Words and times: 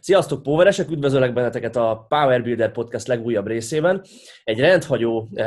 Sziasztok, 0.00 0.42
Poweresek! 0.42 0.90
Üdvözöllek 0.90 1.32
benneteket 1.32 1.76
a 1.76 2.06
Power 2.08 2.42
Builder 2.42 2.72
Podcast 2.72 3.06
legújabb 3.06 3.46
részében. 3.46 4.04
Egy 4.44 4.58
rendhagyó 4.58 5.28
uh, 5.30 5.44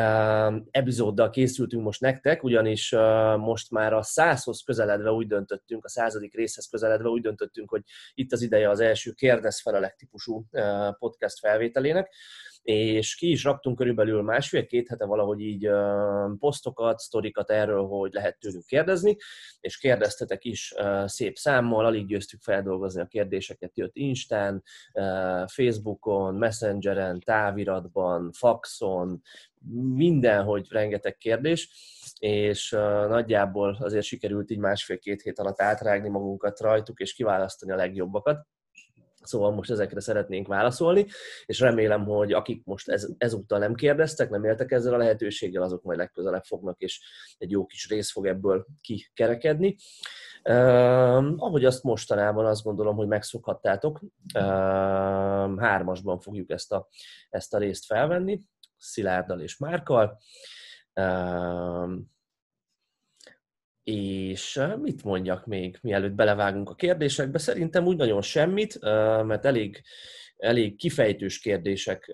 epizóddal 0.72 1.30
készültünk 1.30 1.84
most 1.84 2.02
nektek, 2.02 2.44
ugyanis 2.44 2.92
uh, 2.92 3.38
most 3.38 3.72
már 3.72 3.94
a 3.94 4.04
százhoz 4.04 4.62
közeledve 4.66 5.12
úgy 5.12 5.28
döntöttünk, 5.28 5.86
a 5.86 5.90
századik 5.90 6.36
részhez 6.36 6.68
közeledve 6.68 7.08
úgy 7.10 7.22
döntöttünk, 7.22 7.70
hogy 7.70 7.82
itt 8.14 8.32
az 8.32 8.42
ideje 8.42 8.70
az 8.70 8.80
első 8.80 9.12
kérdez 9.12 9.62
felelek 9.62 9.96
típusú 9.96 10.46
uh, 10.52 10.98
podcast 11.00 11.40
felvételének 11.40 12.14
és 12.64 13.16
ki 13.16 13.32
is 13.32 13.44
raktunk 13.44 13.78
körülbelül 13.78 14.22
másfél-két 14.22 14.88
hete 14.88 15.06
valahogy 15.06 15.40
így 15.40 15.70
posztokat, 16.40 17.00
sztorikat 17.00 17.50
erről, 17.50 17.86
hogy 17.86 18.14
lehet 18.14 18.40
tőlünk 18.40 18.66
kérdezni, 18.66 19.16
és 19.60 19.78
kérdeztetek 19.78 20.46
is 20.46 20.74
szép 21.06 21.38
számmal, 21.38 21.86
alig 21.86 22.06
győztük 22.06 22.42
feldolgozni 22.42 23.02
a 23.02 23.06
kérdéseket, 23.06 23.78
jött 23.78 23.96
Instán, 23.96 24.64
Facebookon, 25.46 26.36
Messengeren, 26.36 27.20
táviratban, 27.20 28.32
faxon, 28.32 29.22
mindenhogy 29.94 30.68
rengeteg 30.70 31.18
kérdés, 31.18 31.70
és 32.20 32.70
nagyjából 33.08 33.78
azért 33.80 34.06
sikerült 34.06 34.52
így 34.52 34.58
másfél-két 34.58 35.22
hét 35.22 35.40
alatt 35.40 35.62
átrágni 35.62 36.10
magunkat 36.10 36.60
rajtuk, 36.60 37.00
és 37.00 37.14
kiválasztani 37.14 37.72
a 37.72 37.76
legjobbakat. 37.76 38.48
Szóval 39.26 39.52
most 39.52 39.72
ezekre 39.72 40.00
szeretnénk 40.00 40.48
válaszolni, 40.48 41.06
és 41.46 41.60
remélem, 41.60 42.06
hogy 42.06 42.34
akik 42.34 42.64
most 42.66 42.90
ez, 42.90 43.08
ezúttal 43.18 43.60
nem 43.60 43.74
kérdeztek, 43.74 44.30
nem 44.30 44.44
éltek 44.44 44.72
ezzel 44.72 44.94
a 44.94 44.98
lehetőséggel, 44.98 45.64
azok 45.64 45.84
majd 45.84 45.98
legközelebb 45.98 46.44
fognak, 46.44 46.80
és 46.80 47.02
egy 47.38 47.52
jó 47.52 47.66
kis 47.66 47.90
rész 47.90 48.12
fog 48.12 48.28
ebből 48.28 48.66
kikerekedni. 48.82 49.76
Uh, 50.50 51.34
ahogy 51.38 51.66
azt 51.66 51.84
mostanában 51.84 52.46
azt 52.46 52.64
gondolom, 52.64 52.96
hogy 52.96 53.08
megszokhattátok, 53.08 54.00
uh, 54.34 54.42
hármasban 55.60 56.20
fogjuk 56.20 56.50
ezt 56.50 56.72
a, 56.72 56.88
ezt 57.30 57.54
a 57.54 57.58
részt 57.58 57.86
felvenni, 57.86 58.40
Szilárddal 58.78 59.40
és 59.40 59.58
Márkal. 59.58 60.18
Uh, 60.96 61.92
és 63.84 64.62
mit 64.82 65.04
mondjak 65.04 65.46
még, 65.46 65.80
mielőtt 65.82 66.14
belevágunk 66.14 66.70
a 66.70 66.76
kérdésekbe? 66.76 67.38
Szerintem 67.38 67.86
úgy 67.86 67.98
nagyon 67.98 68.22
semmit, 68.22 68.82
mert 69.24 69.46
elég, 69.46 69.82
elég 70.38 70.76
kifejtős 70.76 71.40
kérdések 71.40 72.12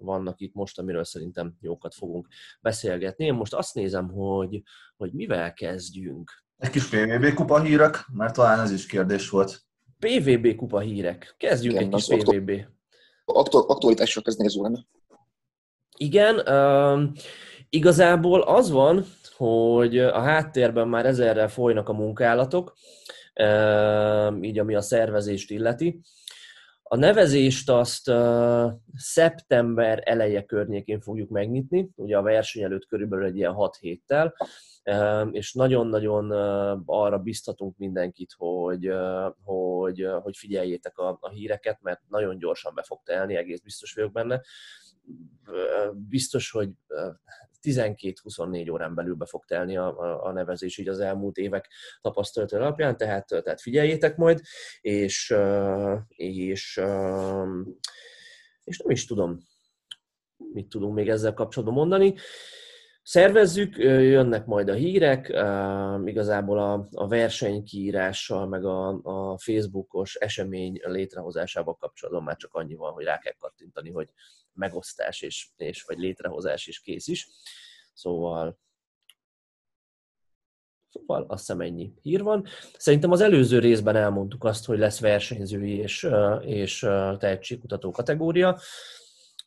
vannak 0.00 0.40
itt 0.40 0.54
most, 0.54 0.78
amiről 0.78 1.04
szerintem 1.04 1.56
jókat 1.60 1.94
fogunk 1.94 2.28
beszélgetni. 2.60 3.24
Én 3.24 3.34
most 3.34 3.54
azt 3.54 3.74
nézem, 3.74 4.08
hogy, 4.08 4.62
hogy 4.96 5.12
mivel 5.12 5.52
kezdjünk. 5.52 6.44
Egy 6.58 6.70
kis 6.70 6.88
PVB 6.88 7.34
kupa 7.34 7.62
hírek, 7.62 8.06
mert 8.12 8.34
talán 8.34 8.60
ez 8.60 8.70
is 8.70 8.86
kérdés 8.86 9.28
volt. 9.28 9.62
PVB 9.98 10.54
kupa 10.56 10.78
hírek. 10.78 11.34
Kezdjünk 11.38 11.74
Igen, 11.74 11.94
egy 11.94 12.04
kis 12.04 12.24
PVB. 12.24 12.50
Aktualitásra 13.24 14.22
kezd 14.22 14.40
néző 14.40 14.62
lenne. 14.62 14.86
Igen, 15.96 16.36
uh, 16.36 17.08
igazából 17.68 18.40
az 18.40 18.70
van, 18.70 19.04
hogy 19.40 19.98
a 19.98 20.20
háttérben 20.20 20.88
már 20.88 21.06
ezerrel 21.06 21.48
folynak 21.48 21.88
a 21.88 21.92
munkálatok, 21.92 22.76
így 24.40 24.58
ami 24.58 24.74
a 24.74 24.80
szervezést 24.80 25.50
illeti. 25.50 26.00
A 26.82 26.96
nevezést 26.96 27.70
azt 27.70 28.12
szeptember 28.94 30.02
eleje 30.04 30.44
környékén 30.44 31.00
fogjuk 31.00 31.28
megnyitni, 31.28 31.90
ugye 31.94 32.16
a 32.16 32.22
verseny 32.22 32.62
előtt 32.62 32.86
körülbelül 32.86 33.24
egy 33.24 33.36
ilyen 33.36 33.52
6 33.52 33.76
héttel, 33.76 34.34
és 35.30 35.52
nagyon-nagyon 35.52 36.30
arra 36.86 37.18
biztatunk 37.18 37.76
mindenkit, 37.76 38.34
hogy, 38.36 38.92
hogy, 39.44 40.08
hogy 40.22 40.36
figyeljétek 40.36 40.98
a, 40.98 41.18
a 41.20 41.28
híreket, 41.28 41.78
mert 41.82 42.00
nagyon 42.08 42.38
gyorsan 42.38 42.74
be 42.74 42.82
fog 42.82 43.00
telni, 43.04 43.36
egész 43.36 43.60
biztos 43.60 43.92
vagyok 43.94 44.12
benne. 44.12 44.40
Biztos, 45.92 46.50
hogy 46.50 46.70
12-24 47.62 48.72
órán 48.72 48.94
belül 48.94 49.14
be 49.14 49.26
fog 49.26 49.44
telni 49.44 49.76
a, 49.76 50.24
a, 50.24 50.32
nevezés 50.32 50.78
így 50.78 50.88
az 50.88 51.00
elmúlt 51.00 51.36
évek 51.36 51.68
tapasztalat 52.00 52.52
alapján, 52.52 52.96
tehát, 52.96 53.26
tehát 53.26 53.60
figyeljétek 53.60 54.16
majd, 54.16 54.40
és, 54.80 55.34
és, 56.08 56.80
és 58.64 58.78
nem 58.78 58.90
is 58.90 59.06
tudom, 59.06 59.38
mit 60.52 60.68
tudunk 60.68 60.94
még 60.94 61.08
ezzel 61.08 61.34
kapcsolatban 61.34 61.78
mondani. 61.78 62.14
Szervezzük, 63.02 63.76
jönnek 63.78 64.46
majd 64.46 64.68
a 64.68 64.74
hírek, 64.74 65.28
igazából 66.04 66.58
a, 66.58 66.88
a 66.92 67.08
versenykiírással, 67.08 68.46
meg 68.46 68.64
a, 68.64 69.00
a 69.02 69.38
Facebookos 69.38 70.14
esemény 70.14 70.80
létrehozásával 70.82 71.76
kapcsolatban 71.76 72.22
már 72.22 72.36
csak 72.36 72.54
annyi 72.54 72.74
van, 72.74 72.92
hogy 72.92 73.04
rá 73.04 73.18
kell 73.18 73.34
kattintani, 73.38 73.90
hogy 73.90 74.12
megosztás 74.52 75.20
és, 75.20 75.48
és 75.56 75.82
vagy 75.82 75.98
létrehozás 75.98 76.66
is 76.66 76.80
kész 76.80 77.06
is. 77.06 77.28
Szóval 77.92 78.58
Szóval 80.92 81.24
azt 81.28 81.46
hiszem 81.46 81.60
ennyi 81.60 81.92
hír 82.02 82.22
van. 82.22 82.46
Szerintem 82.76 83.10
az 83.10 83.20
előző 83.20 83.58
részben 83.58 83.96
elmondtuk 83.96 84.44
azt, 84.44 84.64
hogy 84.64 84.78
lesz 84.78 85.00
versenyzői 85.00 85.76
és, 85.76 86.08
és 86.40 86.78
tehetségkutató 87.18 87.90
kategória 87.90 88.60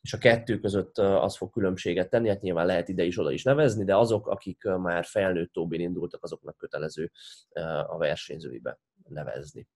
és 0.04 0.14
a 0.14 0.18
kettő 0.18 0.60
között 0.60 0.98
az 0.98 1.36
fog 1.38 1.52
különbséget 1.52 2.10
tenni, 2.10 2.28
hát 2.30 2.42
nyilván 2.42 2.66
lehet 2.66 2.90
ide 2.90 3.04
is, 3.04 3.20
oda 3.20 3.32
is 3.32 3.44
nevezni, 3.44 3.84
de 3.84 3.96
azok, 3.96 4.28
akik 4.28 4.64
már 4.64 5.06
felnőtt 5.06 5.54
tóbin 5.54 5.80
indultak, 5.80 6.24
azoknak 6.24 6.58
kötelező 6.58 7.12
a 7.88 7.98
versenyzőibe 7.98 8.80
nevezni. 9.08 9.68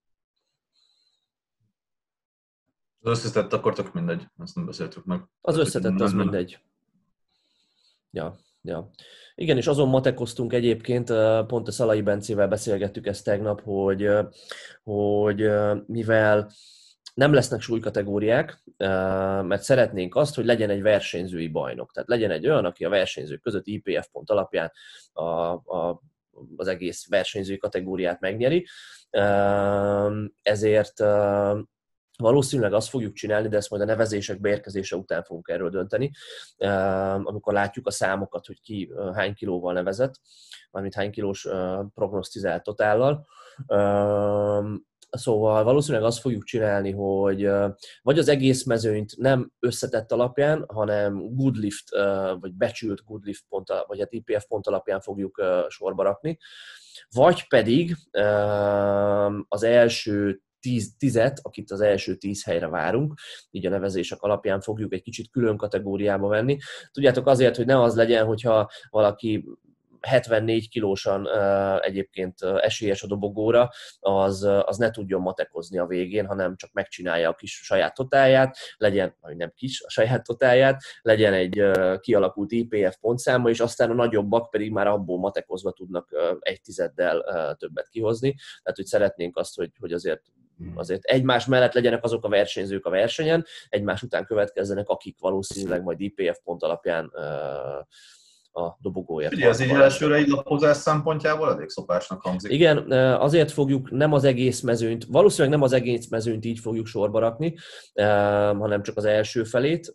Az 3.08 3.26
összetett 3.26 3.54
akkor 3.54 3.74
tök 3.74 3.94
mindegy, 3.94 4.28
ezt 4.44 4.56
nem 4.56 4.66
beszéltük 4.66 5.06
meg. 5.06 5.22
Az 5.42 5.58
összetett 5.58 6.00
az 6.00 6.14
mindegy. 6.14 6.60
Ja, 8.12 8.36
ja. 8.62 8.90
Igen, 9.36 9.58
és 9.58 9.68
azon 9.68 9.90
matekoztunk 9.90 10.54
egyébként, 10.54 11.08
pont 11.48 11.68
a 11.68 11.72
Szalai 11.72 12.02
Bencével 12.02 12.48
beszélgettük 12.48 13.08
ezt 13.08 13.24
tegnap, 13.24 13.62
hogy, 13.62 14.10
hogy 14.84 15.50
mivel 15.86 16.52
nem 17.14 17.34
lesznek 17.34 17.62
súlykategóriák, 17.62 18.64
mert 19.44 19.62
szeretnénk 19.62 20.16
azt, 20.16 20.36
hogy 20.36 20.46
legyen 20.46 20.70
egy 20.70 20.82
versenyzői 20.82 21.48
bajnok. 21.48 21.92
Tehát 21.92 22.10
legyen 22.10 22.32
egy 22.32 22.48
olyan, 22.48 22.66
aki 22.66 22.86
a 22.86 22.90
versenyzők 22.90 23.42
között 23.42 23.68
IPF 23.68 24.08
pont 24.12 24.30
alapján 24.30 24.72
a, 25.14 25.24
a, 25.24 26.02
az 26.56 26.68
egész 26.68 27.08
versenyzői 27.10 27.58
kategóriát 27.58 28.20
megnyeri. 28.20 28.68
Ezért 30.42 31.04
Valószínűleg 32.18 32.74
azt 32.74 32.90
fogjuk 32.90 33.14
csinálni, 33.14 33.48
de 33.48 33.58
ezt 33.58 33.70
majd 33.70 33.82
a 33.82 33.86
nevezések 33.86 34.40
beérkezése 34.40 34.96
után 34.96 35.24
fogunk 35.24 35.48
erről 35.48 35.70
dönteni, 35.70 36.12
amikor 37.24 37.54
látjuk 37.54 37.88
a 37.88 37.92
számokat, 37.92 38.46
hogy 38.46 38.62
ki 38.62 38.92
hány 39.14 39.34
kilóval 39.34 39.74
nevezett, 39.74 40.14
mármint 40.72 40.96
hány 40.96 41.12
kilós 41.12 41.48
prognosztizált 41.94 42.64
totállal. 42.64 43.28
Szóval 45.10 45.64
valószínűleg 45.64 46.06
azt 46.06 46.20
fogjuk 46.20 46.44
csinálni, 46.44 46.92
hogy 46.92 47.50
vagy 48.02 48.20
az 48.20 48.28
egész 48.28 48.64
mezőnyt 48.64 49.18
nem 49.18 49.52
összetett 49.60 50.12
alapján, 50.12 50.66
hanem 50.68 51.36
goodlift, 51.36 51.90
vagy 52.40 52.54
becsült 52.54 53.04
goodlift 53.06 53.46
pont, 53.50 53.68
vagy 53.88 54.02
a 54.02 54.08
TPF 54.08 54.46
pont 54.48 54.68
alapján 54.68 55.02
fogjuk 55.02 55.42
sorba 55.68 56.04
rakni, 56.04 56.38
vagy 57.10 57.48
pedig 57.48 57.96
az 59.48 59.64
első 59.64 60.42
tíz, 60.68 60.96
tizet, 60.98 61.40
akit 61.42 61.72
az 61.72 61.82
első 61.82 62.16
tíz 62.16 62.44
helyre 62.44 62.68
várunk, 62.68 63.14
így 63.52 63.66
a 63.66 63.70
nevezések 63.70 64.22
alapján 64.22 64.62
fogjuk 64.62 64.94
egy 64.94 65.02
kicsit 65.02 65.30
külön 65.32 65.58
kategóriába 65.58 66.28
venni. 66.28 66.58
Tudjátok 66.92 67.28
azért, 67.28 67.56
hogy 67.56 67.66
ne 67.66 67.82
az 67.82 67.96
legyen, 67.96 68.26
hogyha 68.26 68.70
valaki 68.90 69.46
74 70.02 70.70
kilósan 70.70 71.28
egyébként 71.82 72.42
esélyes 72.42 73.04
a 73.04 73.08
dobogóra, 73.08 73.70
az, 74.00 74.44
az 74.44 74.78
ne 74.78 74.92
tudjon 74.92 75.22
matekozni 75.22 75.78
a 75.78 75.86
végén, 75.86 76.26
hanem 76.26 76.56
csak 76.56 76.74
megcsinálja 76.74 77.30
a 77.30 77.36
kis 77.36 77.52
saját 77.64 77.94
totáját, 77.94 78.58
legyen, 78.78 79.16
vagy 79.22 79.36
nem 79.36 79.52
kis, 79.56 79.82
a 79.82 79.90
saját 79.90 80.24
totáját, 80.24 80.82
legyen 81.02 81.34
egy 81.34 81.64
kialakult 82.00 82.52
IPF 82.52 82.98
pontszáma, 83.00 83.50
és 83.50 83.60
aztán 83.60 83.90
a 83.90 83.94
nagyobbak 83.94 84.50
pedig 84.50 84.72
már 84.72 84.88
abból 84.88 85.20
matekozva 85.20 85.72
tudnak 85.72 86.10
egy 86.40 86.62
tizeddel 86.62 87.24
többet 87.58 87.88
kihozni. 87.90 88.36
Tehát, 88.64 88.78
hogy 88.78 88.86
szeretnénk 88.86 89.38
azt, 89.38 89.56
hogy, 89.56 89.72
hogy 89.80 89.94
azért 89.94 90.22
azért 90.76 91.04
egymás 91.04 91.46
mellett 91.46 91.74
legyenek 91.74 92.04
azok 92.04 92.26
a 92.26 92.30
versenyzők 92.30 92.86
a 92.86 92.90
versenyen, 92.90 93.46
egymás 93.70 94.04
után 94.04 94.26
következzenek, 94.26 94.90
akik 94.90 95.20
valószínűleg 95.20 95.84
majd 95.84 96.02
IPF 96.02 96.40
pont 96.44 96.64
alapján 96.64 97.12
a 98.52 98.78
dobogóért. 98.82 99.34
Ugye 99.34 99.48
ez 99.48 99.60
így 99.60 99.70
elsőre 99.70 100.16
egy 100.16 100.28
lapozás 100.28 100.78
szempontjából 100.78 101.52
elég 101.52 101.70
szopásnak 101.70 102.22
hangzik. 102.22 102.52
Igen, 102.52 102.92
azért 103.20 103.52
fogjuk 103.52 103.92
nem 103.92 104.14
az 104.14 104.24
egész 104.24 104.62
mezőnyt, 104.62 105.06
valószínűleg 105.06 105.58
nem 105.58 105.64
az 105.64 105.74
egész 105.74 106.10
mezőnyt 106.10 106.46
így 106.46 106.60
fogjuk 106.60 106.86
sorba 106.86 107.20
rakni, 107.20 107.56
hanem 108.58 108.84
csak 108.84 108.98
az 108.98 109.06
első 109.06 109.44
felét, 109.44 109.94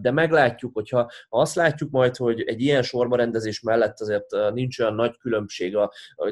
de 0.00 0.10
meglátjuk, 0.10 0.74
hogyha 0.74 1.10
azt 1.28 1.54
látjuk 1.54 1.90
majd, 1.90 2.16
hogy 2.16 2.40
egy 2.40 2.60
ilyen 2.60 2.82
sorba 2.82 3.16
rendezés 3.16 3.60
mellett 3.60 4.00
azért 4.00 4.52
nincs 4.52 4.78
olyan 4.78 4.94
nagy 4.94 5.16
különbség, 5.16 5.76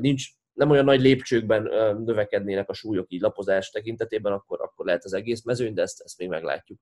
nincs 0.01 0.25
nem 0.53 0.71
olyan 0.71 0.85
nagy 0.85 1.01
lépcsőkben 1.01 1.63
növekednének 2.05 2.69
a 2.69 2.73
súlyok 2.73 3.13
így 3.13 3.21
lapozás 3.21 3.71
tekintetében, 3.71 4.33
akkor, 4.33 4.61
akkor 4.63 4.87
lehet 4.87 5.05
az 5.05 5.13
egész 5.13 5.43
mezőny, 5.43 5.75
de 5.75 5.83
ezt, 5.83 6.01
ezt 6.01 6.19
még 6.19 6.29
meglátjuk. 6.29 6.79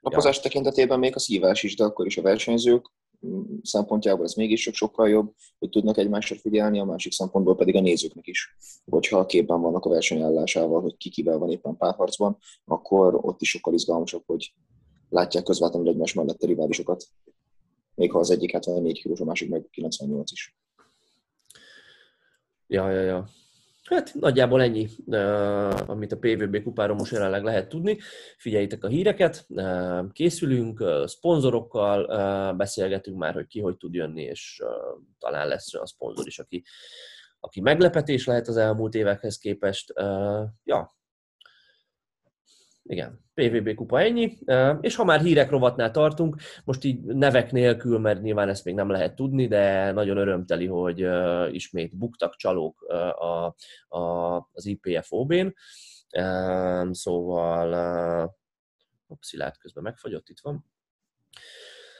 Lapozás 0.00 0.36
ja. 0.36 0.42
tekintetében 0.42 0.98
még 0.98 1.14
a 1.14 1.18
szívás 1.18 1.62
is, 1.62 1.76
de 1.76 1.84
akkor 1.84 2.06
is 2.06 2.16
a 2.16 2.22
versenyzők 2.22 2.92
mm, 3.26 3.42
szempontjából 3.62 4.24
ez 4.24 4.34
mégis 4.34 4.62
sok 4.62 4.74
sokkal 4.74 5.08
jobb, 5.08 5.34
hogy 5.58 5.68
tudnak 5.68 5.96
egymásra 5.96 6.36
figyelni, 6.36 6.80
a 6.80 6.84
másik 6.84 7.12
szempontból 7.12 7.56
pedig 7.56 7.76
a 7.76 7.80
nézőknek 7.80 8.26
is. 8.26 8.56
Hogyha 8.84 9.18
a 9.18 9.26
képben 9.26 9.60
vannak 9.60 9.84
a 9.84 9.90
versenyállásával, 9.90 10.80
hogy 10.80 10.96
ki 10.96 11.10
kivel 11.10 11.38
van 11.38 11.50
éppen 11.50 11.76
párharcban, 11.76 12.38
akkor 12.64 13.18
ott 13.20 13.40
is 13.40 13.50
sokkal 13.50 13.74
izgalmasabb, 13.74 14.22
hogy 14.26 14.52
látják 15.08 15.44
közvetlenül 15.44 15.88
egymás 15.88 16.14
mellett 16.14 16.42
a 16.42 16.46
riválisokat. 16.46 17.04
Még 17.94 18.12
ha 18.12 18.18
az 18.18 18.30
egyik 18.30 18.50
74 18.50 19.00
kilós, 19.00 19.20
a 19.20 19.24
másik 19.24 19.50
meg 19.50 19.68
98 19.70 20.32
is. 20.32 20.56
Ja, 22.66 22.90
ja, 22.90 23.00
ja. 23.00 23.28
Hát 23.82 24.14
nagyjából 24.14 24.62
ennyi, 24.62 24.88
amit 25.86 26.12
a 26.12 26.18
PVB 26.18 26.62
kupáról 26.62 26.96
most 26.96 27.12
jelenleg 27.12 27.42
lehet 27.44 27.68
tudni. 27.68 27.98
Figyeljétek 28.36 28.84
a 28.84 28.88
híreket, 28.88 29.46
készülünk, 30.12 30.84
szponzorokkal 31.04 32.06
beszélgetünk 32.54 33.18
már, 33.18 33.34
hogy 33.34 33.46
ki 33.46 33.60
hogy 33.60 33.76
tud 33.76 33.94
jönni, 33.94 34.22
és 34.22 34.62
talán 35.18 35.48
lesz 35.48 35.74
olyan 35.74 35.86
szponzor 35.86 36.26
is, 36.26 36.38
aki, 36.38 36.64
aki 37.40 37.60
meglepetés 37.60 38.26
lehet 38.26 38.48
az 38.48 38.56
elmúlt 38.56 38.94
évekhez 38.94 39.38
képest. 39.38 39.92
Ja, 40.64 40.95
igen, 42.88 43.24
PVB 43.34 43.74
kupa 43.74 44.00
ennyi, 44.00 44.38
és 44.80 44.96
ha 44.96 45.04
már 45.04 45.20
hírek 45.20 45.50
rovatnál 45.50 45.90
tartunk, 45.90 46.36
most 46.64 46.84
így 46.84 47.02
nevek 47.02 47.52
nélkül, 47.52 47.98
mert 47.98 48.22
nyilván 48.22 48.48
ezt 48.48 48.64
még 48.64 48.74
nem 48.74 48.90
lehet 48.90 49.14
tudni, 49.14 49.46
de 49.46 49.92
nagyon 49.92 50.16
örömteli, 50.16 50.66
hogy 50.66 51.06
ismét 51.54 51.96
buktak 51.96 52.36
csalók 52.36 52.82
a, 52.82 53.54
a, 53.98 54.36
az 54.52 54.66
IPFOB-n, 54.66 55.54
szóval, 56.90 58.34
Szilárd 59.20 59.56
közben 59.58 59.82
megfagyott, 59.82 60.28
itt 60.28 60.40
van. 60.40 60.64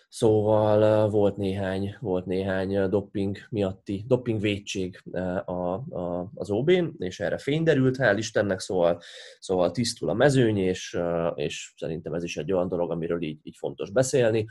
Szóval 0.09 1.11
volt 1.11 1.37
néhány, 1.37 1.97
volt 2.01 2.27
néhány 2.27 2.89
doping 2.89 3.37
miatti, 3.51 4.05
doping 4.07 4.41
védség 4.41 5.03
a, 5.45 5.51
a, 5.51 6.31
az 6.35 6.51
ob 6.51 6.71
és 6.99 7.21
erre 7.21 7.39
fény 7.39 7.63
derült, 7.63 7.97
hál' 7.99 8.15
Istennek, 8.17 8.61
szóval, 8.61 9.01
szóval 9.39 9.71
tisztul 9.71 10.09
a 10.09 10.15
mezőny, 10.15 10.57
és, 10.57 10.99
és 11.35 11.73
szerintem 11.77 12.13
ez 12.15 12.23
is 12.23 12.37
egy 12.37 12.53
olyan 12.53 12.69
dolog, 12.69 12.91
amiről 12.91 13.23
így, 13.23 13.41
így 13.43 13.57
fontos 13.57 13.91
beszélni 13.91 14.47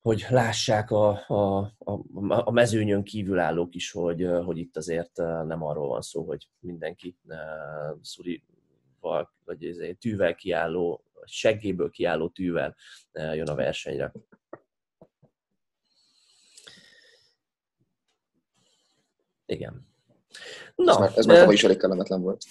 hogy 0.00 0.26
lássák 0.30 0.90
a, 0.90 1.08
a, 1.26 1.58
a, 1.78 2.00
a 2.24 2.50
mezőnyön 2.50 3.02
kívülállók 3.02 3.74
is, 3.74 3.90
hogy, 3.90 4.28
hogy 4.44 4.58
itt 4.58 4.76
azért 4.76 5.16
nem 5.46 5.62
arról 5.62 5.88
van 5.88 6.00
szó, 6.00 6.24
hogy 6.24 6.48
mindenki 6.60 7.16
szurival, 8.00 9.34
vagy 9.44 9.96
tűvel 9.98 10.34
kiálló 10.34 11.04
seggéből 11.24 11.90
kiálló 11.90 12.28
tűvel 12.28 12.76
eh, 13.12 13.36
jön 13.36 13.48
a 13.48 13.54
versenyre. 13.54 14.12
Igen. 19.46 19.88
Na, 20.74 20.92
ez 20.92 20.98
már, 20.98 21.12
ez 21.16 21.26
már 21.26 21.38
tavaly 21.38 21.54
is 21.54 21.64
elég 21.64 21.76
kellemetlen 21.76 22.20
volt. 22.20 22.44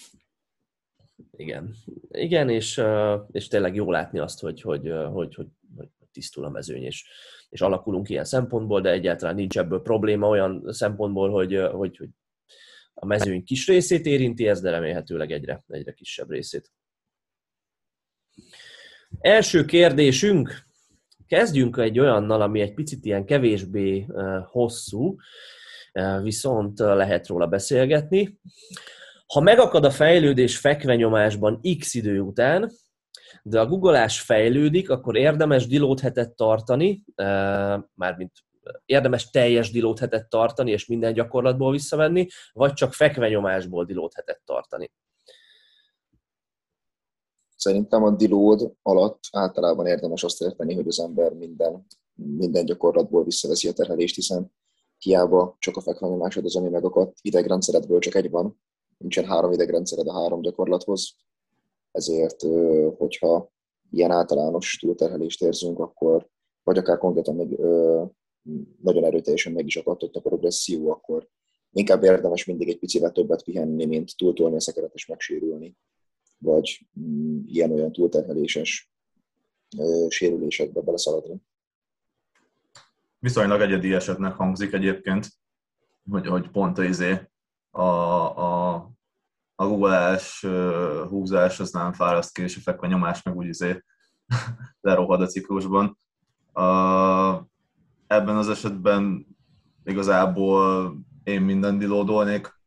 Igen, 1.31 1.75
igen 2.07 2.50
és, 2.50 2.77
eh, 2.77 3.19
és 3.31 3.48
tényleg 3.48 3.75
jó 3.75 3.92
látni 3.92 4.19
azt, 4.19 4.39
hogy, 4.39 4.62
hogy, 4.62 4.88
eh, 4.88 5.12
hogy, 5.12 5.36
hogy, 5.36 5.48
hogy 5.75 5.89
tisztul 6.12 6.45
a 6.45 6.50
mezőny, 6.50 6.83
és, 6.83 7.10
és 7.50 7.62
alakulunk 7.62 8.10
ilyen 8.10 8.25
szempontból, 8.25 8.81
de 8.81 8.89
egyáltalán 8.89 9.36
nincs 9.36 9.57
ebből 9.57 9.81
probléma 9.81 10.27
olyan 10.27 10.65
szempontból, 10.68 11.30
hogy, 11.30 11.56
hogy, 11.72 11.98
hogy 11.98 12.10
a 12.94 13.06
mezőny 13.06 13.44
kis 13.44 13.68
részét 13.68 14.06
érinti 14.06 14.48
ez, 14.48 14.62
de 14.62 14.69
remélhetőleg 14.69 15.31
egyre, 15.31 15.63
egyre 15.68 15.94
kisebb 15.94 16.30
részét. 16.30 16.72
Első 19.20 19.66
kérdésünk, 19.66 20.68
kezdjünk 21.28 21.78
egy 21.78 22.00
olyannal, 22.00 22.42
ami 22.42 22.62
egy 22.62 22.74
picit 22.74 23.06
ilyen 23.06 23.26
kevésbé 23.26 24.06
hosszú, 24.46 25.16
viszont 26.22 26.80
lehet 26.80 27.28
róla 27.28 27.48
beszélgetni. 27.48 28.40
Ha 29.28 29.40
megakad 29.40 29.86
a 29.86 29.92
fejlődés 29.92 30.58
fekvenyomásban 30.58 31.62
x 31.80 31.94
idő 31.94 32.20
után, 32.20 32.72
de 33.44 33.60
a 33.60 33.66
googleás 33.66 34.22
fejlődik, 34.22 34.90
akkor 34.90 35.18
érdemes 35.18 35.68
dilót 35.68 36.00
hetet 36.00 36.36
tartani, 36.36 37.04
mármint 37.94 38.32
érdemes 38.86 39.30
teljes 39.30 39.72
dilót 39.72 40.00
hetet 40.00 40.30
tartani, 40.30 40.72
és 40.72 40.86
minden 40.86 41.14
gyakorlatból 41.14 41.72
visszavenni, 41.72 42.28
vagy 42.54 42.74
csak 42.74 42.94
fekvenyomásból 42.94 43.86
dilót 43.86 44.14
hetet 44.14 44.42
tartani. 44.46 44.92
Szerintem 47.60 48.04
a 48.04 48.12
deload 48.12 48.74
alatt 48.82 49.20
általában 49.32 49.86
érdemes 49.86 50.24
azt 50.24 50.42
érteni, 50.42 50.74
hogy 50.76 50.88
az 50.88 51.00
ember 51.00 51.34
minden, 51.34 51.86
minden 52.14 52.66
gyakorlatból 52.66 53.24
visszaveszi 53.24 53.68
a 53.68 53.74
terhelést, 53.74 54.16
hiszen 54.16 54.52
hiába 54.98 55.56
csak 55.60 55.76
a 55.76 55.82
fekvenyomásod 55.82 56.46
az, 56.46 56.56
ami 56.56 56.70
megakadt, 56.70 57.18
idegrendszeredből 57.22 58.00
csak 58.00 58.16
egy 58.16 58.30
van, 58.30 58.60
nincsen 58.98 59.26
három 59.26 59.52
idegrendszered 59.52 60.08
a 60.08 60.14
három 60.14 60.42
gyakorlathoz, 60.42 61.16
ezért, 61.92 62.42
hogyha 62.98 63.52
ilyen 63.92 64.12
általános 64.12 64.78
túlterhelést 64.82 65.44
érzünk, 65.44 65.80
akkor 65.80 66.30
vagy 66.64 66.78
akár 66.78 66.98
konkrétan 66.98 67.36
meg, 67.36 67.60
nagyon 68.82 69.04
erőteljesen 69.04 69.54
meg 69.54 69.66
is 69.66 69.78
akadtott 69.78 70.16
a 70.16 70.22
progresszió, 70.22 70.90
akkor 70.90 71.28
inkább 71.72 72.04
érdemes 72.04 72.46
mindig 72.46 72.70
egy 72.70 72.80
picivel 72.80 73.12
többet 73.12 73.44
pihenni, 73.44 73.86
mint 73.86 74.18
túltolni 74.18 74.56
a 74.56 74.60
szekeret 74.60 74.94
és 74.94 75.06
megsérülni 75.06 75.78
vagy 76.39 76.88
mm, 77.00 77.41
ilyen-olyan 77.45 77.91
túlterheléses 77.91 78.91
sérülésekbe 80.09 80.81
beleszaladni. 80.81 81.41
Viszonylag 83.19 83.62
egyedi 83.62 83.94
esetnek 83.94 84.33
hangzik 84.33 84.74
egyébként, 84.74 85.27
hogy, 86.09 86.27
hogy 86.27 86.50
pont 86.50 86.77
a, 86.77 86.83
izé, 86.83 87.19
a, 87.71 87.81
a, 87.81 88.74
a 89.56 89.68
googleás 89.68 90.45
húzás 91.09 91.59
az 91.59 91.71
nem 91.71 91.94
fáraszt 91.94 92.33
ki, 92.33 92.41
és 92.41 92.57
a 92.57 92.59
fekve 92.59 92.88
nyomás 92.88 93.24
meg 93.24 93.36
úgy 93.36 93.47
izé 93.47 93.83
lerohad 94.81 95.21
a 95.21 95.27
ciklusban. 95.27 96.00
A, 96.53 96.63
ebben 98.07 98.36
az 98.36 98.50
esetben 98.50 99.27
igazából 99.83 100.94
én 101.24 101.41
minden 101.41 101.77
dilódolnék, 101.77 102.59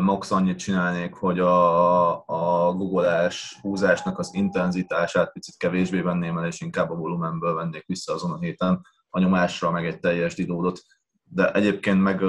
max 0.00 0.30
annyit 0.30 0.58
csinálnék, 0.58 1.14
hogy 1.14 1.40
a, 1.40 2.12
a 2.26 2.72
googleás 2.72 3.58
húzásnak 3.60 4.18
az 4.18 4.34
intenzitását 4.34 5.32
picit 5.32 5.56
kevésbé 5.56 6.00
venném 6.00 6.38
el, 6.38 6.46
és 6.46 6.60
inkább 6.60 6.90
a 6.90 6.94
volumenből 6.94 7.54
vennék 7.54 7.86
vissza 7.86 8.12
azon 8.12 8.30
a 8.30 8.38
héten 8.38 8.86
a 9.10 9.18
nyomásra, 9.18 9.70
meg 9.70 9.86
egy 9.86 10.00
teljes 10.00 10.34
dilódot. 10.34 10.80
De 11.24 11.52
egyébként 11.52 12.02
meg 12.02 12.22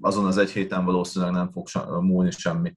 azon 0.00 0.26
az 0.26 0.36
egy 0.36 0.50
héten 0.50 0.84
valószínűleg 0.84 1.34
nem 1.34 1.50
fog 1.52 1.66
múlni 2.00 2.30
semmi. 2.30 2.76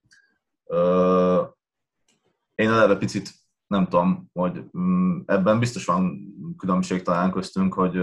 Én 2.54 2.70
eleve 2.70 2.96
picit 2.96 3.30
nem 3.66 3.84
tudom, 3.84 4.30
hogy 4.32 4.64
mm, 4.78 5.20
ebben 5.26 5.58
biztos 5.58 5.84
van 5.84 6.18
különbség 6.56 7.02
talán 7.02 7.30
köztünk, 7.30 7.74
hogy 7.74 7.96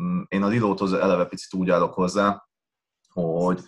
mm, 0.00 0.20
én 0.28 0.42
a 0.42 0.48
dilóthoz 0.48 0.92
eleve 0.92 1.24
picit 1.24 1.54
úgy 1.54 1.70
állok 1.70 1.94
hozzá, 1.94 2.48
hogy 3.12 3.60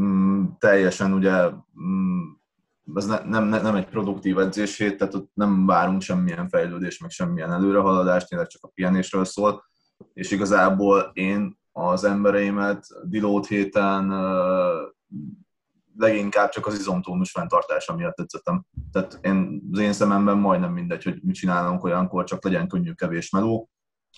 mm, 0.00 0.44
teljesen 0.58 1.12
ugye 1.12 1.50
mm, 1.80 2.22
ez 2.94 3.06
ne, 3.06 3.18
nem, 3.24 3.44
nem 3.44 3.74
egy 3.74 3.88
produktív 3.88 4.38
edzését, 4.38 4.96
tehát 4.96 5.14
ott 5.14 5.30
nem 5.34 5.66
várunk 5.66 6.00
semmilyen 6.00 6.48
fejlődést, 6.48 7.00
meg 7.00 7.10
semmilyen 7.10 7.52
előrehaladást, 7.52 8.28
tényleg 8.28 8.46
csak 8.46 8.64
a 8.64 8.68
pihenésről 8.74 9.24
szól, 9.24 9.64
és 10.12 10.30
igazából 10.30 11.10
én 11.12 11.58
az 11.72 12.04
embereimet 12.04 12.86
dilót 13.04 13.46
héten 13.46 14.10
leginkább 15.96 16.50
csak 16.50 16.66
az 16.66 16.78
izomtónus 16.78 17.30
fenntartása 17.30 17.96
miatt 17.96 18.14
tetszettem. 18.14 18.64
Tehát 18.92 19.18
én, 19.22 19.62
az 19.72 19.78
én 19.78 19.92
szememben 19.92 20.38
majdnem 20.38 20.72
mindegy, 20.72 21.04
hogy 21.04 21.18
mit 21.22 21.34
csinálunk 21.34 21.84
olyankor, 21.84 22.24
csak 22.24 22.44
legyen 22.44 22.68
könnyű, 22.68 22.92
kevés 22.92 23.30
meló, 23.30 23.70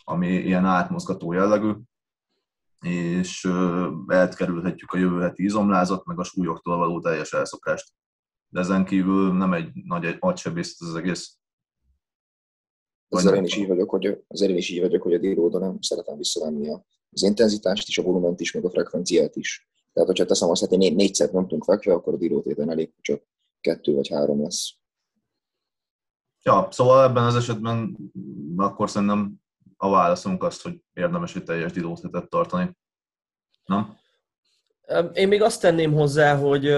ami 0.04 0.28
ilyen 0.28 0.64
átmozgató 0.64 1.32
jellegű, 1.32 1.72
és 2.80 3.48
elkerülhetjük 4.06 4.92
a 4.92 4.98
jövő 4.98 5.20
heti 5.20 5.42
izomlázat, 5.42 6.04
meg 6.04 6.18
a 6.18 6.24
súlyoktól 6.24 6.76
való 6.76 7.00
teljes 7.00 7.32
elszokást. 7.32 7.92
De 8.48 8.60
ezen 8.60 8.84
kívül 8.84 9.32
nem 9.32 9.52
egy 9.52 9.70
nagy 9.84 10.16
agysebészet 10.18 10.88
az 10.88 10.94
egész. 10.94 11.38
Ezzel 13.08 13.34
én 13.34 13.44
is 13.44 13.56
így 13.56 13.68
vagyok, 13.68 13.90
hogy, 13.90 14.24
azért 14.28 14.50
én 14.50 14.56
is 14.56 14.70
így 14.70 14.80
vagyok, 14.80 15.02
hogy 15.02 15.14
a 15.14 15.18
díróda 15.18 15.58
nem 15.58 15.80
szeretem 15.80 16.16
visszavenni 16.16 16.68
az 17.10 17.22
intenzitást 17.22 17.88
is, 17.88 17.98
a 17.98 18.02
volument 18.02 18.40
is, 18.40 18.52
meg 18.52 18.64
a 18.64 18.70
frekvenciát 18.70 19.36
is. 19.36 19.68
Tehát, 19.92 20.08
hogyha 20.08 20.24
teszem 20.24 20.48
azt, 20.48 20.66
hogy 20.66 20.78
négyszer 20.78 21.30
nem 21.30 21.42
tudunk 21.42 21.64
fekve, 21.64 21.92
akkor 21.92 22.14
a 22.14 22.16
dírótéten 22.16 22.70
elég, 22.70 22.92
csak 23.00 23.22
kettő 23.60 23.94
vagy 23.94 24.08
három 24.08 24.42
lesz. 24.42 24.76
Ja, 26.42 26.68
szóval 26.70 27.04
ebben 27.04 27.24
az 27.24 27.34
esetben 27.34 27.96
akkor 28.56 28.90
szerintem 28.90 29.40
a 29.80 29.90
válaszunk 29.90 30.42
az, 30.42 30.62
hogy 30.62 30.80
érdemes 30.92 31.36
egy 31.36 31.44
teljes 31.44 31.72
dilót 31.72 32.28
tartani. 32.28 32.76
Nem? 33.64 33.96
Én 35.12 35.28
még 35.28 35.42
azt 35.42 35.60
tenném 35.60 35.92
hozzá, 35.92 36.36
hogy 36.36 36.74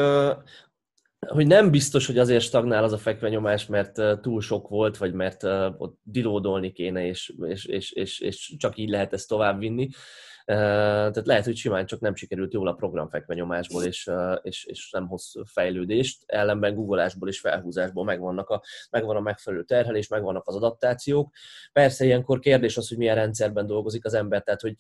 hogy 1.27 1.47
nem 1.47 1.71
biztos, 1.71 2.07
hogy 2.07 2.19
azért 2.19 2.43
stagnál 2.43 2.85
az 2.85 2.93
a 2.93 2.99
fekvenyomás, 2.99 3.67
mert 3.67 4.21
túl 4.21 4.41
sok 4.41 4.69
volt, 4.69 4.97
vagy 4.97 5.13
mert 5.13 5.43
ott 5.79 5.99
dilódolni 6.03 6.73
kéne, 6.73 7.07
és, 7.07 7.33
és, 7.47 7.65
és, 7.65 7.93
és, 7.93 8.21
és 8.21 8.55
csak 8.59 8.77
így 8.77 8.89
lehet 8.89 9.13
ezt 9.13 9.29
továbbvinni. 9.29 9.89
Tehát 10.45 11.27
lehet, 11.27 11.45
hogy 11.45 11.57
simán 11.57 11.87
csak 11.87 12.01
nem 12.01 12.15
sikerült 12.15 12.53
jól 12.53 12.69
a 12.69 12.73
programfekvenyomásból, 12.73 13.85
és, 13.85 14.11
és, 14.43 14.65
és 14.65 14.91
nem 14.91 15.07
hoz 15.09 15.33
fejlődést. 15.45 16.23
Ellenben 16.27 16.75
googleásból 16.75 17.29
és 17.29 17.41
felhúzásból 17.41 18.05
megvannak 18.05 18.49
a, 18.49 18.63
megvan 18.91 19.17
a 19.17 19.21
megfelelő 19.21 19.65
terhelés, 19.65 20.09
megvannak 20.09 20.47
az 20.47 20.57
adaptációk. 20.57 21.33
Persze 21.73 22.05
ilyenkor 22.05 22.39
kérdés 22.39 22.77
az, 22.77 22.89
hogy 22.89 22.99
milyen 22.99 23.15
rendszerben 23.15 23.67
dolgozik 23.67 24.05
az 24.05 24.15
ember, 24.15 24.43
tehát 24.43 24.61
hogy 24.61 24.75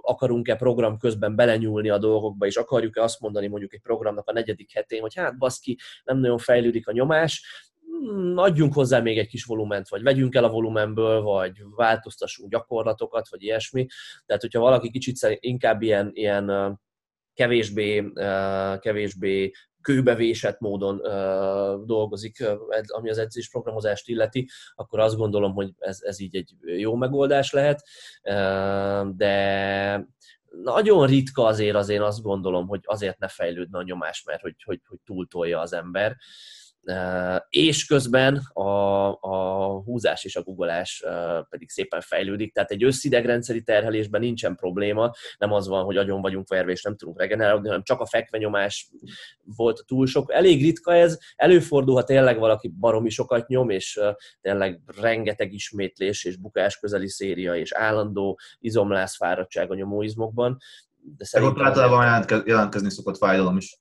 akarunk-e 0.00 0.56
program 0.56 0.98
közben 0.98 1.36
belenyúlni 1.36 1.90
a 1.90 1.98
dolgokba, 1.98 2.46
és 2.46 2.56
akarjuk-e 2.56 3.02
azt 3.02 3.20
mondani 3.20 3.46
mondjuk 3.46 3.74
egy 3.74 3.82
programnak 3.82 4.28
a 4.28 4.32
negyedik 4.32 4.72
hetén, 4.72 5.00
hogy 5.00 5.14
hát 5.14 5.38
baszki, 5.38 5.78
nem 6.04 6.18
nagyon 6.18 6.38
fejlődik 6.38 6.88
a 6.88 6.92
nyomás, 6.92 7.42
adjunk 8.34 8.74
hozzá 8.74 9.00
még 9.00 9.18
egy 9.18 9.28
kis 9.28 9.44
volument, 9.44 9.88
vagy 9.88 10.02
vegyünk 10.02 10.34
el 10.34 10.44
a 10.44 10.50
volumenből, 10.50 11.20
vagy 11.22 11.52
változtassunk 11.76 12.50
gyakorlatokat, 12.50 13.28
vagy 13.28 13.42
ilyesmi. 13.42 13.86
Tehát, 14.26 14.42
hogyha 14.42 14.60
valaki 14.60 14.90
kicsit 14.90 15.38
inkább 15.40 15.82
ilyen, 15.82 16.10
ilyen 16.12 16.78
kevésbé, 17.34 18.12
kevésbé 18.78 19.50
kőbevésett 19.80 20.60
módon 20.60 21.00
dolgozik, 21.86 22.44
ami 22.86 23.10
az 23.10 23.18
edzés 23.18 23.50
programozást 23.50 24.08
illeti, 24.08 24.48
akkor 24.74 25.00
azt 25.00 25.16
gondolom, 25.16 25.52
hogy 25.52 25.72
ez, 25.78 25.98
ez 26.02 26.20
így 26.20 26.36
egy 26.36 26.54
jó 26.62 26.94
megoldás 26.94 27.52
lehet, 27.52 27.82
de 29.16 30.06
nagyon 30.62 31.06
ritka 31.06 31.44
azért, 31.44 31.76
azért 31.76 32.02
azt 32.02 32.22
gondolom, 32.22 32.66
hogy 32.66 32.80
azért 32.82 33.18
ne 33.18 33.28
fejlődne 33.28 33.78
a 33.78 33.82
nyomás, 33.82 34.22
mert 34.24 34.40
hogy, 34.40 34.54
hogy, 34.64 34.80
hogy 34.88 34.98
túltolja 35.04 35.60
az 35.60 35.72
ember 35.72 36.16
és 37.48 37.86
közben 37.86 38.36
a, 38.52 39.08
a 39.20 39.66
húzás 39.84 40.24
és 40.24 40.36
a 40.36 40.42
googolás 40.42 41.04
pedig 41.48 41.70
szépen 41.70 42.00
fejlődik, 42.00 42.52
tehát 42.52 42.70
egy 42.70 42.84
összidegrendszeri 42.84 43.62
terhelésben 43.62 44.20
nincsen 44.20 44.56
probléma, 44.56 45.10
nem 45.38 45.52
az 45.52 45.68
van, 45.68 45.84
hogy 45.84 45.96
agyon 45.96 46.20
vagyunk 46.20 46.48
verve 46.48 46.70
és 46.70 46.82
nem 46.82 46.96
tudunk 46.96 47.18
regenerálni, 47.18 47.66
hanem 47.66 47.82
csak 47.82 48.00
a 48.00 48.06
fekvenyomás 48.06 48.90
volt 49.56 49.84
túl 49.86 50.06
sok. 50.06 50.32
Elég 50.32 50.62
ritka 50.62 50.94
ez, 50.94 51.18
előfordul, 51.36 51.94
ha 51.94 52.04
tényleg 52.04 52.38
valaki 52.38 52.68
baromi 52.68 53.10
sokat 53.10 53.48
nyom, 53.48 53.70
és 53.70 54.00
tényleg 54.40 54.80
rengeteg 55.00 55.52
ismétlés 55.52 56.24
és 56.24 56.36
bukás 56.36 56.78
közeli 56.78 57.08
széria, 57.08 57.54
és 57.54 57.72
állandó 57.72 58.38
izomlászfáradtság 58.58 59.70
a 59.70 59.74
nyomóizmokban. 59.74 60.58
De 61.16 61.24
szerintem... 61.24 61.64
általában 61.64 62.24
jelentkezni 62.46 62.90
szokott 62.90 63.16
fájdalom 63.16 63.56
is. 63.56 63.80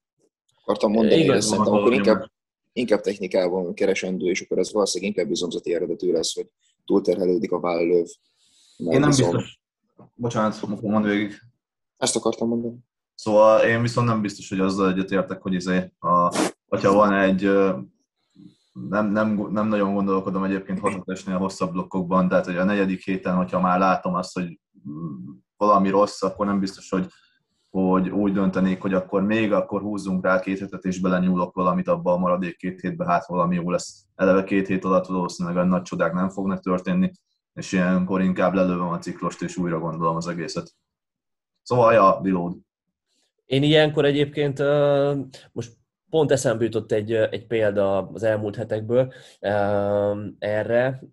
Akartam 0.63 0.91
mondani, 0.91 1.27
hogy 1.27 1.41
szerintem 1.41 1.73
akkor 1.73 1.93
inkább 1.93 2.31
inkább 2.73 3.01
technikában 3.01 3.73
keresendő, 3.73 4.25
és 4.25 4.41
akkor 4.41 4.57
ez 4.57 4.73
valószínűleg 4.73 5.13
inkább 5.13 5.29
bizomzati 5.29 5.73
eredetű 5.73 6.11
lesz, 6.11 6.35
hogy 6.35 6.47
túlterhelődik 6.85 7.51
a 7.51 7.59
vállöv. 7.59 8.05
Én 8.77 8.99
nem 8.99 9.09
bizom. 9.09 9.31
biztos. 9.31 9.59
Bocsánat, 10.15 10.59
akkor 10.61 10.81
mondd 10.81 11.05
végig. 11.05 11.39
Ezt 11.97 12.15
akartam 12.15 12.47
mondani. 12.47 12.77
Szóval 13.15 13.61
én 13.61 13.81
viszont 13.81 14.07
nem 14.07 14.21
biztos, 14.21 14.49
hogy 14.49 14.59
azzal 14.59 14.91
egyetértek, 14.91 15.41
hogy 15.41 15.53
izé, 15.53 15.91
a, 15.99 16.35
hogyha 16.67 16.93
van 16.93 17.13
egy 17.13 17.41
nem, 18.89 19.11
nem, 19.11 19.47
nem 19.51 19.67
nagyon 19.67 19.93
gondolkodom 19.93 20.43
egyébként 20.43 20.79
hatatesnél 20.79 21.37
hosszabb 21.37 21.71
blokkokban, 21.71 22.27
tehát 22.27 22.45
hogy 22.45 22.57
a 22.57 22.63
negyedik 22.63 23.03
héten, 23.03 23.35
hogyha 23.35 23.59
már 23.59 23.79
látom 23.79 24.13
azt, 24.13 24.33
hogy 24.33 24.59
valami 25.57 25.89
rossz, 25.89 26.21
akkor 26.21 26.45
nem 26.45 26.59
biztos, 26.59 26.89
hogy 26.89 27.07
hogy 27.71 28.09
úgy 28.09 28.33
döntenék, 28.33 28.81
hogy 28.81 28.93
akkor 28.93 29.21
még 29.23 29.53
akkor 29.53 29.81
húzzunk 29.81 30.25
rá 30.25 30.39
két 30.39 30.59
hetet, 30.59 30.85
és 30.85 31.01
belenyúlok 31.01 31.53
valamit 31.53 31.87
abba 31.87 32.13
a 32.13 32.17
maradék 32.17 32.57
két 32.57 32.81
hétbe, 32.81 33.05
hát 33.05 33.27
valami 33.27 33.55
jó 33.55 33.69
lesz. 33.69 34.05
Eleve 34.15 34.43
két 34.43 34.67
hét 34.67 34.85
alatt 34.85 35.05
valószínűleg 35.05 35.57
a 35.57 35.63
nagy 35.63 35.81
csodák 35.81 36.13
nem 36.13 36.29
fognak 36.29 36.59
történni, 36.59 37.11
és 37.53 37.71
ilyenkor 37.71 38.21
inkább 38.21 38.53
lelővem 38.53 38.87
a 38.87 38.97
ciklost, 38.97 39.41
és 39.41 39.57
újra 39.57 39.79
gondolom 39.79 40.15
az 40.15 40.27
egészet. 40.27 40.71
Szóval, 41.61 41.93
ja, 41.93 42.19
reload. 42.23 42.55
Én 43.45 43.63
ilyenkor 43.63 44.05
egyébként 44.05 44.63
most 45.51 45.71
pont 46.09 46.31
eszembe 46.31 46.63
jutott 46.63 46.91
egy, 46.91 47.13
egy 47.13 47.47
példa 47.47 48.09
az 48.13 48.23
elmúlt 48.23 48.55
hetekből 48.55 49.13
erre, 50.39 51.03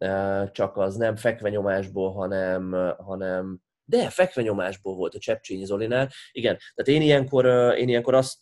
csak 0.52 0.76
az 0.76 0.96
nem 0.96 1.16
fekvenyomásból, 1.16 2.12
hanem, 2.12 2.94
hanem 2.98 3.60
de 3.88 4.10
fekvenyomásból 4.10 4.94
volt 4.94 5.14
a 5.14 5.18
Csepcsényi 5.18 5.64
Zolinál. 5.64 6.08
Igen, 6.32 6.58
tehát 6.74 7.00
én 7.00 7.06
ilyenkor, 7.06 7.44
én 7.76 7.88
ilyenkor 7.88 8.14
azt 8.14 8.38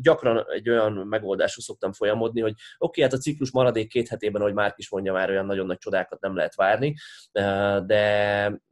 gyakran 0.00 0.44
egy 0.48 0.68
olyan 0.68 0.92
megoldásra 0.92 1.62
szoktam 1.62 1.92
folyamodni, 1.92 2.40
hogy 2.40 2.50
oké, 2.52 2.62
okay, 2.78 3.02
hát 3.02 3.12
a 3.12 3.22
ciklus 3.22 3.50
maradék 3.50 3.88
két 3.88 4.08
hetében, 4.08 4.40
ahogy 4.40 4.54
Márk 4.54 4.78
is 4.78 4.90
mondja, 4.90 5.12
már 5.12 5.30
olyan 5.30 5.46
nagyon 5.46 5.66
nagy 5.66 5.78
csodákat 5.78 6.20
nem 6.20 6.36
lehet 6.36 6.54
várni, 6.54 6.94
de 7.86 8.62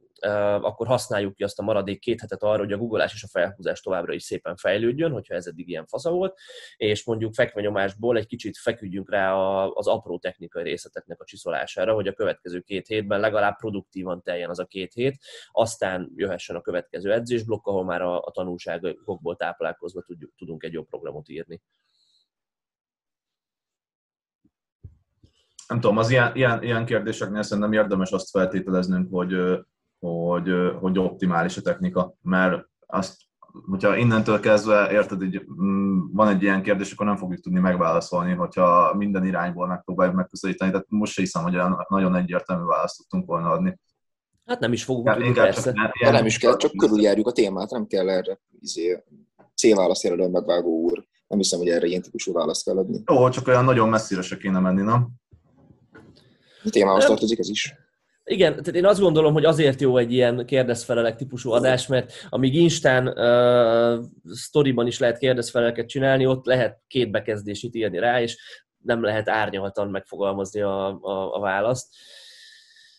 akkor 0.61 0.87
használjuk 0.87 1.35
ki 1.35 1.43
azt 1.43 1.59
a 1.59 1.63
maradék 1.63 1.99
két 1.99 2.19
hetet 2.19 2.43
arra, 2.43 2.59
hogy 2.59 2.71
a 2.71 2.77
googleás 2.77 3.13
és 3.13 3.23
a 3.23 3.27
felhúzás 3.27 3.81
továbbra 3.81 4.13
is 4.13 4.23
szépen 4.23 4.55
fejlődjön, 4.55 5.11
hogyha 5.11 5.35
ez 5.35 5.45
eddig 5.45 5.69
ilyen 5.69 5.85
fasza 5.85 6.11
volt, 6.11 6.39
és 6.77 7.05
mondjuk 7.05 7.33
fekvenyomásból 7.33 8.17
egy 8.17 8.27
kicsit 8.27 8.57
feküdjünk 8.57 9.11
rá 9.11 9.33
az 9.65 9.87
apró 9.87 10.19
technikai 10.19 10.63
részleteknek 10.63 11.21
a 11.21 11.25
csiszolására, 11.25 11.93
hogy 11.93 12.07
a 12.07 12.13
következő 12.13 12.59
két 12.59 12.87
hétben 12.87 13.19
legalább 13.19 13.57
produktívan 13.57 14.21
teljen 14.21 14.49
az 14.49 14.59
a 14.59 14.65
két 14.65 14.93
hét, 14.93 15.17
aztán 15.51 16.11
jöhessen 16.15 16.55
a 16.55 16.61
következő 16.61 17.11
edzésblokk, 17.13 17.67
ahol 17.67 17.83
már 17.83 18.01
a, 18.01 18.21
a 18.21 18.31
tanulságokból 18.31 19.35
táplálkozva 19.35 20.01
tudjuk, 20.01 20.31
tudunk 20.37 20.63
egy 20.63 20.73
jobb 20.73 20.87
programot 20.87 21.29
írni. 21.29 21.61
nem 25.71 25.79
tudom, 25.79 25.97
az 25.97 26.09
ilyen, 26.09 26.35
ilyen, 26.35 26.63
ilyen 26.63 26.85
kérdéseknél 26.85 27.41
szerintem 27.41 27.73
érdemes 27.73 28.11
azt 28.11 28.29
feltételeznünk, 28.29 29.11
hogy 29.11 29.33
hogy, 30.01 30.51
hogy 30.79 30.99
optimális 30.99 31.57
a 31.57 31.61
technika, 31.61 32.15
mert 32.21 32.65
azt, 32.87 33.15
hogyha 33.69 33.95
innentől 33.95 34.39
kezdve, 34.39 34.91
érted, 34.91 35.21
így, 35.21 35.45
mm, 35.61 35.99
van 36.13 36.27
egy 36.27 36.41
ilyen 36.41 36.63
kérdés, 36.63 36.91
akkor 36.91 37.05
nem 37.05 37.17
fogjuk 37.17 37.41
tudni 37.41 37.59
megválaszolni, 37.59 38.33
hogyha 38.33 38.93
minden 38.97 39.25
irányból 39.25 39.67
megpróbáljuk 39.67 40.15
megközelíteni, 40.15 40.71
tehát 40.71 40.85
most 40.89 41.13
sem 41.13 41.23
hiszem, 41.23 41.43
hogy 41.43 41.55
olyan 41.55 41.85
nagyon 41.89 42.15
egyértelmű 42.15 42.63
választ 42.65 42.97
tudtunk 42.97 43.25
volna 43.25 43.49
adni. 43.49 43.79
Hát 44.45 44.59
nem 44.59 44.73
is 44.73 44.83
fogunk 44.83 45.13
tudni, 45.13 45.33
persze. 45.33 45.73
Csak, 45.73 45.91
ilyen, 45.99 46.13
nem 46.13 46.25
is 46.25 46.37
kell, 46.37 46.57
csak 46.57 46.71
körüljárjuk 46.77 47.27
a 47.27 47.31
témát, 47.31 47.69
nem 47.69 47.87
kell 47.87 48.09
erre 48.09 48.39
izé, 48.59 49.03
C-választ 49.55 50.03
jelölő 50.03 50.27
megvágó 50.27 50.81
úr. 50.81 51.05
Nem 51.27 51.39
hiszem, 51.39 51.59
hogy 51.59 51.69
erre 51.69 51.87
ilyen 51.87 52.01
típusú 52.01 52.33
választ 52.33 52.63
kell 52.63 52.77
adni. 52.77 53.03
Jó, 53.05 53.29
csak 53.29 53.47
olyan 53.47 53.63
nagyon 53.63 53.89
messzire 53.89 54.21
se 54.21 54.37
kéne 54.37 54.59
menni, 54.59 54.81
nem? 54.81 55.09
A 56.63 56.69
témához 56.69 57.05
tartozik 57.05 57.39
ez 57.39 57.49
is. 57.49 57.75
Igen, 58.23 58.51
tehát 58.51 58.75
én 58.75 58.85
azt 58.85 58.99
gondolom, 58.99 59.33
hogy 59.33 59.45
azért 59.45 59.81
jó 59.81 59.97
egy 59.97 60.11
ilyen 60.11 60.45
kérdezfelelek 60.45 61.15
típusú 61.15 61.51
adás, 61.51 61.87
mert 61.87 62.13
amíg 62.29 62.55
Instán 62.55 63.07
uh, 63.07 64.05
sztoriban 64.23 64.87
is 64.87 64.99
lehet 64.99 65.17
kérdezfeleleket 65.17 65.87
csinálni, 65.87 66.25
ott 66.25 66.45
lehet 66.45 66.81
két 66.87 67.11
bekezdését 67.11 67.75
írni 67.75 67.99
rá, 67.99 68.21
és 68.21 68.37
nem 68.77 69.03
lehet 69.03 69.29
árnyaltan 69.29 69.89
megfogalmazni 69.89 70.61
a, 70.61 70.87
a, 71.01 71.35
a 71.35 71.39
választ. 71.39 71.95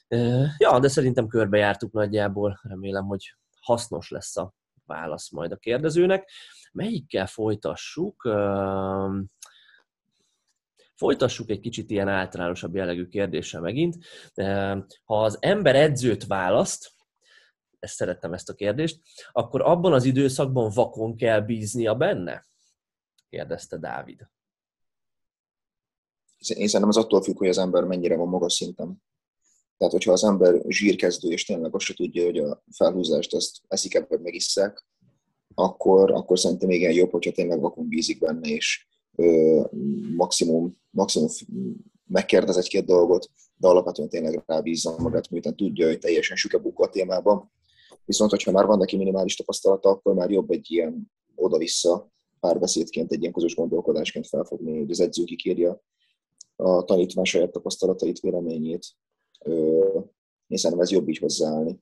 Uh, 0.09 0.47
ja, 0.59 0.79
de 0.79 0.89
szerintem 0.89 1.27
körbejártuk 1.27 1.93
nagyjából, 1.93 2.61
remélem, 2.63 3.05
hogy 3.05 3.35
hasznos 3.61 4.11
lesz 4.11 4.37
a 4.37 4.55
válasz 4.87 5.31
majd 5.31 5.53
a 5.53 5.57
kérdezőnek. 5.57 6.31
Melyikkel 6.73 7.27
folytassuk? 7.27 8.25
Uh, 8.25 9.21
Folytassuk 11.03 11.51
egy 11.51 11.61
kicsit 11.61 11.91
ilyen 11.91 12.09
általánosabb 12.09 12.75
jellegű 12.75 13.07
kérdéssel 13.07 13.61
megint. 13.61 13.97
Ha 15.05 15.23
az 15.23 15.37
ember 15.41 15.77
edzőt 15.77 16.27
választ, 16.27 16.93
ezt 17.79 17.95
szerettem 17.95 18.33
ezt 18.33 18.49
a 18.49 18.55
kérdést, 18.55 19.01
akkor 19.33 19.63
abban 19.63 19.93
az 19.93 20.05
időszakban 20.05 20.71
vakon 20.75 21.17
kell 21.17 21.41
bíznia 21.41 21.95
benne? 21.95 22.47
kérdezte 23.29 23.77
Dávid. 23.77 24.21
Én 26.39 26.67
szerintem 26.67 26.89
az 26.89 26.97
attól 26.97 27.23
függ, 27.23 27.39
hogy 27.39 27.49
az 27.49 27.59
ember 27.59 27.85
mennyire 27.85 28.17
van 28.17 28.29
magas 28.29 28.53
szinten. 28.53 29.03
Tehát, 29.77 29.93
hogyha 29.93 30.13
az 30.13 30.25
ember 30.25 30.63
zsírkezdő, 30.69 31.29
és 31.29 31.45
tényleg 31.45 31.75
azt 31.75 31.85
se 31.85 31.95
tudja, 31.95 32.25
hogy 32.25 32.39
a 32.39 32.63
felhúzást 32.71 33.35
ezt 33.35 33.57
eszik 33.69 33.95
ebből 33.95 34.19
megisszák, 34.19 34.85
akkor, 35.55 36.13
akkor 36.13 36.39
szerintem 36.39 36.71
igen 36.71 36.93
jobb, 36.93 37.11
hogyha 37.11 37.33
tényleg 37.33 37.61
vakon 37.61 37.89
bízik 37.89 38.19
benne, 38.19 38.49
és 38.49 38.87
maximum, 40.17 40.77
maximum 40.91 41.29
megkérdez 42.07 42.57
egy-két 42.57 42.85
dolgot, 42.85 43.31
de 43.57 43.69
alapvetően 43.69 44.09
tényleg 44.09 44.43
rábízza 44.47 44.95
magát, 44.99 45.31
miután 45.31 45.57
tudja, 45.57 45.87
hogy 45.87 45.99
teljesen 45.99 46.37
süke 46.37 46.61
a 46.75 46.89
témában. 46.89 47.53
Viszont, 48.05 48.31
hogyha 48.31 48.51
már 48.51 48.67
van 48.67 48.79
neki 48.79 48.97
minimális 48.97 49.37
tapasztalata, 49.37 49.89
akkor 49.89 50.15
már 50.15 50.31
jobb 50.31 50.51
egy 50.51 50.71
ilyen 50.71 51.13
oda-vissza 51.35 52.13
párbeszédként, 52.41 53.13
egy 53.13 53.21
ilyen 53.21 53.33
közös 53.33 53.55
gondolkodásként 53.55 54.27
felfogni, 54.27 54.79
hogy 54.79 54.91
az 54.91 55.01
edző 55.01 55.25
kikírja 55.25 55.83
a 56.57 56.85
tanítvány 56.85 57.25
saját 57.25 57.51
tapasztalatait, 57.51 58.21
véleményét. 58.21 58.87
Én 60.47 60.59
szerintem 60.59 60.81
ez 60.81 60.91
jobb 60.91 61.09
így 61.09 61.19
hozzáállni. 61.19 61.81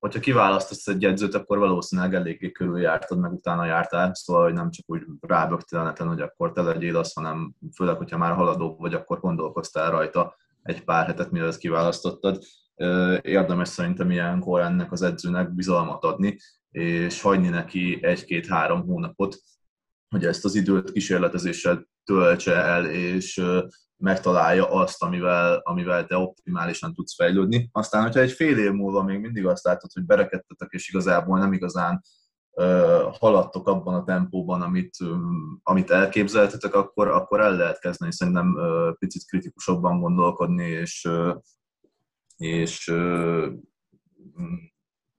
Hogyha 0.00 0.20
kiválasztasz 0.20 0.86
egy 0.86 1.04
edzőt, 1.04 1.34
akkor 1.34 1.58
valószínűleg 1.58 2.14
eléggé 2.14 2.50
körüljártad, 2.50 3.18
meg 3.18 3.32
utána 3.32 3.64
jártál, 3.64 4.14
szóval 4.14 4.42
hogy 4.42 4.52
nem 4.52 4.70
csak 4.70 4.84
úgy 4.88 5.02
rábögtelenetlen, 5.20 6.08
hogy 6.08 6.20
akkor 6.20 6.52
te 6.52 6.62
legyél 6.62 6.96
az, 6.96 7.12
hanem 7.12 7.54
főleg, 7.74 7.96
hogyha 7.96 8.18
már 8.18 8.34
haladó 8.34 8.76
vagy, 8.78 8.94
akkor 8.94 9.20
gondolkoztál 9.20 9.90
rajta 9.90 10.36
egy 10.62 10.84
pár 10.84 11.06
hetet, 11.06 11.30
mielőtt 11.30 11.56
kiválasztottad. 11.56 12.42
Érdemes 13.20 13.68
szerintem 13.68 14.10
ilyenkor 14.10 14.60
ennek 14.60 14.92
az 14.92 15.02
edzőnek 15.02 15.54
bizalmat 15.54 16.04
adni, 16.04 16.38
és 16.70 17.22
hagyni 17.22 17.48
neki 17.48 17.98
egy-két-három 18.02 18.86
hónapot, 18.86 19.36
hogy 20.08 20.24
ezt 20.24 20.44
az 20.44 20.54
időt 20.54 20.92
kísérletezéssel 20.92 21.88
töltse 22.04 22.54
el, 22.54 22.86
és 22.86 23.42
megtalálja 24.00 24.70
azt, 24.70 25.02
amivel, 25.02 25.60
amivel 25.64 26.06
te 26.06 26.16
optimálisan 26.16 26.94
tudsz 26.94 27.14
fejlődni. 27.14 27.68
Aztán, 27.72 28.02
hogyha 28.02 28.20
egy 28.20 28.32
fél 28.32 28.58
év 28.58 28.70
múlva 28.70 29.02
még 29.02 29.20
mindig 29.20 29.46
azt 29.46 29.64
látod, 29.64 29.90
hogy 29.92 30.04
berekedtetek, 30.04 30.68
és 30.72 30.88
igazából 30.88 31.38
nem 31.38 31.52
igazán 31.52 32.02
uh, 32.50 33.16
haladtok 33.18 33.68
abban 33.68 33.94
a 33.94 34.04
tempóban, 34.04 34.62
amit, 34.62 34.96
um, 35.00 35.60
amit 35.62 35.90
elképzeltetek, 35.90 36.74
akkor, 36.74 37.08
akkor 37.08 37.40
el 37.40 37.56
lehet 37.56 37.80
kezdeni 37.80 38.12
szerintem 38.12 38.54
uh, 38.54 38.96
picit 38.98 39.26
kritikusabban 39.26 40.00
gondolkodni, 40.00 40.66
és, 40.66 41.04
uh, 41.08 41.36
és 42.36 42.88
uh, 42.88 43.46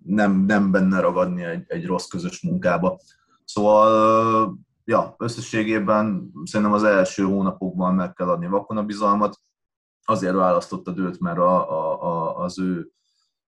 nem, 0.05 0.45
nem 0.45 0.71
benne 0.71 1.00
ragadni 1.00 1.43
egy, 1.43 1.63
egy 1.67 1.85
rossz 1.85 2.07
közös 2.07 2.41
munkába. 2.41 3.00
Szóval 3.45 4.59
ja, 4.85 5.15
összességében 5.17 6.31
szerintem 6.43 6.75
az 6.75 6.83
első 6.83 7.23
hónapokban 7.23 7.95
meg 7.95 8.13
kell 8.13 8.29
adni 8.29 8.47
vakon 8.47 8.77
a 8.77 8.83
bizalmat. 8.83 9.35
Azért 10.05 10.33
választottad 10.33 11.00
őt, 11.00 11.19
mert 11.19 11.38
a, 11.38 11.71
a, 11.71 12.03
a, 12.03 12.38
az 12.38 12.59
ő 12.59 12.91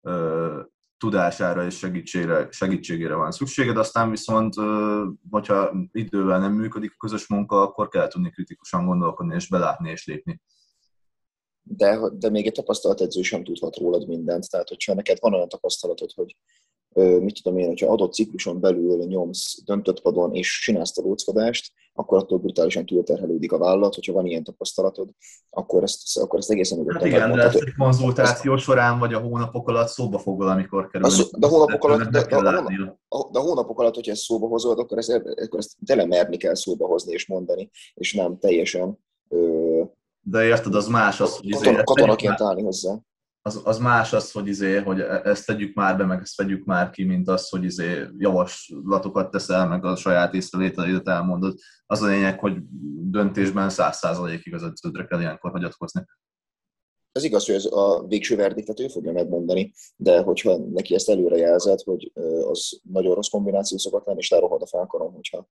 ö, 0.02 0.62
tudására 0.98 1.66
és 1.66 1.78
segítségére, 1.78 2.48
segítségére 2.52 3.16
van 3.16 3.32
szükséged, 3.32 3.78
aztán 3.78 4.10
viszont, 4.10 4.58
ö, 4.58 5.06
hogyha 5.30 5.72
idővel 5.92 6.40
nem 6.40 6.54
működik 6.54 6.92
a 6.92 7.00
közös 7.00 7.28
munka, 7.28 7.62
akkor 7.62 7.88
kell 7.88 8.08
tudni 8.08 8.30
kritikusan 8.30 8.86
gondolkodni 8.86 9.36
és 9.36 9.50
belátni 9.50 9.90
és 9.90 10.06
lépni. 10.06 10.42
De, 11.62 12.00
de 12.14 12.30
még 12.30 12.46
egy 12.46 12.54
tapasztalt 12.54 13.02
edző 13.02 13.22
sem 13.22 13.44
tudhat 13.44 13.78
rólad 13.78 14.08
mindent. 14.08 14.50
Tehát, 14.50 14.70
hogyha 14.70 14.94
neked 14.94 15.18
van 15.20 15.34
olyan 15.34 15.50
tapasztalatod, 15.50 16.12
hogy 16.12 16.36
mit 16.94 17.42
tudom 17.44 17.60
én, 17.60 17.68
hogyha 17.68 17.92
adott 17.92 18.14
cikluson 18.14 18.60
belül 18.60 19.06
nyomsz 19.06 19.64
döntött 19.66 20.02
padon 20.02 20.34
és 20.34 20.60
csinálsz 20.64 20.98
a 20.98 21.02
lóckodást, 21.02 21.74
akkor 21.94 22.18
attól 22.18 22.38
brutálisan 22.38 22.86
túlterhelődik 22.86 23.52
a 23.52 23.58
vállalat, 23.58 23.96
hogyha 23.96 24.14
van 24.14 24.26
ilyen 24.26 24.44
tapasztalatod, 24.44 25.10
akkor 25.50 25.84
ezt, 25.84 26.18
akkor 26.18 26.40
ezt 26.40 26.52
egészen 26.52 26.86
hát 26.88 27.06
igen, 27.06 27.32
de 27.32 27.42
ezt 27.42 27.56
egy 27.56 27.74
konzultáció 27.78 28.54
ezt, 28.54 28.64
során 28.64 29.00
vagy 29.00 29.14
a 29.14 29.20
hónapok 29.20 29.68
alatt 29.68 29.88
szóba 29.88 30.20
fog 30.20 30.42
amikor 30.42 30.90
kerül. 30.90 31.10
De 31.38 31.48
hónapok 31.48 31.84
alatt, 31.84 32.10
de, 32.10 32.26
de, 32.26 32.36
a, 33.08 33.30
de 33.32 33.40
a 33.40 33.42
hónapok 33.42 33.80
alatt, 33.80 33.96
hogyha 33.96 34.12
ezt 34.12 34.22
szóba 34.22 34.48
hozod, 34.48 34.80
akkor 34.80 34.98
ezt, 34.98 35.12
akkor 35.12 35.60
ezt 35.60 35.72
tele 35.86 36.06
merni 36.06 36.38
kell 36.38 36.56
szóba 36.56 36.88
hozni 36.88 37.14
és 37.14 37.28
mondani, 37.28 37.70
és 37.94 38.14
nem 38.14 38.38
teljesen 38.40 39.00
ö, 39.30 39.82
de 40.22 40.44
érted, 40.44 40.76
az 40.76 40.88
más 40.88 41.20
az, 41.20 41.38
hogy 41.38 41.52
katona, 41.52 41.84
katonaként 41.84 42.42
állni 42.42 42.62
hozzá 42.62 43.00
az, 43.42 43.62
az 43.64 43.78
más 43.78 44.14
az, 44.14 44.32
hogy, 44.32 44.48
izé, 44.48 44.78
hogy 44.78 45.00
e, 45.00 45.22
ezt 45.24 45.46
tegyük 45.46 45.76
már 45.76 45.98
be, 45.98 46.06
meg 46.06 46.22
ezt 46.22 46.38
vegyük 46.38 46.66
már 46.66 46.90
ki, 46.90 47.04
mint 47.04 47.28
az, 47.28 47.50
hogy 47.50 47.64
izé 47.64 48.06
javaslatokat 48.18 49.32
teszel, 49.32 49.68
meg 49.68 49.86
a 49.86 49.96
saját 49.96 50.34
észrevételeidet 50.34 51.08
elmondod. 51.08 51.58
Az 51.86 52.02
a 52.02 52.08
lényeg, 52.08 52.40
hogy 52.40 52.58
döntésben 53.10 53.70
száz 53.70 53.98
százalékig 53.98 54.54
az 54.54 54.64
edződre 54.64 55.06
kell 55.06 55.20
ilyenkor 55.20 55.52
hagyatkozni. 55.52 56.06
Ez 57.12 57.24
igaz, 57.24 57.46
hogy 57.46 57.56
ez 57.56 57.66
a 57.66 58.06
végső 58.08 58.36
verdiktet 58.36 58.80
ő 58.80 58.88
fogja 58.88 59.12
megmondani, 59.12 59.74
de 59.96 60.22
hogyha 60.22 60.58
neki 60.58 60.94
ezt 60.94 61.10
előre 61.10 61.38
jelzed, 61.38 61.82
hogy 61.82 62.12
az 62.50 62.80
nagyon 62.84 63.16
rossz 63.16 63.30
kombináció 63.30 63.78
szokott 63.78 64.06
lenni, 64.06 64.20
és 64.20 64.30
lerohad 64.30 64.62
a 64.62 64.68
felkarom, 64.68 65.14
hogyha 65.14 65.50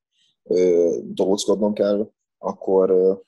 dolgozkodnom 1.02 1.72
kell, 1.72 2.10
akkor 2.38 3.18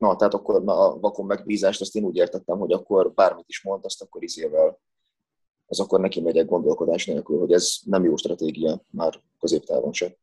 Na, 0.00 0.16
tehát 0.16 0.34
akkor 0.34 0.64
na, 0.64 0.88
a 0.88 0.98
vakon 1.00 1.26
megbízást, 1.26 1.80
azt 1.80 1.96
én 1.96 2.04
úgy 2.04 2.16
értettem, 2.16 2.58
hogy 2.58 2.72
akkor 2.72 3.12
bármit 3.12 3.48
is 3.48 3.62
mond, 3.62 3.84
azt 3.84 4.02
akkor 4.02 4.22
izével, 4.22 4.78
az 5.66 5.80
akkor 5.80 6.00
neki 6.00 6.20
megyek 6.20 6.46
gondolkodás 6.46 7.06
nélkül, 7.06 7.38
hogy 7.38 7.52
ez 7.52 7.76
nem 7.84 8.04
jó 8.04 8.16
stratégia 8.16 8.80
már 8.90 9.20
középtávon 9.40 9.92
se. 9.92 10.16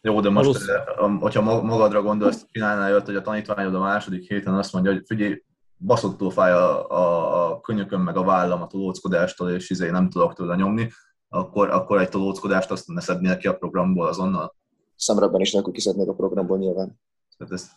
Jó, 0.00 0.20
de 0.20 0.30
most, 0.30 0.44
Valószín... 0.44 0.74
Eh, 0.74 1.20
hogyha 1.20 1.62
magadra 1.62 2.02
gondolsz, 2.02 2.46
csinálnál 2.50 2.90
jött, 2.90 3.06
hogy 3.06 3.16
a 3.16 3.22
tanítványod 3.22 3.74
a 3.74 3.80
második 3.80 4.28
héten 4.28 4.54
azt 4.54 4.72
mondja, 4.72 4.92
hogy 4.92 5.02
figyelj, 5.06 5.42
baszottól 5.76 6.30
fáj 6.30 6.52
a, 6.52 6.90
a, 6.90 7.50
a 7.50 7.60
könyökön 7.60 8.00
meg 8.00 8.16
a 8.16 8.24
vállam 8.24 8.62
a 8.62 8.66
tolóckodástól, 8.66 9.50
és 9.50 9.70
izé 9.70 9.90
nem 9.90 10.10
tudok 10.10 10.34
tőle 10.34 10.54
nyomni, 10.54 10.90
akkor, 11.28 11.70
akkor 11.70 12.00
egy 12.00 12.08
tolóckodást 12.08 12.70
azt 12.70 12.86
ne 12.86 13.00
szednél 13.00 13.36
ki 13.36 13.48
a 13.48 13.56
programból 13.56 14.06
azonnal? 14.06 14.54
Szemrebben 14.96 15.40
is 15.40 15.52
nélkül 15.52 15.72
kiszednék 15.72 16.08
a 16.08 16.14
programból 16.14 16.58
nyilván. 16.58 17.00
Tehát 17.36 17.52
ezt, 17.52 17.70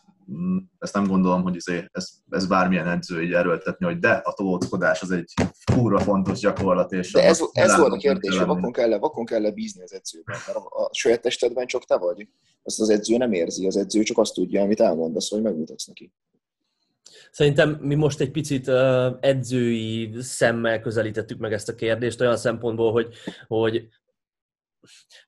ezt 0.80 0.94
nem 0.94 1.08
gondolom, 1.08 1.42
hogy 1.42 1.56
ez, 1.56 1.84
ez, 1.92 2.10
ez 2.30 2.48
bármilyen 2.48 2.88
edző 2.88 3.24
így 3.24 3.34
erőltetni, 3.34 3.86
hogy 3.86 4.00
de 4.00 4.10
a 4.12 4.34
tolóckodás 4.34 5.02
az 5.02 5.12
egy 5.12 5.34
fúra 5.72 6.00
fontos 6.00 6.40
gyakorlat. 6.40 6.92
És 6.92 7.12
de 7.12 7.24
ez, 7.24 7.42
ez 7.52 7.78
volt 7.78 7.94
a 7.94 7.98
kérdés, 7.98 8.38
hogy 8.38 8.48
vakon 8.48 8.72
kell, 8.72 8.98
vakon 8.98 9.26
kell 9.26 9.52
bízni 9.52 9.84
az 9.84 9.94
edzőben, 9.94 10.38
mert 10.46 10.58
a, 10.58 10.84
a 10.84 10.90
saját 10.92 11.22
testedben 11.22 11.66
csak 11.66 11.86
te 11.86 11.98
vagy. 11.98 12.28
Azt 12.64 12.80
az 12.80 12.90
edző 12.90 13.18
nem 13.18 13.34
érzi, 13.34 13.68
az 13.68 13.78
edző 13.78 14.04
csak 14.04 14.18
azt 14.18 14.34
tudja, 14.34 14.62
amit 14.62 14.80
elmondasz, 14.80 15.30
hogy 15.30 15.42
megmutatsz 15.42 15.86
neki. 15.86 16.14
Szerintem 17.32 17.78
mi 17.82 17.96
most 17.96 18.20
egy 18.20 18.32
picit 18.32 18.68
edzői 19.20 20.16
szemmel 20.20 20.82
közelítettük 20.82 21.40
meg 21.40 21.54
ezt 21.54 21.70
a 21.70 21.76
kérdést, 21.76 22.22
olyan 22.22 22.38
szempontból, 22.38 22.92
hogy, 22.92 23.14
hogy 23.48 23.88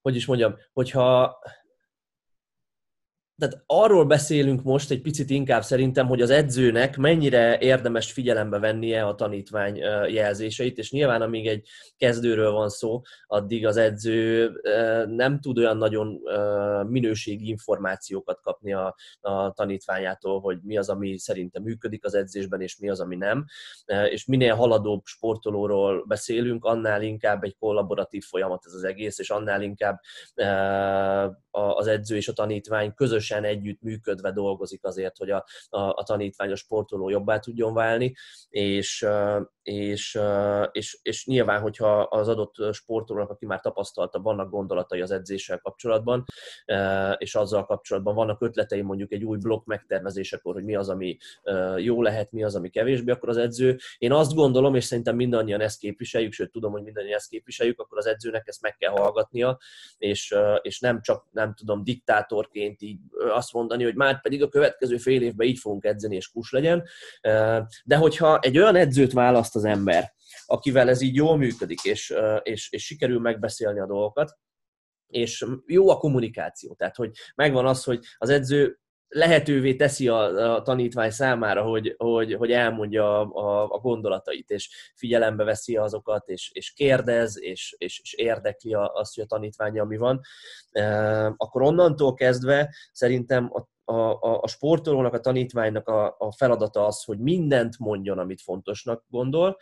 hogy 0.01 0.15
is 0.15 0.25
mondjam, 0.25 0.55
hogyha 0.73 1.37
tehát 3.37 3.63
arról 3.65 4.05
beszélünk 4.05 4.63
most 4.63 4.91
egy 4.91 5.01
picit 5.01 5.29
inkább 5.29 5.63
szerintem, 5.63 6.07
hogy 6.07 6.21
az 6.21 6.29
edzőnek 6.29 6.97
mennyire 6.97 7.59
érdemes 7.59 8.11
figyelembe 8.11 8.59
vennie 8.59 9.05
a 9.05 9.15
tanítvány 9.15 9.77
jelzéseit, 10.07 10.77
és 10.77 10.91
nyilván 10.91 11.21
amíg 11.21 11.47
egy 11.47 11.67
kezdőről 11.97 12.51
van 12.51 12.69
szó, 12.69 13.01
addig 13.27 13.65
az 13.65 13.77
edző 13.77 14.51
nem 15.07 15.39
tud 15.39 15.57
olyan 15.57 15.77
nagyon 15.77 16.19
minőségi 16.87 17.47
információkat 17.47 18.41
kapni 18.41 18.73
a, 18.73 18.95
a 19.19 19.51
tanítványától, 19.51 20.39
hogy 20.39 20.59
mi 20.63 20.77
az, 20.77 20.89
ami 20.89 21.17
szerintem 21.17 21.63
működik 21.63 22.05
az 22.05 22.13
edzésben, 22.13 22.61
és 22.61 22.77
mi 22.77 22.89
az, 22.89 22.99
ami 22.99 23.15
nem. 23.15 23.45
És 24.09 24.25
minél 24.25 24.55
haladóbb 24.55 25.01
sportolóról 25.03 26.05
beszélünk, 26.07 26.65
annál 26.65 27.01
inkább 27.01 27.43
egy 27.43 27.55
kollaboratív 27.59 28.23
folyamat 28.23 28.63
ez 28.65 28.73
az 28.73 28.83
egész, 28.83 29.19
és 29.19 29.29
annál 29.29 29.61
inkább 29.61 29.99
az 31.55 31.87
edző 31.87 32.15
és 32.15 32.27
a 32.27 32.33
tanítvány 32.33 32.93
közös 32.93 33.25
közösen 33.25 33.43
együtt 33.43 33.81
működve 33.81 34.31
dolgozik 34.31 34.85
azért, 34.85 35.17
hogy 35.17 35.29
a, 35.29 35.45
a, 35.69 35.79
a 35.79 36.03
tanítvány, 36.03 36.51
a 36.51 36.55
sportoló 36.55 37.09
jobbá 37.09 37.39
tudjon 37.39 37.73
válni, 37.73 38.15
és, 38.49 39.07
és, 39.63 40.19
és, 40.71 40.99
és 41.01 41.25
nyilván, 41.25 41.61
hogyha 41.61 42.01
az 42.01 42.27
adott 42.27 42.73
sportolónak, 42.73 43.29
aki 43.29 43.45
már 43.45 43.61
tapasztalta, 43.61 44.19
vannak 44.19 44.49
gondolatai 44.49 45.01
az 45.01 45.11
edzéssel 45.11 45.59
kapcsolatban, 45.59 46.23
és 47.17 47.35
azzal 47.35 47.65
kapcsolatban 47.65 48.15
vannak 48.15 48.41
ötletei 48.41 48.81
mondjuk 48.81 49.11
egy 49.11 49.23
új 49.23 49.37
blokk 49.37 49.65
megtervezésekor, 49.65 50.53
hogy 50.53 50.63
mi 50.63 50.75
az, 50.75 50.89
ami 50.89 51.17
jó 51.77 52.01
lehet, 52.01 52.31
mi 52.31 52.43
az, 52.43 52.55
ami 52.55 52.69
kevésbé, 52.69 53.11
akkor 53.11 53.29
az 53.29 53.37
edző, 53.37 53.77
én 53.97 54.11
azt 54.11 54.33
gondolom, 54.33 54.75
és 54.75 54.83
szerintem 54.83 55.15
mindannyian 55.15 55.61
ezt 55.61 55.79
képviseljük, 55.79 56.31
sőt 56.31 56.51
tudom, 56.51 56.71
hogy 56.71 56.83
mindannyian 56.83 57.15
ezt 57.15 57.29
képviseljük, 57.29 57.79
akkor 57.79 57.97
az 57.97 58.05
edzőnek 58.05 58.47
ezt 58.47 58.61
meg 58.61 58.75
kell 58.75 58.91
hallgatnia, 58.91 59.57
és, 59.97 60.35
és 60.61 60.79
nem 60.79 61.01
csak, 61.01 61.25
nem 61.31 61.44
tudom, 61.53 61.83
diktátorként 61.83 62.81
így 62.81 62.99
azt 63.33 63.53
mondani, 63.53 63.83
hogy 63.83 63.95
már 63.95 64.21
pedig 64.21 64.43
a 64.43 64.49
következő 64.49 64.97
fél 64.97 65.21
évben 65.21 65.47
így 65.47 65.59
fogunk 65.59 65.85
edzeni, 65.85 66.15
és 66.15 66.27
kus 66.27 66.51
legyen. 66.51 66.83
De 67.83 67.95
hogyha 67.95 68.39
egy 68.39 68.57
olyan 68.57 68.75
edzőt 68.75 69.13
választ 69.13 69.55
az 69.55 69.65
ember, 69.65 70.13
akivel 70.45 70.89
ez 70.89 71.01
így 71.01 71.15
jól 71.15 71.37
működik, 71.37 71.83
és, 71.83 72.13
és, 72.43 72.71
és 72.71 72.85
sikerül 72.85 73.19
megbeszélni 73.19 73.79
a 73.79 73.87
dolgokat, 73.87 74.37
és 75.07 75.45
jó 75.65 75.89
a 75.89 75.97
kommunikáció, 75.97 76.73
tehát 76.73 76.95
hogy 76.95 77.11
megvan 77.35 77.65
az, 77.65 77.83
hogy 77.83 77.99
az 78.17 78.29
edző 78.29 78.79
lehetővé 79.07 79.75
teszi 79.75 80.07
a, 80.07 80.53
a 80.55 80.61
tanítvány 80.61 81.09
számára, 81.09 81.63
hogy, 81.63 81.95
hogy, 81.97 82.33
hogy 82.33 82.51
elmondja 82.51 83.19
a, 83.19 83.29
a, 83.33 83.63
a 83.63 83.79
gondolatait, 83.79 84.49
és 84.49 84.91
figyelembe 84.95 85.43
veszi 85.43 85.77
azokat, 85.77 86.29
és, 86.29 86.51
és 86.53 86.73
kérdez, 86.73 87.41
és, 87.41 87.75
és, 87.77 87.99
és 87.99 88.13
érdekli 88.13 88.73
azt, 88.73 89.15
hogy 89.15 89.23
a 89.23 89.27
tanítványa 89.27 89.83
mi 89.83 89.97
van, 89.97 90.21
akkor 91.37 91.61
onnantól 91.61 92.13
kezdve 92.13 92.75
szerintem 92.91 93.51
a, 93.53 93.93
a, 93.93 94.41
a 94.41 94.47
sportolónak, 94.47 95.13
a 95.13 95.19
tanítványnak 95.19 95.87
a, 95.87 96.15
a 96.17 96.31
feladata 96.31 96.85
az, 96.85 97.03
hogy 97.03 97.19
mindent 97.19 97.79
mondjon, 97.79 98.19
amit 98.19 98.41
fontosnak 98.41 99.03
gondol, 99.07 99.57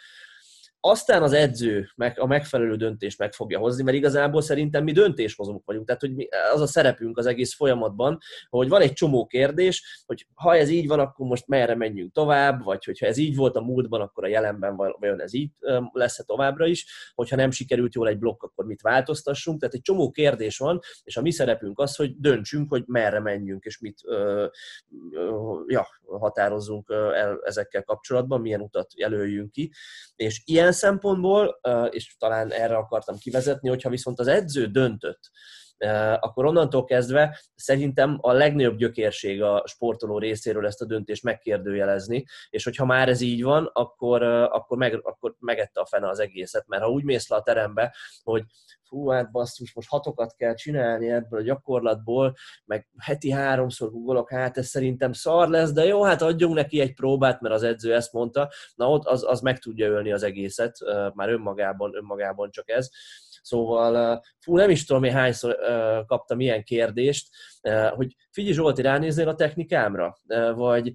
aztán 0.86 1.24
az 1.24 1.34
edző 1.34 1.90
meg, 1.96 2.20
a 2.20 2.26
megfelelő 2.26 2.76
döntést 2.76 3.20
meg 3.20 3.34
fogja 3.34 3.60
hozni, 3.60 3.84
mert 3.84 3.98
igazából 3.98 4.42
szerintem 4.42 4.84
mi 4.84 4.92
döntéshozók 4.92 5.66
vagyunk. 5.66 5.86
Tehát, 5.86 6.02
hogy 6.02 6.16
mi, 6.16 6.28
az 6.54 6.62
a 6.62 6.68
szerepünk 6.68 7.18
az 7.18 7.26
egész 7.26 7.54
folyamatban, 7.54 8.18
hogy 8.50 8.70
van 8.70 8.82
egy 8.82 8.94
csomó 8.94 9.26
kérdés, 9.26 10.04
hogy 10.06 10.28
ha 10.34 10.56
ez 10.56 10.70
így 10.70 10.88
van, 10.88 11.00
akkor 11.00 11.28
most 11.28 11.48
merre 11.48 11.76
menjünk 11.76 12.14
tovább, 12.14 12.64
vagy 12.64 12.84
hogyha 12.86 13.06
ez 13.06 13.18
így 13.18 13.36
volt 13.36 13.56
a 13.56 13.62
múltban, 13.62 14.02
akkor 14.02 14.24
a 14.24 14.28
jelenben 14.28 14.76
vajon 14.76 15.22
ez 15.22 15.34
így 15.34 15.52
lesz-e 15.92 16.24
továbbra 16.24 16.66
is, 16.66 16.86
hogyha 17.16 17.36
nem 17.36 17.52
sikerült 17.52 17.94
jól 17.94 18.08
egy 18.08 18.20
blokk, 18.20 18.44
akkor 18.44 18.66
mit 18.66 18.82
változtassunk. 18.82 19.60
Tehát 19.60 19.76
egy 19.76 19.82
csomó 19.82 20.12
kérdés 20.12 20.58
van, 20.58 20.80
és 21.04 21.18
a 21.18 21.22
mi 21.22 21.32
szerepünk 21.32 21.80
az, 21.80 21.96
hogy 21.96 22.16
döntsünk, 22.18 22.70
hogy 22.70 22.84
merre 22.86 23.20
menjünk, 23.20 23.64
és 23.64 23.80
mit 23.80 24.00
ö, 24.06 24.46
ö, 25.12 25.60
ja, 25.68 25.88
határozzunk 26.20 26.90
el 27.14 27.40
ezekkel 27.44 27.84
kapcsolatban, 27.84 28.42
milyen 28.42 28.62
utat 28.62 28.94
jelöljünk 28.96 29.52
ki. 29.52 29.72
És 30.16 30.42
ilyen 30.46 30.72
szempontból, 30.74 31.60
és 31.90 32.16
talán 32.20 32.52
erre 32.52 32.76
akartam 32.76 33.18
kivezetni, 33.18 33.70
hogyha 33.70 33.90
viszont 33.90 34.20
az 34.20 34.28
edző 34.28 34.66
döntött, 34.66 35.30
akkor 36.20 36.46
onnantól 36.46 36.84
kezdve 36.84 37.40
szerintem 37.56 38.18
a 38.22 38.32
legnagyobb 38.32 38.78
gyökérség 38.78 39.42
a 39.42 39.64
sportoló 39.68 40.18
részéről 40.18 40.66
ezt 40.66 40.82
a 40.82 40.86
döntést 40.86 41.24
megkérdőjelezni, 41.24 42.26
és 42.50 42.64
hogyha 42.64 42.86
már 42.86 43.10
ez 43.10 43.22
így 43.22 43.44
van, 43.44 43.70
akkor, 43.74 44.24
akkor, 44.24 44.78
meg, 44.78 45.00
akkor 45.04 45.36
megette 45.40 45.80
a 45.80 45.86
fene 45.86 46.10
az 46.10 46.20
egészet, 46.20 46.68
mert 46.68 46.84
ha 46.84 46.90
úgy 46.90 47.04
mész 47.04 47.30
le 47.30 47.36
a 47.36 47.42
terembe, 47.42 47.96
hogy 48.24 48.44
fú, 48.94 49.08
hát 49.08 49.32
basszus, 49.32 49.74
most 49.74 49.90
hatokat 49.90 50.36
kell 50.36 50.54
csinálni 50.54 51.10
ebből 51.10 51.40
a 51.40 51.44
gyakorlatból, 51.44 52.36
meg 52.66 52.88
heti 52.98 53.32
háromszor 53.32 53.92
googolok, 53.92 54.30
hát 54.30 54.58
ez 54.58 54.68
szerintem 54.68 55.14
szar 55.14 55.50
lesz, 55.50 55.72
de 55.72 55.86
jó, 55.86 56.04
hát 56.04 56.22
adjunk 56.22 56.56
neki 56.56 56.80
egy 56.80 56.94
próbát, 56.94 57.42
mert 57.42 57.56
az 57.56 57.64
edző 57.64 57.94
ezt 57.94 58.14
mondta, 58.14 58.50
na 58.76 58.90
ott 58.90 59.06
az, 59.06 59.24
az 59.28 59.42
meg 59.42 59.60
tudja 59.60 59.88
ölni 59.88 60.12
az 60.12 60.24
egészet, 60.24 60.78
már 61.14 61.30
önmagában, 61.30 61.96
önmagában 61.96 62.52
csak 62.52 62.70
ez. 62.70 62.90
Szóval, 63.44 64.24
fú, 64.40 64.56
nem 64.56 64.70
is 64.70 64.86
tudom, 64.86 65.04
én 65.04 65.12
hányszor 65.12 65.58
kaptam 66.06 66.40
ilyen 66.40 66.64
kérdést, 66.64 67.28
hogy 67.96 68.16
figyelj 68.32 68.54
Zsolti, 68.54 68.82
ránéznél 68.82 69.28
a 69.28 69.36
technikámra? 69.36 70.18
Vagy 70.56 70.94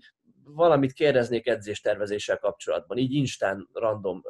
valamit 0.54 0.92
kérdeznék 0.92 1.46
edzéstervezéssel 1.46 2.38
kapcsolatban, 2.38 2.98
így 2.98 3.12
instán 3.12 3.68
random 3.72 4.22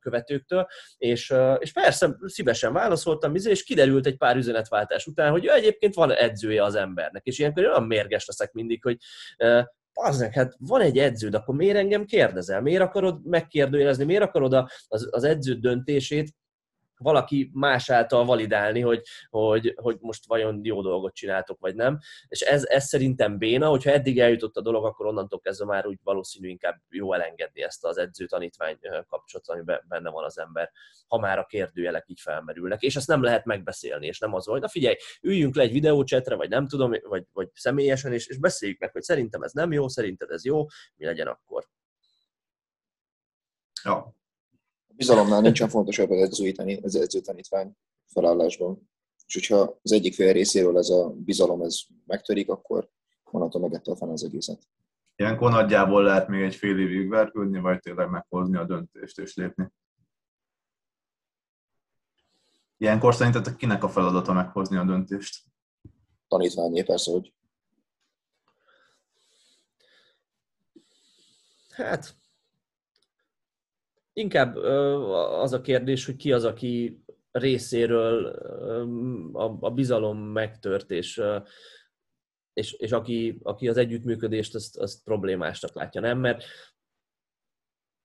követőktől, 0.00 0.66
és, 0.96 1.34
és 1.58 1.72
persze 1.72 2.16
szívesen 2.24 2.72
válaszoltam, 2.72 3.34
és 3.34 3.64
kiderült 3.64 4.06
egy 4.06 4.16
pár 4.16 4.36
üzenetváltás 4.36 5.06
után, 5.06 5.30
hogy 5.30 5.46
egyébként 5.46 5.94
van 5.94 6.12
edzője 6.12 6.62
az 6.64 6.74
embernek, 6.74 7.24
és 7.24 7.38
ilyenkor 7.38 7.64
olyan 7.64 7.86
mérges 7.86 8.26
leszek 8.26 8.52
mindig, 8.52 8.82
hogy 8.82 8.96
Bazdnek, 9.94 10.34
hát 10.34 10.54
van 10.58 10.80
egy 10.80 10.98
edződ, 10.98 11.34
akkor 11.34 11.54
miért 11.54 11.76
engem 11.76 12.04
kérdezel? 12.04 12.60
Miért 12.60 12.82
akarod 12.82 13.26
megkérdőjelezni? 13.26 14.04
Miért 14.04 14.22
akarod 14.22 14.52
az, 14.88 15.08
az 15.10 15.24
edző 15.24 15.54
döntését 15.54 16.34
valaki 17.02 17.50
más 17.52 17.90
által 17.90 18.24
validálni, 18.24 18.80
hogy, 18.80 19.02
hogy, 19.28 19.74
hogy 19.76 19.96
most 20.00 20.26
vajon 20.26 20.60
jó 20.62 20.82
dolgot 20.82 21.14
csináltok, 21.14 21.60
vagy 21.60 21.74
nem. 21.74 21.98
És 22.28 22.40
ez, 22.40 22.64
ez 22.64 22.84
szerintem 22.84 23.38
béna, 23.38 23.68
hogyha 23.68 23.90
eddig 23.90 24.20
eljutott 24.20 24.56
a 24.56 24.60
dolog, 24.60 24.84
akkor 24.84 25.06
onnantól 25.06 25.40
kezdve 25.40 25.66
már 25.66 25.86
úgy 25.86 25.98
valószínű 26.02 26.48
inkább 26.48 26.80
jó 26.88 27.12
elengedni 27.12 27.62
ezt 27.62 27.84
az 27.84 27.98
edző-tanítvány 27.98 28.78
kapcsolatot, 29.06 29.54
ami 29.54 29.78
benne 29.88 30.10
van 30.10 30.24
az 30.24 30.38
ember, 30.38 30.70
ha 31.06 31.18
már 31.18 31.38
a 31.38 31.46
kérdőjelek 31.46 32.04
így 32.08 32.20
felmerülnek. 32.20 32.82
És 32.82 32.96
ezt 32.96 33.08
nem 33.08 33.22
lehet 33.22 33.44
megbeszélni, 33.44 34.06
és 34.06 34.18
nem 34.18 34.34
az, 34.34 34.44
hogy 34.44 34.60
na 34.60 34.68
figyelj, 34.68 34.96
üljünk 35.22 35.54
le 35.54 35.62
egy 35.62 35.72
videócsetre, 35.72 36.34
vagy 36.34 36.48
nem 36.48 36.68
tudom, 36.68 36.90
vagy, 37.02 37.24
vagy 37.32 37.48
személyesen, 37.54 38.12
és, 38.12 38.26
és 38.26 38.38
beszéljük 38.38 38.80
meg, 38.80 38.92
hogy 38.92 39.02
szerintem 39.02 39.42
ez 39.42 39.52
nem 39.52 39.72
jó, 39.72 39.88
szerinted 39.88 40.30
ez 40.30 40.44
jó, 40.44 40.66
mi 40.96 41.04
legyen 41.04 41.26
akkor. 41.26 41.66
Ja, 43.84 44.14
a 44.92 44.94
bizalomnál 44.96 45.40
nincsen 45.40 45.68
fontosabb 45.68 46.10
az 46.10 46.22
edzői 46.22 46.80
az 46.82 46.96
edzőtanítvány 46.96 47.76
felállásban. 48.06 48.90
És 49.26 49.34
hogyha 49.34 49.78
az 49.82 49.92
egyik 49.92 50.14
fél 50.14 50.32
részéről 50.32 50.78
ez 50.78 50.88
a 50.88 51.10
bizalom 51.10 51.62
ez 51.62 51.80
megtörik, 52.06 52.48
akkor 52.48 52.90
onnantól 53.24 53.60
megette 53.60 53.90
a 53.90 53.96
fel 53.96 54.10
az 54.10 54.24
egészet. 54.24 54.62
Ilyenkor 55.16 55.50
nagyjából 55.50 56.02
lehet 56.02 56.28
még 56.28 56.42
egy 56.42 56.54
fél 56.54 56.78
évig 56.78 57.08
vergődni, 57.08 57.58
vagy 57.58 57.80
tényleg 57.80 58.10
meghozni 58.10 58.56
a 58.56 58.64
döntést 58.64 59.18
és 59.18 59.34
lépni. 59.34 59.68
Ilyenkor 62.76 63.14
szerintetek 63.14 63.56
kinek 63.56 63.84
a 63.84 63.88
feladata 63.88 64.32
meghozni 64.32 64.76
a 64.76 64.84
döntést? 64.84 65.44
Tanítványé 66.28 66.82
persze, 66.82 67.10
hogy. 67.10 67.32
Hát, 71.70 72.14
Inkább 74.12 74.56
az 74.56 75.52
a 75.52 75.60
kérdés, 75.60 76.06
hogy 76.06 76.16
ki 76.16 76.32
az, 76.32 76.44
aki 76.44 77.04
részéről 77.30 78.26
a, 79.60 79.70
bizalom 79.70 80.18
megtört, 80.18 80.90
és, 80.90 81.22
és, 82.52 82.72
és 82.72 82.92
aki, 82.92 83.38
aki 83.42 83.68
az 83.68 83.76
együttműködést 83.76 84.54
azt, 84.54 84.78
azt 84.78 85.04
problémásnak 85.04 85.74
látja, 85.74 86.00
nem? 86.00 86.18
Mert, 86.18 86.44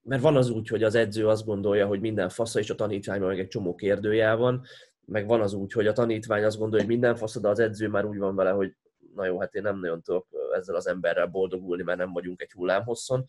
mert 0.01 0.21
van 0.21 0.35
az 0.35 0.49
úgy, 0.49 0.67
hogy 0.67 0.83
az 0.83 0.95
edző 0.95 1.27
azt 1.27 1.45
gondolja, 1.45 1.87
hogy 1.87 1.99
minden 1.99 2.29
fasza, 2.29 2.59
és 2.59 2.69
a 2.69 2.75
tanítványban 2.75 3.27
meg 3.27 3.39
egy 3.39 3.47
csomó 3.47 3.75
kérdőjel 3.75 4.37
van, 4.37 4.65
meg 5.05 5.27
van 5.27 5.41
az 5.41 5.53
úgy, 5.53 5.71
hogy 5.71 5.87
a 5.87 5.93
tanítvány 5.93 6.43
azt 6.43 6.57
gondolja, 6.57 6.85
hogy 6.85 6.93
minden 6.93 7.15
fasza, 7.15 7.39
de 7.39 7.47
az 7.47 7.59
edző 7.59 7.87
már 7.87 8.05
úgy 8.05 8.17
van 8.17 8.35
vele, 8.35 8.49
hogy 8.49 8.75
na 9.15 9.25
jó, 9.25 9.39
hát 9.39 9.53
én 9.53 9.61
nem 9.61 9.79
nagyon 9.79 10.01
tudok 10.01 10.27
ezzel 10.55 10.75
az 10.75 10.87
emberrel 10.87 11.27
boldogulni, 11.27 11.83
mert 11.83 11.97
nem 11.97 12.13
vagyunk 12.13 12.41
egy 12.41 12.51
hullámhosszon 12.51 13.25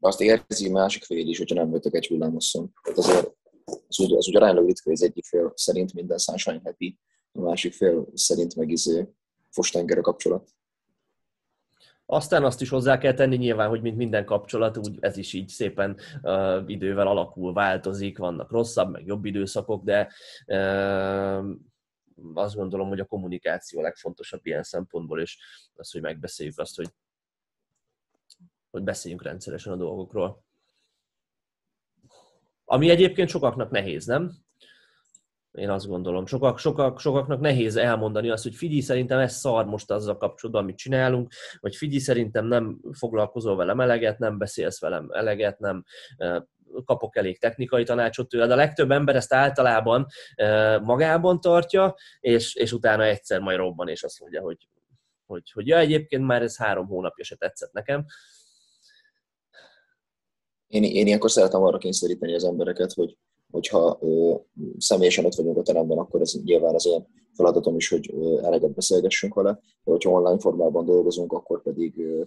azt 0.00 0.20
érzi 0.20 0.70
másik 0.70 1.04
fél 1.04 1.28
is, 1.28 1.38
hogyha 1.38 1.54
nem 1.54 1.70
voltak 1.70 1.94
egy 1.94 2.06
hullámosszon. 2.06 2.72
Tehát 2.82 2.98
azért 2.98 3.36
az 3.88 4.00
úgy, 4.00 4.12
az 4.12 4.28
úgy 4.28 4.36
aránylag 4.36 4.66
ritka, 4.66 4.82
hogy 4.84 4.92
az 4.92 5.02
egyik 5.02 5.24
fél 5.24 5.52
szerint 5.54 5.94
minden 5.94 6.18
sunshine 6.18 6.60
happy, 6.64 6.98
a 7.32 7.40
másik 7.40 7.72
fél 7.72 8.08
szerint 8.14 8.54
meg 8.54 8.70
izé 8.70 9.08
fostenger 9.50 9.98
a 9.98 10.02
kapcsolat. 10.02 10.50
Aztán 12.06 12.44
azt 12.44 12.60
is 12.60 12.68
hozzá 12.68 12.98
kell 12.98 13.14
tenni 13.14 13.36
nyilván, 13.36 13.68
hogy 13.68 13.80
mint 13.80 13.96
minden 13.96 14.24
kapcsolat, 14.24 14.76
úgy 14.76 14.96
ez 15.00 15.16
is 15.16 15.32
így 15.32 15.48
szépen 15.48 15.96
uh, 16.22 16.64
idővel 16.66 17.06
alakul, 17.06 17.52
változik, 17.52 18.18
vannak 18.18 18.50
rosszabb, 18.50 18.90
meg 18.90 19.06
jobb 19.06 19.24
időszakok, 19.24 19.84
de 19.84 20.12
uh, 20.46 21.44
azt 22.34 22.54
gondolom, 22.54 22.88
hogy 22.88 23.00
a 23.00 23.04
kommunikáció 23.04 23.78
a 23.78 23.82
legfontosabb 23.82 24.46
ilyen 24.46 24.62
szempontból, 24.62 25.20
és 25.20 25.38
az, 25.74 25.90
hogy 25.90 26.00
megbeszéljük 26.00 26.58
azt, 26.58 26.76
hogy 26.76 26.88
hogy 28.70 28.82
beszéljünk 28.82 29.22
rendszeresen 29.22 29.72
a 29.72 29.76
dolgokról. 29.76 30.44
Ami 32.64 32.90
egyébként 32.90 33.28
sokaknak 33.28 33.70
nehéz, 33.70 34.06
nem? 34.06 34.32
Én 35.50 35.70
azt 35.70 35.86
gondolom. 35.86 36.26
Sokak, 36.26 36.58
sokak, 36.58 37.00
sokaknak 37.00 37.40
nehéz 37.40 37.76
elmondani 37.76 38.30
azt, 38.30 38.42
hogy 38.42 38.54
figyelj, 38.54 38.80
szerintem 38.80 39.18
ez 39.18 39.34
szar 39.34 39.64
most 39.64 39.90
azzal 39.90 40.16
kapcsolatban, 40.16 40.62
amit 40.62 40.76
csinálunk, 40.76 41.32
vagy 41.60 41.76
figyelj, 41.76 41.98
szerintem 41.98 42.46
nem 42.46 42.80
foglalkozol 42.92 43.56
velem 43.56 43.80
eleget, 43.80 44.18
nem 44.18 44.38
beszélsz 44.38 44.80
velem 44.80 45.08
eleget, 45.10 45.58
nem 45.58 45.84
kapok 46.84 47.16
elég 47.16 47.38
technikai 47.38 47.84
tanácsot 47.84 48.28
tőle, 48.28 48.46
de 48.46 48.52
a 48.52 48.56
legtöbb 48.56 48.90
ember 48.90 49.16
ezt 49.16 49.34
általában 49.34 50.06
magában 50.82 51.40
tartja, 51.40 51.94
és, 52.20 52.54
és 52.54 52.72
utána 52.72 53.04
egyszer 53.04 53.40
majd 53.40 53.56
robban, 53.58 53.88
és 53.88 54.02
azt 54.02 54.20
mondja, 54.20 54.40
hogy, 54.40 54.68
hogy, 55.26 55.50
hogy 55.50 55.66
ja, 55.66 55.78
egyébként 55.78 56.26
már 56.26 56.42
ez 56.42 56.56
három 56.56 56.86
hónapja 56.86 57.24
se 57.24 57.36
tetszett 57.36 57.72
nekem, 57.72 58.04
én, 60.70 60.82
én 60.82 61.06
ilyenkor 61.06 61.30
szeretem 61.30 61.62
arra 61.62 61.78
kényszeríteni 61.78 62.34
az 62.34 62.44
embereket, 62.44 62.92
hogy 62.92 63.16
hogyha 63.50 63.98
ö, 64.00 64.34
személyesen 64.78 65.24
ott 65.24 65.34
vagyunk 65.34 65.56
a 65.56 65.62
teremben, 65.62 65.98
akkor 65.98 66.20
ez 66.20 66.32
nyilván 66.44 66.74
az 66.74 66.86
én 66.86 67.06
feladatom 67.34 67.76
is, 67.76 67.88
hogy 67.88 68.10
ö, 68.12 68.40
eleget 68.42 68.74
beszélgessünk 68.74 69.34
vele, 69.34 69.52
de 69.84 69.90
hogyha 69.90 70.10
online 70.10 70.38
formában 70.38 70.84
dolgozunk, 70.84 71.32
akkor 71.32 71.62
pedig, 71.62 71.98
ö, 71.98 72.22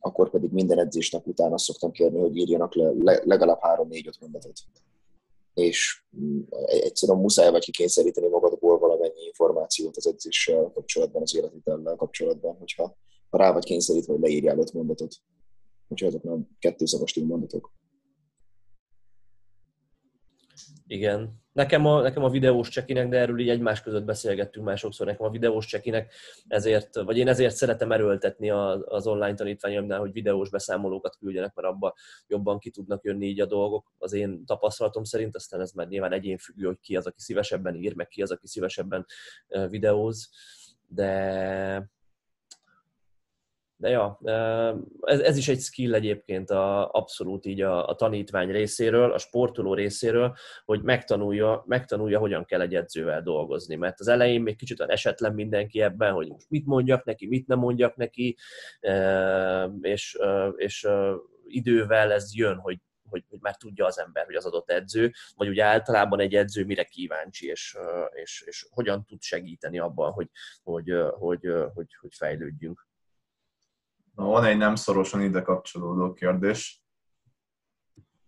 akkor 0.00 0.30
pedig 0.30 0.50
minden 0.50 0.78
edzésnek 0.78 1.26
után 1.26 1.52
azt 1.52 1.64
szoktam 1.64 1.90
kérni, 1.90 2.18
hogy 2.18 2.36
írjanak 2.36 2.74
le, 2.74 2.92
le 2.98 3.20
legalább 3.24 3.58
három-négy-öt 3.60 4.20
mondatot. 4.20 4.56
És 5.54 6.04
mm, 6.20 6.40
egyszerűen 6.66 7.18
muszáj 7.18 7.50
vagy 7.50 7.64
kikényszeríteni 7.64 8.28
magadból 8.28 8.78
valamennyi 8.78 9.24
információt 9.26 9.96
az 9.96 10.06
edzéssel 10.06 10.70
kapcsolatban, 10.74 11.22
az 11.22 11.36
életvitellel 11.36 11.96
kapcsolatban, 11.96 12.56
hogyha 12.58 12.96
ha 13.30 13.38
rá 13.38 13.52
vagy 13.52 13.64
kényszerítve, 13.64 14.12
hogy 14.12 14.22
leírjál 14.22 14.58
öt 14.58 14.72
mondatot 14.72 15.14
úgyhogy 15.94 16.08
ezek 16.08 16.22
nem 16.22 16.48
kettőszavas 16.58 17.14
mondatok. 17.14 17.72
Igen. 20.86 21.42
Nekem 21.52 21.86
a, 21.86 22.00
nekem 22.00 22.24
a 22.24 22.30
videós 22.30 22.68
csekinek, 22.68 23.08
de 23.08 23.18
erről 23.18 23.40
így 23.40 23.48
egymás 23.48 23.82
között 23.82 24.04
beszélgettünk 24.04 24.66
már 24.66 24.78
sokszor, 24.78 25.06
nekem 25.06 25.26
a 25.26 25.30
videós 25.30 25.66
csekinek 25.66 26.14
ezért, 26.46 26.94
vagy 26.94 27.18
én 27.18 27.28
ezért 27.28 27.54
szeretem 27.54 27.92
erőltetni 27.92 28.50
az 28.50 29.06
online 29.06 29.34
tanítványomnál, 29.34 29.98
hogy 29.98 30.12
videós 30.12 30.50
beszámolókat 30.50 31.16
küldjenek, 31.16 31.54
mert 31.54 31.68
abban 31.68 31.92
jobban 32.26 32.58
ki 32.58 32.70
tudnak 32.70 33.04
jönni 33.04 33.26
így 33.26 33.40
a 33.40 33.46
dolgok. 33.46 33.92
Az 33.98 34.12
én 34.12 34.44
tapasztalatom 34.44 35.04
szerint, 35.04 35.36
aztán 35.36 35.60
ez 35.60 35.72
már 35.72 35.88
nyilván 35.88 36.12
egyénfüggő, 36.12 36.66
hogy 36.66 36.80
ki 36.80 36.96
az, 36.96 37.06
aki 37.06 37.20
szívesebben 37.20 37.74
ír, 37.74 37.94
meg 37.94 38.08
ki 38.08 38.22
az, 38.22 38.30
aki 38.30 38.46
szívesebben 38.46 39.06
videóz, 39.68 40.30
de 40.86 41.92
de 43.84 43.90
ja, 43.90 44.18
ez, 45.00 45.20
ez 45.20 45.36
is 45.36 45.48
egy 45.48 45.60
skill 45.60 45.94
egyébként 45.94 46.50
a, 46.50 46.90
abszolút 46.90 47.46
így 47.46 47.60
a, 47.60 47.88
a 47.88 47.94
tanítvány 47.94 48.50
részéről, 48.50 49.12
a 49.12 49.18
sportoló 49.18 49.74
részéről, 49.74 50.34
hogy 50.64 50.82
megtanulja, 50.82 51.64
megtanulja, 51.66 52.18
hogyan 52.18 52.44
kell 52.44 52.60
egy 52.60 52.74
edzővel 52.74 53.22
dolgozni. 53.22 53.74
Mert 53.74 54.00
az 54.00 54.08
elején 54.08 54.42
még 54.42 54.56
kicsit 54.56 54.80
esetlen 54.80 55.34
mindenki 55.34 55.80
ebben, 55.80 56.12
hogy 56.12 56.28
most 56.28 56.50
mit 56.50 56.66
mondjak 56.66 57.04
neki, 57.04 57.26
mit 57.26 57.46
nem 57.46 57.58
mondjak 57.58 57.96
neki, 57.96 58.36
és, 59.80 60.18
és 60.56 60.88
idővel 61.46 62.12
ez 62.12 62.34
jön, 62.34 62.56
hogy 62.56 62.78
hogy, 63.08 63.24
hogy 63.28 63.38
már 63.40 63.56
tudja 63.56 63.86
az 63.86 63.98
ember, 63.98 64.24
hogy 64.24 64.34
az 64.34 64.44
adott 64.44 64.70
edző, 64.70 65.12
vagy 65.36 65.48
ugye 65.48 65.64
általában 65.64 66.20
egy 66.20 66.34
edző 66.34 66.64
mire 66.64 66.84
kíváncsi, 66.84 67.46
és, 67.46 67.76
és, 68.12 68.44
és 68.46 68.66
hogyan 68.70 69.04
tud 69.04 69.22
segíteni 69.22 69.78
abban, 69.78 70.12
hogy, 70.12 70.28
hogy, 70.62 70.94
hogy, 71.18 71.48
hogy, 71.74 71.94
hogy 72.00 72.14
fejlődjünk. 72.14 72.86
Na, 74.14 74.24
van 74.24 74.44
egy 74.44 74.56
nem 74.56 74.74
szorosan 74.74 75.22
ide 75.22 75.42
kapcsolódó 75.42 76.12
kérdés. 76.12 76.82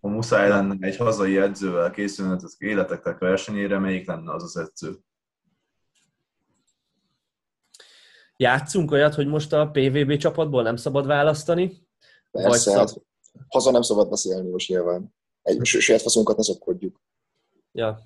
Ha 0.00 0.08
muszáj 0.08 0.48
lenne 0.48 0.86
egy 0.86 0.96
hazai 0.96 1.36
edzővel 1.38 1.90
készülni 1.90 2.32
az 2.32 2.56
életeknek 2.58 3.18
versenyére, 3.18 3.78
melyik 3.78 4.06
lenne 4.06 4.32
az 4.32 4.42
az 4.42 4.56
edző? 4.56 4.98
Játszunk 8.36 8.90
olyat, 8.90 9.14
hogy 9.14 9.26
most 9.26 9.52
a 9.52 9.70
PVB 9.70 10.16
csapatból 10.16 10.62
nem 10.62 10.76
szabad 10.76 11.06
választani? 11.06 11.88
Persze, 12.30 12.48
vagy 12.48 12.86
szab... 12.88 13.02
haza 13.48 13.70
nem 13.70 13.82
szabad 13.82 14.08
beszélni 14.08 14.50
most 14.50 14.68
nyilván. 14.68 15.14
Egy 15.42 15.64
saját 15.64 16.02
faszunkat 16.02 16.36
ne 16.36 16.42
szokkodjuk. 16.42 17.00
Ja. 17.72 17.98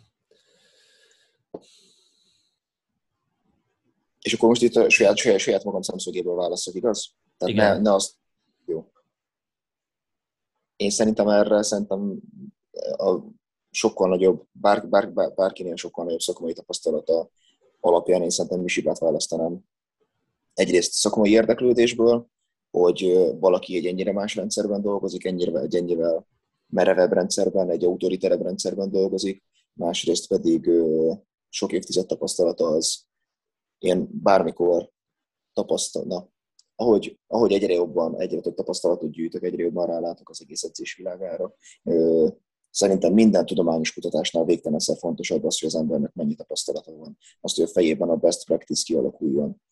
És 4.20 4.32
akkor 4.32 4.48
most 4.48 4.62
itt 4.62 4.74
a 4.74 4.90
saját, 4.90 5.16
saját, 5.16 5.38
saját 5.38 5.64
magam 5.64 5.82
szemszögéből 5.82 6.34
válaszok, 6.34 6.74
igaz? 6.74 7.14
Tehát 7.40 7.54
Igen. 7.54 7.76
Ne, 7.76 7.80
ne 7.80 7.94
azt... 7.94 8.14
Jó. 8.66 8.90
Én 10.76 10.90
szerintem 10.90 11.28
erre 11.28 11.62
szerintem 11.62 12.20
a 12.96 13.18
sokkal 13.70 14.08
nagyobb, 14.08 14.46
bár, 14.52 14.88
bár, 14.88 15.12
bár, 15.12 15.34
bárkinél 15.34 15.76
sokkal 15.76 16.04
nagyobb 16.04 16.20
szakmai 16.20 16.52
tapasztalata 16.52 17.30
alapján 17.80 18.22
én 18.22 18.30
szerintem 18.30 18.60
Misibát 18.60 18.98
választanám. 18.98 19.58
Egyrészt 20.54 20.92
szakmai 20.92 21.30
érdeklődésből, 21.30 22.28
hogy 22.70 23.30
valaki 23.38 23.76
egy 23.76 23.86
ennyire 23.86 24.12
más 24.12 24.34
rendszerben 24.34 24.82
dolgozik, 24.82 25.24
ennyire, 25.24 25.60
egy 25.60 25.74
ennyire 25.74 26.24
merevebb 26.66 27.12
rendszerben, 27.12 27.70
egy 27.70 27.84
autoriterebb 27.84 28.42
rendszerben 28.42 28.90
dolgozik, 28.90 29.42
másrészt 29.72 30.28
pedig 30.28 30.70
sok 31.48 31.72
évtized 31.72 32.06
tapasztalata 32.06 32.66
az 32.66 33.04
én 33.78 34.08
bármikor 34.12 34.90
tapasztalna, 35.52 36.28
ahogy, 36.80 37.18
ahogy 37.26 37.52
egyre 37.52 37.72
jobban, 37.72 38.20
egyre 38.20 38.40
több 38.40 38.54
tapasztalatot 38.54 39.10
gyűjtök, 39.10 39.42
egyre 39.42 39.62
jobban 39.62 39.86
rálátok 39.86 40.28
az 40.28 40.40
egész 40.42 40.62
edzés 40.62 40.94
világára. 40.94 41.54
Szerintem 42.70 43.12
minden 43.12 43.46
tudományos 43.46 43.92
kutatásnál 43.92 44.44
végtelenszer 44.44 44.96
fontosabb 44.96 45.44
az, 45.44 45.58
hogy 45.58 45.68
az 45.68 45.74
embernek 45.74 46.12
mennyi 46.14 46.34
tapasztalata 46.34 46.92
van. 46.96 47.18
Azt, 47.40 47.56
hogy 47.56 47.64
a 47.64 47.68
fejében 47.68 48.08
a 48.08 48.16
best 48.16 48.44
practice 48.44 48.82
kialakuljon. 48.86 49.62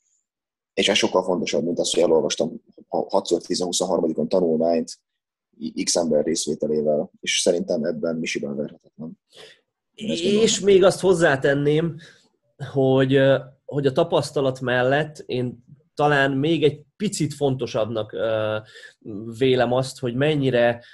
És 0.74 0.88
ez 0.88 0.96
sokkal 0.96 1.22
fontosabb, 1.22 1.64
mint 1.64 1.78
az, 1.78 1.92
hogy 1.92 2.02
elolvastam 2.02 2.62
6-10-23-on 2.90 4.28
tanulmányt 4.28 4.98
X 5.84 5.96
ember 5.96 6.24
részvételével, 6.24 7.10
és 7.20 7.40
szerintem 7.40 7.84
ebben 7.84 8.16
Misiben 8.16 8.56
verhetetlen. 8.56 9.18
És 9.94 10.60
még 10.60 10.84
azt 10.84 11.00
hozzátenném, 11.00 11.96
hogy, 12.72 13.18
hogy 13.64 13.86
a 13.86 13.92
tapasztalat 13.92 14.60
mellett 14.60 15.22
én 15.26 15.66
talán 15.98 16.30
még 16.30 16.64
egy 16.64 16.80
picit 16.96 17.34
fontosabbnak 17.34 18.16
vélem 19.38 19.72
azt, 19.72 19.98
hogy 19.98 20.14
mennyire 20.14 20.84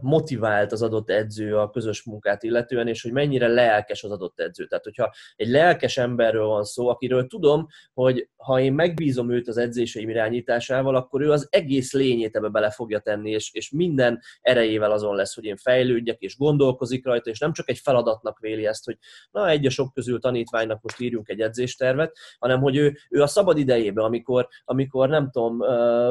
motivált 0.00 0.72
az 0.72 0.82
adott 0.82 1.10
edző 1.10 1.56
a 1.56 1.70
közös 1.70 2.02
munkát 2.04 2.42
illetően, 2.42 2.88
és 2.88 3.02
hogy 3.02 3.12
mennyire 3.12 3.48
lelkes 3.48 4.04
az 4.04 4.10
adott 4.10 4.40
edző. 4.40 4.66
Tehát, 4.66 4.84
hogyha 4.84 5.12
egy 5.36 5.48
lelkes 5.48 5.96
emberről 5.96 6.46
van 6.46 6.64
szó, 6.64 6.88
akiről 6.88 7.26
tudom, 7.26 7.66
hogy 7.94 8.28
ha 8.36 8.60
én 8.60 8.72
megbízom 8.72 9.30
őt 9.30 9.48
az 9.48 9.56
edzéseim 9.56 10.08
irányításával, 10.08 10.96
akkor 10.96 11.20
ő 11.20 11.30
az 11.30 11.46
egész 11.50 11.92
lényét 11.92 12.36
ebbe 12.36 12.48
bele 12.48 12.70
fogja 12.70 12.98
tenni, 12.98 13.30
és, 13.30 13.50
és 13.52 13.70
minden 13.70 14.20
erejével 14.40 14.90
azon 14.92 15.14
lesz, 15.14 15.34
hogy 15.34 15.44
én 15.44 15.56
fejlődjek, 15.56 16.20
és 16.20 16.36
gondolkozik 16.36 17.04
rajta, 17.04 17.30
és 17.30 17.38
nem 17.38 17.52
csak 17.52 17.68
egy 17.68 17.78
feladatnak 17.78 18.38
véli 18.38 18.66
ezt, 18.66 18.84
hogy 18.84 18.96
na, 19.30 19.48
egy 19.48 19.66
a 19.66 19.70
sok 19.70 19.92
közül 19.92 20.20
tanítványnak 20.20 20.82
most 20.82 21.00
írjunk 21.00 21.28
egy 21.28 21.40
edzéstervet, 21.40 22.16
hanem 22.38 22.60
hogy 22.60 22.76
ő, 22.76 22.96
ő 23.10 23.22
a 23.22 23.26
szabad 23.26 23.58
idejében, 23.58 24.04
amikor, 24.04 24.48
amikor 24.64 25.08
nem 25.08 25.30
tudom, 25.30 25.60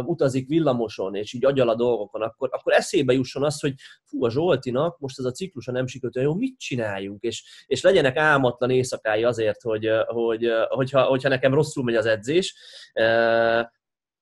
utazik 0.05 0.47
villamoson, 0.47 1.15
és 1.15 1.33
így 1.33 1.45
agyal 1.45 1.69
a 1.69 1.75
dolgokon, 1.75 2.21
akkor, 2.21 2.49
akkor 2.51 2.73
eszébe 2.73 3.13
jut 3.13 3.25
jusson 3.27 3.43
az, 3.43 3.59
hogy 3.59 3.73
fú, 4.03 4.25
a 4.25 4.29
Zsoltinak 4.29 4.99
most 4.99 5.19
ez 5.19 5.25
a 5.25 5.31
ciklusa 5.31 5.71
nem 5.71 5.87
sikerült, 5.87 6.27
jó, 6.27 6.33
mit 6.35 6.59
csináljunk, 6.59 7.23
és, 7.23 7.63
és 7.65 7.81
legyenek 7.81 8.17
álmatlan 8.17 8.69
éjszakái 8.69 9.23
azért, 9.23 9.61
hogy, 9.61 9.89
hogy 10.05 10.49
hogyha, 10.67 11.03
hogyha 11.03 11.29
nekem 11.29 11.53
rosszul 11.53 11.83
megy 11.83 11.95
az 11.95 12.05
edzés, 12.05 12.55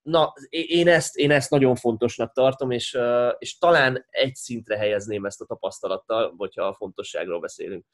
Na, 0.02 0.34
én 0.50 0.88
ezt, 0.88 1.16
én 1.16 1.32
ezt 1.32 1.50
nagyon 1.50 1.76
fontosnak 1.76 2.34
tartom, 2.34 2.72
és, 2.72 2.98
és 3.38 3.58
talán 3.58 4.06
egy 4.10 4.36
szintre 4.36 4.78
helyezném 4.78 5.26
ezt 5.26 5.42
a 5.42 5.46
tapasztalattal, 5.46 6.34
hogyha 6.38 6.64
a 6.64 6.74
fontosságról 6.74 7.40
beszélünk. 7.40 7.86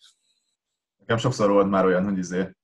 Nekem 0.97 1.17
sokszor 1.17 1.49
volt 1.49 1.69
már 1.69 1.85
olyan, 1.85 2.03
hogy 2.03 2.17
izé, 2.17 2.55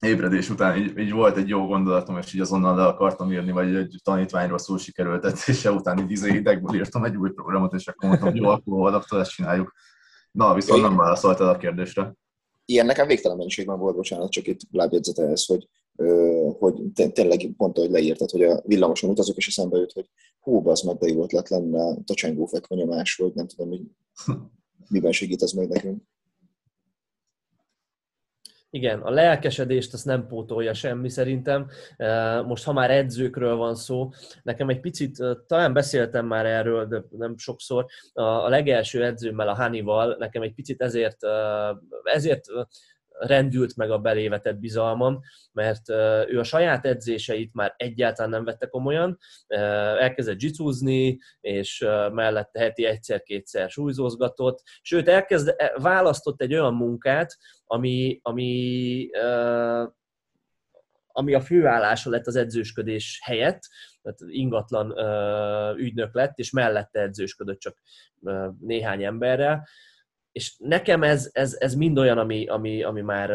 ébredés 0.00 0.50
után 0.50 0.76
így, 0.76 0.98
így, 0.98 1.12
volt 1.12 1.36
egy 1.36 1.48
jó 1.48 1.66
gondolatom, 1.66 2.18
és 2.18 2.34
így 2.34 2.40
azonnal 2.40 2.76
le 2.76 2.84
akartam 2.84 3.32
írni, 3.32 3.52
vagy 3.52 3.74
egy 3.74 4.00
tanítványról 4.04 4.58
szó 4.58 4.76
sikerült 4.76 5.24
edzése 5.24 5.70
után 5.70 5.98
így 5.98 6.10
izé 6.10 6.34
idegből 6.34 6.74
írtam 6.74 7.04
egy 7.04 7.16
új 7.16 7.30
programot, 7.30 7.72
és 7.72 7.88
akkor 7.88 8.08
mondtam, 8.08 8.30
hogy 8.30 8.40
jó, 8.40 8.48
akkor 8.48 8.78
holnaptól 8.78 9.20
ezt 9.20 9.30
csináljuk. 9.30 9.72
Na, 10.30 10.54
viszont 10.54 10.82
nem 10.82 10.96
válaszoltál 10.96 11.48
a 11.48 11.56
kérdésre. 11.56 12.14
Ilyen 12.64 12.86
nekem 12.86 13.06
végtelen 13.06 13.36
mennyiségben 13.36 13.78
volt, 13.78 13.96
bocsánat, 13.96 14.30
csak 14.30 14.46
itt 14.46 14.60
lábjegyzete 14.70 15.22
ez, 15.22 15.44
hogy, 15.46 15.68
hogy 16.58 16.74
tényleg 17.12 17.50
pont 17.56 17.78
ahogy 17.78 17.90
leírtad, 17.90 18.30
hogy 18.30 18.42
a 18.42 18.62
villamoson 18.66 19.10
utazok, 19.10 19.36
és 19.36 19.46
eszembe 19.46 19.78
jut, 19.78 19.92
hogy 19.92 20.10
hú, 20.40 20.68
az 20.68 20.80
meg 20.80 20.96
de 20.96 21.08
jó 21.08 21.22
ötlet 21.22 21.48
lenne 21.48 21.96
tacsengó 22.04 22.46
fekvanyomás, 22.46 23.16
vagy 23.16 23.34
nem 23.34 23.46
tudom, 23.46 23.68
hogy 23.68 23.82
miben 24.90 25.12
segít 25.12 25.42
ez 25.42 25.52
majd 25.52 25.68
nekünk. 25.68 26.02
Igen, 28.70 29.00
a 29.00 29.10
lelkesedést 29.10 29.92
azt 29.92 30.04
nem 30.04 30.26
pótolja 30.26 30.74
semmi 30.74 31.08
szerintem. 31.08 31.68
Most, 32.46 32.64
ha 32.64 32.72
már 32.72 32.90
edzőkről 32.90 33.56
van 33.56 33.74
szó, 33.74 34.10
nekem 34.42 34.68
egy 34.68 34.80
picit, 34.80 35.24
talán 35.46 35.72
beszéltem 35.72 36.26
már 36.26 36.46
erről, 36.46 36.86
de 36.86 37.02
nem 37.10 37.36
sokszor, 37.36 37.86
a 38.12 38.48
legelső 38.48 39.04
edzőmmel, 39.04 39.48
a 39.48 39.54
Hanival, 39.54 40.16
nekem 40.18 40.42
egy 40.42 40.54
picit 40.54 40.82
ezért, 40.82 41.18
ezért 42.02 42.44
rendült 43.18 43.76
meg 43.76 43.90
a 43.90 43.98
belévetett 43.98 44.58
bizalmam, 44.58 45.20
mert 45.52 45.88
ő 46.28 46.38
a 46.38 46.44
saját 46.44 46.86
edzéseit 46.86 47.54
már 47.54 47.74
egyáltalán 47.76 48.30
nem 48.30 48.44
vette 48.44 48.66
komolyan, 48.66 49.18
elkezdett 49.98 50.42
jitsúzni, 50.42 51.18
és 51.40 51.86
mellette 52.12 52.60
heti 52.60 52.84
egyszer-kétszer 52.84 53.70
súlyzózgatott, 53.70 54.62
sőt 54.82 55.08
elkezd, 55.08 55.54
e, 55.56 55.72
választott 55.76 56.40
egy 56.40 56.54
olyan 56.54 56.74
munkát, 56.74 57.36
ami, 57.64 58.20
ami 58.22 59.10
ami 61.18 61.34
a 61.34 61.40
főállása 61.40 62.10
lett 62.10 62.26
az 62.26 62.36
edzősködés 62.36 63.20
helyett, 63.24 63.62
tehát 64.02 64.18
ingatlan 64.26 64.94
ügynök 65.78 66.14
lett, 66.14 66.38
és 66.38 66.50
mellette 66.50 67.00
edzősködött 67.00 67.58
csak 67.58 67.76
néhány 68.60 69.04
emberrel, 69.04 69.68
és 70.38 70.54
nekem 70.58 71.02
ez, 71.02 71.30
ez, 71.32 71.56
ez 71.58 71.74
mind 71.74 71.98
olyan, 71.98 72.18
ami, 72.18 72.46
ami, 72.46 72.82
ami 72.82 73.00
már 73.00 73.30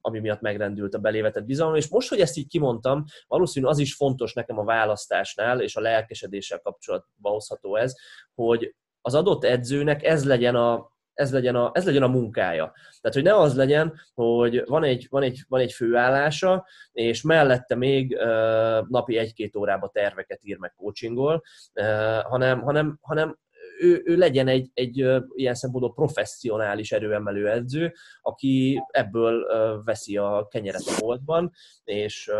ami 0.00 0.18
miatt 0.18 0.40
megrendült 0.40 0.94
a 0.94 0.98
belévetett 0.98 1.44
bizalom, 1.44 1.74
és 1.74 1.88
most, 1.88 2.08
hogy 2.08 2.20
ezt 2.20 2.36
így 2.36 2.48
kimondtam, 2.48 3.04
valószínű 3.26 3.66
az 3.66 3.78
is 3.78 3.94
fontos 3.94 4.32
nekem 4.32 4.58
a 4.58 4.64
választásnál, 4.64 5.60
és 5.60 5.76
a 5.76 5.80
lelkesedéssel 5.80 6.58
kapcsolatba 6.58 7.30
hozható 7.30 7.76
ez, 7.76 7.94
hogy 8.34 8.74
az 9.00 9.14
adott 9.14 9.44
edzőnek 9.44 10.04
ez 10.04 10.24
legyen 10.24 10.54
a, 10.54 10.92
ez 11.14 11.32
legyen, 11.32 11.56
a, 11.56 11.70
ez 11.74 11.84
legyen 11.84 12.02
a 12.02 12.08
munkája. 12.08 12.72
Tehát, 13.00 13.16
hogy 13.16 13.22
ne 13.22 13.36
az 13.36 13.56
legyen, 13.56 14.00
hogy 14.14 14.62
van 14.66 14.84
egy, 14.84 15.06
van 15.10 15.22
egy, 15.22 15.44
van 15.48 15.60
egy 15.60 15.72
főállása, 15.72 16.66
és 16.92 17.22
mellette 17.22 17.74
még 17.74 18.16
uh, 18.16 18.88
napi 18.88 19.16
egy-két 19.16 19.56
órába 19.56 19.88
terveket 19.88 20.40
ír 20.42 20.58
meg 20.58 20.74
coachingol, 20.76 21.42
uh, 21.74 21.84
hanem, 22.22 22.60
hanem, 22.60 22.98
hanem 23.00 23.38
ő, 23.80 24.02
ő 24.04 24.16
legyen 24.16 24.48
egy, 24.48 24.70
egy 24.74 24.96
ilyen 25.34 25.54
szempontból 25.54 25.94
professzionális 25.94 26.92
erőemelő 26.92 27.48
edző, 27.48 27.94
aki 28.22 28.82
ebből 28.90 29.46
veszi 29.84 30.16
a 30.16 30.46
kenyeret 30.50 30.86
a 30.86 31.00
boltban, 31.00 31.52
és, 31.84 32.30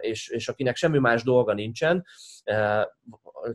és, 0.00 0.28
és 0.28 0.48
akinek 0.48 0.76
semmi 0.76 0.98
más 0.98 1.22
dolga 1.22 1.52
nincsen, 1.52 2.04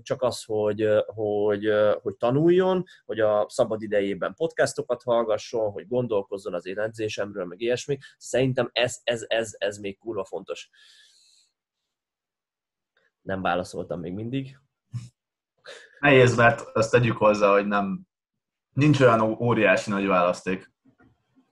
csak 0.01 0.21
az, 0.21 0.43
hogy, 0.43 0.87
hogy, 1.05 1.69
hogy 2.01 2.15
tanuljon, 2.15 2.83
hogy 3.05 3.19
a 3.19 3.45
szabad 3.49 3.81
idejében 3.81 4.33
podcastokat 4.33 5.03
hallgasson, 5.03 5.71
hogy 5.71 5.87
gondolkozzon 5.87 6.53
az 6.53 6.65
én 6.65 6.79
edzésemről, 6.79 7.45
meg 7.45 7.61
ilyesmi. 7.61 7.97
Szerintem 8.17 8.69
ez, 8.73 8.99
ez, 9.03 9.25
ez, 9.27 9.55
ez 9.57 9.77
még 9.77 9.97
kurva 9.97 10.25
fontos. 10.25 10.69
Nem 13.21 13.41
válaszoltam 13.41 13.99
még 13.99 14.13
mindig. 14.13 14.59
Nehéz, 15.99 16.35
mert 16.35 16.61
azt 16.73 16.91
tegyük 16.91 17.17
hozzá, 17.17 17.51
hogy 17.51 17.67
nem, 17.67 18.01
nincs 18.73 18.99
olyan 18.99 19.21
óriási 19.21 19.89
nagy 19.89 20.05
választék. 20.05 20.71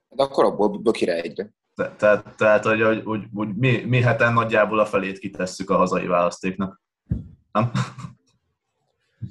De 0.09 0.23
akkor 0.23 0.45
abból 0.45 0.77
bökire 0.77 1.21
egyre. 1.21 1.53
Tehát, 1.97 2.35
tehát 2.37 2.65
hogy, 2.65 2.81
hogy, 2.81 3.01
hogy, 3.03 3.23
hogy 3.33 3.55
mi, 3.55 3.83
mi 3.83 4.01
heten 4.01 4.33
nagyjából 4.33 4.79
a 4.79 4.85
felét 4.85 5.19
kitesszük 5.19 5.69
a 5.69 5.77
hazai 5.77 6.07
választéknak. 6.07 6.81
Nem? 7.51 7.71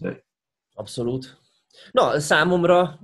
Abszolút. 0.74 1.38
Na, 1.90 2.20
számomra 2.20 3.00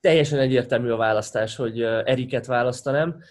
teljesen 0.00 0.38
egyértelmű 0.38 0.90
a 0.90 0.96
választás, 0.96 1.56
hogy 1.56 1.82
Eriket 1.82 2.46
választanám, 2.46 3.22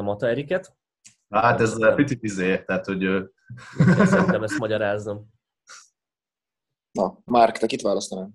Mata 0.00 0.28
Eriket. 0.28 0.76
Hát 1.28 1.60
ez 1.60 1.94
picit 1.94 2.22
izé, 2.22 2.58
tehát 2.58 2.84
hogy... 2.84 3.30
Szerintem 4.04 4.42
ezt 4.42 4.58
magyaráznom. 4.58 5.29
Na, 6.92 7.18
Márk, 7.24 7.58
te 7.58 7.66
kit 7.66 7.82
választanál? 7.82 8.30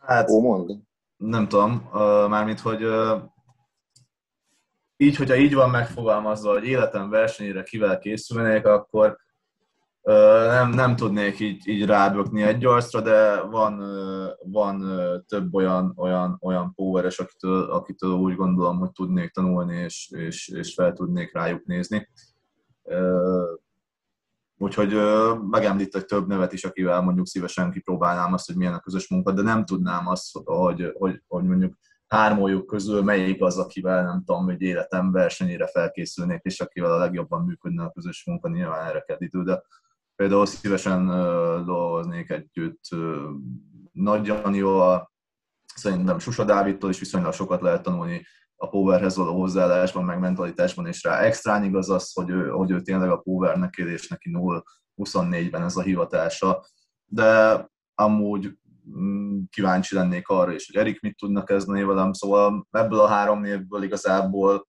Hát, 0.00 0.30
Ó, 0.30 0.40
mond. 0.40 0.78
Nem 1.16 1.48
tudom, 1.48 1.88
mármint, 2.28 2.60
hogy 2.60 2.86
így, 4.96 5.16
hogyha 5.16 5.36
így 5.36 5.54
van 5.54 5.70
megfogalmazva, 5.70 6.52
hogy 6.52 6.64
életem 6.64 7.10
versenyére 7.10 7.62
kivel 7.62 7.98
készülnék, 7.98 8.66
akkor 8.66 9.16
nem, 10.48 10.70
nem 10.70 10.96
tudnék 10.96 11.40
így, 11.40 11.68
így 11.68 11.84
rábökni 11.84 12.42
egy 12.42 12.58
gyorsra, 12.58 13.00
de 13.00 13.40
van, 13.40 13.82
van 14.42 14.84
több 15.28 15.54
olyan, 15.54 15.92
olyan, 15.96 16.38
olyan 16.40 16.74
poweres, 16.74 17.18
akitől, 17.18 17.70
akitől 17.70 18.10
úgy 18.10 18.34
gondolom, 18.34 18.78
hogy 18.78 18.90
tudnék 18.90 19.30
tanulni, 19.30 19.76
és, 19.76 20.10
és, 20.10 20.48
és 20.48 20.74
fel 20.74 20.92
tudnék 20.92 21.34
rájuk 21.34 21.64
nézni. 21.64 22.08
Úgyhogy 24.62 24.94
megemlítek 25.50 26.04
több 26.04 26.26
nevet 26.26 26.52
is, 26.52 26.64
akivel 26.64 27.00
mondjuk 27.00 27.26
szívesen 27.26 27.70
kipróbálnám 27.70 28.32
azt, 28.32 28.46
hogy 28.46 28.56
milyen 28.56 28.74
a 28.74 28.80
közös 28.80 29.08
munka, 29.08 29.32
de 29.32 29.42
nem 29.42 29.64
tudnám 29.64 30.08
azt, 30.08 30.38
hogy, 30.44 30.92
hogy, 30.98 31.22
hogy 31.26 31.44
mondjuk 31.44 31.74
hármójuk 32.06 32.66
közül 32.66 33.02
melyik 33.02 33.42
az, 33.42 33.58
akivel 33.58 34.02
nem 34.04 34.22
tudom, 34.24 34.44
hogy 34.44 34.60
életem 34.62 35.12
versenyére 35.12 35.66
felkészülnék, 35.66 36.40
és 36.42 36.60
akivel 36.60 36.92
a 36.92 36.98
legjobban 36.98 37.44
működne 37.44 37.82
a 37.82 37.90
közös 37.90 38.24
munka, 38.26 38.48
nyilván 38.48 38.88
erre 38.88 39.00
kell 39.00 39.16
idő, 39.18 39.42
de 39.42 39.62
például 40.16 40.46
szívesen 40.46 41.06
dolgoznék 41.64 42.30
együtt 42.30 42.82
Nagy 43.92 44.26
Janival, 44.26 45.12
szerintem 45.74 46.18
Susa 46.18 46.44
Dávidtól 46.44 46.90
is 46.90 46.98
viszonylag 46.98 47.32
sokat 47.32 47.62
lehet 47.62 47.82
tanulni 47.82 48.26
a 48.62 48.68
Powerhez 48.68 49.16
való 49.16 49.40
hozzáállásban, 49.40 50.04
meg 50.04 50.18
mentalitásban, 50.18 50.86
és 50.86 51.02
rá 51.02 51.18
extrán 51.18 51.64
igaz 51.64 51.90
az, 51.90 52.12
hogy 52.12 52.30
ő, 52.30 52.48
hogy 52.48 52.70
ő 52.70 52.80
tényleg 52.80 53.10
a 53.10 53.16
Powernek 53.16 53.76
él, 53.76 53.88
és 53.88 54.08
neki 54.08 54.30
0-24-ben 54.32 55.62
ez 55.62 55.76
a 55.76 55.82
hivatása. 55.82 56.64
De 57.04 57.60
amúgy 57.94 58.58
mm, 58.98 59.42
kíváncsi 59.50 59.94
lennék 59.94 60.28
arra 60.28 60.52
is, 60.52 60.70
hogy 60.70 60.80
Erik 60.80 61.00
mit 61.00 61.16
tudna 61.16 61.44
kezdeni 61.44 61.82
velem, 61.82 62.12
szóval 62.12 62.66
ebből 62.70 63.00
a 63.00 63.06
három 63.06 63.40
névből 63.40 63.82
igazából 63.82 64.66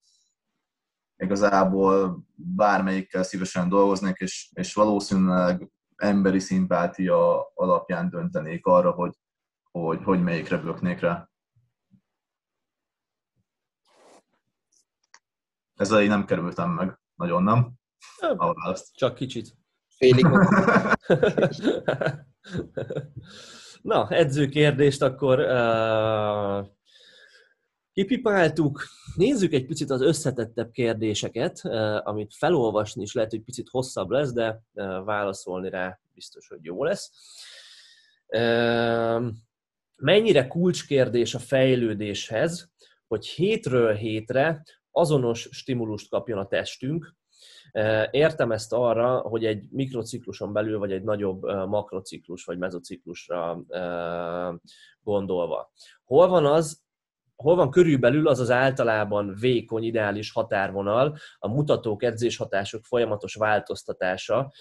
igazából 1.18 2.24
bármelyikkel 2.36 3.24
szívesen 3.24 3.70
dolgoznék, 3.70 4.18
és, 4.18 4.50
és 4.54 4.74
valószínűleg 4.74 5.70
emberi 5.96 6.40
szimpátia 6.40 7.52
alapján 7.54 8.10
döntenék 8.10 8.66
arra, 8.66 8.92
hogy, 8.92 9.14
hogy, 9.72 10.04
hogy 10.04 10.24
melyikre 10.24 10.58
böknék 10.58 11.00
rá. 11.00 11.33
Ezzel 15.76 16.02
én 16.02 16.08
nem 16.08 16.26
kerültem 16.26 16.70
meg, 16.70 17.00
nagyon 17.16 17.44
nem. 17.44 17.72
A 18.20 18.54
választ. 18.54 18.96
Csak 18.96 19.16
kicsit. 19.16 19.58
Félig. 19.88 20.26
Na, 23.82 24.10
edző 24.10 24.48
kérdést 24.48 25.02
akkor 25.02 25.40
uh, 25.40 26.68
kipipáltuk. 27.94 28.84
Nézzük 29.16 29.54
egy 29.54 29.66
picit 29.66 29.90
az 29.90 30.02
összetettebb 30.02 30.72
kérdéseket, 30.72 31.62
uh, 31.64 32.08
amit 32.08 32.36
felolvasni 32.36 33.02
is 33.02 33.14
lehet, 33.14 33.30
hogy 33.30 33.44
picit 33.44 33.70
hosszabb 33.70 34.10
lesz, 34.10 34.34
de 34.34 34.62
uh, 34.74 35.04
válaszolni 35.04 35.70
rá 35.70 36.00
biztos, 36.14 36.48
hogy 36.48 36.60
jó 36.62 36.84
lesz. 36.84 37.12
Uh, 38.28 39.24
mennyire 39.96 40.48
kulcskérdés 40.48 41.34
a 41.34 41.40
fejlődéshez, 41.40 42.72
hogy 43.08 43.26
hétről 43.26 43.94
hétre 43.94 44.64
azonos 44.94 45.48
stimulust 45.52 46.10
kapjon 46.10 46.38
a 46.38 46.48
testünk. 46.48 47.16
Értem 48.12 48.52
ezt 48.52 48.74
arra, 48.74 49.18
hogy 49.18 49.46
egy 49.46 49.68
mikrocikluson 49.70 50.54
belül, 50.54 50.80
vagy 50.80 50.92
egy 50.92 51.04
nagyobb 51.04 51.44
makrociklus, 51.68 52.46
vagy 52.46 52.58
mezociklusra 52.58 53.64
gondolva. 55.02 55.72
Hol 56.04 56.28
van 56.28 56.46
az, 56.46 56.82
hol 57.36 57.56
van 57.56 57.70
körülbelül 57.70 58.28
az 58.28 58.40
az 58.40 58.52
általában 58.52 59.36
vékony, 59.40 59.84
ideális 59.84 60.32
határvonal, 60.32 61.18
a 61.40 61.48
mutatók, 61.48 62.04
edzéshatások 62.04 62.86
folyamatos 62.86 63.36
változtatása 63.36 64.52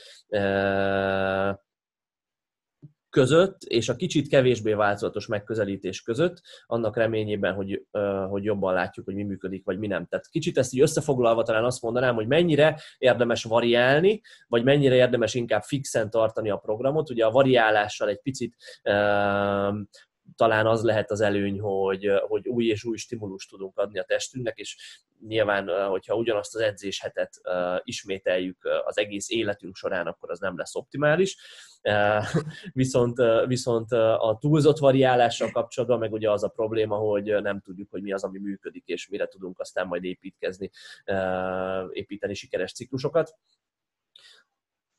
között, 3.13 3.63
és 3.63 3.89
a 3.89 3.97
kicsit 3.97 4.29
kevésbé 4.29 4.73
változatos 4.73 5.27
megközelítés 5.27 6.03
között, 6.03 6.43
annak 6.67 6.97
reményében, 6.97 7.55
hogy, 7.55 7.87
hogy 8.29 8.45
jobban 8.45 8.75
látjuk, 8.75 9.05
hogy 9.05 9.15
mi 9.15 9.23
működik, 9.23 9.65
vagy 9.65 9.79
mi 9.79 9.87
nem. 9.87 10.07
Tehát 10.07 10.29
kicsit 10.29 10.59
ezt 10.59 10.75
így 10.75 10.81
összefoglalva 10.81 11.43
talán 11.43 11.65
azt 11.65 11.83
mondanám, 11.83 12.15
hogy 12.15 12.27
mennyire 12.27 12.81
érdemes 12.99 13.45
variálni, 13.45 14.21
vagy 14.49 14.65
mennyire 14.65 14.95
érdemes 14.95 15.35
inkább 15.35 15.63
fixen 15.63 16.11
tartani 16.11 16.51
a 16.51 16.57
programot. 16.57 17.11
Ugye 17.11 17.25
a 17.25 17.31
variálással 17.31 18.09
egy 18.09 18.21
picit 18.21 18.57
talán 20.37 20.67
az 20.67 20.83
lehet 20.83 21.11
az 21.11 21.21
előny, 21.21 21.61
hogy, 21.61 22.11
hogy 22.29 22.49
új 22.49 22.67
és 22.67 22.85
új 22.85 22.97
stimulust 22.97 23.51
tudunk 23.51 23.79
adni 23.79 23.99
a 23.99 24.05
testünknek, 24.05 24.59
és 24.59 25.01
nyilván, 25.27 25.89
hogyha 25.89 26.15
ugyanazt 26.15 26.55
az 26.55 26.61
edzéshetet 26.61 27.41
ismételjük 27.83 28.69
az 28.85 28.99
egész 28.99 29.31
életünk 29.31 29.77
során, 29.77 30.07
akkor 30.07 30.31
az 30.31 30.39
nem 30.39 30.57
lesz 30.57 30.75
optimális. 30.75 31.37
Viszont, 32.73 33.19
viszont 33.47 33.93
a 33.93 34.37
túlzott 34.41 34.79
variálással 34.79 35.51
kapcsolatban 35.51 35.99
meg 35.99 36.13
ugye 36.13 36.31
az 36.31 36.43
a 36.43 36.49
probléma, 36.49 36.97
hogy 36.97 37.43
nem 37.43 37.61
tudjuk, 37.61 37.91
hogy 37.91 38.03
mi 38.03 38.13
az, 38.13 38.25
ami 38.25 38.39
működik, 38.39 38.87
és 38.87 39.09
mire 39.09 39.27
tudunk 39.27 39.61
aztán 39.61 39.87
majd 39.87 40.05
építkezni, 40.05 40.71
építeni 41.91 42.35
sikeres 42.35 42.73
ciklusokat. 42.73 43.35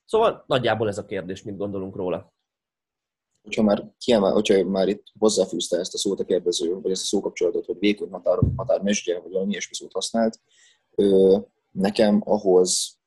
Szóval 0.05 0.43
nagyjából 0.47 0.87
ez 0.87 0.97
a 0.97 1.05
kérdés, 1.05 1.43
mit 1.43 1.57
gondolunk 1.57 1.95
róla 1.95 2.33
hogyha 3.43 3.63
már, 3.63 3.93
kiemel, 3.97 4.31
hogyha 4.31 4.63
már 4.63 4.87
itt 4.87 5.03
hozzáfűzte 5.19 5.77
ezt 5.77 5.93
a 5.93 5.97
szót 5.97 6.19
a 6.19 6.25
kérdező, 6.25 6.79
vagy 6.81 6.91
ezt 6.91 7.01
a 7.01 7.05
szókapcsolatot, 7.05 7.65
hogy 7.65 7.79
vékony 7.79 8.09
határ, 8.09 8.39
határmesdje, 8.55 9.19
vagy 9.19 9.31
valami 9.31 9.51
ilyesmi 9.51 9.75
szót 9.75 9.91
használt, 9.91 10.39
ö, 10.95 11.37
nekem 11.71 12.21
ahhoz 12.25 12.97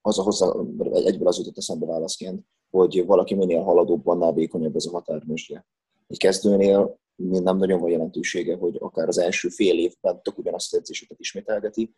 az 0.00 0.18
a 0.18 0.22
hozzá, 0.22 0.52
egyből 0.92 1.26
az 1.26 1.38
jutott 1.38 1.56
eszembe 1.56 1.86
válaszként, 1.86 2.44
hogy 2.70 3.06
valaki 3.06 3.34
minél 3.34 3.62
haladóbb, 3.62 4.06
annál 4.06 4.32
vékonyabb 4.32 4.76
ez 4.76 4.86
a 4.86 4.90
határmesdje. 4.90 5.66
Egy 6.08 6.18
kezdőnél 6.18 7.00
nem 7.16 7.56
nagyon 7.56 7.80
van 7.80 7.90
jelentősége, 7.90 8.56
hogy 8.56 8.76
akár 8.78 9.08
az 9.08 9.18
első 9.18 9.48
fél 9.48 9.78
évben 9.78 10.22
tök 10.22 10.38
ugyanazt 10.38 10.72
az 10.72 10.78
edzéseket 10.78 11.20
ismételgeti. 11.20 11.92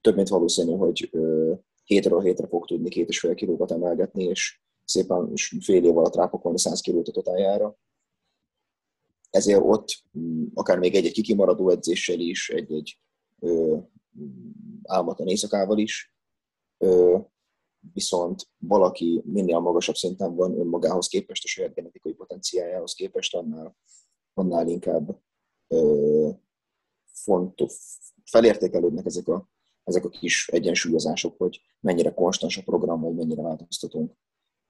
Több 0.00 0.14
mint 0.14 0.28
valószínű, 0.28 0.72
hogy 0.72 1.08
ö, 1.12 1.52
hétről 1.84 2.20
hétre 2.20 2.46
fog 2.46 2.66
tudni 2.66 2.88
két 2.88 3.08
és 3.08 3.18
fél 3.18 3.34
kilókat 3.34 3.70
emelgetni, 3.70 4.24
és 4.24 4.60
szépen 4.92 5.30
és 5.32 5.56
fél 5.60 5.84
év 5.84 5.96
alatt 5.98 6.14
rápakolni 6.14 6.58
100 6.58 6.80
kilót 6.80 7.08
a 7.08 7.12
totáljára. 7.12 7.76
Ezért 9.30 9.60
ott 9.62 10.02
mm, 10.18 10.44
akár 10.54 10.78
még 10.78 10.94
egy-egy 10.94 11.12
kikimaradó 11.12 11.70
edzéssel 11.70 12.20
is, 12.20 12.50
egy-egy 12.50 13.00
álmatlan 14.82 15.28
éjszakával 15.28 15.78
is, 15.78 16.14
ö, 16.78 17.18
viszont 17.92 18.48
valaki 18.58 19.22
minél 19.24 19.58
magasabb 19.58 19.94
szinten 19.94 20.34
van 20.34 20.58
önmagához 20.58 21.06
képest, 21.06 21.44
a 21.44 21.48
saját 21.48 21.74
genetikai 21.74 22.12
potenciájához 22.12 22.92
képest, 22.92 23.34
annál, 23.34 23.76
annál 24.34 24.68
inkább 24.68 25.20
ö, 25.68 26.30
fontos, 27.04 27.98
felértékelődnek 28.24 29.06
ezek 29.06 29.28
a, 29.28 29.48
ezek 29.84 30.04
a 30.04 30.08
kis 30.08 30.48
egyensúlyozások, 30.48 31.38
hogy 31.38 31.60
mennyire 31.80 32.14
konstans 32.14 32.58
a 32.58 32.62
program, 32.62 33.00
vagy 33.00 33.14
mennyire 33.14 33.42
változtatunk 33.42 34.12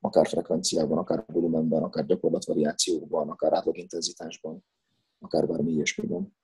akár 0.04 0.26
frekvenciában, 0.26 0.98
akár 0.98 1.24
volumenben, 1.26 1.82
akár 1.82 2.06
gyakorlatvariációkban, 2.06 3.28
akár 3.28 3.52
átlagintenzitásban, 3.52 4.64
akár 5.18 5.46
bármi 5.46 5.70
ilyesmiben. 5.70 6.36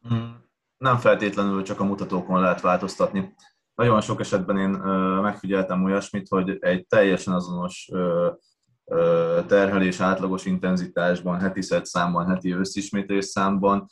Hmm, 0.00 0.44
nem 0.76 0.96
feltétlenül 0.96 1.62
csak 1.62 1.80
a 1.80 1.84
mutatókon 1.84 2.40
lehet 2.40 2.60
változtatni. 2.60 3.34
Nagyon 3.74 4.00
sok 4.00 4.20
esetben 4.20 4.58
én 4.58 4.70
megfigyeltem 5.20 5.84
olyasmit, 5.84 6.28
hogy 6.28 6.56
egy 6.60 6.86
teljesen 6.86 7.34
azonos 7.34 7.90
terhelés 9.46 10.00
átlagos 10.00 10.44
intenzitásban, 10.44 11.40
heti 11.40 11.62
szett 11.62 11.84
számban, 11.84 12.26
heti 12.26 12.52
összismétlés 12.52 13.24
számban 13.24 13.86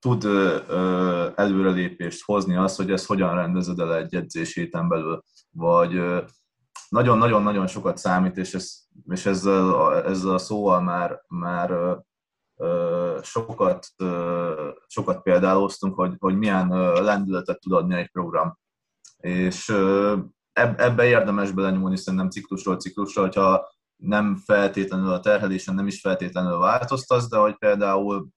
tud 0.00 0.24
előrelépést 1.34 2.24
hozni 2.24 2.56
az, 2.56 2.76
hogy 2.76 2.90
ezt 2.90 3.06
hogyan 3.06 3.34
rendezed 3.34 3.78
el 3.78 3.94
egy 3.94 4.14
edzés 4.14 4.54
héten 4.54 4.88
belül, 4.88 5.22
vagy 5.50 6.00
nagyon-nagyon-nagyon 6.88 7.66
sokat 7.66 7.98
számít, 7.98 8.36
és, 8.36 8.54
ez, 8.54 8.72
és 9.10 9.26
ezzel, 9.26 9.94
ezzel 10.04 10.34
a 10.34 10.38
szóval 10.38 10.80
már, 10.80 11.22
már 11.28 11.98
sokat, 13.22 13.86
sokat 14.86 15.22
példáloztunk, 15.22 15.94
hogy, 15.94 16.14
hogy 16.18 16.36
milyen 16.38 16.68
lendületet 17.02 17.60
tud 17.60 17.72
adni 17.72 17.94
egy 17.94 18.10
program. 18.10 18.58
És 19.16 19.68
ebbe 20.52 21.04
érdemes 21.04 21.50
belenyúlni 21.50 21.96
szerintem 21.96 22.30
ciklusról 22.30 22.76
ciklusra, 22.76 23.22
hogyha 23.22 23.68
nem 23.96 24.36
feltétlenül 24.36 25.12
a 25.12 25.20
terhelésen 25.20 25.74
nem 25.74 25.86
is 25.86 26.00
feltétlenül 26.00 26.58
változtasz, 26.58 27.28
de 27.28 27.36
hogy 27.36 27.56
például 27.58 28.28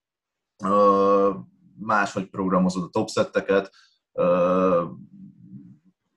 máshogy 1.78 2.30
programozod 2.30 2.82
a 2.82 2.88
topsetteket, 2.88 3.70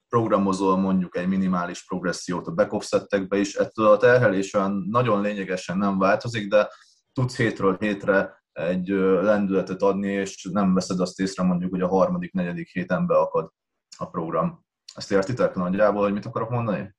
programozol 0.10 0.78
mondjuk 0.78 1.18
egy 1.18 1.28
minimális 1.28 1.86
progressziót 1.86 2.48
a 2.48 2.52
back 2.52 2.82
settekbe 2.82 3.38
is, 3.38 3.56
ettől 3.56 3.88
a 3.88 3.98
terhelés 3.98 4.54
olyan 4.54 4.88
nagyon 4.90 5.22
lényegesen 5.22 5.78
nem 5.78 6.00
változik, 6.00 6.48
de 6.48 6.70
tudsz 7.14 7.38
hétről 7.38 7.78
hétre 7.80 8.44
egy 8.52 8.88
lendületet 9.22 9.82
adni, 9.82 10.12
és 10.12 10.50
nem 10.52 10.74
veszed 10.74 11.00
azt 11.00 11.20
észre 11.20 11.44
mondjuk, 11.44 11.72
hogy 11.72 11.82
a 11.82 11.88
harmadik, 11.88 12.34
negyedik 12.34 12.70
héten 12.70 13.08
beakad 13.08 13.52
a 13.98 14.10
program. 14.10 14.66
Ezt 14.96 15.12
értitek 15.12 15.56
nagyjából, 15.56 16.04
hogy 16.04 16.14
mit 16.14 16.26
akarok 16.26 16.50
mondani? 16.50 16.96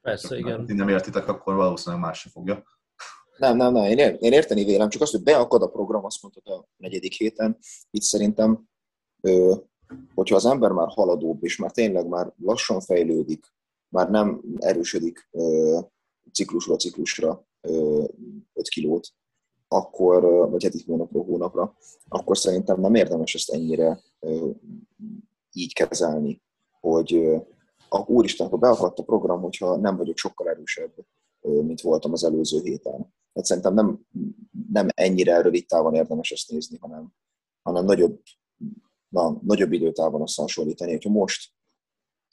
Persze, 0.00 0.28
Csak 0.28 0.38
igen. 0.38 0.66
Ha 0.66 0.74
nem 0.74 0.88
értitek, 0.88 1.28
akkor 1.28 1.54
valószínűleg 1.54 2.04
más 2.04 2.18
se 2.18 2.30
fogja. 2.30 2.62
Nem, 3.42 3.56
nem, 3.56 3.72
nem, 3.72 3.84
én, 3.84 3.98
én 3.98 4.32
érteni 4.32 4.64
vélem, 4.64 4.88
csak 4.88 5.02
azt, 5.02 5.12
hogy 5.12 5.22
beakad 5.22 5.62
a 5.62 5.70
program, 5.70 6.04
azt 6.04 6.22
mondtad 6.22 6.46
a 6.46 6.68
negyedik 6.76 7.12
héten, 7.12 7.58
itt 7.90 8.02
szerintem, 8.02 8.68
ö, 9.20 9.54
hogyha 10.14 10.36
az 10.36 10.46
ember 10.46 10.70
már 10.70 10.88
haladóbb, 10.88 11.44
és 11.44 11.56
már 11.56 11.70
tényleg 11.70 12.06
már 12.06 12.32
lassan 12.42 12.80
fejlődik, 12.80 13.46
már 13.88 14.10
nem 14.10 14.42
erősödik 14.58 15.28
ö, 15.30 15.78
ciklusra 16.32 16.76
ciklusra 16.76 17.46
ö, 17.60 18.04
5 18.52 18.68
kilót, 18.68 19.08
akkor, 19.68 20.22
vagy 20.50 20.62
hetik 20.62 20.86
hónapról 20.86 21.24
hónapra, 21.24 21.76
akkor 22.08 22.38
szerintem 22.38 22.80
nem 22.80 22.94
érdemes 22.94 23.34
ezt 23.34 23.50
ennyire 23.50 24.02
ö, 24.20 24.50
így 25.52 25.72
kezelni, 25.72 26.42
hogy 26.80 27.14
ö, 27.14 27.36
a, 27.88 27.98
úristen, 28.06 28.46
akkor 28.46 28.58
beakadt 28.58 28.98
a 28.98 29.02
program, 29.04 29.40
hogyha 29.40 29.76
nem 29.76 29.96
vagyok 29.96 30.16
sokkal 30.16 30.48
erősebb, 30.48 30.92
mint 31.40 31.80
voltam 31.80 32.12
az 32.12 32.24
előző 32.24 32.60
héten. 32.60 33.12
Hát 33.34 33.44
szerintem 33.44 33.74
nem, 33.74 34.06
nem 34.72 34.88
ennyire 34.94 35.40
rövid 35.40 35.66
távon 35.66 35.94
érdemes 35.94 36.30
ezt 36.30 36.50
nézni, 36.50 36.78
hanem, 36.78 37.12
hanem 37.62 37.84
nagyobb, 37.84 38.22
na, 39.08 39.38
nagyobb 39.42 39.72
időtávon 39.72 40.20
összehasonlítani. 40.20 40.90
Hogyha 40.90 41.10
most 41.10 41.52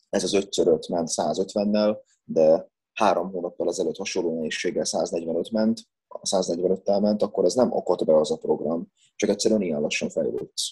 ez 0.09 0.23
az 0.23 0.35
5x5 0.35 0.89
ment 0.89 1.09
150-nel, 1.11 1.97
de 2.23 2.69
három 2.93 3.31
hónappal 3.31 3.67
ezelőtt 3.67 3.97
hasonló 3.97 4.35
nehézséggel 4.35 4.85
145 4.85 5.51
ment, 5.51 5.79
145-tel 6.23 7.01
ment, 7.01 7.21
akkor 7.21 7.45
ez 7.45 7.53
nem 7.53 7.73
akadt 7.73 8.05
be 8.05 8.15
az 8.15 8.31
a 8.31 8.37
program, 8.37 8.91
csak 9.15 9.29
egyszerűen 9.29 9.61
ilyen 9.61 9.81
lassan 9.81 10.09
fejlődsz. 10.09 10.71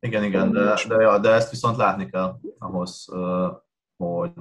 Igen, 0.00 0.24
igen, 0.24 0.52
de, 0.52 0.74
de, 0.88 1.18
de 1.18 1.30
ezt 1.30 1.50
viszont 1.50 1.76
látni 1.76 2.10
kell 2.10 2.36
ahhoz, 2.58 3.08
hogy 3.96 4.40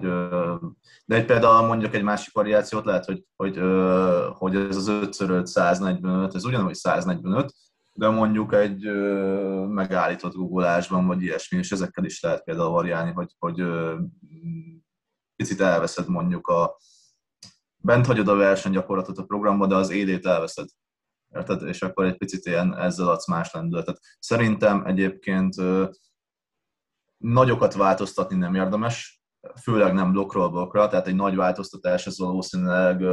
de 1.06 1.16
egy 1.16 1.26
például 1.26 1.68
mondjuk 1.68 1.94
egy 1.94 2.04
másik 2.04 2.34
variációt 2.34 2.86
lehet, 2.86 3.06
hogy, 3.06 3.26
hogy, 3.36 3.60
hogy 4.34 4.56
ez 4.56 4.76
az 4.76 4.88
5 4.88 5.48
145, 5.48 6.36
ez 6.36 6.46
ugyanúgy 6.46 6.74
145, 6.74 7.54
de 7.94 8.10
mondjuk 8.10 8.54
egy 8.54 8.84
megállított 9.68 10.34
googolásban, 10.34 11.08
vagy 11.08 11.22
ilyesmi, 11.22 11.58
és 11.58 11.72
ezekkel 11.72 12.06
is 12.06 12.22
lehet 12.22 12.44
például 12.44 12.70
variálni, 12.70 13.12
hogy, 13.12 13.36
hogy 13.40 13.64
picit 15.36 15.62
elveszed 15.62 16.08
mondjuk 16.08 16.48
a 16.48 16.78
bent 17.78 18.06
hagyod 18.06 18.28
a 18.28 18.36
versenygyakorlatot 18.36 19.18
a 19.18 19.26
programba, 19.26 19.68
de 19.68 19.76
az 19.76 19.90
édét 19.90 20.26
elveszed. 20.26 20.68
Érted? 21.36 21.62
És 21.62 21.82
akkor 21.82 22.06
egy 22.06 22.18
picit 22.18 22.46
ilyen 22.46 22.78
ezzel 22.78 23.08
adsz 23.08 23.28
más 23.28 23.54
lendületet. 23.54 24.00
Szerintem 24.20 24.86
egyébként 24.86 25.56
nagyokat 27.18 27.74
változtatni 27.74 28.36
nem 28.36 28.56
érdemes, 28.56 29.23
főleg 29.62 29.94
nem 29.94 30.12
blokkról 30.12 30.50
blokkra, 30.50 30.88
tehát 30.88 31.08
egy 31.08 31.16
nagy 31.16 31.36
változtatás 31.36 32.06
ez 32.06 32.20
valószínűleg 32.20 33.04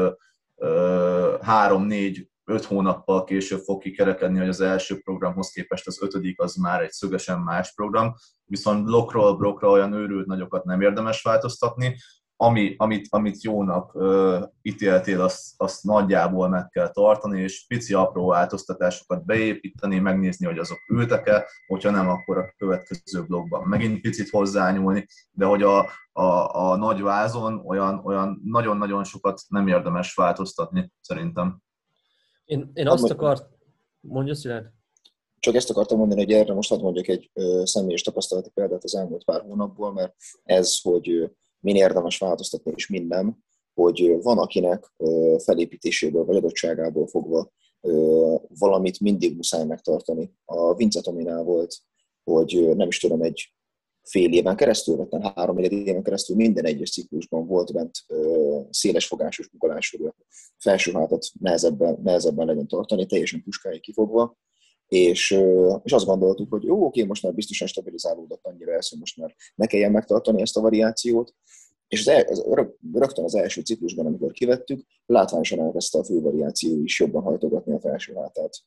három, 1.40 1.84
négy, 1.84 2.28
öt 2.44 2.64
hónappal 2.64 3.24
később 3.24 3.60
fog 3.60 3.82
kikerekedni, 3.82 4.38
hogy 4.38 4.48
az 4.48 4.60
első 4.60 5.00
programhoz 5.00 5.50
képest 5.50 5.86
az 5.86 6.02
ötödik 6.02 6.40
az 6.40 6.54
már 6.54 6.82
egy 6.82 6.90
szögesen 6.90 7.40
más 7.40 7.74
program, 7.74 8.14
viszont 8.44 8.84
blokkról 8.84 9.36
blokkra 9.36 9.70
olyan 9.70 9.92
őrült 9.92 10.26
nagyokat 10.26 10.64
nem 10.64 10.80
érdemes 10.80 11.22
változtatni, 11.22 11.96
ami, 12.42 12.74
amit, 12.76 13.06
amit 13.10 13.42
jónak 13.42 13.94
ö, 13.94 14.38
ítéltél, 14.62 15.20
azt, 15.20 15.54
azt 15.56 15.82
nagyjából 15.84 16.48
meg 16.48 16.68
kell 16.68 16.90
tartani, 16.90 17.40
és 17.40 17.66
pici 17.66 17.94
apró 17.94 18.26
változtatásokat 18.26 19.24
beépíteni, 19.24 19.98
megnézni, 19.98 20.46
hogy 20.46 20.58
azok 20.58 20.78
ültek-e, 20.88 21.46
hogyha 21.66 21.90
nem, 21.90 22.08
akkor 22.08 22.38
a 22.38 22.54
következő 22.56 23.24
blogban 23.26 23.68
megint 23.68 24.00
picit 24.00 24.30
hozzányúlni, 24.30 25.06
de 25.30 25.44
hogy 25.44 25.62
a, 25.62 25.78
a, 26.12 26.54
a 26.54 26.76
nagy 26.76 27.00
vázon 27.00 27.62
olyan, 27.66 28.00
olyan 28.04 28.40
nagyon-nagyon 28.44 29.04
sokat 29.04 29.40
nem 29.48 29.68
érdemes 29.68 30.14
változtatni, 30.14 30.92
szerintem. 31.00 31.62
Én, 32.44 32.70
én 32.74 32.88
azt 32.88 33.10
akart... 33.10 33.48
Mondja 34.00 34.34
szület. 34.34 34.72
Csak 35.38 35.54
ezt 35.54 35.70
akartam 35.70 35.98
mondani, 35.98 36.20
hogy 36.20 36.32
erre 36.32 36.54
most 36.54 36.70
hadd 36.70 36.82
mondjak 36.82 37.08
egy 37.08 37.30
ö, 37.34 37.62
személyes 37.64 38.02
tapasztalati 38.02 38.50
példát 38.54 38.84
az 38.84 38.96
elmúlt 38.96 39.24
pár 39.24 39.40
hónapból, 39.40 39.92
mert 39.92 40.14
ez, 40.44 40.80
hogy 40.82 41.30
min 41.60 41.76
érdemes 41.76 42.18
változtatni 42.18 42.72
és 42.74 42.88
min 42.88 43.06
nem, 43.06 43.38
hogy 43.74 44.18
van 44.22 44.38
akinek 44.38 44.92
felépítéséből 45.38 46.24
vagy 46.24 46.36
adottságából 46.36 47.06
fogva 47.06 47.52
valamit 48.58 49.00
mindig 49.00 49.36
muszáj 49.36 49.64
megtartani. 49.64 50.32
A 50.44 50.74
Vince 50.74 51.00
Tominál 51.00 51.42
volt, 51.42 51.76
hogy 52.24 52.76
nem 52.76 52.88
is 52.88 52.98
tudom, 52.98 53.22
egy 53.22 53.54
fél 54.02 54.32
éven 54.32 54.56
keresztül, 54.56 54.96
vagy 54.96 55.32
három 55.34 55.58
éven 55.58 56.02
keresztül 56.02 56.36
minden 56.36 56.64
egyes 56.64 56.90
ciklusban 56.90 57.46
volt 57.46 57.72
bent 57.72 57.90
széles 58.70 59.06
fogásos 59.06 59.50
a 59.52 60.14
felső 60.58 60.92
hátat 60.92 61.26
nehezebben, 61.40 61.98
nehezebben 62.02 62.46
legyen 62.46 62.66
tartani, 62.66 63.06
teljesen 63.06 63.42
puskáig 63.42 63.80
kifogva, 63.80 64.36
és, 64.90 65.30
és 65.82 65.92
azt 65.92 66.04
gondoltuk, 66.04 66.50
hogy 66.50 66.62
jó, 66.62 66.84
oké, 66.84 67.02
most 67.02 67.22
már 67.22 67.34
biztosan 67.34 67.66
stabilizálódott 67.66 68.46
annyira 68.46 68.72
ez, 68.72 68.88
hogy 68.88 68.98
most 68.98 69.16
már 69.16 69.34
ne 69.54 69.66
kelljen 69.66 69.90
megtartani 69.90 70.40
ezt 70.40 70.56
a 70.56 70.60
variációt, 70.60 71.34
és 71.88 72.00
az, 72.00 72.08
el, 72.08 72.22
az 72.22 72.44
rögtön 72.92 73.24
az 73.24 73.34
első 73.34 73.60
ciklusban, 73.60 74.06
amikor 74.06 74.32
kivettük, 74.32 74.86
látványosan 75.06 75.60
elkezdte 75.60 75.98
a 75.98 76.04
fő 76.04 76.20
variáció 76.20 76.82
is 76.82 77.00
jobban 77.00 77.22
hajtogatni 77.22 77.72
a 77.72 77.80
felső 77.80 78.14
hátát. 78.14 78.58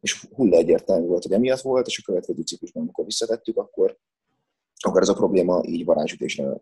És 0.00 0.26
hulla 0.34 0.56
egyértelmű 0.56 1.06
volt, 1.06 1.22
hogy 1.22 1.32
emiatt 1.32 1.60
volt, 1.60 1.86
és 1.86 1.98
a 1.98 2.02
következő 2.04 2.42
ciklusban, 2.42 2.82
amikor 2.82 3.04
visszatettük, 3.04 3.56
akkor, 3.56 3.98
akkor 4.80 5.00
ez 5.00 5.08
a 5.08 5.14
probléma 5.14 5.62
így 5.64 5.84
varázsütésre 5.84 6.60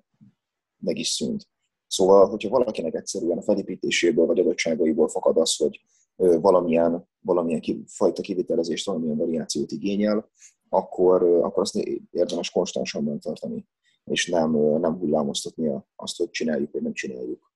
meg 0.79 0.99
is 0.99 1.09
szűnt. 1.09 1.49
Szóval, 1.87 2.29
hogyha 2.29 2.49
valakinek 2.49 2.95
egyszerűen 2.95 3.39
a 3.39 3.43
felépítéséből 3.43 4.27
vagy 4.27 4.39
adottságaiból 4.39 5.09
fakad 5.09 5.37
az, 5.37 5.57
hogy 5.57 5.81
valamilyen, 6.17 7.09
valamilyen 7.21 7.85
fajta 7.87 8.23
kivitelezést, 8.23 8.87
valamilyen 8.87 9.17
variációt 9.17 9.73
igényel, 9.73 10.31
akkor, 10.69 11.23
akkor 11.23 11.63
azt 11.63 11.77
érdemes 12.11 12.51
konstansan 12.51 13.19
tartani, 13.19 13.67
és 14.05 14.29
nem, 14.29 14.51
nem 14.81 14.99
hullámoztatni 14.99 15.71
azt, 15.97 16.17
hogy 16.17 16.31
csináljuk, 16.31 16.73
vagy 16.73 16.83
nem 16.83 16.93
csináljuk 16.93 17.53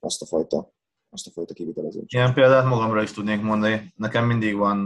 azt 0.00 0.22
a 0.22 0.26
fajta, 0.26 0.74
azt 1.10 1.26
a 1.26 1.30
fajta 1.30 1.54
kivitelezést. 1.54 2.12
Ilyen 2.12 2.34
példát 2.34 2.68
magamra 2.68 3.02
is 3.02 3.12
tudnék 3.12 3.42
mondani. 3.42 3.92
Nekem 3.96 4.26
mindig 4.26 4.56
van 4.56 4.78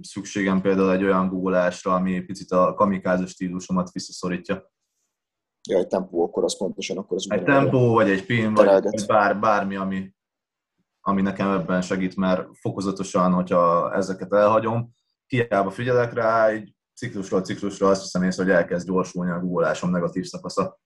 szükségem 0.00 0.60
például 0.60 0.92
egy 0.92 1.02
olyan 1.02 1.28
googolásra, 1.28 1.94
ami 1.94 2.20
picit 2.20 2.50
a 2.50 2.74
kamikázus 2.74 3.30
stílusomat 3.30 3.92
visszaszorítja. 3.92 4.70
Ja, 5.68 5.78
egy 5.78 5.86
tempó, 5.86 6.22
akkor 6.22 6.44
az 6.44 6.56
pontosan 6.56 6.96
akkor 6.96 7.16
az 7.16 7.26
Egy 7.28 7.42
tempó, 7.42 7.92
vagy 7.92 8.10
egy 8.10 8.26
pin, 8.26 8.54
vagy 8.54 9.04
bár, 9.06 9.40
bármi, 9.40 9.76
ami, 9.76 10.14
ami 11.08 11.22
nekem 11.22 11.50
ebben 11.50 11.82
segít, 11.82 12.16
mert 12.16 12.48
fokozatosan, 12.52 13.32
hogyha 13.32 13.94
ezeket 13.94 14.32
elhagyom, 14.32 14.94
hiába 15.26 15.70
figyelek 15.70 16.12
rá, 16.12 16.48
egy 16.48 16.74
ciklusról 16.94 17.42
ciklusra 17.42 17.88
azt 17.88 18.02
hiszem 18.02 18.22
észre, 18.22 18.42
hogy 18.42 18.52
elkezd 18.52 18.86
gyorsulni 18.86 19.30
a 19.30 19.38
guggolásom 19.38 19.90
negatív 19.90 20.24
szakasza. 20.24 20.78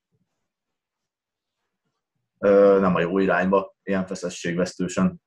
Nem 2.78 2.94
a 2.94 3.00
jó 3.00 3.18
irányba, 3.18 3.74
ilyen 3.82 4.06
feszességvesztősen. 4.06 5.22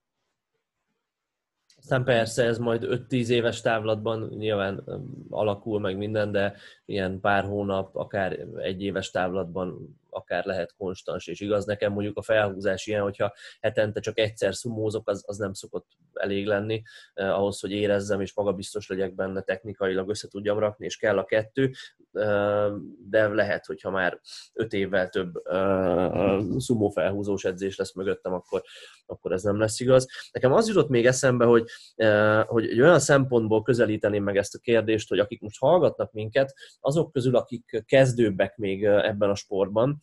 Aztán 1.78 2.04
persze 2.04 2.44
ez 2.44 2.58
majd 2.58 2.84
5-10 2.88 3.28
éves 3.28 3.62
távlatban 3.62 4.30
nyilván 4.30 4.84
alakul 5.30 5.80
meg 5.80 5.98
minden, 5.98 6.32
de 6.32 6.56
ilyen 6.86 7.20
pár 7.20 7.44
hónap, 7.44 7.96
akár 7.96 8.40
egy 8.56 8.82
éves 8.82 9.12
távlatban 9.12 10.00
akár 10.14 10.46
lehet 10.46 10.74
konstans, 10.78 11.28
és 11.28 11.40
igaz 11.40 11.66
nekem 11.66 11.92
mondjuk 11.92 12.18
a 12.18 12.22
felhúzás 12.22 12.88
ilyen, 12.88 13.02
hogyha 13.02 13.34
hetente 13.60 14.00
csak 14.00 14.20
egyszer 14.20 14.56
szumózok, 14.56 15.10
az, 15.10 15.24
az 15.28 15.38
nem 15.38 15.54
szokott 15.54 15.88
elég 16.14 16.46
lenni 16.46 16.82
eh, 17.14 17.40
ahhoz, 17.40 17.60
hogy 17.60 17.72
érezzem, 17.72 18.22
és 18.22 18.34
magabiztos 18.34 18.88
legyek 18.88 19.16
benne 19.16 19.42
technikailag 19.42 20.10
össze 20.10 20.28
tudjam 20.28 20.60
rakni, 20.60 20.86
és 20.86 20.98
kell 20.98 21.18
a 21.18 21.26
kettő, 21.26 21.72
eh, 22.12 22.72
de 23.10 23.28
lehet, 23.28 23.66
hogyha 23.66 23.90
már 23.90 24.20
öt 24.54 24.74
évvel 24.74 25.10
több 25.10 25.42
eh, 25.44 26.40
szumó 26.58 26.90
felhúzós 26.90 27.44
edzés 27.46 27.78
lesz 27.78 27.94
mögöttem, 27.94 28.34
akkor, 28.34 28.64
akkor 29.06 29.32
ez 29.32 29.44
nem 29.44 29.60
lesz 29.60 29.80
igaz. 29.80 30.08
Nekem 30.32 30.54
az 30.54 30.68
jutott 30.68 30.90
még 30.90 31.06
eszembe, 31.06 31.46
hogy, 31.46 31.68
eh, 31.96 32.44
hogy 32.46 32.66
egy 32.66 32.82
olyan 32.82 33.00
szempontból 33.00 33.62
közelíteném 33.62 34.24
meg 34.24 34.38
ezt 34.38 34.56
a 34.56 34.60
kérdést, 34.60 35.10
hogy 35.10 35.20
akik 35.20 35.42
most 35.42 35.60
hallgatnak 35.60 36.12
minket, 36.12 36.54
azok 36.80 37.12
közül, 37.12 37.36
akik 37.36 37.84
kezdőbbek 37.86 38.58
még 38.58 38.86
eh, 38.86 39.08
ebben 39.08 39.30
a 39.30 39.36
sportban, 39.36 40.00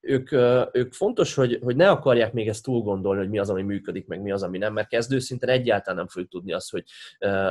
ők, 0.00 0.32
ők 0.72 0.92
fontos, 0.92 1.34
hogy, 1.34 1.58
hogy 1.62 1.76
ne 1.76 1.90
akarják 1.90 2.32
még 2.32 2.48
ezt 2.48 2.64
túl 2.64 2.82
gondolni, 2.82 3.20
hogy 3.20 3.28
mi 3.28 3.38
az, 3.38 3.50
ami 3.50 3.62
működik, 3.62 4.06
meg 4.06 4.22
mi 4.22 4.32
az, 4.32 4.42
ami 4.42 4.58
nem, 4.58 4.72
mert 4.72 4.88
kezdő 4.88 5.18
szinten 5.18 5.48
egyáltalán 5.48 5.98
nem 5.98 6.08
fogjuk 6.08 6.30
tudni 6.30 6.52
azt, 6.52 6.70
hogy, 6.70 6.84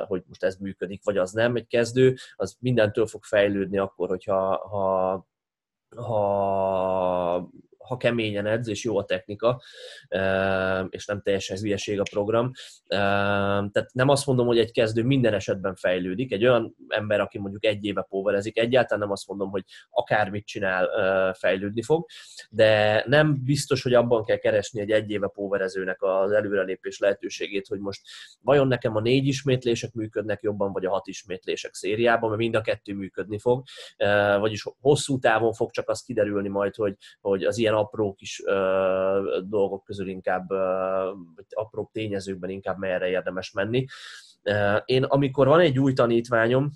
hogy 0.08 0.24
most 0.28 0.44
ez 0.44 0.56
működik, 0.56 1.04
vagy 1.04 1.18
az 1.18 1.32
nem. 1.32 1.56
Egy 1.56 1.68
kezdő 1.68 2.16
az 2.36 2.58
mindentől 2.60 3.08
fog 3.08 3.24
fejlődni 3.24 3.78
akkor, 3.78 4.08
hogyha 4.08 4.68
ha, 4.68 5.28
ha 5.96 7.50
ha 7.88 7.98
keményen 7.98 8.46
edz, 8.46 8.68
és 8.68 8.84
jó 8.84 8.98
a 8.98 9.06
technika, 9.06 9.62
és 10.90 11.06
nem 11.06 11.22
teljesen 11.22 11.58
hülyeség 11.58 12.00
a 12.00 12.04
program. 12.12 12.52
Tehát 12.88 13.90
nem 13.94 14.10
azt 14.10 14.26
mondom, 14.26 14.46
hogy 14.46 14.60
egy 14.60 14.72
kezdő 14.72 15.04
minden 15.04 15.34
esetben 15.34 15.76
fejlődik. 15.76 16.32
Egy 16.32 16.46
olyan 16.46 16.76
ember, 16.88 17.20
aki 17.20 17.40
mondjuk 17.40 17.66
egy 17.66 17.86
éve 17.86 18.06
póverezik, 18.10 18.58
egyáltalán 18.58 19.00
nem 19.00 19.12
azt 19.12 19.28
mondom, 19.28 19.50
hogy 19.50 19.64
akármit 19.90 20.46
csinál, 20.46 21.34
fejlődni 21.34 21.82
fog, 21.82 22.06
de 22.50 23.04
nem 23.08 23.44
biztos, 23.44 23.84
hogy 23.84 23.94
abban 23.94 24.24
kell 24.24 24.38
keresni 24.38 24.82
egy 24.82 24.92
egy 24.92 25.10
éve 25.10 25.28
póverezőnek 25.28 26.02
az 26.02 26.32
előrelépés 26.32 27.00
lehetőségét, 27.00 27.68
hogy 27.68 27.80
most 27.80 28.02
vajon 28.42 28.68
nekem 28.68 28.96
a 28.96 29.02
négy 29.02 29.26
ismétlések 29.28 29.94
működnek 29.94 30.42
jobban, 30.42 30.72
vagy 30.72 30.86
a 30.86 30.90
hat 30.90 31.08
ismétlések 31.08 31.74
szériában, 31.74 32.30
mert 32.30 32.42
mind 32.42 32.56
a 32.56 32.62
kettő 32.62 32.94
működni 32.94 33.40
fog, 33.40 33.64
vagyis 34.40 34.66
hosszú 34.80 35.20
távon 35.20 35.54
fog 35.54 35.72
csak 35.72 35.90
az 35.90 36.02
kiderülni 36.02 36.48
majd, 36.48 36.76
hogy, 36.76 36.96
hogy 37.22 37.44
az 37.44 37.58
ilyen 37.58 37.74
apró 37.78 38.14
kis 38.14 38.40
uh, 38.46 39.38
dolgok 39.44 39.84
közül 39.84 40.08
inkább, 40.08 40.50
vagy 41.36 41.46
apró 41.50 41.90
tényezőkben 41.94 42.50
inkább 42.50 42.78
merre 42.78 43.08
érdemes 43.08 43.52
menni. 43.52 43.86
Én 44.86 45.04
amikor 45.04 45.48
van 45.48 45.60
egy 45.60 45.80
új 45.80 45.94
tanítványom, 45.94 46.72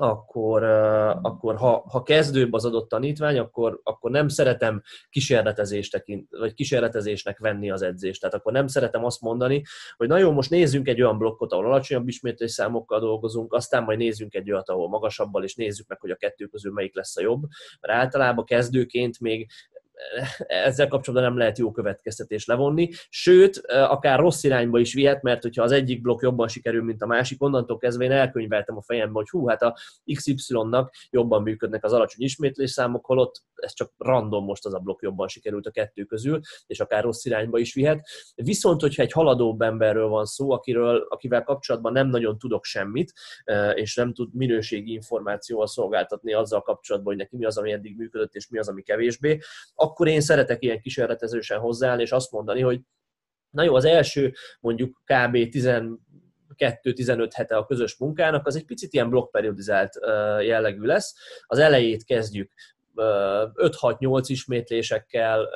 akkor, 0.00 0.64
akkor 1.22 1.56
ha, 1.56 1.84
ha 1.88 2.02
kezdőbb 2.02 2.52
az 2.52 2.64
adott 2.64 2.88
tanítvány, 2.88 3.38
akkor, 3.38 3.80
akkor 3.82 4.10
nem 4.10 4.28
szeretem 4.28 4.82
kísérletezést 5.08 6.04
vagy 6.30 6.54
kísérletezésnek 6.54 7.38
venni 7.38 7.70
az 7.70 7.82
edzést. 7.82 8.20
Tehát 8.20 8.34
akkor 8.36 8.52
nem 8.52 8.66
szeretem 8.66 9.04
azt 9.04 9.20
mondani, 9.20 9.62
hogy 9.96 10.08
na 10.08 10.18
jó, 10.18 10.30
most 10.32 10.50
nézzünk 10.50 10.88
egy 10.88 11.02
olyan 11.02 11.18
blokkot, 11.18 11.52
ahol 11.52 11.64
alacsonyabb 11.64 12.08
ismétlés 12.08 12.50
számokkal 12.50 13.00
dolgozunk, 13.00 13.52
aztán 13.52 13.82
majd 13.82 13.98
nézzünk 13.98 14.34
egy 14.34 14.52
olyat, 14.52 14.68
ahol 14.68 14.88
magasabbal, 14.88 15.44
és 15.44 15.54
nézzük 15.54 15.88
meg, 15.88 16.00
hogy 16.00 16.10
a 16.10 16.16
kettő 16.16 16.46
közül 16.46 16.72
melyik 16.72 16.94
lesz 16.94 17.16
a 17.16 17.22
jobb. 17.22 17.42
Mert 17.80 17.98
általában 17.98 18.44
kezdőként 18.44 19.20
még 19.20 19.50
ezzel 20.46 20.88
kapcsolatban 20.88 21.28
nem 21.28 21.38
lehet 21.38 21.58
jó 21.58 21.70
következtetés 21.70 22.46
levonni, 22.46 22.90
sőt, 23.08 23.60
akár 23.66 24.18
rossz 24.18 24.44
irányba 24.44 24.78
is 24.78 24.94
vihet, 24.94 25.22
mert 25.22 25.42
hogyha 25.42 25.62
az 25.62 25.72
egyik 25.72 26.00
blokk 26.00 26.22
jobban 26.22 26.48
sikerül, 26.48 26.82
mint 26.82 27.02
a 27.02 27.06
másik, 27.06 27.42
onnantól 27.42 27.78
kezdve 27.78 28.04
én 28.04 28.12
elkönyveltem 28.12 28.76
a 28.76 28.82
fejembe, 28.82 29.12
hogy 29.12 29.28
hú, 29.28 29.46
hát 29.46 29.62
a 29.62 29.76
XY-nak 30.14 30.92
jobban 31.10 31.42
működnek 31.42 31.84
az 31.84 31.92
alacsony 31.92 32.24
ismétlésszámok, 32.24 33.06
holott 33.06 33.42
ez 33.54 33.74
csak 33.74 33.92
random 33.98 34.44
most 34.44 34.66
az 34.66 34.74
a 34.74 34.78
blokk 34.78 35.02
jobban 35.02 35.28
sikerült 35.28 35.66
a 35.66 35.70
kettő 35.70 36.04
közül, 36.04 36.40
és 36.66 36.80
akár 36.80 37.02
rossz 37.02 37.24
irányba 37.24 37.58
is 37.58 37.74
vihet. 37.74 38.08
Viszont, 38.34 38.80
hogyha 38.80 39.02
egy 39.02 39.12
haladóbb 39.12 39.60
emberről 39.60 40.08
van 40.08 40.24
szó, 40.24 40.50
akiről, 40.50 41.06
akivel 41.08 41.42
kapcsolatban 41.42 41.92
nem 41.92 42.08
nagyon 42.08 42.38
tudok 42.38 42.64
semmit, 42.64 43.12
és 43.74 43.94
nem 43.94 44.12
tud 44.12 44.34
minőségi 44.34 44.92
információval 44.92 45.66
szolgáltatni 45.66 46.32
azzal 46.32 46.62
kapcsolatban, 46.62 47.12
hogy 47.12 47.22
neki 47.22 47.36
mi 47.36 47.44
az, 47.44 47.58
ami 47.58 47.72
eddig 47.72 47.96
működött, 47.96 48.34
és 48.34 48.48
mi 48.48 48.58
az, 48.58 48.68
ami 48.68 48.82
kevésbé, 48.82 49.38
akkor 49.90 50.08
én 50.08 50.20
szeretek 50.20 50.62
ilyen 50.62 50.80
kísérletezősen 50.80 51.58
hozzáállni, 51.58 52.02
és 52.02 52.12
azt 52.12 52.30
mondani, 52.30 52.60
hogy 52.60 52.80
na 53.50 53.62
jó, 53.62 53.74
az 53.74 53.84
első 53.84 54.32
mondjuk 54.60 55.02
kb. 55.04 55.36
12-15 56.56 57.30
hete 57.34 57.56
a 57.56 57.66
közös 57.66 57.96
munkának, 57.96 58.46
az 58.46 58.56
egy 58.56 58.64
picit 58.64 58.92
ilyen 58.92 59.10
blokkperiodizált 59.10 59.94
jellegű 60.40 60.82
lesz. 60.82 61.14
Az 61.46 61.58
elejét 61.58 62.04
kezdjük 62.04 62.52
5-6-8 63.00 64.24
ismétlésekkel 64.26 65.48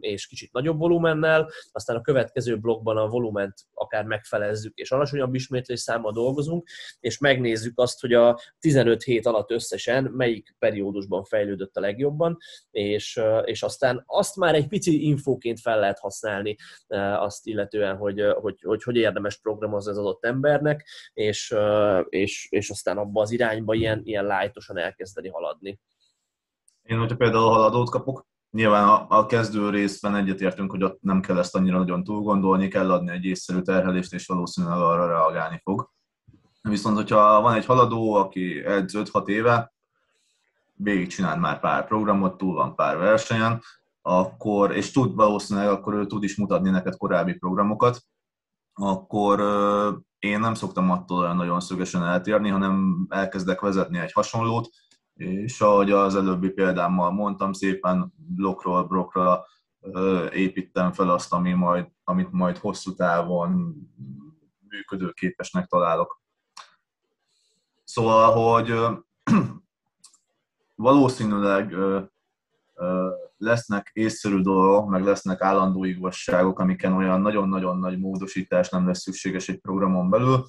és 0.00 0.26
kicsit 0.26 0.52
nagyobb 0.52 0.78
volumennel, 0.78 1.50
aztán 1.72 1.96
a 1.96 2.00
következő 2.00 2.58
blokkban 2.58 2.96
a 2.96 3.08
volument 3.08 3.54
akár 3.74 4.04
megfelezzük, 4.04 4.76
és 4.76 4.90
alacsonyabb 4.90 5.34
ismétlés 5.34 5.80
számmal 5.80 6.12
dolgozunk, 6.12 6.68
és 7.00 7.18
megnézzük 7.18 7.78
azt, 7.78 8.00
hogy 8.00 8.12
a 8.12 8.40
15 8.60 9.02
hét 9.02 9.26
alatt 9.26 9.50
összesen 9.50 10.04
melyik 10.04 10.54
periódusban 10.58 11.24
fejlődött 11.24 11.76
a 11.76 11.80
legjobban, 11.80 12.36
és, 12.70 13.20
és 13.44 13.62
aztán 13.62 14.02
azt 14.06 14.36
már 14.36 14.54
egy 14.54 14.68
pici 14.68 15.06
infóként 15.06 15.60
fel 15.60 15.78
lehet 15.78 15.98
használni 15.98 16.56
azt 17.18 17.46
illetően, 17.46 17.96
hogy 17.96 18.26
hogy, 18.40 18.60
hogy, 18.62 18.82
hogy 18.82 18.96
érdemes 18.96 19.36
programozni 19.40 19.90
az 19.90 19.98
adott 19.98 20.24
embernek, 20.24 20.88
és, 21.12 21.54
és, 22.08 22.46
és 22.50 22.70
aztán 22.70 22.98
abba 22.98 23.20
az 23.20 23.30
irányba 23.30 23.74
ilyen, 23.74 24.00
ilyen 24.04 24.24
lájtosan 24.24 24.78
elkezdeni 24.78 25.28
haladni. 25.28 25.80
Én, 26.88 26.98
hogyha 26.98 27.16
például 27.16 27.50
haladót 27.50 27.90
kapok, 27.90 28.26
nyilván 28.50 28.88
a, 28.88 29.06
a 29.08 29.26
kezdő 29.26 29.70
részben 29.70 30.14
egyetértünk, 30.14 30.70
hogy 30.70 30.82
ott 30.82 31.02
nem 31.02 31.20
kell 31.20 31.38
ezt 31.38 31.54
annyira 31.54 31.78
nagyon 31.78 32.04
túl 32.04 32.22
gondolni, 32.22 32.68
kell 32.68 32.90
adni 32.92 33.10
egy 33.10 33.24
észszerű 33.24 33.60
terhelést, 33.60 34.12
és 34.12 34.26
valószínűleg 34.26 34.78
arra 34.78 35.06
reagálni 35.06 35.60
fog. 35.64 35.90
Viszont, 36.62 36.96
hogyha 36.96 37.40
van 37.40 37.54
egy 37.54 37.64
haladó, 37.64 38.14
aki 38.14 38.64
edz 38.64 38.94
5-6 38.96 39.26
éve, 39.28 39.72
végig 40.74 41.08
csinál 41.08 41.38
már 41.38 41.60
pár 41.60 41.86
programot, 41.86 42.36
túl 42.36 42.54
van 42.54 42.74
pár 42.74 42.96
versenyen, 42.98 43.62
akkor, 44.02 44.76
és 44.76 44.90
tud 44.90 45.14
valószínűleg, 45.14 45.68
akkor 45.68 45.94
ő 45.94 46.06
tud 46.06 46.22
is 46.22 46.36
mutatni 46.36 46.70
neked 46.70 46.96
korábbi 46.96 47.34
programokat, 47.34 48.02
akkor 48.72 49.40
én 50.18 50.40
nem 50.40 50.54
szoktam 50.54 50.90
attól 50.90 51.18
olyan 51.18 51.36
nagyon 51.36 51.60
szögesen 51.60 52.04
eltérni, 52.04 52.48
hanem 52.48 53.06
elkezdek 53.08 53.60
vezetni 53.60 53.98
egy 53.98 54.12
hasonlót, 54.12 54.68
és 55.18 55.60
ahogy 55.60 55.90
az 55.90 56.16
előbbi 56.16 56.48
példámmal 56.48 57.10
mondtam, 57.10 57.52
szépen 57.52 58.12
blokkról 58.16 58.84
blokkra 58.84 59.46
építem 60.32 60.92
fel 60.92 61.10
azt, 61.10 61.32
ami 61.32 61.52
majd, 61.52 61.86
amit 62.04 62.32
majd 62.32 62.56
hosszú 62.56 62.94
távon 62.94 63.74
működőképesnek 64.68 65.66
találok. 65.66 66.22
Szóval, 67.84 68.32
hogy 68.32 68.74
valószínűleg 70.74 71.74
lesznek 73.36 73.90
észszerű 73.92 74.40
dolgok, 74.40 74.88
meg 74.88 75.04
lesznek 75.04 75.40
állandó 75.40 75.84
igazságok, 75.84 76.58
amiken 76.58 76.92
olyan 76.92 77.20
nagyon-nagyon 77.20 77.78
nagy 77.78 77.98
módosítás 77.98 78.68
nem 78.68 78.86
lesz 78.86 79.00
szükséges 79.00 79.48
egy 79.48 79.60
programon 79.60 80.10
belül, 80.10 80.44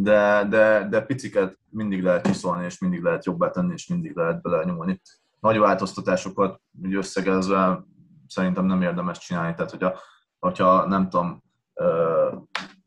de, 0.00 0.46
de, 0.48 0.86
de 0.90 1.00
piciket 1.00 1.58
mindig 1.70 2.02
lehet 2.02 2.26
csiszolni, 2.26 2.64
és 2.64 2.78
mindig 2.78 3.02
lehet 3.02 3.24
jobbá 3.24 3.50
tenni, 3.50 3.72
és 3.72 3.86
mindig 3.86 4.16
lehet 4.16 4.42
belenyúlni. 4.42 5.00
Nagy 5.40 5.58
változtatásokat 5.58 6.60
úgy 6.82 6.94
összegezve 6.94 7.84
szerintem 8.26 8.64
nem 8.64 8.82
érdemes 8.82 9.18
csinálni, 9.18 9.54
tehát 9.54 9.70
hogyha, 9.70 9.98
hogyha 10.38 10.86
nem 10.86 11.08
tudom, 11.08 11.42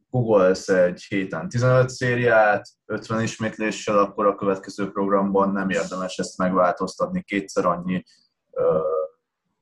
googolsz 0.09 0.69
egy 0.69 1.03
héten 1.03 1.49
15 1.49 1.89
szériát, 1.89 2.67
50 2.85 3.21
ismétléssel, 3.21 3.97
akkor 3.97 4.25
a 4.25 4.35
következő 4.35 4.91
programban 4.91 5.51
nem 5.51 5.69
érdemes 5.69 6.17
ezt 6.17 6.37
megváltoztatni 6.37 7.23
kétszer 7.23 7.65
annyi 7.65 8.03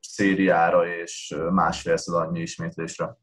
szériára 0.00 0.86
és 0.86 1.36
másfélszer 1.50 2.14
annyi 2.14 2.40
ismétlésre. 2.40 3.16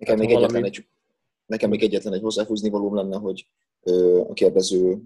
Nekem 0.00 0.18
még, 0.18 0.28
valami... 0.28 0.44
egyetlen 0.44 0.64
egy, 0.64 0.88
nekem 1.46 1.70
még 1.70 1.82
egyetlen 1.82 2.12
egy 2.12 2.20
hozzáfúzni 2.20 2.70
valóm 2.70 2.94
lenne, 2.94 3.16
hogy 3.16 3.46
ö, 3.82 4.20
a 4.28 4.32
kérdező 4.32 5.02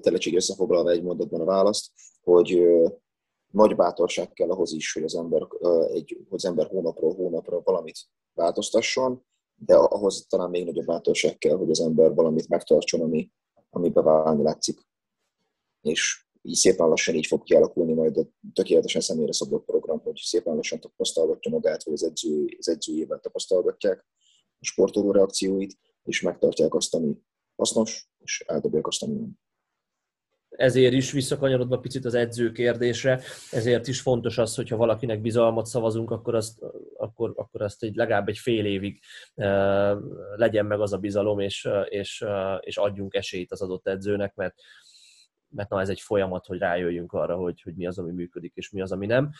telecség 0.00 0.34
összefoglalva 0.34 0.90
egy 0.90 1.02
mondatban 1.02 1.40
a 1.40 1.44
választ, 1.44 1.90
hogy 2.22 2.52
ö, 2.54 2.88
nagy 3.52 3.76
bátorság 3.76 4.32
kell 4.32 4.50
ahhoz 4.50 4.72
is, 4.72 4.92
hogy 4.92 5.02
az 5.02 5.14
ember, 5.14 5.46
ö, 5.58 5.84
egy, 5.84 6.16
hogy 6.28 6.38
az 6.38 6.44
ember 6.44 6.66
hónapról 6.66 7.14
hónapra 7.14 7.60
valamit 7.60 7.98
változtasson, 8.32 9.24
de 9.54 9.74
ahhoz 9.74 10.26
talán 10.28 10.50
még 10.50 10.64
nagyobb 10.64 10.86
bátorság 10.86 11.38
kell, 11.38 11.56
hogy 11.56 11.70
az 11.70 11.80
ember 11.80 12.14
valamit 12.14 12.48
megtartson, 12.48 13.00
ami, 13.00 13.30
ami 13.70 13.88
beválni 13.88 14.42
látszik. 14.42 14.80
És 15.80 16.26
így 16.42 16.54
szépen 16.54 16.88
lassan 16.88 17.14
így 17.14 17.26
fog 17.26 17.42
kialakulni 17.42 17.92
majd 17.92 18.16
a 18.16 18.26
tökéletesen 18.52 19.00
személyre 19.00 19.32
szabott 19.32 19.64
program, 19.64 20.00
hogy 20.00 20.16
szépen 20.16 20.54
lassan 20.54 20.80
tapasztalgatja 20.80 21.50
magát, 21.50 21.82
hogy 21.82 21.92
az, 21.92 22.04
edző, 22.04 22.46
az 22.58 22.68
edzőjével 22.68 23.20
tapasztalgatják, 23.20 24.06
a 24.64 24.66
sportoló 24.66 25.12
reakcióit, 25.12 25.78
és 26.04 26.20
megtartják 26.20 26.74
azt, 26.74 26.94
ami 26.94 27.16
hasznos, 27.56 28.08
és 28.18 28.44
eldobják 28.46 28.86
azt, 28.86 29.02
ami 29.02 29.14
nem. 29.14 29.38
ezért 30.48 30.92
is 30.92 31.12
visszakanyarodva 31.12 31.78
picit 31.78 32.04
az 32.04 32.14
edző 32.14 32.52
kérdésre, 32.52 33.20
ezért 33.50 33.86
is 33.86 34.00
fontos 34.00 34.38
az, 34.38 34.54
hogyha 34.54 34.76
valakinek 34.76 35.20
bizalmat 35.20 35.66
szavazunk, 35.66 36.10
akkor 36.10 36.34
azt, 36.34 36.62
akkor, 36.96 37.32
akkor 37.36 37.62
azt 37.62 37.82
egy, 37.82 37.94
legalább 37.94 38.28
egy 38.28 38.38
fél 38.38 38.64
évig 38.64 39.00
uh, 39.34 39.98
legyen 40.36 40.66
meg 40.66 40.80
az 40.80 40.92
a 40.92 40.98
bizalom, 40.98 41.38
és, 41.38 41.68
és, 41.88 42.20
uh, 42.20 42.58
és 42.60 42.76
adjunk 42.76 43.14
esélyt 43.14 43.52
az 43.52 43.62
adott 43.62 43.88
edzőnek, 43.88 44.34
mert 44.34 44.54
mert 45.54 45.68
na 45.68 45.80
ez 45.80 45.88
egy 45.88 46.00
folyamat, 46.00 46.46
hogy 46.46 46.58
rájöjjünk 46.58 47.12
arra, 47.12 47.36
hogy, 47.36 47.62
hogy 47.62 47.74
mi 47.74 47.86
az, 47.86 47.98
ami 47.98 48.12
működik, 48.12 48.52
és 48.54 48.70
mi 48.70 48.80
az, 48.80 48.92
ami 48.92 49.06
nem. 49.06 49.30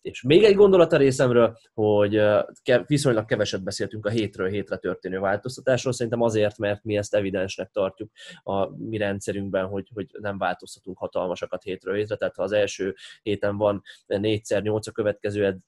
És 0.00 0.22
még 0.22 0.44
egy 0.44 0.54
gondolat 0.54 0.92
a 0.92 0.96
részemről, 0.96 1.58
hogy 1.74 2.20
viszonylag 2.86 3.24
keveset 3.24 3.62
beszéltünk 3.62 4.06
a 4.06 4.10
hétről 4.10 4.48
hétre 4.48 4.76
történő 4.76 5.18
változtatásról, 5.18 5.92
szerintem 5.92 6.22
azért, 6.22 6.58
mert 6.58 6.84
mi 6.84 6.96
ezt 6.96 7.14
evidensnek 7.14 7.70
tartjuk 7.70 8.10
a 8.42 8.76
mi 8.76 8.96
rendszerünkben, 8.96 9.66
hogy, 9.66 9.88
hogy 9.94 10.06
nem 10.20 10.38
változtatunk 10.38 10.98
hatalmasakat 10.98 11.62
hétről 11.62 11.94
hétre, 11.94 12.16
tehát 12.16 12.36
ha 12.36 12.42
az 12.42 12.52
első 12.52 12.94
héten 13.22 13.56
van 13.56 13.82
négyszer 14.06 14.62
nyolc, 14.62 14.86
a 14.86 14.92
következő 14.92 15.58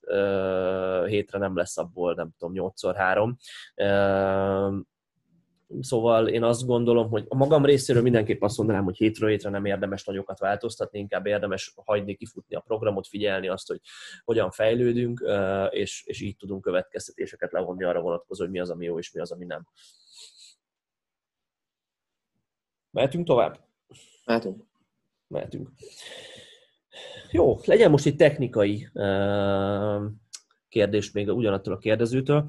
hétre 1.06 1.38
nem 1.38 1.56
lesz 1.56 1.78
abból, 1.78 2.14
nem 2.14 2.30
tudom, 2.38 2.54
nyolcszor 2.54 2.96
három 2.96 3.36
Szóval 5.80 6.28
én 6.28 6.42
azt 6.42 6.66
gondolom, 6.66 7.08
hogy 7.08 7.24
a 7.28 7.34
magam 7.34 7.64
részéről 7.64 8.02
mindenképp 8.02 8.42
azt 8.42 8.58
mondanám, 8.58 8.84
hogy 8.84 8.96
hétről 8.96 9.30
hétre 9.30 9.50
nem 9.50 9.64
érdemes 9.64 10.04
nagyokat 10.04 10.38
változtatni, 10.38 10.98
inkább 10.98 11.26
érdemes 11.26 11.72
hagyni 11.84 12.14
kifutni 12.14 12.56
a 12.56 12.60
programot, 12.60 13.06
figyelni 13.06 13.48
azt, 13.48 13.68
hogy 13.68 13.80
hogyan 14.24 14.50
fejlődünk, 14.50 15.24
és, 15.70 16.02
és 16.06 16.20
így 16.20 16.36
tudunk 16.36 16.62
következtetéseket 16.62 17.52
levonni 17.52 17.84
arra 17.84 18.00
vonatkozó, 18.00 18.42
hogy 18.42 18.52
mi 18.52 18.60
az, 18.60 18.70
ami 18.70 18.84
jó, 18.84 18.98
és 18.98 19.12
mi 19.12 19.20
az, 19.20 19.32
ami 19.32 19.44
nem. 19.44 19.66
Mehetünk 22.90 23.26
tovább? 23.26 23.58
Mehetünk. 24.24 24.64
Mehetünk. 25.26 25.70
Jó, 27.30 27.58
legyen 27.64 27.90
most 27.90 28.06
egy 28.06 28.16
technikai 28.16 28.88
kérdés 30.68 31.12
még 31.12 31.28
ugyanattól 31.28 31.74
a 31.74 31.78
kérdezőtől. 31.78 32.46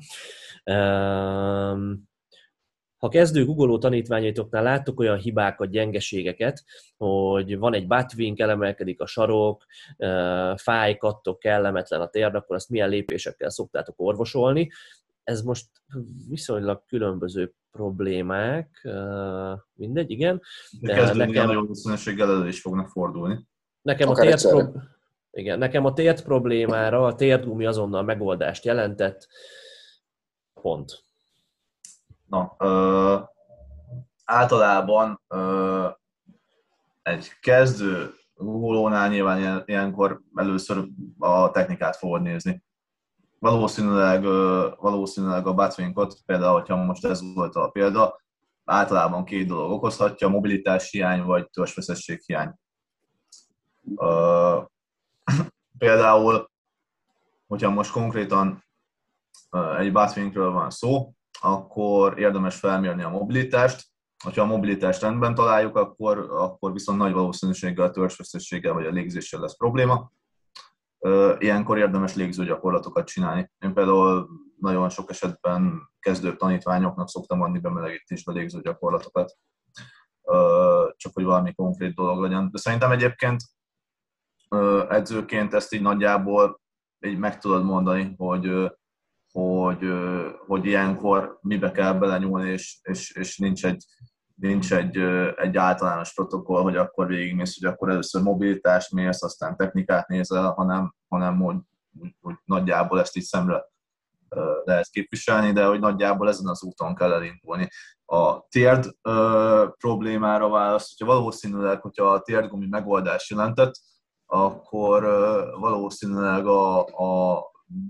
Ha 3.01 3.09
kezdő 3.09 3.45
Google 3.45 3.77
tanítványaitoknál 3.77 4.63
láttok 4.63 4.99
olyan 4.99 5.17
hibákat, 5.17 5.69
gyengeségeket, 5.69 6.63
hogy 6.97 7.57
van 7.57 7.73
egy 7.73 7.87
buttwink, 7.87 8.39
elemelkedik 8.39 9.01
a 9.01 9.05
sarok, 9.05 9.65
fáj, 10.55 10.97
kattok, 10.97 11.39
kellemetlen 11.39 12.01
a 12.01 12.07
térd, 12.07 12.35
akkor 12.35 12.55
azt 12.55 12.69
milyen 12.69 12.89
lépésekkel 12.89 13.49
szoktátok 13.49 13.95
orvosolni. 13.97 14.71
Ez 15.23 15.41
most 15.41 15.65
viszonylag 16.29 16.83
különböző 16.87 17.53
problémák, 17.71 18.87
mindegy, 19.73 20.11
igen. 20.11 20.41
De 20.81 20.93
kezdő 20.93 21.17
nekem... 21.17 21.45
nagyon 21.45 21.61
valószínűséggel 21.61 22.29
elő 22.29 22.47
is 22.47 22.61
fognak 22.61 22.89
fordulni. 22.89 23.47
Nekem 23.81 24.09
a, 24.09 24.15
tért 24.15 24.49
pro... 24.49 24.71
igen, 25.31 25.57
nekem 25.57 25.85
a 25.85 25.93
tért 25.93 26.23
problémára 26.23 27.05
a 27.05 27.15
térdgumi 27.15 27.65
azonnal 27.65 28.03
megoldást 28.03 28.65
jelentett, 28.65 29.27
pont. 30.61 31.03
Na, 32.31 32.55
ö, 32.57 33.19
általában 34.25 35.21
ö, 35.27 35.87
egy 37.01 37.31
kezdő 37.41 38.13
rúgolónál 38.35 39.09
nyilván 39.09 39.63
ilyenkor 39.65 40.21
először 40.35 40.87
a 41.19 41.51
technikát 41.51 41.95
fogod 41.95 42.21
nézni. 42.21 42.63
Valószínűleg, 43.39 44.23
valószínűleg 44.77 45.47
a 45.47 45.53
batwinkot, 45.53 46.15
például, 46.25 46.53
hogyha 46.53 46.75
most 46.75 47.05
ez 47.05 47.33
volt 47.33 47.55
a 47.55 47.69
példa, 47.69 48.21
általában 48.65 49.25
két 49.25 49.47
dolog 49.47 49.71
okozhatja, 49.71 50.27
mobilitás 50.27 50.91
hiány 50.91 51.23
vagy 51.23 51.49
törzsfeszesség 51.49 52.21
hiány. 52.25 52.53
Például, 55.77 56.51
hogyha 57.47 57.69
most 57.69 57.91
konkrétan 57.91 58.63
egy 59.77 59.91
batwinkről 59.91 60.51
van 60.51 60.69
szó, 60.69 61.13
akkor 61.41 62.19
érdemes 62.19 62.55
felmérni 62.55 63.03
a 63.03 63.09
mobilitást. 63.09 63.89
Ha 64.23 64.41
a 64.41 64.45
mobilitást 64.45 65.01
rendben 65.01 65.35
találjuk, 65.35 65.75
akkor, 65.75 66.17
akkor 66.17 66.71
viszont 66.71 66.97
nagy 66.97 67.13
valószínűséggel 67.13 67.85
a 67.85 67.91
törzsfeszességgel 67.91 68.73
vagy 68.73 68.85
a 68.85 68.91
légzéssel 68.91 69.39
lesz 69.39 69.57
probléma. 69.57 70.11
Ilyenkor 71.37 71.77
érdemes 71.77 72.15
légzőgyakorlatokat 72.15 73.07
csinálni. 73.07 73.51
Én 73.59 73.73
például 73.73 74.29
nagyon 74.59 74.89
sok 74.89 75.09
esetben 75.09 75.89
kezdő 75.99 76.35
tanítványoknak 76.35 77.09
szoktam 77.09 77.41
adni 77.41 77.59
bemelegítésbe 77.59 78.31
légzőgyakorlatokat, 78.31 79.37
csak 80.95 81.13
hogy 81.13 81.23
valami 81.23 81.53
konkrét 81.53 81.95
dolog 81.95 82.21
legyen. 82.21 82.49
De 82.51 82.57
szerintem 82.57 82.91
egyébként 82.91 83.41
edzőként 84.89 85.53
ezt 85.53 85.73
így 85.73 85.81
nagyjából 85.81 86.61
így 87.05 87.17
meg 87.17 87.39
tudod 87.39 87.63
mondani, 87.63 88.13
hogy 88.17 88.71
hogy, 89.31 89.91
hogy 90.47 90.65
ilyenkor 90.65 91.37
mibe 91.41 91.71
kell 91.71 91.93
belenyúlni, 91.93 92.49
és, 92.49 92.79
és, 92.83 93.11
és 93.11 93.37
nincs, 93.37 93.65
egy, 93.65 93.83
nincs 94.35 94.73
egy, 94.73 94.97
egy 95.35 95.57
általános 95.57 96.13
protokoll, 96.13 96.61
hogy 96.61 96.75
akkor 96.75 97.07
végigmész, 97.07 97.59
hogy 97.61 97.71
akkor 97.71 97.89
először 97.89 98.21
mobilitást 98.21 98.91
mész, 98.91 99.23
aztán 99.23 99.57
technikát 99.57 100.07
nézel, 100.07 100.51
hanem, 100.51 100.95
hanem 101.07 101.39
hogy, 101.41 101.57
hogy, 101.99 102.15
hogy 102.21 102.35
nagyjából 102.45 102.99
ezt 102.99 103.17
így 103.17 103.23
szemre 103.23 103.69
lehet 104.63 104.89
képviselni, 104.89 105.51
de 105.51 105.65
hogy 105.65 105.79
nagyjából 105.79 106.27
ezen 106.29 106.47
az 106.47 106.63
úton 106.63 106.95
kell 106.95 107.13
elindulni. 107.13 107.67
A 108.05 108.47
térd 108.47 108.95
ö, 109.01 109.67
problémára 109.77 110.49
válasz, 110.49 110.95
hogyha 110.97 111.13
valószínűleg, 111.13 111.81
hogyha 111.81 112.05
a 112.05 112.21
térdgumi 112.21 112.67
megoldás 112.67 113.29
jelentett, 113.29 113.73
akkor 114.25 115.03
ö, 115.03 115.45
valószínűleg 115.59 116.45
a, 116.45 116.79
a 116.85 117.43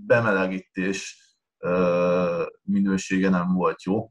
bemelegítés 0.06 1.21
minősége 2.62 3.28
nem 3.28 3.54
volt 3.54 3.82
jó. 3.82 4.10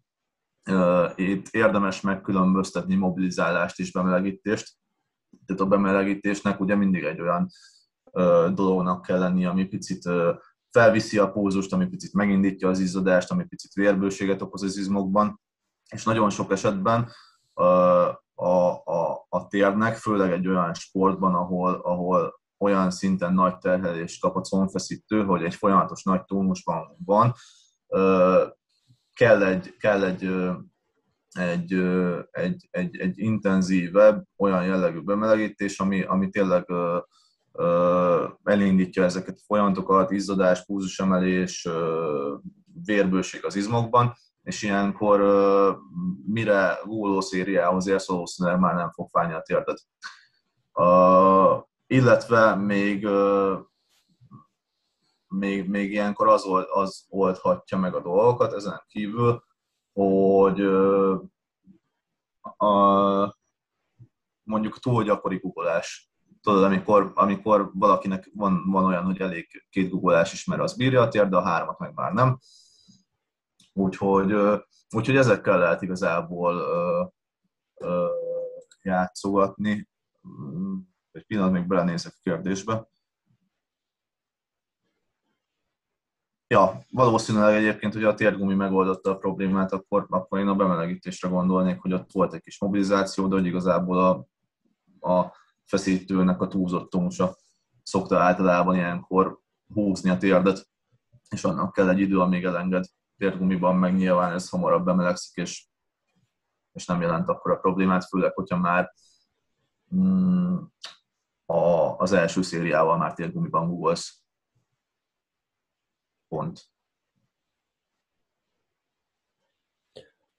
Itt 1.15 1.47
érdemes 1.47 2.01
megkülönböztetni 2.01 2.95
mobilizálást 2.95 3.79
és 3.79 3.91
bemelegítést. 3.91 4.71
Tehát 5.45 5.61
a 5.61 5.65
bemelegítésnek 5.65 6.59
ugye 6.59 6.75
mindig 6.75 7.03
egy 7.03 7.21
olyan 7.21 7.47
dolognak 8.53 9.01
kell 9.01 9.19
lenni, 9.19 9.45
ami 9.45 9.65
picit 9.65 10.09
felviszi 10.69 11.17
a 11.17 11.31
pózust, 11.31 11.73
ami 11.73 11.87
picit 11.87 12.13
megindítja 12.13 12.69
az 12.69 12.79
izzadást, 12.79 13.31
ami 13.31 13.45
picit 13.45 13.73
vérbőséget 13.73 14.41
okoz 14.41 14.63
az 14.63 14.77
izmokban, 14.77 15.41
és 15.89 16.03
nagyon 16.03 16.29
sok 16.29 16.51
esetben 16.51 17.11
a, 17.53 17.63
a, 18.33 19.25
a, 19.29 19.47
térnek, 19.47 19.95
főleg 19.95 20.31
egy 20.31 20.47
olyan 20.47 20.73
sportban, 20.73 21.35
ahol, 21.35 21.73
ahol 21.73 22.40
olyan 22.61 22.91
szinten 22.91 23.33
nagy 23.33 23.57
terhelést 23.57 24.21
kap 24.21 24.35
a 24.35 24.41
combfeszítő, 24.41 25.23
hogy 25.23 25.43
egy 25.43 25.55
folyamatos 25.55 26.03
nagy 26.03 26.23
tónusban 26.23 26.95
van, 27.05 27.33
kell 29.13 29.43
egy, 29.43 29.75
kell 29.77 30.03
egy, 30.03 30.31
egy, 31.31 31.73
egy, 32.31 32.67
egy, 32.71 32.97
egy 32.97 33.19
intenzívebb, 33.19 34.23
olyan 34.37 34.65
jellegű 34.65 34.99
bemelegítés, 34.99 35.79
ami, 35.79 36.03
ami 36.03 36.29
tényleg 36.29 36.65
elindítja 38.43 39.03
ezeket 39.03 39.35
a 39.37 39.43
folyamatokat, 39.45 40.11
izzadás, 40.11 40.65
púzusemelés, 40.65 41.67
vérbőség 42.85 43.45
az 43.45 43.55
izmokban, 43.55 44.13
és 44.41 44.61
ilyenkor 44.61 45.21
mire 46.25 46.79
góló 46.85 47.21
szériához 47.21 47.87
érsz, 47.87 48.07
valószínűleg 48.07 48.59
már 48.59 48.75
nem 48.75 48.91
fog 48.91 49.09
fájni 49.09 49.33
a 49.33 49.41
térdet 49.41 49.81
illetve 51.91 52.55
még, 52.55 53.07
még, 55.27 55.69
még 55.69 55.91
ilyenkor 55.91 56.27
az, 56.27 56.43
old, 56.43 56.65
az 56.69 57.05
oldhatja 57.09 57.77
meg 57.77 57.95
a 57.95 58.01
dolgokat, 58.01 58.53
ezen 58.53 58.83
kívül, 58.87 59.43
hogy 59.93 60.61
a, 62.57 63.37
mondjuk 64.43 64.79
túl 64.79 65.03
gyakori 65.03 65.37
googolás. 65.37 66.11
Tudod, 66.41 66.63
amikor, 66.63 67.11
amikor 67.15 67.71
valakinek 67.73 68.29
van, 68.33 68.63
van 68.65 68.85
olyan, 68.85 69.05
hogy 69.05 69.21
elég 69.21 69.65
két 69.69 69.89
googolás 69.89 70.33
is, 70.33 70.45
mert 70.45 70.61
az 70.61 70.75
bírja 70.75 71.01
a 71.01 71.07
tér, 71.07 71.29
de 71.29 71.37
a 71.37 71.43
hármat 71.43 71.79
meg 71.79 71.93
már 71.93 72.13
nem. 72.13 72.39
Úgyhogy, 73.73 74.31
úgyhogy 74.95 75.15
ezekkel 75.15 75.57
lehet 75.57 75.81
igazából 75.81 76.55
ö, 76.55 77.03
ö, 77.85 78.07
játszogatni 78.81 79.89
egy 81.11 81.25
pillanat 81.25 81.51
még 81.51 81.67
belenézek 81.67 82.13
a 82.15 82.19
kérdésbe. 82.23 82.89
Ja, 86.47 86.81
valószínűleg 86.89 87.55
egyébként, 87.55 87.93
hogy 87.93 88.03
a 88.03 88.13
térgumi 88.13 88.53
megoldotta 88.53 89.09
a 89.09 89.17
problémát, 89.17 89.71
akkor, 89.71 90.05
akkor 90.09 90.39
én 90.39 90.47
a 90.47 90.55
bemelegítésre 90.55 91.29
gondolnék, 91.29 91.79
hogy 91.79 91.93
ott 91.93 92.11
volt 92.11 92.33
egy 92.33 92.41
kis 92.41 92.59
mobilizáció, 92.59 93.27
de 93.27 93.35
hogy 93.35 93.45
igazából 93.45 93.97
a, 93.99 94.27
a 95.09 95.35
feszítőnek 95.63 96.41
a 96.41 96.47
túlzott 96.47 96.89
tónusa 96.89 97.35
szokta 97.83 98.19
általában 98.19 98.75
ilyenkor 98.75 99.39
húzni 99.73 100.09
a 100.09 100.17
térdet, 100.17 100.69
és 101.29 101.43
annak 101.43 101.73
kell 101.73 101.89
egy 101.89 101.99
idő, 101.99 102.19
amíg 102.19 102.43
elenged 102.43 102.85
térgumiban, 103.17 103.75
meg 103.75 103.95
nyilván 103.95 104.33
ez 104.33 104.49
hamarabb 104.49 104.85
bemelegszik, 104.85 105.43
és, 105.43 105.67
és 106.71 106.85
nem 106.85 107.01
jelent 107.01 107.29
akkor 107.29 107.51
a 107.51 107.59
problémát, 107.59 108.05
főleg, 108.05 108.33
hogyha 108.33 108.57
már 108.57 108.93
mm, 109.95 110.57
a, 111.51 111.97
az 111.97 112.11
első 112.11 112.41
szériával 112.41 112.97
már 112.97 113.13
térgumiban 113.13 113.67
googolsz. 113.67 114.21
Pont. 116.27 116.69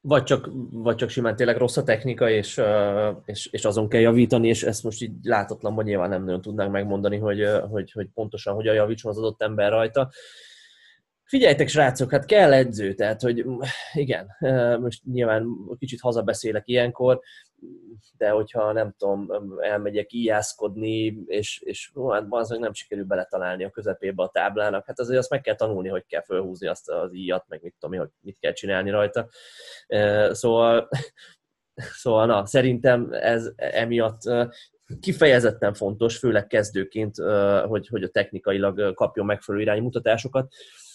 Vagy 0.00 0.22
csak, 0.22 0.48
vagy 0.70 0.96
csak 0.96 1.08
simán 1.08 1.36
tényleg 1.36 1.56
rossz 1.56 1.76
a 1.76 1.82
technika, 1.82 2.30
és, 2.30 2.60
és, 3.24 3.46
és 3.46 3.64
azon 3.64 3.88
kell 3.88 4.00
javítani, 4.00 4.48
és 4.48 4.62
ezt 4.62 4.82
most 4.82 5.02
így 5.02 5.12
látatlanban 5.22 5.84
nyilván 5.84 6.08
nem 6.08 6.24
nagyon 6.24 6.40
tudnánk 6.40 6.72
megmondani, 6.72 7.18
hogy, 7.18 7.44
hogy, 7.70 7.92
hogy 7.92 8.08
pontosan 8.14 8.54
hogyan 8.54 8.74
javítson 8.74 9.10
az 9.10 9.18
adott 9.18 9.42
ember 9.42 9.70
rajta. 9.70 10.10
Figyeljetek, 11.24 11.68
srácok, 11.68 12.10
hát 12.10 12.24
kell 12.24 12.52
edző, 12.52 12.94
tehát, 12.94 13.20
hogy 13.20 13.46
igen, 13.92 14.26
most 14.80 15.04
nyilván 15.04 15.46
kicsit 15.78 16.00
hazabeszélek 16.00 16.68
ilyenkor, 16.68 17.20
de 18.16 18.30
hogyha 18.30 18.72
nem 18.72 18.94
tudom, 18.98 19.30
elmegyek 19.60 20.12
íjászkodni, 20.12 21.22
és, 21.26 21.60
és 21.60 21.92
hát 22.10 22.26
az 22.28 22.48
nem 22.48 22.72
sikerül 22.72 23.04
beletalálni 23.04 23.64
a 23.64 23.70
közepébe 23.70 24.22
a 24.22 24.28
táblának, 24.28 24.86
hát 24.86 24.98
azért 24.98 25.18
azt 25.18 25.30
meg 25.30 25.40
kell 25.40 25.54
tanulni, 25.54 25.88
hogy 25.88 26.06
kell 26.06 26.22
felhúzni 26.22 26.66
azt 26.66 26.88
az 26.88 27.14
íjat, 27.14 27.44
meg 27.48 27.62
mit 27.62 27.74
tudom 27.78 27.98
hogy 27.98 28.10
mit 28.20 28.38
kell 28.40 28.52
csinálni 28.52 28.90
rajta. 28.90 29.28
Szóval, 30.30 30.88
szóval 31.74 32.26
na, 32.26 32.46
szerintem 32.46 33.08
ez 33.12 33.50
emiatt 33.56 34.20
kifejezetten 35.00 35.74
fontos, 35.74 36.18
főleg 36.18 36.46
kezdőként, 36.46 37.16
hogy, 37.66 37.88
hogy 37.88 38.02
a 38.02 38.08
technikailag 38.08 38.94
kapjon 38.94 39.26
megfelelő 39.26 39.62
iránymutatásokat. 39.62 40.52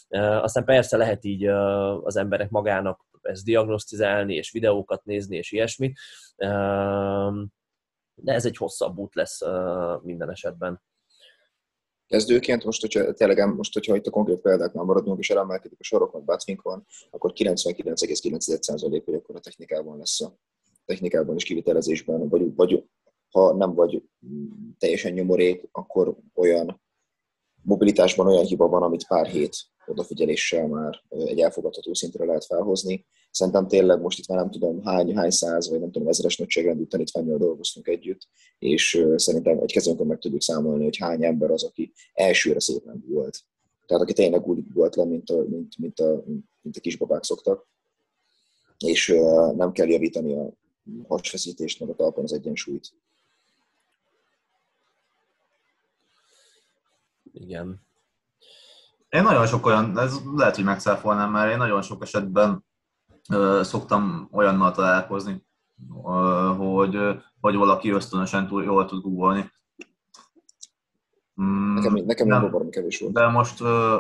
Aztán 0.10 0.66
persze 0.66 0.98
lehet 0.98 1.26
így 1.26 1.46
az 2.04 2.16
emberek 2.16 2.50
magának 2.50 3.06
ezt 3.22 3.44
diagnosztizálni, 3.44 4.36
és 4.36 4.52
videókat 4.52 5.06
nézni, 5.06 5.38
és 5.38 5.52
ilyesmi, 5.52 5.94
de 8.16 8.34
ez 8.34 8.46
egy 8.46 8.58
hosszabb 8.58 8.98
út 8.98 9.16
lesz 9.16 9.40
minden 10.02 10.30
esetben. 10.30 10.82
Kezdőként, 12.08 12.64
most, 12.64 12.82
hogyha 12.82 13.14
tényleg 13.14 13.56
most, 13.56 13.74
hogyha 13.74 13.96
itt 13.96 14.08
a 14.08 14.12
konkrét 14.12 14.42
példáknál 14.42 14.84
maradunk, 14.84 15.20
és 15.20 15.30
elemelkedik 15.30 15.80
a 15.80 15.84
sorok, 15.84 16.14
meg 16.14 16.24
batfink 16.24 16.62
van, 16.62 16.86
akkor 17.10 17.32
99,9% 17.36 19.02
hogy 19.06 19.14
akkor 19.14 19.36
a 19.36 19.40
technikában 19.40 19.98
lesz 19.98 20.22
a 20.22 20.38
technikában 20.86 21.36
és 21.36 21.44
kivitelezésben, 21.44 22.30
vagy, 22.30 22.56
vagy 22.56 22.86
ha 23.32 23.54
nem 23.54 23.74
vagy 23.74 24.04
teljesen 24.78 25.14
nyomorék, 25.14 25.68
akkor 25.72 26.18
olyan 26.34 26.82
mobilitásban 27.68 28.28
olyan 28.28 28.46
hiba 28.46 28.68
van, 28.68 28.84
amit 28.84 29.08
pár 29.08 29.26
hét 29.26 29.56
odafigyeléssel 29.86 30.68
már 30.68 31.02
egy 31.10 31.40
elfogadható 31.40 31.94
szintre 31.94 32.26
lehet 32.26 32.46
felhozni. 32.46 33.06
Szerintem 33.32 33.68
tényleg 33.68 34.02
most 34.02 34.20
itt 34.20 34.28
már 34.28 34.38
nem 34.38 34.52
tudom 34.52 34.84
hány, 34.84 35.16
hány 35.16 35.30
száz, 35.30 35.70
vagy 35.70 35.80
nem 35.80 35.92
tudom, 35.92 36.08
ezeres 36.08 36.38
nagyságrendű 36.38 36.84
tanítványjal 36.84 37.38
dolgoztunk 37.38 37.88
együtt, 37.88 38.28
és 38.60 39.06
szerintem 39.16 39.60
egy 39.60 39.72
kezünkön 39.72 40.08
meg 40.08 40.20
tudjuk 40.20 40.42
számolni, 40.42 40.84
hogy 40.84 40.98
hány 40.98 41.24
ember 41.24 41.52
az, 41.52 41.64
aki 41.64 41.94
elsőre 42.14 42.60
szépen 42.60 43.04
volt. 43.08 43.40
Tehát 43.86 44.04
aki 44.04 44.14
tényleg 44.14 44.48
úgy 44.48 44.74
volt 44.74 44.96
le, 44.96 45.06
mint 45.06 45.30
a, 45.30 45.44
mint, 45.50 45.78
mint 45.78 46.00
a, 46.00 46.24
mint 46.62 46.78
a 46.78 46.80
kisbabák 46.80 47.24
szoktak, 47.24 47.68
és 48.86 49.08
nem 49.56 49.72
kell 49.72 49.88
javítani 49.88 50.34
a 50.34 50.54
hasfeszítést, 51.08 51.80
meg 51.80 51.90
a 51.90 51.96
talpon 51.96 52.24
az 52.24 52.34
egyensúlyt. 52.34 52.94
Igen. 57.40 57.86
Én 59.10 59.24
nagyon 59.24 59.48
sok 59.48 59.66
olyan, 59.66 60.00
ez 60.00 60.20
lehet, 60.36 60.56
hogy 60.56 60.64
megszáfolnám 60.64 61.32
már, 61.32 61.50
én 61.50 61.58
nagyon 61.58 61.82
sok 61.82 62.02
esetben 62.02 62.66
ö, 63.30 63.62
szoktam 63.64 64.30
olyannal 64.32 64.72
találkozni, 64.72 65.46
ö, 66.06 66.54
hogy, 66.58 66.98
hogy 67.42 67.56
valaki 67.56 67.90
ösztönösen 67.90 68.48
túl 68.48 68.64
jól 68.64 68.86
tud 68.86 69.02
googolni. 69.02 69.52
Mm, 71.42 71.74
nekem, 71.74 71.94
nekem 71.94 72.28
nem, 72.28 72.50
nem 72.52 72.70
kevés 72.70 73.00
volt. 73.00 73.14
De 73.14 73.28
most 73.28 73.62
ö, 73.62 73.98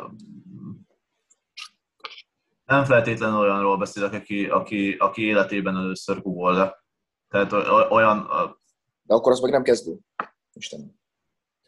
nem 2.65 2.85
feltétlenül 2.85 3.39
olyanról 3.39 3.77
beszélek, 3.77 4.13
aki, 4.13 4.45
aki, 4.45 4.93
aki 4.93 5.21
életében 5.21 5.75
először 5.75 6.21
google 6.21 6.83
Tehát 7.29 7.51
olyan... 7.91 8.27
De 9.03 9.13
akkor 9.13 9.31
az 9.31 9.39
meg 9.39 9.51
nem 9.51 9.63
kezdő. 9.63 9.97
Istenem. 10.53 10.96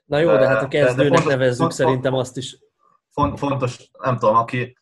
Na 0.09 0.17
jó, 0.17 0.31
de, 0.31 0.37
de 0.37 0.47
hát 0.47 0.63
a 0.63 0.67
kezdőnek 0.67 1.23
de 1.23 1.29
nevezzük 1.29 1.59
font, 1.59 1.71
szerintem 1.71 2.13
azt 2.13 2.37
is. 2.37 2.57
Font, 3.09 3.37
fontos, 3.37 3.89
nem 4.01 4.17
tudom, 4.17 4.35
aki, 4.35 4.77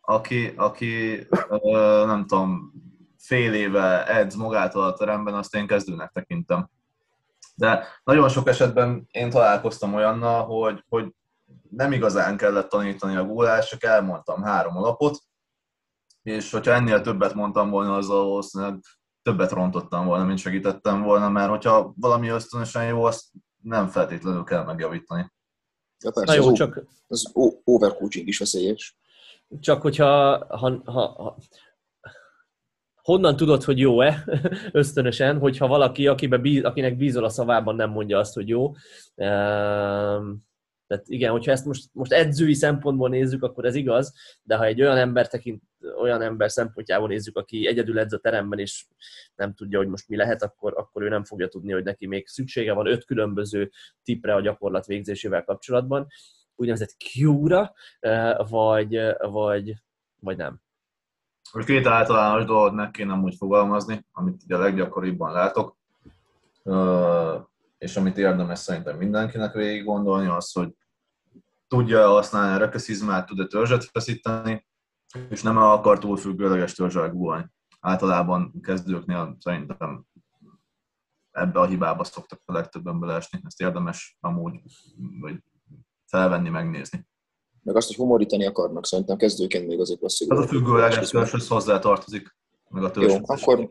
aki, 0.00 0.52
aki 0.56 1.26
nem 2.04 2.26
tudom, 2.26 2.72
fél 3.18 3.54
éve 3.54 4.06
edz 4.06 4.34
magától 4.34 4.84
a 4.84 4.92
teremben, 4.92 5.34
azt 5.34 5.54
én 5.54 5.66
kezdőnek 5.66 6.10
tekintem. 6.10 6.70
De 7.54 7.86
nagyon 8.04 8.28
sok 8.28 8.48
esetben 8.48 9.08
én 9.10 9.30
találkoztam 9.30 9.94
olyannal, 9.94 10.44
hogy, 10.44 10.84
hogy 10.88 11.14
nem 11.70 11.92
igazán 11.92 12.36
kellett 12.36 12.68
tanítani 12.68 13.16
a 13.16 13.24
gólás, 13.24 13.68
csak 13.68 13.84
elmondtam 13.84 14.42
három 14.42 14.76
alapot, 14.76 15.18
és 16.22 16.50
hogyha 16.50 16.72
ennél 16.72 17.00
többet 17.00 17.34
mondtam 17.34 17.70
volna, 17.70 17.96
azzal 17.96 18.24
valószínűleg 18.24 18.78
többet 19.22 19.50
rontottam 19.50 20.06
volna, 20.06 20.24
mint 20.24 20.38
segítettem 20.38 21.02
volna, 21.02 21.28
mert 21.28 21.50
hogyha 21.50 21.92
valami 21.96 22.28
ösztönösen 22.28 22.84
jó, 22.84 23.04
azt 23.04 23.24
nem 23.62 23.88
feltétlenül 23.88 24.44
kell 24.44 24.64
megjavítani. 24.64 25.32
Ja, 26.00 26.10
persze, 26.10 26.34
Na 26.34 26.42
jó, 26.42 26.48
az 26.48 26.56
csak... 26.56 26.84
Az 27.06 27.32
overcoaching 27.64 28.28
is 28.28 28.38
veszélyes. 28.38 28.96
Csak 29.60 29.82
hogyha 29.82 30.06
ha, 30.56 30.80
ha, 30.84 31.06
ha, 31.06 31.36
honnan 33.02 33.36
tudod, 33.36 33.62
hogy 33.64 33.78
jó-e 33.78 34.24
ösztönösen, 34.72 35.38
hogyha 35.38 35.66
valaki, 35.66 36.06
akibe 36.06 36.38
bíz, 36.38 36.64
akinek 36.64 36.96
bízol 36.96 37.24
a 37.24 37.28
szavában, 37.28 37.76
nem 37.76 37.90
mondja 37.90 38.18
azt, 38.18 38.34
hogy 38.34 38.48
jó. 38.48 38.74
Ehm, 39.14 40.30
tehát 40.88 41.08
igen, 41.08 41.30
hogyha 41.30 41.52
ezt 41.52 41.64
most, 41.64 41.88
most 41.92 42.12
edzői 42.12 42.54
szempontból 42.54 43.08
nézzük, 43.08 43.42
akkor 43.42 43.64
ez 43.64 43.74
igaz, 43.74 44.14
de 44.42 44.56
ha 44.56 44.64
egy 44.64 44.80
olyan 44.82 44.96
ember 44.96 45.28
tekint, 45.28 45.62
olyan 46.00 46.22
ember 46.22 46.50
szempontjából 46.50 47.08
nézzük, 47.08 47.36
aki 47.36 47.66
egyedül 47.66 47.98
edz 47.98 48.12
a 48.12 48.18
teremben, 48.18 48.58
és 48.58 48.86
nem 49.34 49.54
tudja, 49.54 49.78
hogy 49.78 49.88
most 49.88 50.08
mi 50.08 50.16
lehet, 50.16 50.42
akkor, 50.42 50.72
akkor 50.76 51.02
ő 51.02 51.08
nem 51.08 51.24
fogja 51.24 51.48
tudni, 51.48 51.72
hogy 51.72 51.84
neki 51.84 52.06
még 52.06 52.26
szüksége 52.26 52.72
van 52.72 52.86
öt 52.86 53.04
különböző 53.04 53.70
tipre 54.02 54.34
a 54.34 54.40
gyakorlat 54.40 54.86
végzésével 54.86 55.44
kapcsolatban, 55.44 56.06
úgynevezett 56.54 56.96
Q-ra, 57.14 57.72
eh, 58.00 58.36
vagy, 58.48 59.00
vagy, 59.18 59.74
vagy 60.20 60.36
nem. 60.36 60.60
Most 61.52 61.66
két 61.66 61.86
általános 61.86 62.44
dolgot 62.44 62.72
meg 62.72 62.90
kéne 62.90 63.14
úgy 63.14 63.34
fogalmazni, 63.34 64.04
amit 64.12 64.42
ugye 64.44 64.56
a 64.56 64.58
leggyakoribban 64.58 65.32
látok, 65.32 65.76
és 67.78 67.96
amit 67.96 68.18
érdemes 68.18 68.58
szerintem 68.58 68.96
mindenkinek 68.96 69.52
végig 69.52 69.84
gondolni, 69.84 70.26
az, 70.26 70.52
hogy 70.52 70.74
tudja 71.68 72.08
használni 72.08 72.54
a 72.54 72.58
rekeszizmát, 72.58 73.26
tud-e 73.26 73.46
törzset 73.46 73.84
feszíteni, 73.84 74.66
és 75.28 75.42
nem 75.42 75.56
akar 75.56 75.98
túl 75.98 76.16
függőleges 76.16 76.74
törzsel 76.74 77.10
gúlni. 77.10 77.46
Általában 77.80 78.60
kezdőknél 78.60 79.36
szerintem 79.40 80.04
ebbe 81.30 81.60
a 81.60 81.66
hibába 81.66 82.04
szoktak 82.04 82.40
a 82.44 82.52
legtöbben 82.52 83.00
beleesni. 83.00 83.40
Ezt 83.44 83.60
érdemes 83.60 84.16
amúgy 84.20 84.60
vagy 85.20 85.42
felvenni, 86.06 86.48
megnézni. 86.48 87.06
Meg 87.62 87.76
azt, 87.76 87.86
hogy 87.86 87.96
humorítani 87.96 88.46
akarnak, 88.46 88.86
szerintem 88.86 89.16
kezdőként 89.16 89.66
még 89.66 89.80
azért. 89.80 90.02
Az 90.02 90.26
a 90.28 90.46
függőleges 90.46 91.10
törzshöz 91.10 91.48
hozzá 91.48 91.78
tartozik, 91.78 92.36
meg 92.68 92.82
a 92.82 92.90
törzs. 92.90 93.12
Jó, 93.12 93.20
akkor, 93.24 93.68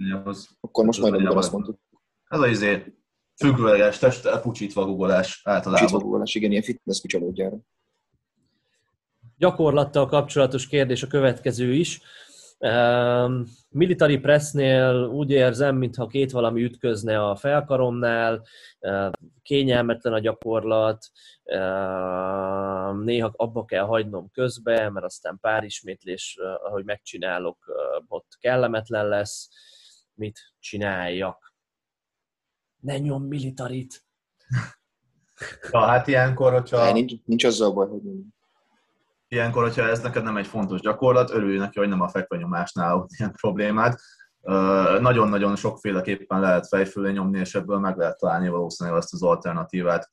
akkor 0.60 0.86
most 0.86 1.00
majdnem 1.02 1.38
azt 1.38 1.52
mondtuk. 1.52 1.80
Ez 2.28 2.40
az 2.40 2.50
izé, 2.50 2.98
függőleges 3.38 3.98
testtel 3.98 4.42
pucsítva 4.42 4.86
googolás 4.86 5.42
általában. 5.44 5.80
Pucsítva 5.84 6.04
googolás, 6.04 6.36
igen, 6.36 6.52
ilyen 6.52 6.64
fitness 6.64 7.02
kicsalódjára. 7.02 7.58
Gyakorlattal 9.38 10.06
kapcsolatos 10.06 10.68
kérdés 10.68 11.04
a 11.04 11.08
következő 11.08 11.74
is. 11.74 12.02
Um, 12.60 13.46
military 13.70 14.18
pressnél 14.18 15.10
úgy 15.14 15.32
érzem, 15.32 15.76
mintha 15.76 16.08
két 16.08 16.32
valami 16.32 16.64
ütközne 16.64 17.30
a 17.30 17.36
felkaromnál, 17.36 18.46
uh, 18.80 19.12
kényelmetlen 19.42 20.14
a 20.14 20.20
gyakorlat, 20.20 21.06
uh, 21.44 23.04
néha 23.04 23.34
abba 23.36 23.66
kell 23.66 23.84
hagynom 23.84 24.30
közbe, 24.32 24.90
mert 24.90 25.06
aztán 25.06 25.38
pár 25.42 25.64
ismétlés, 25.64 26.38
uh, 26.40 26.66
ahogy 26.66 26.86
megcsinálok, 26.86 27.58
uh, 27.68 28.04
ott 28.08 28.38
kellemetlen 28.40 29.08
lesz. 29.08 29.50
Mit 30.14 30.40
csináljak? 30.60 31.47
Ne 32.88 32.98
nyom 32.98 33.24
militarit! 33.24 34.06
Ja, 35.72 35.80
hát 35.80 36.08
ilyenkor, 36.08 36.54
hogyha... 36.54 36.92
nincs, 36.92 37.14
nincs 37.26 37.44
azzal 37.44 37.74
baj, 37.74 37.88
hogy 37.88 38.02
ilyenkor, 39.28 39.64
hogyha 39.64 39.82
ez 39.82 40.02
neked 40.02 40.24
nem 40.24 40.38
egy 40.38 40.48
fontos 40.48 40.80
gyakorlat, 40.80 41.32
örülj 41.32 41.58
neki, 41.58 41.80
hogy 41.80 41.88
nem 41.88 42.02
a 42.02 42.08
fekvenyomásnál 42.08 43.08
ilyen 43.18 43.32
problémád. 43.32 43.96
Nagyon-nagyon 45.00 45.56
sokféleképpen 45.56 46.40
lehet 46.40 46.68
fejfülé 46.68 47.12
nyomni, 47.12 47.40
és 47.40 47.56
ebből 47.56 47.80
meg 47.80 47.98
lehet 47.98 48.20
találni 48.20 48.50
valószínűleg 48.50 48.98
azt 48.98 49.14
az 49.14 49.24
alternatívát, 49.24 50.10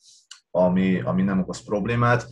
ami, 0.51 1.01
ami 1.01 1.23
nem 1.23 1.41
okoz 1.41 1.65
problémát. 1.65 2.27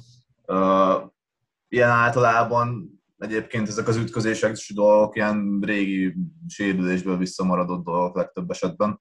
Ilyen 1.68 1.90
általában 1.90 2.90
egyébként 3.18 3.68
ezek 3.68 3.88
az 3.88 3.96
ütközések 3.96 4.50
és 4.50 4.72
dolgok 4.74 5.16
ilyen 5.16 5.60
régi 5.64 6.14
sérülésből 6.48 7.16
visszamaradott 7.16 7.84
dolgok 7.84 8.16
legtöbb 8.16 8.50
esetben. 8.50 9.00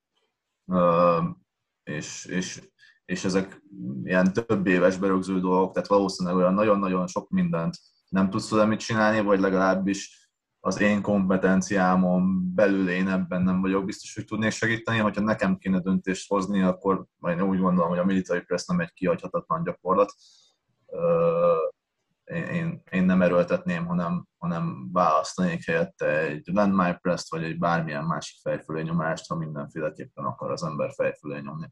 És, 1.83 2.25
és, 2.25 2.61
és 3.05 3.23
ezek 3.23 3.61
ilyen 4.03 4.33
több 4.33 4.67
éves 4.67 4.97
berögző 4.97 5.39
dolgok, 5.39 5.73
tehát 5.73 5.89
valószínűleg 5.89 6.37
olyan 6.37 6.53
nagyon-nagyon 6.53 7.07
sok 7.07 7.29
mindent 7.29 7.77
nem 8.11 8.29
tudsz 8.29 8.49
vele 8.49 8.65
mit 8.65 8.79
csinálni, 8.79 9.21
vagy 9.21 9.39
legalábbis 9.39 10.29
az 10.59 10.79
én 10.79 11.01
kompetenciámon 11.01 12.53
belül 12.55 12.89
én 12.89 13.07
ebben 13.07 13.41
nem 13.41 13.61
vagyok 13.61 13.85
biztos, 13.85 14.15
hogy 14.15 14.25
tudnék 14.25 14.51
segíteni. 14.51 14.97
Hogyha 14.97 15.21
nekem 15.21 15.57
kéne 15.57 15.79
döntést 15.79 16.29
hozni, 16.29 16.61
akkor 16.61 17.05
majd 17.17 17.41
úgy 17.41 17.59
gondolom, 17.59 17.89
hogy 17.89 17.99
a 17.99 18.05
military 18.05 18.41
press 18.41 18.65
nem 18.65 18.79
egy 18.79 18.93
kihagyhatatlan 18.93 19.63
gyakorlat. 19.63 20.13
Én, 22.31 22.81
én 22.91 23.03
nem 23.03 23.21
erőltetném, 23.21 23.85
hanem, 23.85 24.27
hanem 24.37 24.89
választanék 24.91 25.65
helyette 25.65 26.19
egy 26.19 26.47
landmine 26.53 26.97
press 26.97 27.29
vagy 27.29 27.43
egy 27.43 27.57
bármilyen 27.57 28.03
másik 28.03 28.39
fejfölé 28.41 28.81
nyomást, 28.81 29.27
ha 29.27 29.35
mindenféleképpen 29.35 30.25
akar 30.25 30.51
az 30.51 30.63
ember 30.63 30.91
fejfölé 30.93 31.39
nyomni 31.39 31.67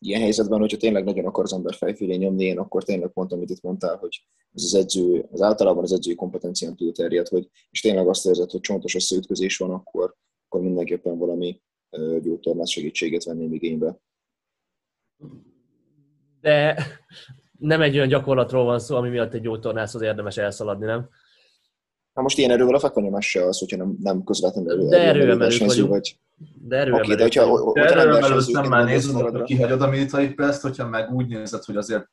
ilyen 0.00 0.20
helyzetben, 0.20 0.58
hogyha 0.58 0.76
tényleg 0.76 1.04
nagyon 1.04 1.24
akar 1.24 1.44
az 1.44 1.52
ember 1.52 1.74
fejfélé 1.74 2.16
nyomni, 2.16 2.44
én 2.44 2.58
akkor 2.58 2.84
tényleg 2.84 3.10
pont, 3.10 3.32
amit 3.32 3.50
itt 3.50 3.62
mondtál, 3.62 3.96
hogy 3.96 4.26
ez 4.52 4.64
az 4.64 4.74
edző, 4.74 5.28
az 5.30 5.42
általában 5.42 5.82
az 5.82 5.92
edzői 5.92 6.14
kompetencián 6.14 6.76
túl 6.76 6.92
terjed, 6.92 7.28
hogy, 7.28 7.50
és 7.70 7.80
tényleg 7.80 8.08
azt 8.08 8.26
érzed, 8.26 8.50
hogy 8.50 8.60
csontos 8.60 8.94
összeütközés 8.94 9.56
van, 9.56 9.70
akkor, 9.70 10.14
akkor 10.48 10.60
mindenképpen 10.60 11.18
valami 11.18 11.62
gyógytornász 12.22 12.70
segítséget 12.70 13.24
venném 13.24 13.52
igénybe. 13.52 13.98
De 16.40 16.86
nem 17.60 17.82
egy 17.82 17.96
olyan 17.96 18.08
gyakorlatról 18.08 18.64
van 18.64 18.78
szó, 18.78 18.96
ami 18.96 19.08
miatt 19.08 19.34
egy 19.34 19.40
gyógytornászhoz 19.40 20.02
érdemes 20.02 20.36
elszaladni, 20.36 20.86
nem? 20.86 21.08
Na 22.12 22.22
most 22.22 22.38
ilyen 22.38 22.50
erővel 22.50 22.74
a 22.74 22.78
fekvanyomás 22.78 23.30
se 23.30 23.44
az, 23.44 23.58
hogyha 23.58 23.76
nem, 23.76 23.96
nem 24.02 24.24
közvetlenül 24.24 24.88
de 24.88 24.98
erőemelők 24.98 25.58
vagyunk. 25.58 25.88
Vagy... 25.88 26.18
De 26.54 26.76
erőemelők 26.76 27.04
okay, 27.04 27.16
de 27.16 27.22
hogyha, 27.22 27.72
de 27.72 27.84
erőemelő 27.84 28.40
szemmel 28.40 28.84
nézed, 28.84 29.14
akkor 29.14 29.42
kihagyod 29.42 29.82
a 29.82 29.88
military 29.88 30.28
press 30.28 30.60
hogyha 30.60 30.88
meg 30.88 31.12
úgy 31.12 31.26
nézed, 31.26 31.64
hogy 31.64 31.76
azért 31.76 32.06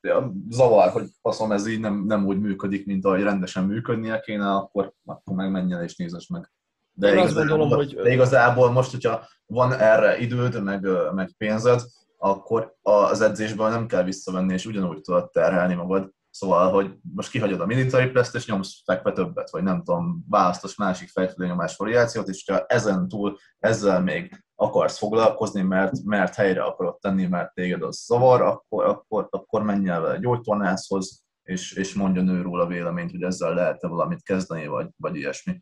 zavar, 0.49 0.89
hogy 0.89 1.07
faszom 1.21 1.51
ez 1.51 1.67
így 1.67 1.79
nem, 1.79 2.03
nem 2.07 2.25
úgy 2.25 2.39
működik, 2.39 2.85
mint 2.85 3.05
ahogy 3.05 3.21
rendesen 3.21 3.63
működnie 3.63 4.19
kéne, 4.19 4.55
akkor, 4.55 4.93
akkor 5.05 5.35
meg 5.35 5.51
menjen 5.51 5.83
és 5.83 5.95
nézes 5.95 6.27
meg. 6.27 6.51
De, 6.93 7.07
Én 7.07 7.13
igazából, 7.13 7.57
gondolom, 7.57 7.69
hogy... 7.69 7.95
de 7.95 8.11
igazából 8.11 8.71
most, 8.71 8.91
hogyha 8.91 9.27
van 9.45 9.73
erre 9.73 10.17
időd, 10.17 10.63
meg, 10.63 10.87
meg 11.13 11.31
pénzed, 11.37 11.81
akkor 12.18 12.76
az 12.82 13.22
edzésből 13.22 13.70
nem 13.70 13.88
kell 13.88 14.03
visszavenni, 14.03 14.53
és 14.53 14.65
ugyanúgy 14.65 15.01
tudod 15.01 15.32
terhelni 15.32 15.74
magad. 15.74 16.11
Szóval, 16.30 16.72
hogy 16.72 16.97
most 17.15 17.30
kihagyod 17.30 17.59
a 17.59 17.65
military 17.65 18.09
press 18.09 18.34
és 18.34 18.45
nyomsz 18.45 18.82
fekve 18.86 19.11
többet, 19.11 19.49
vagy 19.49 19.63
nem 19.63 19.84
tudom, 19.84 20.26
választos 20.30 20.76
másik 20.76 21.09
nyomás 21.36 21.76
variációt, 21.76 22.28
és 22.28 22.43
ha 22.47 22.65
ezen 22.65 23.07
túl 23.07 23.38
ezzel 23.59 24.01
még 24.01 24.45
akarsz 24.55 24.97
foglalkozni, 24.97 25.61
mert, 25.61 26.03
mert 26.03 26.36
helyre 26.36 26.63
akarod 26.63 26.99
tenni, 26.99 27.26
mert 27.26 27.53
téged 27.53 27.82
az 27.82 28.03
zavar, 28.05 28.41
akkor, 28.41 28.86
akkor, 28.86 29.28
akkor 29.30 29.63
menj 29.63 29.89
el 29.89 30.01
vele 30.01 30.18
gyógytornászhoz, 30.18 31.26
és, 31.43 31.74
és 31.74 31.93
mondjon 31.93 32.28
ő 32.28 32.41
róla 32.41 32.68
véleményt, 32.68 33.11
hogy 33.11 33.24
ezzel 33.24 33.53
lehet-e 33.53 33.88
valamit 33.88 34.24
kezdeni, 34.24 34.68
vagy, 34.68 34.89
vagy 34.97 35.15
ilyesmi. 35.15 35.61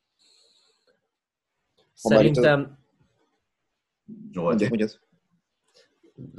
Szerintem... 1.93 2.83
Zsolti 4.31 4.67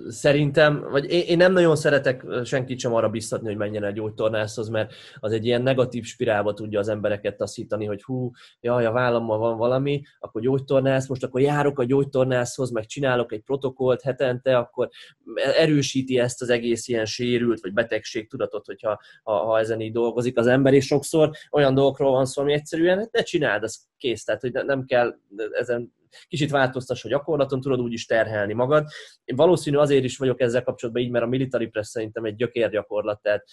szerintem, 0.08 0.80
vagy 0.90 1.10
én, 1.10 1.36
nem 1.36 1.52
nagyon 1.52 1.76
szeretek 1.76 2.24
senkit 2.44 2.78
sem 2.78 2.94
arra 2.94 3.08
biztatni, 3.08 3.46
hogy 3.46 3.56
menjen 3.56 3.84
el 3.84 3.92
gyógytornászhoz, 3.92 4.68
mert 4.68 4.94
az 5.14 5.32
egy 5.32 5.46
ilyen 5.46 5.62
negatív 5.62 6.04
spirálba 6.04 6.54
tudja 6.54 6.78
az 6.78 6.88
embereket 6.88 7.36
taszítani, 7.36 7.84
hogy 7.84 8.02
hú, 8.02 8.30
jaj, 8.60 8.86
a 8.86 8.92
vállammal 8.92 9.38
van 9.38 9.56
valami, 9.56 10.02
akkor 10.18 10.42
gyógytornász, 10.42 11.08
most 11.08 11.22
akkor 11.22 11.40
járok 11.40 11.78
a 11.78 11.84
gyógytornászhoz, 11.84 12.70
meg 12.70 12.86
csinálok 12.86 13.32
egy 13.32 13.42
protokollt 13.42 14.02
hetente, 14.02 14.56
akkor 14.56 14.88
erősíti 15.34 16.18
ezt 16.18 16.42
az 16.42 16.50
egész 16.50 16.88
ilyen 16.88 17.04
sérült, 17.04 17.60
vagy 17.60 17.72
betegség 17.72 18.28
tudatot, 18.28 18.66
hogyha 18.66 19.00
ha, 19.22 19.32
ha 19.32 19.58
ezen 19.58 19.80
így 19.80 19.92
dolgozik 19.92 20.38
az 20.38 20.46
ember, 20.46 20.74
és 20.74 20.86
sokszor 20.86 21.30
olyan 21.50 21.74
dolgokról 21.74 22.10
van 22.10 22.26
szó, 22.26 22.42
ami 22.42 22.52
egyszerűen 22.52 22.98
hát 22.98 23.12
ne 23.12 23.22
csináld, 23.22 23.62
az 23.62 23.86
kész, 23.98 24.24
tehát 24.24 24.40
hogy 24.40 24.52
nem 24.52 24.84
kell 24.84 25.14
ezen 25.52 25.94
kicsit 26.28 26.50
változtass 26.50 27.04
a 27.04 27.08
gyakorlaton, 27.08 27.60
tudod 27.60 27.80
úgy 27.80 27.92
is 27.92 28.06
terhelni 28.06 28.52
magad. 28.52 28.86
Én 29.24 29.36
valószínű 29.36 29.76
azért 29.76 30.04
is 30.04 30.16
vagyok 30.16 30.40
ezzel 30.40 30.62
kapcsolatban 30.62 31.02
így, 31.02 31.10
mert 31.10 31.24
a 31.24 31.28
military 31.28 31.66
press 31.66 31.88
szerintem 31.88 32.24
egy 32.24 32.34
gyökérgyakorlat, 32.34 33.22
tehát 33.22 33.44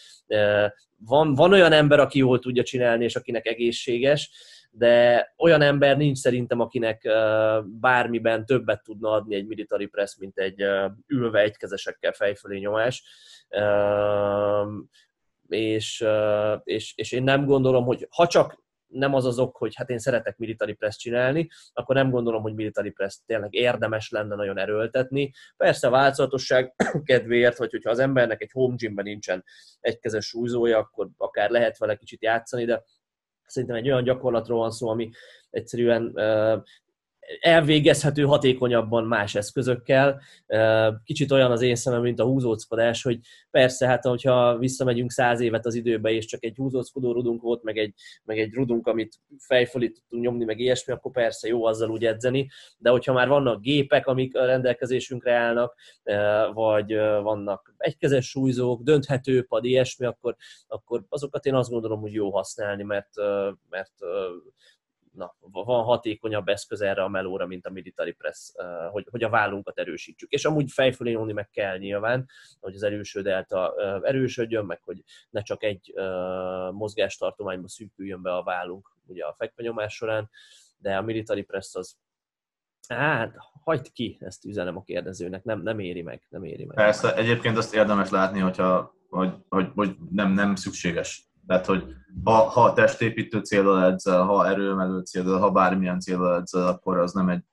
van, 0.98 1.34
van 1.34 1.52
olyan 1.52 1.72
ember, 1.72 2.00
aki 2.00 2.18
jól 2.18 2.40
tudja 2.40 2.64
csinálni, 2.64 3.04
és 3.04 3.16
akinek 3.16 3.46
egészséges, 3.46 4.32
de 4.72 5.28
olyan 5.38 5.62
ember 5.62 5.98
nincs 5.98 6.18
szerintem, 6.18 6.60
akinek 6.60 7.10
bármiben 7.64 8.46
többet 8.46 8.84
tudna 8.84 9.10
adni 9.10 9.36
egy 9.36 9.48
military 9.48 9.86
press, 9.86 10.16
mint 10.20 10.38
egy 10.38 10.64
ülve 11.08 11.40
egykezesekkel 11.40 12.12
fejfölé 12.12 12.60
nyomás. 12.60 13.04
És, 15.48 16.06
és, 16.64 16.94
és 16.96 17.12
én 17.12 17.24
nem 17.24 17.46
gondolom, 17.46 17.86
hogy 17.86 18.08
ha 18.10 18.28
csak 18.28 18.63
nem 18.94 19.14
az 19.14 19.26
az 19.26 19.40
ok, 19.40 19.58
hogy 19.58 19.76
hát 19.76 19.90
én 19.90 19.98
szeretek 19.98 20.38
military 20.38 20.74
press 20.74 20.96
csinálni, 20.96 21.50
akkor 21.74 21.96
nem 21.96 22.10
gondolom, 22.10 22.42
hogy 22.42 22.54
military 22.54 22.90
press 22.90 23.20
tényleg 23.26 23.54
érdemes 23.54 24.10
lenne 24.10 24.36
nagyon 24.36 24.58
erőltetni. 24.58 25.32
Persze 25.58 25.88
a 25.88 25.92
változatosság 25.92 26.74
kedvéért, 27.04 27.58
vagy 27.58 27.72
hogyha 27.72 27.90
az 27.90 28.00
embernek 28.00 28.42
egy 28.42 28.52
home 28.52 28.76
gymben 28.76 29.06
nincsen 29.06 29.44
egykezes 29.80 30.26
súlyzója, 30.26 30.78
akkor 30.78 31.10
akár 31.18 31.50
lehet 31.50 31.78
vele 31.78 31.96
kicsit 31.96 32.22
játszani, 32.22 32.66
de 32.66 32.84
szerintem 33.46 33.78
egy 33.78 33.90
olyan 33.90 34.04
gyakorlatról 34.04 34.60
van 34.60 34.72
szó, 34.72 34.90
ami 34.90 35.10
egyszerűen 35.50 36.14
elvégezhető 37.40 38.24
hatékonyabban 38.24 39.06
más 39.06 39.36
eszközökkel. 39.36 40.22
Kicsit 41.04 41.32
olyan 41.32 41.52
az 41.52 41.62
én 41.62 41.76
szemem, 41.76 42.02
mint 42.02 42.20
a 42.20 42.26
húzóckodás, 42.26 43.04
hogy 43.04 43.20
persze, 43.52 43.88
hát 43.88 44.06
hogyha 44.06 44.58
visszamegyünk 44.58 45.12
száz 45.12 45.40
évet 45.40 45.66
az 45.66 45.76
időbe, 45.76 46.12
és 46.12 46.26
csak 46.26 46.44
egy 46.44 46.56
húzóckodó 46.56 47.12
rudunk 47.12 47.42
volt, 47.42 47.64
meg 47.64 47.78
egy, 47.78 47.94
meg 48.24 48.40
egy 48.40 48.54
rudunk, 48.54 48.88
amit 48.88 49.20
fejfölé 49.38 49.88
tudtunk 49.88 50.24
nyomni, 50.24 50.46
meg 50.46 50.60
ilyesmi, 50.60 50.94
akkor 50.94 51.12
persze 51.12 51.48
jó 51.48 51.66
azzal 51.66 51.90
úgy 51.90 52.06
edzeni, 52.06 52.50
de 52.78 52.90
hogyha 52.90 53.14
már 53.14 53.28
vannak 53.28 53.62
gépek, 53.62 54.08
amik 54.08 54.38
a 54.38 54.46
rendelkezésünkre 54.46 55.34
állnak, 55.34 55.76
vagy 56.54 56.94
vannak 57.22 57.74
egykezes 57.78 58.30
súlyzók, 58.30 58.82
dönthető 58.82 59.44
pad, 59.44 59.66
ilyesmi, 59.66 60.06
akkor, 60.06 60.36
akkor 60.68 61.04
azokat 61.10 61.46
én 61.46 61.56
azt 61.56 61.70
gondolom, 61.70 62.00
hogy 62.00 62.14
jó 62.14 62.30
használni, 62.30 62.84
mert, 62.84 63.10
mert 63.70 63.94
na, 65.14 65.36
van 65.40 65.84
hatékonyabb 65.84 66.48
eszköz 66.48 66.82
erre 66.82 67.04
a 67.04 67.08
melóra, 67.08 67.46
mint 67.46 67.66
a 67.66 67.70
military 67.70 68.12
press, 68.12 68.52
hogy, 68.92 69.08
hogy 69.10 69.24
a 69.24 69.30
vállunkat 69.30 69.80
erősítsük. 69.80 70.32
És 70.32 70.46
amúgy 70.46 70.72
fejfölé 70.72 71.12
nyomni 71.12 71.34
meg 71.34 71.50
kell 71.50 71.78
nyilván, 71.78 72.30
hogy 72.60 72.76
az 72.76 72.84
erőső 72.84 73.22
delta 73.22 73.74
erősödjön, 74.04 74.66
meg 74.66 74.82
hogy 74.84 75.04
ne 75.30 75.42
csak 75.42 75.64
egy 75.64 75.94
mozgástartományba 76.72 77.68
szűküljön 77.68 78.22
be 78.22 78.36
a 78.36 78.44
vállunk 78.44 78.92
ugye 79.06 79.26
a 79.26 79.36
fekvenyomás 79.38 79.94
során, 79.94 80.30
de 80.78 80.98
a 80.98 81.02
military 81.02 81.42
press 81.42 81.76
az 81.76 82.02
Hát, 82.88 83.36
hagyd 83.64 83.92
ki, 83.92 84.18
ezt 84.20 84.46
üzenem 84.46 84.78
a 84.78 84.84
kérdezőnek, 84.84 85.44
nem, 85.44 85.62
nem 85.62 85.80
éri 85.80 86.02
meg, 86.02 86.26
nem 86.30 86.44
éri 86.44 86.66
meg. 86.66 86.76
Persze, 86.76 87.16
egyébként 87.16 87.58
azt 87.58 87.74
érdemes 87.74 88.10
látni, 88.10 88.40
hogyha, 88.40 88.96
hogy, 89.10 89.34
hogy, 89.50 89.72
hogy 89.76 89.96
nem, 90.10 90.32
nem 90.32 90.56
szükséges 90.56 91.33
tehát, 91.48 91.66
hogy 91.66 91.84
ha, 92.24 92.32
ha 92.32 92.74
testépítő 92.74 93.40
célra 93.40 93.84
edzel, 93.84 94.24
ha 94.24 94.48
erőemelő 94.48 95.02
célra, 95.02 95.38
ha 95.38 95.52
bármilyen 95.52 96.00
célra 96.00 96.36
edzel, 96.36 96.68
akkor 96.68 96.98
az 96.98 97.14
nem 97.14 97.30
egy, 97.30 97.44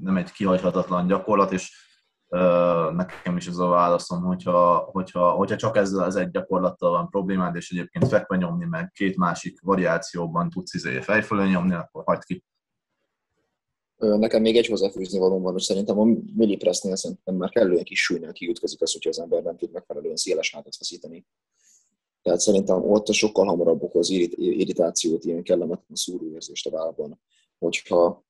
nem 0.00 0.16
egy 0.16 0.32
kihagyhatatlan 0.32 1.06
gyakorlat, 1.06 1.52
és 1.52 1.70
nekem 2.92 3.36
is 3.36 3.46
ez 3.46 3.58
a 3.58 3.66
válaszom, 3.66 4.22
hogyha, 4.22 4.76
hogyha, 4.76 5.30
hogyha 5.30 5.56
csak 5.56 5.76
ezzel 5.76 6.04
az 6.04 6.16
egy 6.16 6.30
gyakorlattal 6.30 6.90
van 6.90 7.08
problémád, 7.08 7.56
és 7.56 7.70
egyébként 7.70 8.08
fekve 8.08 8.36
nyomni, 8.36 8.64
meg 8.64 8.90
két 8.94 9.16
másik 9.16 9.60
variációban 9.60 10.50
tudsz 10.50 10.74
izé 10.74 11.00
fejfölön 11.00 11.48
nyomni, 11.48 11.74
akkor 11.74 12.02
hagyd 12.04 12.24
ki. 12.24 12.44
Nekem 13.96 14.40
még 14.40 14.56
egy 14.56 14.66
hozzáfűzni 14.66 15.18
való 15.18 15.40
van, 15.40 15.52
hogy 15.52 15.60
szerintem 15.60 15.98
a 15.98 16.04
millipressnél 16.34 16.96
szerintem 16.96 17.34
már 17.34 17.50
kellően 17.50 17.84
kis 17.84 18.02
súlynál 18.02 18.32
kiütközik 18.32 18.82
az, 18.82 18.92
hogyha 18.92 19.08
az 19.08 19.20
ember 19.20 19.42
nem 19.42 19.56
tud 19.56 19.72
megfelelően 19.72 20.16
széles 20.16 20.54
hátat 20.54 20.76
feszíteni. 20.76 21.26
Tehát 22.22 22.40
szerintem 22.40 22.90
ott 22.90 23.12
sokkal 23.12 23.46
hamarabb 23.46 23.82
okoz 23.82 24.10
irritációt, 24.36 25.24
ilyen 25.24 25.42
kellemetlen 25.42 25.96
szúróérzést 25.96 26.66
a 26.66 26.70
vállban, 26.70 27.20
hogyha, 27.58 28.24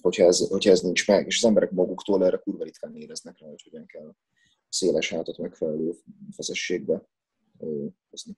hogyha, 0.00 0.24
ez, 0.24 0.48
hogyha 0.48 0.70
ez 0.70 0.80
nincs 0.80 1.06
meg, 1.06 1.26
és 1.26 1.36
az 1.42 1.48
emberek 1.48 1.70
maguktól 1.70 2.24
erre 2.24 2.36
kurva 2.36 2.64
ritkán 2.64 2.96
éreznek 2.96 3.38
rá, 3.38 3.48
hogy 3.48 3.62
hogyan 3.62 3.86
kell 3.86 4.14
széles 4.68 5.10
hátat 5.10 5.38
megfelelő 5.38 5.94
feszességbe 6.30 7.08
hozni. 8.10 8.36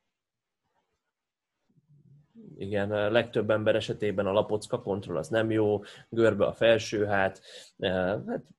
Igen, 2.56 3.12
legtöbb 3.12 3.50
ember 3.50 3.74
esetében 3.74 4.26
a 4.26 4.32
lapocka 4.32 4.82
kontroll 4.82 5.16
az 5.16 5.28
nem 5.28 5.50
jó, 5.50 5.80
görbe 6.08 6.46
a 6.46 6.52
felső 6.52 7.04
hát, 7.04 7.40
hát 8.26 8.54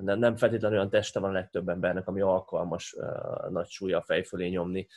nem, 0.00 0.18
nem 0.18 0.36
feltétlenül 0.36 0.76
olyan 0.76 0.90
teste 0.90 1.20
van 1.20 1.30
a 1.30 1.32
legtöbb 1.32 1.68
embernek, 1.68 2.08
ami 2.08 2.20
alkalmas 2.20 2.92
uh, 2.92 3.50
nagy 3.50 3.68
súlya 3.68 4.02
fej 4.02 4.22
fölé 4.22 4.48
nyomni. 4.48 4.88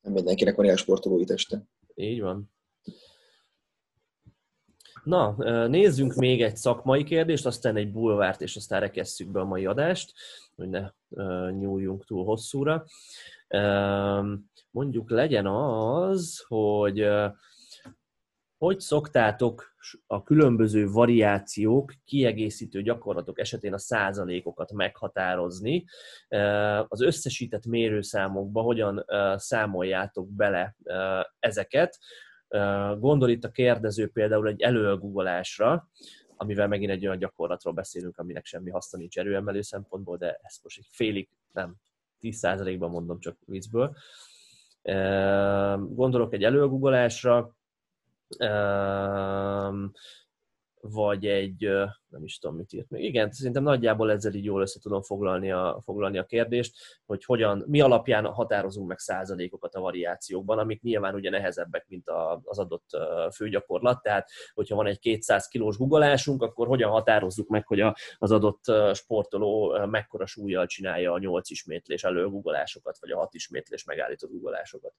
Nem 0.00 0.12
mindenkinek 0.12 0.56
van 0.56 0.64
ilyen 0.64 0.76
sportolói 0.76 1.24
teste. 1.24 1.62
Így 1.94 2.20
van. 2.20 2.52
Na, 5.04 5.34
nézzünk 5.66 6.14
még 6.14 6.42
egy 6.42 6.56
szakmai 6.56 7.04
kérdést, 7.04 7.46
aztán 7.46 7.76
egy 7.76 7.92
bulvárt, 7.92 8.40
és 8.40 8.56
aztán 8.56 8.80
rekesszük 8.80 9.30
be 9.30 9.40
a 9.40 9.44
mai 9.44 9.66
adást, 9.66 10.12
hogy 10.56 10.68
ne 10.68 10.90
nyúljunk 11.50 12.04
túl 12.04 12.24
hosszúra. 12.24 12.84
Mondjuk 14.70 15.10
legyen 15.10 15.46
az, 15.46 16.44
hogy 16.46 17.06
hogy 18.58 18.80
szoktátok 18.80 19.74
a 20.06 20.22
különböző 20.22 20.88
variációk, 20.90 21.94
kiegészítő 22.04 22.82
gyakorlatok 22.82 23.38
esetén 23.38 23.72
a 23.72 23.78
százalékokat 23.78 24.72
meghatározni? 24.72 25.84
Az 26.88 27.00
összesített 27.00 27.66
mérőszámokba 27.66 28.60
hogyan 28.60 29.04
számoljátok 29.36 30.28
bele 30.28 30.76
ezeket? 31.38 31.98
Gondol 32.98 33.28
itt 33.28 33.44
a 33.44 33.50
kérdező 33.50 34.08
például 34.08 34.48
egy 34.48 34.60
előgugolásra, 34.60 35.88
amivel 36.36 36.68
megint 36.68 36.90
egy 36.90 37.06
olyan 37.06 37.18
gyakorlatról 37.18 37.74
beszélünk, 37.74 38.18
aminek 38.18 38.44
semmi 38.44 38.70
haszna 38.70 38.98
nincs 38.98 39.18
erőemelő 39.18 39.62
szempontból, 39.62 40.16
de 40.16 40.38
ezt 40.42 40.62
most 40.62 40.78
egy 40.78 40.88
félig, 40.90 41.28
nem, 41.52 41.74
10%-ban 42.20 42.90
mondom 42.90 43.20
csak 43.20 43.36
viccből. 43.44 43.96
Gondolok 45.94 46.32
egy 46.32 46.44
előgugolásra, 46.44 47.56
vagy 50.86 51.26
egy, 51.26 51.68
nem 52.08 52.24
is 52.24 52.38
tudom, 52.38 52.56
mit 52.56 52.72
írt 52.72 52.90
még. 52.90 53.04
Igen, 53.04 53.30
szerintem 53.30 53.62
nagyjából 53.62 54.10
ezzel 54.10 54.34
így 54.34 54.44
jól 54.44 54.60
össze 54.60 54.80
tudom 54.80 55.02
foglalni 55.02 55.50
a, 55.50 55.80
foglalni 55.84 56.18
a 56.18 56.24
kérdést, 56.24 56.76
hogy 57.06 57.24
hogyan, 57.24 57.64
mi 57.66 57.80
alapján 57.80 58.26
határozunk 58.26 58.88
meg 58.88 58.98
százalékokat 58.98 59.74
a 59.74 59.80
variációkban, 59.80 60.58
amik 60.58 60.82
nyilván 60.82 61.14
ugye 61.14 61.30
nehezebbek, 61.30 61.84
mint 61.88 62.10
az 62.42 62.58
adott 62.58 62.86
főgyakorlat, 63.34 64.02
tehát 64.02 64.28
hogyha 64.54 64.76
van 64.76 64.86
egy 64.86 64.98
200 64.98 65.46
kilós 65.48 65.76
guggolásunk, 65.76 66.42
akkor 66.42 66.66
hogyan 66.66 66.90
határozzuk 66.90 67.48
meg, 67.48 67.66
hogy 67.66 67.80
az 68.18 68.30
adott 68.30 68.64
sportoló 68.92 69.86
mekkora 69.86 70.26
súlyjal 70.26 70.66
csinálja 70.66 71.12
a 71.12 71.18
8 71.18 71.50
ismétlés 71.50 72.04
előgugolásokat, 72.04 72.98
vagy 73.00 73.10
a 73.10 73.18
6 73.18 73.34
ismétlés 73.34 73.84
megállított 73.84 74.30
guggolásokat. 74.30 74.94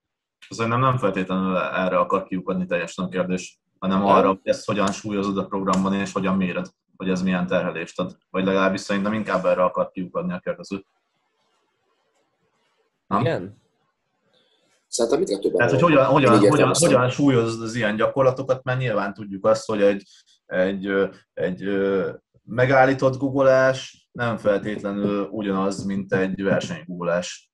Szerintem 0.50 0.80
nem 0.80 0.98
feltétlenül 0.98 1.58
erre 1.58 1.98
akar 1.98 2.24
kiukadni 2.24 2.66
teljesen 2.66 3.06
a 3.06 3.10
kérdés, 3.10 3.60
hanem 3.80 4.06
arra, 4.06 4.28
hogy 4.28 4.40
ezt 4.44 4.66
hogyan 4.66 4.92
súlyozod 4.92 5.38
a 5.38 5.46
programban, 5.46 5.94
és 5.94 6.12
hogyan 6.12 6.36
méred, 6.36 6.68
hogy 6.98 7.10
ez 7.10 7.22
milyen 7.22 7.48
terhelést 7.48 8.00
ad. 8.00 8.18
Vagy 8.30 8.46
legalábbis 8.46 8.82
szerintem 8.82 9.14
inkább 9.14 9.46
erre 9.46 9.64
akar 9.64 9.92
kiukadni 9.92 10.34
a 10.34 10.40
kérdező. 10.40 10.86
Nem? 13.08 13.22
Igen. 13.22 13.64
Szerintem 14.88 15.20
mit 15.20 15.30
kettőben 15.30 15.58
Tehát, 15.58 15.72
hogy 15.72 15.82
hogyan, 15.82 16.06
hogyan, 16.06 16.50
hogyan, 16.50 16.72
hogyan 16.80 17.10
súlyozod 17.10 17.62
az 17.62 17.76
ilyen 17.76 17.96
gyakorlatokat, 17.96 18.64
mert 18.64 18.80
nyilván 18.80 19.14
tudjuk 19.14 19.46
azt, 19.46 19.66
hogy 19.66 19.82
egy, 19.82 20.04
egy, 20.46 20.92
egy 21.34 21.64
megállított 22.44 23.18
googolás 23.18 24.10
nem 24.12 24.38
feltétlenül 24.38 25.28
ugyanaz, 25.32 25.84
mint 25.84 26.14
egy 26.14 26.44
versenygugolás 26.44 27.52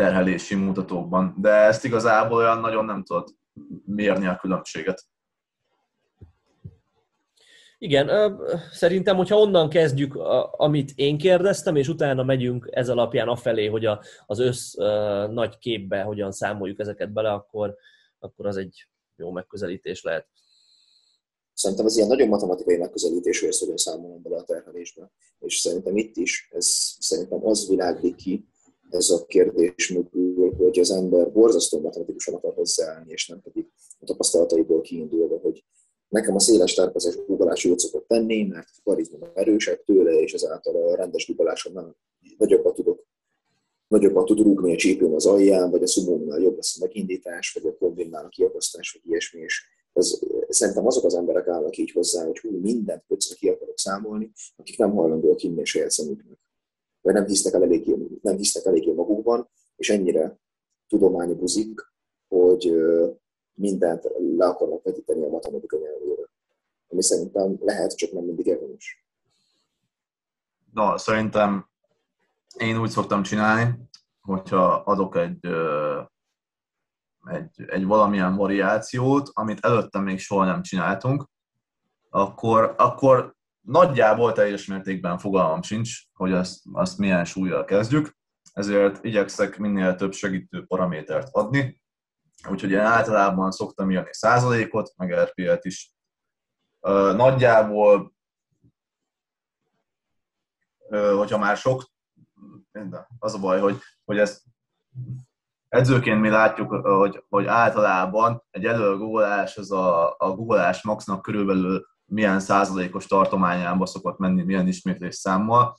terhelési 0.00 0.54
mutatókban, 0.54 1.34
de 1.38 1.50
ezt 1.50 1.84
igazából 1.84 2.38
olyan 2.38 2.60
nagyon 2.60 2.84
nem 2.84 3.02
tudod 3.02 3.28
mérni 3.84 4.26
a 4.26 4.36
különbséget. 4.36 5.04
Igen, 7.78 8.36
szerintem, 8.72 9.16
hogyha 9.16 9.36
onnan 9.36 9.68
kezdjük, 9.68 10.14
amit 10.50 10.92
én 10.94 11.18
kérdeztem, 11.18 11.76
és 11.76 11.88
utána 11.88 12.22
megyünk 12.22 12.68
ez 12.70 12.88
alapján 12.88 13.28
afelé, 13.28 13.66
hogy 13.66 13.88
az 14.26 14.38
össz 14.38 14.74
nagy 15.30 15.58
képbe 15.58 16.02
hogyan 16.02 16.32
számoljuk 16.32 16.80
ezeket 16.80 17.12
bele, 17.12 17.32
akkor, 17.32 17.76
akkor 18.18 18.46
az 18.46 18.56
egy 18.56 18.88
jó 19.16 19.30
megközelítés 19.30 20.02
lehet. 20.02 20.28
Szerintem 21.52 21.86
ez 21.86 21.96
ilyen 21.96 22.08
nagyon 22.08 22.28
matematikai 22.28 22.76
megközelítés, 22.76 23.40
hogy 23.40 23.48
ezt 23.48 23.60
hogyan 23.60 23.76
számolom 23.76 24.22
bele 24.22 24.36
a 24.36 24.44
terhelésbe. 24.44 25.10
És 25.38 25.56
szerintem 25.56 25.96
itt 25.96 26.16
is, 26.16 26.48
ez 26.52 26.66
szerintem 26.98 27.46
az 27.46 27.68
világlik 27.68 28.14
ki, 28.14 28.48
ez 28.90 29.10
a 29.10 29.24
kérdés 29.24 29.92
mögül, 29.92 30.54
hogy 30.54 30.78
az 30.78 30.90
ember 30.90 31.32
borzasztó 31.32 31.80
matematikusan 31.80 32.34
akar 32.34 32.54
hozzáállni, 32.54 33.12
és 33.12 33.28
nem 33.28 33.40
pedig 33.40 33.66
a 34.00 34.04
tapasztalataiból 34.04 34.80
kiindulva, 34.80 35.38
hogy 35.38 35.64
nekem 36.08 36.34
a 36.34 36.40
széles 36.40 36.74
terpezes 36.74 37.16
guggolás 37.26 37.64
jót 37.64 37.78
szokott 37.78 38.08
tenni, 38.08 38.42
mert 38.42 38.68
a 38.76 38.80
karizma 38.84 39.18
erősebb 39.34 39.84
tőle, 39.84 40.20
és 40.20 40.32
ezáltal 40.32 40.76
a 40.76 40.96
rendes 40.96 41.26
guggoláson 41.26 41.72
nem 41.72 41.96
nagyobbat 42.38 42.74
tudok 42.74 43.08
nagyobbat 43.88 44.26
tud 44.26 44.40
rúgni 44.40 44.72
a 44.72 44.76
csípőn 44.76 45.14
az 45.14 45.26
alján, 45.26 45.70
vagy 45.70 45.82
a 45.82 45.86
szumónál 45.86 46.40
jobb 46.40 46.56
lesz 46.56 46.76
a 46.80 46.84
megindítás, 46.84 47.52
vagy 47.52 47.72
a 47.72 47.76
kombinál 47.76 48.24
a 48.24 48.28
kiakasztás, 48.28 48.92
vagy 48.92 49.10
ilyesmi, 49.10 49.40
és 49.40 49.64
ez, 49.92 50.18
szerintem 50.48 50.86
azok 50.86 51.04
az 51.04 51.14
emberek 51.14 51.48
állnak 51.48 51.76
így 51.76 51.90
hozzá, 51.90 52.24
hogy 52.24 52.38
hú, 52.38 52.58
mindent 52.60 53.04
pöccre 53.06 53.34
ki 53.34 53.48
akarok 53.48 53.78
számolni, 53.78 54.30
akik 54.56 54.78
nem 54.78 54.90
hajlandóak 54.90 55.38
hinni 55.38 55.60
a 55.60 55.64
saját 55.64 55.90
szemüknek. 55.90 56.38
Vagy 57.00 57.14
nem 57.14 57.26
hisznek 57.26 57.54
el 57.54 57.62
eléggé, 57.62 57.92
nem 58.30 58.38
hisznek 58.38 58.64
eléggé 58.64 58.92
magukban, 58.92 59.48
és 59.76 59.90
ennyire 59.90 60.38
tudományi 60.88 61.34
buzik, 61.34 61.80
hogy 62.28 62.72
mindent 63.54 64.02
le 64.36 64.46
akarnak 64.46 64.82
vetíteni 64.82 65.24
a 65.24 65.28
matematika 65.28 65.76
nyelvére. 65.76 66.28
Ami 66.88 67.02
szerintem 67.02 67.56
lehet, 67.60 67.96
csak 67.96 68.12
nem 68.12 68.24
mindig 68.24 68.46
érvényes. 68.46 69.04
No, 70.72 70.98
szerintem 70.98 71.68
én 72.56 72.80
úgy 72.80 72.90
szoktam 72.90 73.22
csinálni, 73.22 73.78
hogyha 74.20 74.72
adok 74.74 75.16
egy, 75.16 75.46
egy, 77.24 77.64
egy 77.66 77.84
valamilyen 77.84 78.36
variációt, 78.36 79.30
amit 79.32 79.64
előtte 79.64 79.98
még 80.00 80.18
soha 80.18 80.44
nem 80.44 80.62
csináltunk, 80.62 81.24
akkor, 82.10 82.74
akkor 82.78 83.34
nagyjából 83.60 84.32
teljes 84.32 84.66
mértékben 84.66 85.18
fogalmam 85.18 85.62
sincs, 85.62 85.90
hogy 86.12 86.32
azt, 86.32 86.62
azt 86.72 86.98
milyen 86.98 87.24
súlyjal 87.24 87.64
kezdjük, 87.64 88.18
ezért 88.52 89.04
igyekszek 89.04 89.58
minél 89.58 89.94
több 89.94 90.12
segítő 90.12 90.64
paramétert 90.66 91.28
adni, 91.32 91.82
úgyhogy 92.48 92.70
én 92.70 92.78
általában 92.78 93.50
szoktam 93.50 93.90
írni 93.90 94.12
százalékot, 94.12 94.92
meg 94.96 95.14
RPL-t 95.14 95.64
is. 95.64 95.94
Nagyjából, 97.14 98.14
hogyha 100.90 101.38
már 101.38 101.56
sok, 101.56 101.84
az 103.18 103.34
a 103.34 103.38
baj, 103.38 103.60
hogy, 103.60 103.78
hogy 104.04 104.18
ezt 104.18 104.42
edzőként 105.68 106.20
mi 106.20 106.28
látjuk, 106.28 106.70
hogy, 106.72 107.24
hogy 107.28 107.46
általában 107.46 108.42
egy 108.50 108.64
előgólás 108.64 109.56
az 109.56 109.72
a, 109.72 110.14
a 110.18 110.34
googolás 110.34 110.82
maxnak 110.82 111.22
körülbelül 111.22 111.86
milyen 112.04 112.40
százalékos 112.40 113.06
tartományába 113.06 113.86
szokott 113.86 114.18
menni, 114.18 114.42
milyen 114.42 114.66
ismétlés 114.66 115.14
számmal. 115.14 115.78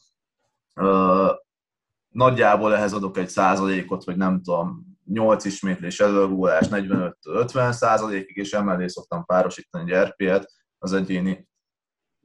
Nagyjából 2.11 2.75
ehhez 2.75 2.93
adok 2.93 3.17
egy 3.17 3.29
százalékot, 3.29 4.03
hogy 4.03 4.17
nem 4.17 4.41
tudom, 4.41 4.97
8 5.05 5.45
ismétlés 5.45 5.99
előrúgulás 5.99 6.67
45-50 6.69 7.71
százalékig, 7.71 8.37
és 8.37 8.53
emellé 8.53 8.87
szoktam 8.87 9.25
párosítani 9.25 9.91
egy 9.91 10.07
RP-et 10.07 10.51
az 10.77 10.93
egyéni 10.93 11.47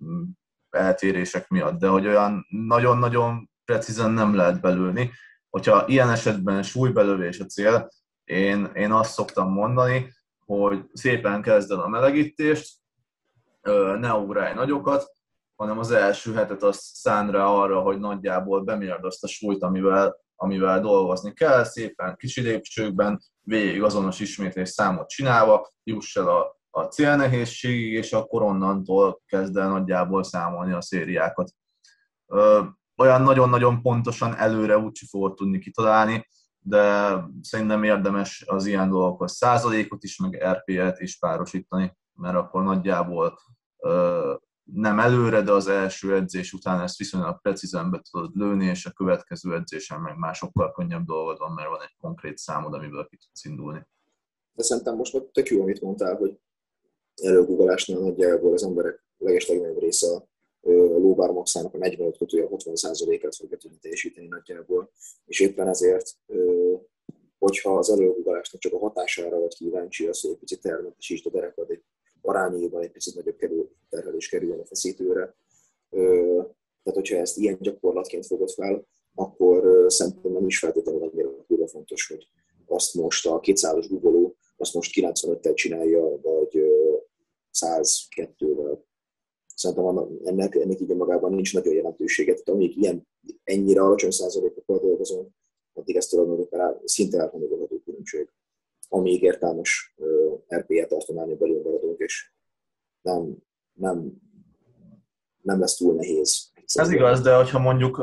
mm, 0.05 0.23
eltérések 0.71 1.49
miatt. 1.49 1.79
De 1.79 1.89
hogy 1.89 2.07
olyan 2.07 2.47
nagyon-nagyon 2.49 3.51
precízen 3.65 4.11
nem 4.11 4.35
lehet 4.35 4.61
belülni. 4.61 5.11
Hogyha 5.51 5.87
ilyen 5.87 6.11
esetben 6.11 6.63
súlybelövés 6.63 7.41
a 7.41 7.45
cél, 7.45 7.89
én, 8.25 8.65
én 8.65 8.93
azt 8.93 9.13
szoktam 9.13 9.53
mondani, 9.53 10.15
hogy 10.47 10.85
szépen 10.93 11.43
kezd 11.43 11.71
el 11.71 11.81
a 11.81 11.89
melegítést, 11.89 12.77
ne 13.99 14.15
ugrálj 14.15 14.55
nagyokat, 14.55 15.16
hanem 15.57 15.79
az 15.79 15.91
első 15.91 16.35
hetet 16.35 16.63
azt 16.63 16.81
szán 16.83 17.35
arra, 17.35 17.81
hogy 17.81 17.99
nagyjából 17.99 18.63
bemérd 18.63 19.05
azt 19.05 19.25
a 19.25 19.27
súlyt, 19.27 19.63
amivel, 19.63 20.17
amivel 20.35 20.81
dolgozni 20.81 21.33
kell, 21.33 21.65
szépen 21.65 22.17
kis 22.17 22.37
lépcsőkben, 22.37 23.21
végig 23.41 23.83
azonos 23.83 24.21
ismétlés 24.21 24.69
számot 24.69 25.09
csinálva, 25.09 25.71
juss 25.85 26.17
el 26.17 26.29
a, 26.29 26.61
a 26.71 26.83
célnehézségig, 26.83 27.93
és 27.93 28.13
akkor 28.13 28.43
onnantól 28.43 29.23
kezd 29.27 29.57
el 29.57 29.69
nagyjából 29.69 30.23
számolni 30.23 30.73
a 30.73 30.81
szériákat. 30.81 31.51
Ö, 32.27 32.63
olyan 32.97 33.23
nagyon-nagyon 33.23 33.83
pontosan 33.83 34.35
előre 34.37 34.79
úgy 34.79 34.99
fogod 35.11 35.35
tudni 35.35 35.59
kitalálni, 35.59 36.27
de 36.59 37.15
szerintem 37.43 37.83
érdemes 37.83 38.45
az 38.47 38.67
ilyen 38.67 38.91
dolgokhoz 38.91 39.33
százalékot 39.33 40.03
is, 40.05 40.19
meg 40.19 40.45
RP-et 40.45 41.01
is 41.01 41.19
párosítani, 41.19 41.97
mert 42.13 42.37
akkor 42.37 42.63
nagyjából 42.63 43.39
nem 44.73 44.99
előre, 44.99 45.43
de 45.43 45.53
az 45.53 45.67
első 45.67 46.15
edzés 46.15 46.53
után 46.53 46.81
ezt 46.81 46.99
viszonylag 46.99 47.41
precízen 47.41 47.91
be 47.91 48.03
tudod 48.11 48.37
lőni, 48.37 48.67
és 48.67 48.87
a 48.87 48.93
következő 48.93 49.55
edzésen 49.55 50.01
meg 50.01 50.17
már 50.17 50.35
sokkal 50.35 50.73
könnyebb 50.73 51.05
dolgod 51.05 51.39
van, 51.39 51.53
mert 51.53 51.69
van 51.69 51.83
egy 51.83 51.97
konkrét 52.01 52.39
számod, 52.39 52.75
amiből 52.75 53.07
ki 53.07 53.17
tudsz 53.17 53.45
indulni. 53.45 53.87
De 54.55 54.63
szerintem 54.63 54.97
most 54.97 55.13
meg 55.13 55.31
tök 55.33 55.49
jó, 55.49 55.63
amit 55.63 55.81
mondtál, 55.81 56.17
hogy 56.17 56.39
előgugolásnál 57.23 58.01
nagyjából 58.01 58.53
az 58.53 58.65
emberek 58.65 59.05
legeslegnagyobb 59.19 59.81
része 59.81 60.15
a 60.67 60.99
lóbár 60.99 61.31
maxának 61.31 61.75
a 61.75 61.79
45 61.79 62.19
kötője 62.19 62.47
60%-át 62.51 63.37
fogja 63.37 63.57
tudni 63.57 63.79
teljesíteni 63.79 64.27
nagyjából, 64.27 64.91
és 65.27 65.41
éppen 65.41 65.69
ezért 65.69 66.19
hogyha 67.39 67.79
az 67.79 67.91
előgugolásnak 67.91 68.61
csak 68.61 68.73
a 68.73 68.79
hatására 68.79 69.39
vagy 69.39 69.55
kíváncsi, 69.55 70.07
az, 70.07 70.21
hogy 70.21 70.31
egy 70.31 70.39
picit 70.39 70.61
termetesítsd 70.61 71.27
a 71.27 71.31
derekad 71.31 71.71
egy 71.71 71.85
arányaiban 72.27 72.83
egy 72.83 72.91
picit 72.91 73.15
nagyobb 73.15 73.37
kerül, 73.37 73.71
terhelés 73.89 74.29
kerüljön 74.29 74.61
a 74.61 74.65
feszítőre. 74.65 75.37
Tehát, 76.83 77.01
hogyha 77.01 77.17
ezt 77.17 77.39
ilyen 77.39 77.59
gyakorlatként 77.61 78.27
fogod 78.27 78.51
fel, 78.51 78.87
akkor 79.15 79.85
szerintem 79.93 80.33
nem 80.33 80.47
is 80.47 80.59
feltétlenül 80.59 81.03
annyira 81.03 81.45
kurva 81.47 81.67
fontos, 81.67 82.09
hogy 82.09 82.29
azt 82.67 82.95
most 82.95 83.27
a 83.27 83.41
kétszázalos 83.41 83.89
googoló, 83.89 84.37
azt 84.57 84.75
most 84.75 84.93
95-tel 84.95 85.55
csinálja, 85.55 86.21
vagy 86.21 86.61
102-vel. 87.53 88.79
Szerintem 89.55 90.19
ennek, 90.25 90.55
ennek 90.55 90.81
így 90.81 90.95
magában 90.95 91.33
nincs 91.33 91.55
nagyon 91.55 91.75
jelentősége. 91.75 92.33
Tehát 92.33 92.49
amíg 92.49 92.77
ilyen 92.77 93.09
ennyire 93.45 93.81
alacsony 93.81 94.11
százalékokkal 94.11 94.79
dolgozom, 94.79 95.29
addig 95.73 95.97
ezt 95.97 96.11
tulajdonképpen 96.11 96.81
szinte 96.85 97.19
elhanyagolható 97.19 97.81
különbség. 97.85 98.29
Amíg 98.89 99.23
értelmes 99.23 99.95
RPE 100.57 100.87
tartományon 100.87 101.39
belül 101.39 101.63
maradunk, 101.63 101.99
és 101.99 102.33
nem, 103.01 103.37
nem, 103.73 104.13
nem 105.43 105.61
lesz 105.61 105.77
túl 105.77 105.95
nehéz. 105.95 106.53
Ez 106.75 106.91
igaz, 106.91 107.21
de 107.21 107.37
hogyha 107.37 107.59
mondjuk 107.59 107.99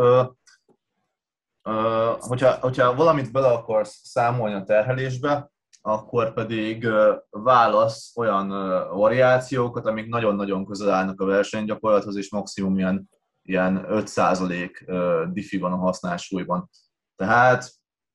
Uh, 1.69 2.19
hogyha, 2.19 2.51
hogyha 2.51 2.95
valamit 2.95 3.31
bele 3.31 3.47
akarsz 3.47 3.99
számolni 4.03 4.55
a 4.55 4.63
terhelésbe, 4.63 5.51
akkor 5.81 6.33
pedig 6.33 6.87
válasz 7.29 8.11
olyan 8.15 8.47
variációkat, 8.95 9.85
amik 9.85 10.07
nagyon-nagyon 10.07 10.65
közel 10.65 10.89
állnak 10.89 11.21
a 11.21 11.25
versenygyakorlathoz, 11.25 12.15
és 12.15 12.31
maximum 12.31 12.77
ilyen, 12.77 13.09
ilyen 13.41 13.85
5% 13.89 15.29
diffi 15.33 15.57
van 15.57 15.71
a 15.71 15.77
használsúlyban. 15.77 16.69
Tehát 17.15 17.71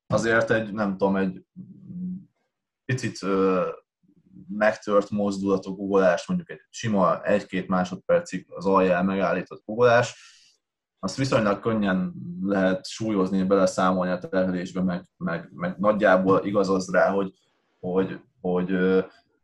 azért 0.06 0.50
egy, 0.50 0.72
nem 0.72 0.96
tudom, 0.96 1.16
egy 1.16 1.44
picit 2.92 3.18
megtört 4.48 5.10
mozdulatok 5.10 5.76
googolás, 5.76 6.26
mondjuk 6.26 6.50
egy 6.50 6.60
sima 6.70 7.20
1-2 7.22 7.66
másodpercig 7.66 8.46
az 8.48 8.66
alján 8.66 9.04
megállított 9.04 9.62
googolás, 9.64 10.36
azt 10.98 11.16
viszonylag 11.16 11.60
könnyen 11.60 12.14
lehet 12.42 12.86
súlyozni, 12.86 13.42
beleszámolni 13.42 14.12
a 14.12 14.18
terhelésbe, 14.18 14.82
meg, 14.82 15.04
meg, 15.16 15.48
meg 15.54 15.78
nagyjából 15.78 16.44
igaz 16.44 16.68
az 16.68 16.90
rá, 16.92 17.10
hogy, 17.10 17.32
hogy, 17.80 18.20
hogy 18.40 18.70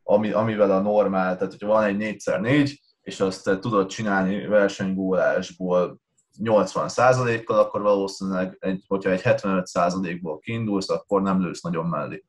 ami, 0.03 0.31
amivel 0.33 0.71
a 0.71 0.81
normál, 0.81 1.37
tehát 1.37 1.53
hogyha 1.53 1.67
van 1.67 1.85
egy 1.85 2.17
4x4, 2.25 2.77
és 3.03 3.21
azt 3.21 3.59
tudod 3.61 3.87
csinálni 3.87 4.47
versenygólásból 4.47 6.01
80%-kal, 6.43 7.59
akkor 7.59 7.83
valószínűleg, 7.83 8.57
egy, 8.61 8.85
hogyha 8.87 9.11
egy 9.11 9.21
75%-ból 9.25 10.39
kiindulsz, 10.39 10.91
akkor 10.91 11.23
nem 11.23 11.41
lősz 11.41 11.61
nagyon 11.61 11.87
mellé. 11.87 12.25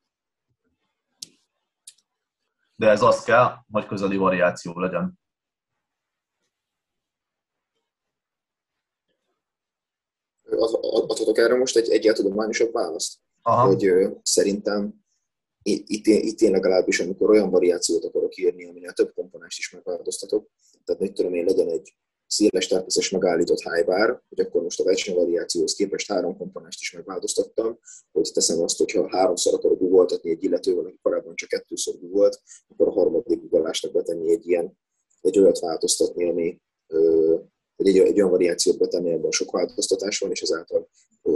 De 2.75 2.89
ez 2.89 3.01
az 3.01 3.23
kell, 3.23 3.53
hogy 3.71 3.85
közeli 3.85 4.17
variáció 4.17 4.79
legyen. 4.79 5.19
adhatok 11.07 11.37
erre 11.37 11.55
most 11.55 11.75
egy 11.75 11.89
egyáltalán 11.89 12.29
tudományosabb 12.29 12.73
választ? 12.73 13.19
Aha. 13.41 13.67
Hogy 13.67 13.91
szerintem 14.21 15.05
itt, 15.61 16.05
itt 16.05 16.39
én 16.39 16.51
legalábbis, 16.51 16.99
amikor 16.99 17.29
olyan 17.29 17.49
variációt 17.49 18.03
akarok 18.03 18.37
írni, 18.37 18.65
aminél 18.65 18.91
több 18.91 19.13
komponást 19.13 19.57
is 19.57 19.71
megváltoztatok, 19.71 20.49
tehát 20.83 21.01
mit 21.01 21.13
tudom 21.13 21.33
én, 21.33 21.45
legyen 21.45 21.69
egy 21.69 21.95
széles 22.27 22.67
terpeszes 22.67 23.09
megállított 23.09 23.61
highbar, 23.61 24.23
hogy 24.29 24.39
akkor 24.39 24.61
most 24.61 24.79
a 24.79 24.83
versenyvariációhoz 24.83 25.73
képest 25.73 26.11
három 26.11 26.37
komponást 26.37 26.81
is 26.81 26.91
megváltoztattam, 26.91 27.79
hogy 28.11 28.31
teszem 28.33 28.61
azt, 28.61 28.77
hogyha 28.77 29.17
háromszor 29.17 29.53
akarok 29.53 29.81
googoltatni 29.95 30.29
egy 30.29 30.43
illetővel, 30.43 30.85
aki 30.85 30.99
korábban 31.01 31.35
csak 31.35 31.49
kettőször 31.49 31.99
googolt, 31.99 32.41
akkor 32.67 32.87
a 32.87 32.91
harmadik 32.91 33.41
googolásnak 33.41 33.91
betenni 33.91 34.31
egy 34.31 34.47
ilyen, 34.47 34.77
egy 35.21 35.39
olyat 35.39 35.59
változtatni, 35.59 36.29
ami 36.29 36.61
hogy 37.75 37.87
egy, 37.87 37.97
egy 37.97 38.15
olyan 38.15 38.29
variációt 38.29 38.77
betenni, 38.77 39.11
ebben 39.11 39.31
sok 39.31 39.51
változtatás 39.51 40.19
van, 40.19 40.31
és 40.31 40.41
ezáltal 40.41 40.89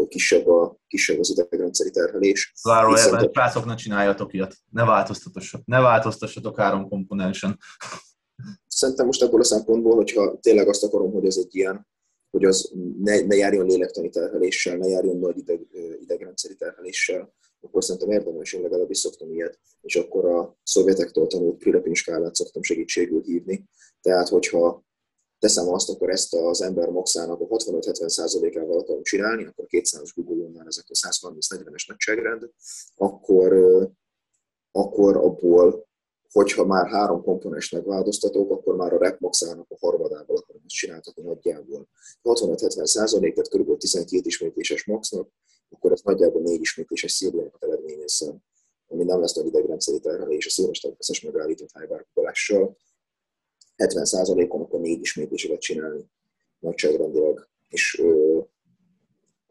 kisebb, 0.07 0.47
a, 0.47 0.77
kisebb 0.87 1.19
az 1.19 1.29
idegrendszeri 1.29 1.91
terhelés. 1.91 2.53
Zárójelben, 2.63 3.25
a 3.25 3.29
srácok, 3.33 3.65
ne 3.65 3.75
csináljatok 3.75 4.33
ilyet, 4.33 4.55
ne 4.71 4.85
változtassatok, 4.85 5.65
ne 5.65 5.79
változtassatok 5.79 6.59
három 6.59 6.89
komponensen. 6.89 7.57
Szerintem 8.67 9.05
most 9.05 9.23
ebből 9.23 9.39
a 9.39 9.43
szempontból, 9.43 9.95
hogyha 9.95 10.39
tényleg 10.39 10.67
azt 10.67 10.83
akarom, 10.83 11.11
hogy 11.11 11.25
ez 11.25 11.37
egy 11.37 11.55
ilyen, 11.55 11.87
hogy 12.29 12.45
az 12.45 12.71
ne, 12.99 13.21
ne 13.21 13.35
járjon 13.35 13.65
lélektani 13.65 14.09
terheléssel, 14.09 14.77
ne 14.77 14.87
járjon 14.87 15.17
nagy 15.17 15.37
ideg, 15.37 15.67
idegrendszeri 16.01 16.55
terheléssel, 16.55 17.33
akkor 17.61 17.83
szerintem 17.83 18.11
érdemes, 18.11 18.53
én 18.53 18.61
legalábbis 18.61 18.97
szoktam 18.97 19.31
ilyet, 19.31 19.59
és 19.81 19.95
akkor 19.95 20.25
a 20.25 20.57
szovjetektől 20.63 21.27
tanult 21.27 21.57
Prilepin 21.57 21.93
skálát 21.93 22.35
szoktam 22.35 22.61
segítségül 22.61 23.21
hívni. 23.21 23.65
Tehát, 24.01 24.27
hogyha 24.27 24.83
teszem 25.39 25.69
azt, 25.69 25.89
akkor 25.89 26.09
ezt 26.09 26.35
az 26.35 26.61
ember 26.61 26.89
maxának 26.89 27.41
a 27.41 27.47
65-70%-ával 27.47 28.79
akarom 28.79 29.03
csinálni, 29.03 29.45
akkor 29.45 29.65
200 29.65 30.11
Google-nál 30.15 30.67
ezek 30.67 30.85
a 30.87 31.07
130-40-es 31.09 31.87
nagyságrend, 31.87 32.49
akkor, 32.95 33.53
akkor 34.71 35.17
abból, 35.17 35.87
hogyha 36.31 36.65
már 36.65 36.87
három 36.87 37.23
komponens 37.23 37.71
megváltoztatok, 37.71 38.51
akkor 38.51 38.75
már 38.75 38.93
a 38.93 38.97
rep 38.97 39.19
maxának 39.19 39.65
a 39.69 39.77
harmadával 39.79 40.37
akarom 40.37 40.61
ezt 40.65 40.75
csináltatni 40.75 41.21
nagyjából. 41.23 41.87
65-70% 42.23 43.19
tehát 43.19 43.49
kb. 43.49 43.77
12 43.77 44.21
ismétléses 44.25 44.85
maxnak, 44.85 45.29
akkor 45.69 45.91
az 45.91 46.01
nagyjából 46.01 46.41
4 46.41 46.61
ismétléses 46.61 47.11
szívlányokat 47.11 47.63
eredményezzen, 47.63 48.43
ami 48.87 49.03
nem 49.03 49.19
lesz 49.19 49.33
nagy 49.33 49.45
idegrendszeri 49.45 49.99
terhelés 49.99 50.45
a 50.45 50.49
széles 50.49 50.79
természetes 50.79 51.21
megállított 51.21 51.71
hájbárkodással, 51.73 52.77
70%-on 53.77 54.61
akkor 54.61 54.79
négy 54.79 55.01
ismétléseket 55.01 55.59
csinálni 55.59 56.09
nagyságrendileg, 56.59 57.47
és 57.67 57.99
ö, 57.99 58.39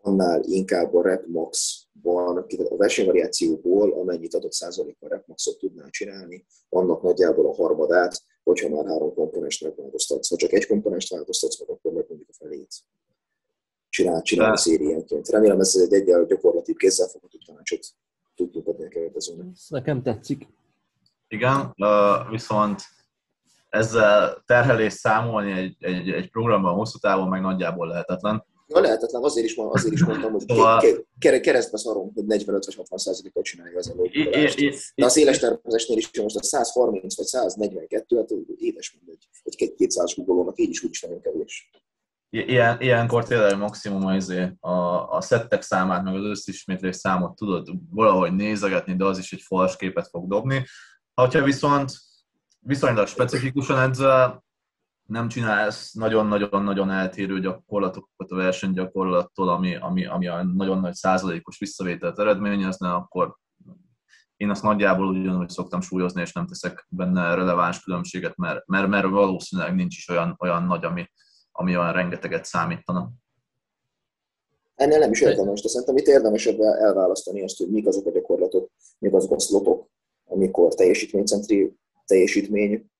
annál 0.00 0.42
inkább 0.42 0.94
a 0.94 1.02
rep 1.02 1.26
van, 2.02 2.36
a 2.36 2.76
versenyvariációból, 2.76 3.92
amennyit 3.92 4.34
adott 4.34 4.52
százalékkal 4.52 5.08
rep 5.08 5.26
maxot 5.26 5.58
tudnál 5.58 5.90
csinálni, 5.90 6.46
annak 6.68 7.02
nagyjából 7.02 7.46
a 7.46 7.54
harmadát, 7.54 8.22
hogyha 8.42 8.68
már 8.68 8.86
három 8.86 9.14
komponest 9.14 9.62
megváltoztatsz. 9.62 10.28
Ha 10.28 10.36
csak 10.36 10.52
egy 10.52 10.66
komponest 10.66 11.10
változtatsz 11.10 11.60
akkor 11.60 11.92
meg 11.92 12.04
mondjuk 12.08 12.28
a 12.28 12.34
felét 12.38 12.72
csinál, 13.88 14.22
csinál 14.22 14.52
a 14.52 14.56
szérienként. 14.56 15.28
Remélem 15.28 15.60
ez 15.60 15.76
egy 15.76 15.92
egyel 15.92 16.24
gyakorlati 16.24 16.76
kézzelfogható 16.76 17.38
tanácsot 17.46 17.86
tudjuk 18.34 18.66
adni 18.66 18.84
a 18.84 18.88
kérdezőnek. 18.88 19.46
Nekem 19.68 20.02
tetszik. 20.02 20.46
Igen, 21.28 21.74
viszont 22.30 22.82
ezzel 23.68 24.42
terhelés 24.46 24.92
számolni 24.92 25.52
egy, 25.52 25.76
egy, 25.78 26.10
egy 26.10 26.30
programban 26.30 26.74
hosszú 26.74 26.98
távon 26.98 27.28
meg 27.28 27.40
nagyjából 27.40 27.86
lehetetlen. 27.86 28.44
Ja, 28.66 28.80
lehetetlen, 28.80 29.22
azért 29.22 29.46
is, 29.46 29.56
azért 29.56 29.94
is 29.94 30.04
mondtam, 30.04 30.32
hogy 30.32 30.44
szóval... 30.48 30.82
keresztbe 31.18 31.78
szarom, 31.78 32.12
hogy 32.14 32.24
45 32.24 32.64
vagy 32.64 32.74
60 32.74 32.98
százalékot 32.98 33.44
csinálja 33.44 33.78
az 33.78 33.90
előbb. 33.90 34.10
De 34.94 35.04
a 35.04 35.08
széles 35.08 35.38
tervezésnél 35.38 35.96
is 35.96 36.10
most 36.22 36.36
a 36.36 36.42
130 36.42 37.16
vagy 37.16 37.26
142, 37.26 38.16
hát 38.16 38.30
édes 38.56 38.96
mindegy. 38.98 39.28
Egy 39.42 39.74
200 39.74 40.14
googolónak 40.14 40.58
így 40.58 40.68
is 40.68 40.82
úgy 40.82 40.90
is 40.90 41.02
nagyon 41.02 41.20
kevés. 41.20 41.70
Ilyen, 42.30 42.80
ilyenkor 42.80 43.24
tényleg 43.24 43.58
maximum 43.58 44.06
az 44.06 44.34
a, 44.60 45.10
a 45.12 45.20
szettek 45.20 45.62
számát, 45.62 46.02
meg 46.02 46.14
az 46.14 46.24
összismétlés 46.24 46.96
számot 46.96 47.34
tudod 47.36 47.68
valahogy 47.90 48.32
nézegetni, 48.32 48.96
de 48.96 49.04
az 49.04 49.18
is 49.18 49.32
egy 49.32 49.42
fals 49.42 49.76
képet 49.76 50.08
fog 50.08 50.28
dobni. 50.28 50.66
Ha 51.14 51.42
viszont 51.42 51.92
viszonylag 52.60 53.06
specifikusan 53.06 53.78
edzel, 53.78 54.44
nem 55.08 55.28
csinálsz 55.28 55.92
nagyon-nagyon-nagyon 55.92 56.90
eltérő 56.90 57.40
gyakorlatokat 57.40 58.30
a 58.30 58.36
versenygyakorlattól, 58.36 59.48
ami, 59.48 59.76
ami, 59.76 60.06
ami 60.06 60.26
a 60.26 60.44
nagyon 60.44 60.80
nagy 60.80 60.94
százalékos 60.94 61.58
visszavételt 61.58 62.18
eredményezne, 62.18 62.92
akkor 62.92 63.36
én 64.36 64.50
azt 64.50 64.62
nagyjából 64.62 65.06
ugyanúgy 65.06 65.48
szoktam 65.48 65.80
súlyozni, 65.80 66.20
és 66.20 66.32
nem 66.32 66.46
teszek 66.46 66.86
benne 66.88 67.34
releváns 67.34 67.80
különbséget, 67.80 68.36
mert, 68.36 68.66
mert, 68.66 68.88
mert 68.88 69.06
valószínűleg 69.06 69.74
nincs 69.74 69.96
is 69.96 70.08
olyan, 70.08 70.36
olyan 70.38 70.62
nagy, 70.62 70.84
ami, 70.84 71.10
ami 71.58 71.76
olyan 71.76 71.92
rengeteget 71.92 72.44
számítana. 72.44 73.10
Ennél 74.74 74.98
nem 74.98 75.10
is 75.10 75.20
érdemes, 75.20 75.60
de 75.60 75.68
szerintem 75.68 75.96
itt 75.96 76.06
érdemesebb 76.06 76.60
elválasztani 76.60 77.42
azt, 77.42 77.58
hogy 77.58 77.68
mik 77.68 77.86
azok 77.86 78.06
a 78.06 78.10
gyakorlatok, 78.10 78.70
mik 78.98 79.12
azok 79.12 79.32
a 79.32 79.38
szlotok, 79.38 79.90
amikor 80.24 80.74
teljesítménycentri 80.74 81.76
teljesítmény 82.06 82.90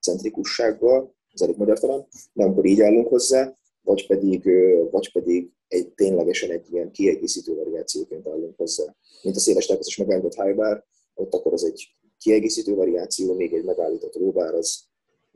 centrikussággal, 0.00 1.14
ez 1.32 1.40
elég 1.40 1.56
magyar 1.56 1.78
talán, 1.78 2.06
de 2.32 2.44
amikor 2.44 2.66
így 2.66 2.80
állunk 2.80 3.08
hozzá, 3.08 3.54
vagy 3.82 4.06
pedig, 4.06 4.50
vagy 4.90 5.12
pedig 5.12 5.50
egy, 5.68 5.92
ténylegesen 5.92 6.50
egy 6.50 6.72
ilyen 6.72 6.90
kiegészítő 6.90 7.54
variációként 7.54 8.28
állunk 8.28 8.56
hozzá. 8.56 8.94
Mint 9.22 9.36
a 9.36 9.40
széles 9.40 9.66
természetes 9.66 9.96
megállított 9.96 10.42
highbar, 10.42 10.84
ott 11.14 11.34
akkor 11.34 11.52
az 11.52 11.64
egy 11.64 11.96
kiegészítő 12.18 12.74
variáció, 12.74 13.34
még 13.34 13.52
egy 13.54 13.64
megállított 13.64 14.14
lóbár, 14.14 14.54
az, 14.54 14.88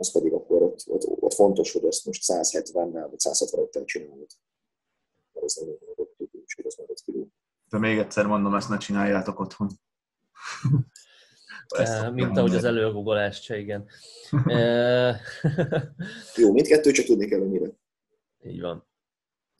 az 0.03 0.13
pedig 0.13 0.33
akkor 0.33 0.63
ott, 0.63 0.85
ott, 0.87 1.03
ott 1.07 1.35
fontos, 1.35 1.73
hogy 1.73 1.85
ezt 1.85 2.07
most 2.07 2.23
170-nel 2.27 3.07
vagy 3.11 3.19
165-tel 3.19 3.85
csinálod. 3.85 4.31
Mert 5.33 5.47
ez 5.47 5.55
nem 5.55 5.77
adott 5.93 6.15
különbség, 6.17 6.67
az 6.67 6.77
meg 6.77 6.87
kiló. 7.05 7.29
De 7.69 7.79
még 7.79 7.99
egyszer 7.99 8.27
mondom, 8.27 8.55
ezt 8.55 8.69
ne 8.69 8.79
csináljátok 8.79 9.41
otthon. 9.41 9.69
Ezt 11.69 12.11
Mint 12.11 12.37
ahogy 12.37 12.55
az 12.55 12.65
előgugolást 12.65 13.43
se, 13.43 13.59
igen. 13.59 13.89
Jó, 16.37 16.53
mindkettő, 16.53 16.91
csak 16.91 17.07
tudni 17.07 17.27
kell, 17.27 17.39
hogy 17.39 17.51
mire. 17.51 17.71
Így 18.45 18.61
van. 18.61 18.87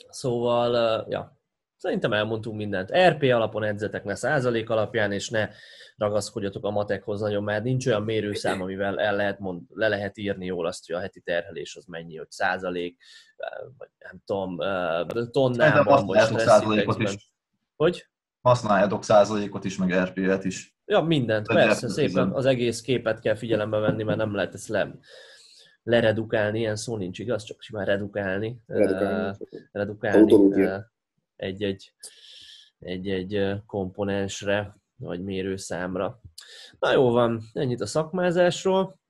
Szóval, 0.09 1.07
ja, 1.09 1.42
szerintem 1.83 2.13
elmondtunk 2.13 2.57
mindent. 2.57 2.91
RP 3.09 3.23
alapon 3.23 3.65
edzetek 3.65 4.05
ne 4.05 4.15
százalék 4.15 4.71
alapján, 4.71 5.13
és 5.13 5.29
ne 5.31 5.49
ragaszkodjatok 5.97 6.65
a 6.65 6.71
matekhoz 6.71 7.21
nagyon, 7.21 7.43
mert 7.43 7.65
nincs 7.65 7.87
olyan 7.87 8.03
mérőszám, 8.03 8.63
amivel 8.63 9.01
el 9.01 9.17
lehet 9.17 9.39
mond, 9.39 9.63
le 9.69 9.89
lehet 9.89 10.19
írni 10.19 10.47
jól 10.47 10.67
azt, 10.67 10.87
hogy 10.87 10.97
a 10.97 11.01
heti 11.01 11.21
terhelés 11.21 11.77
az 11.77 11.85
mennyi, 11.85 12.17
hogy 12.17 12.31
százalék, 12.31 12.97
vagy 13.79 13.89
nem 13.99 14.23
tudom, 14.25 14.57
tonnában, 15.31 16.07
vagy 16.07 16.39
százalékot 16.39 16.99
is. 16.99 17.33
Hogy? 17.77 18.07
Használjátok 18.41 19.05
százalékot 19.05 19.65
is, 19.65 19.77
meg 19.77 19.95
RP-et 19.95 20.45
is. 20.45 20.77
Ja, 20.87 21.01
mindent, 21.01 21.47
Te 21.47 21.55
persze, 21.55 21.89
szépen 21.89 22.31
az 22.31 22.47
egész 22.47 22.81
képet 22.81 23.21
kell 23.21 23.35
figyelembe 23.35 23.79
venni, 23.79 24.03
mert 24.03 24.19
nem 24.19 24.35
lehet 24.35 24.55
ezt 24.55 24.69
le, 24.69 24.95
leredukálni, 25.83 26.59
ilyen 26.59 26.77
szó 26.77 26.97
nincs 26.97 27.19
igaz, 27.19 27.43
csak 27.43 27.63
simán 27.63 27.85
redukálni. 27.85 28.61
Redukálni. 28.67 29.29
Uh, 29.29 29.59
redukálni 29.73 30.33
egy-egy, 31.43 31.93
egy-egy 32.79 33.63
komponensre, 33.67 34.77
vagy 34.97 35.23
mérőszámra. 35.23 36.21
Na 36.79 36.93
jó 36.93 37.11
van, 37.11 37.43
ennyit 37.53 37.81
a 37.81 37.87
szakmázásról. 37.87 39.01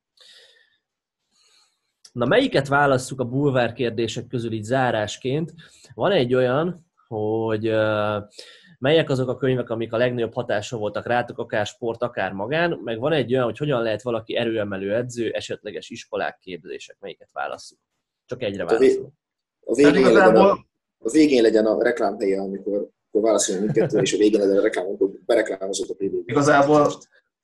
Na 2.12 2.24
melyiket 2.24 2.68
válasszuk 2.68 3.20
a 3.20 3.24
bulvár 3.24 3.72
kérdések 3.72 4.26
közül 4.26 4.52
így 4.52 4.62
zárásként? 4.62 5.54
Van 5.94 6.12
egy 6.12 6.34
olyan, 6.34 6.86
hogy 7.08 7.72
melyek 8.78 9.10
azok 9.10 9.28
a 9.28 9.36
könyvek, 9.36 9.70
amik 9.70 9.92
a 9.92 9.96
legnagyobb 9.96 10.34
hatása 10.34 10.76
voltak 10.76 11.06
rátok, 11.06 11.38
akár 11.38 11.66
sport, 11.66 12.02
akár 12.02 12.32
magán, 12.32 12.80
meg 12.84 12.98
van 12.98 13.12
egy 13.12 13.32
olyan, 13.32 13.44
hogy 13.44 13.58
hogyan 13.58 13.82
lehet 13.82 14.02
valaki 14.02 14.36
erőemelő 14.36 14.94
edző, 14.94 15.30
esetleges 15.30 15.90
iskolák, 15.90 16.38
képzések, 16.38 16.96
melyiket 17.00 17.28
válasszuk. 17.32 17.78
Csak 18.26 18.42
egyre 18.42 18.64
válaszolunk. 18.64 19.12
A 19.64 19.74
végén, 19.74 20.02
legyen 20.02 20.36
a, 20.36 20.66
a 21.02 21.10
végén 21.10 21.42
legyen 21.42 21.66
a 21.66 21.82
reklámhelye, 21.82 22.40
amikor, 22.40 22.74
amikor 22.74 23.28
válaszolunk 23.28 23.64
mindkettő, 23.64 24.00
és 24.00 24.12
a 24.12 24.16
végén 24.16 24.40
legyen 24.40 24.58
a 24.58 24.62
reklám, 24.62 24.86
amikor 24.86 25.10
bereklámozott 25.26 25.88
a 25.88 25.94
pb 25.94 26.28
Igazából 26.28 26.92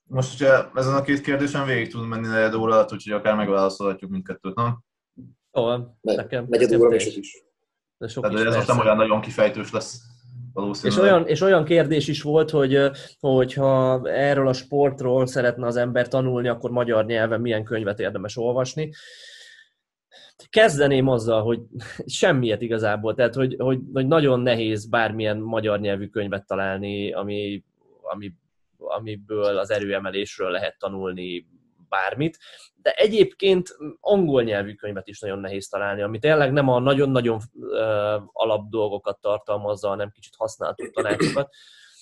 most, 0.08 0.38
hogyha 0.38 0.70
ezen 0.74 0.94
a 0.94 1.02
két 1.02 1.20
kérdésen 1.20 1.66
végig 1.66 1.90
tudunk 1.90 2.10
menni 2.10 2.26
negyed 2.26 2.54
óra 2.54 2.72
alatt, 2.74 2.92
úgyhogy 2.92 3.12
akár 3.12 3.34
megválaszolhatjuk 3.34 4.10
mindkettőt, 4.10 4.54
nem? 4.54 4.78
Ó, 5.58 5.66
nekem. 6.00 6.46
Negyed 6.48 6.80
óra 6.80 6.94
is. 6.94 7.16
is. 7.16 7.42
De 7.98 8.08
sok 8.08 8.22
Tehát 8.22 8.46
ez 8.46 8.54
most 8.54 8.66
nem 8.66 8.78
olyan 8.78 8.96
nagyon 8.96 9.20
kifejtős 9.20 9.72
lesz. 9.72 10.00
És 10.82 10.96
olyan, 10.96 11.26
és 11.26 11.40
olyan 11.40 11.64
kérdés 11.64 12.08
is 12.08 12.22
volt, 12.22 12.50
hogy 12.50 12.90
hogyha 13.20 14.00
erről 14.08 14.48
a 14.48 14.52
sportról 14.52 15.26
szeretne 15.26 15.66
az 15.66 15.76
ember 15.76 16.08
tanulni, 16.08 16.48
akkor 16.48 16.70
magyar 16.70 17.04
nyelven 17.04 17.40
milyen 17.40 17.64
könyvet 17.64 18.00
érdemes 18.00 18.36
olvasni. 18.36 18.92
Kezdeném 20.50 21.08
azzal, 21.08 21.42
hogy 21.42 21.60
semmiet 22.06 22.62
igazából, 22.62 23.14
tehát 23.14 23.34
hogy, 23.34 23.54
hogy, 23.58 23.78
hogy 23.92 24.06
nagyon 24.06 24.40
nehéz 24.40 24.88
bármilyen 24.88 25.38
magyar 25.38 25.80
nyelvű 25.80 26.06
könyvet 26.06 26.46
találni, 26.46 27.12
ami, 27.12 27.64
ami, 28.02 28.32
amiből 28.76 29.58
az 29.58 29.70
erőemelésről 29.70 30.50
lehet 30.50 30.78
tanulni 30.78 31.46
bármit, 31.88 32.38
de 32.82 32.90
egyébként 32.90 33.76
angol 34.00 34.42
nyelvű 34.42 34.74
könyvet 34.74 35.08
is 35.08 35.20
nagyon 35.20 35.38
nehéz 35.38 35.68
találni, 35.68 36.02
ami 36.02 36.18
tényleg 36.18 36.52
nem 36.52 36.68
a 36.68 36.78
nagyon-nagyon 36.78 37.40
alap 38.32 38.68
dolgokat 38.70 39.20
tartalmazza, 39.20 39.88
hanem 39.88 40.10
kicsit 40.10 40.34
használható 40.36 40.88
tanácsokat. 40.90 41.48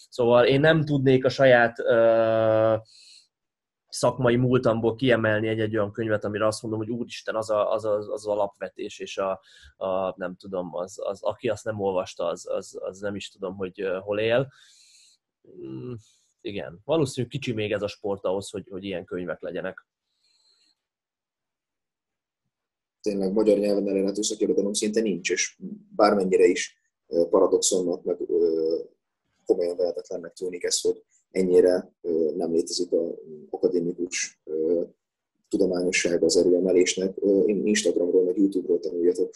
Szóval 0.09 0.45
én 0.45 0.61
nem 0.61 0.85
tudnék 0.85 1.25
a 1.25 1.29
saját 1.29 1.79
uh, 1.79 2.83
szakmai 3.97 4.37
múltamból 4.37 4.95
kiemelni 4.95 5.49
egy-egy 5.49 5.77
olyan 5.77 5.93
könyvet, 5.93 6.25
amire 6.25 6.47
azt 6.47 6.63
mondom, 6.63 6.81
hogy 6.81 6.91
úristen, 6.91 7.35
az 7.37 7.51
a, 7.51 7.73
az, 7.73 7.85
az, 7.85 8.09
az 8.09 8.27
alapvetés, 8.27 8.99
és 8.99 9.19
a, 9.19 9.41
a 9.77 10.15
nem 10.17 10.37
tudom, 10.37 10.75
az, 10.75 10.99
az, 11.03 11.23
aki 11.23 11.49
azt 11.49 11.65
nem 11.65 11.81
olvasta, 11.81 12.27
az, 12.27 12.49
az, 12.49 12.79
az 12.81 12.99
nem 12.99 13.15
is 13.15 13.31
tudom, 13.31 13.57
hogy 13.57 13.83
hol 14.01 14.19
él. 14.19 14.53
Mm 15.67 15.93
igen, 16.47 16.81
valószínűleg 16.85 17.33
kicsi 17.33 17.53
még 17.53 17.73
ez 17.73 17.83
a 17.83 17.89
sport 17.89 18.25
ahhoz, 18.25 18.51
hogy, 18.51 18.69
hogy 18.71 18.85
ilyen 18.85 19.05
könyvek 19.05 19.41
legyenek. 19.41 19.87
Tényleg 23.01 23.33
magyar 23.33 23.59
nyelven 23.59 23.89
elérhető 23.89 24.23
szakirodalom 24.23 24.73
szinte 24.73 25.01
nincs, 25.01 25.31
és 25.31 25.59
bármennyire 25.97 26.45
is 26.45 26.79
paradoxonnak, 27.07 28.05
meg 28.05 28.17
komolyan 29.45 29.77
vehetetlennek 29.77 30.33
tűnik 30.33 30.65
ez, 30.65 30.81
hogy 30.81 31.05
ennyire 31.31 31.93
nem 32.37 32.53
létezik 32.53 32.93
a 32.93 33.06
akadémikus 33.57 34.41
tudományosság 35.49 36.23
az 36.23 36.37
erőemelésnek. 36.37 37.17
Instagramról, 37.47 38.25
meg 38.25 38.37
YouTube-ról 38.37 38.79
tanuljatok, 38.79 39.31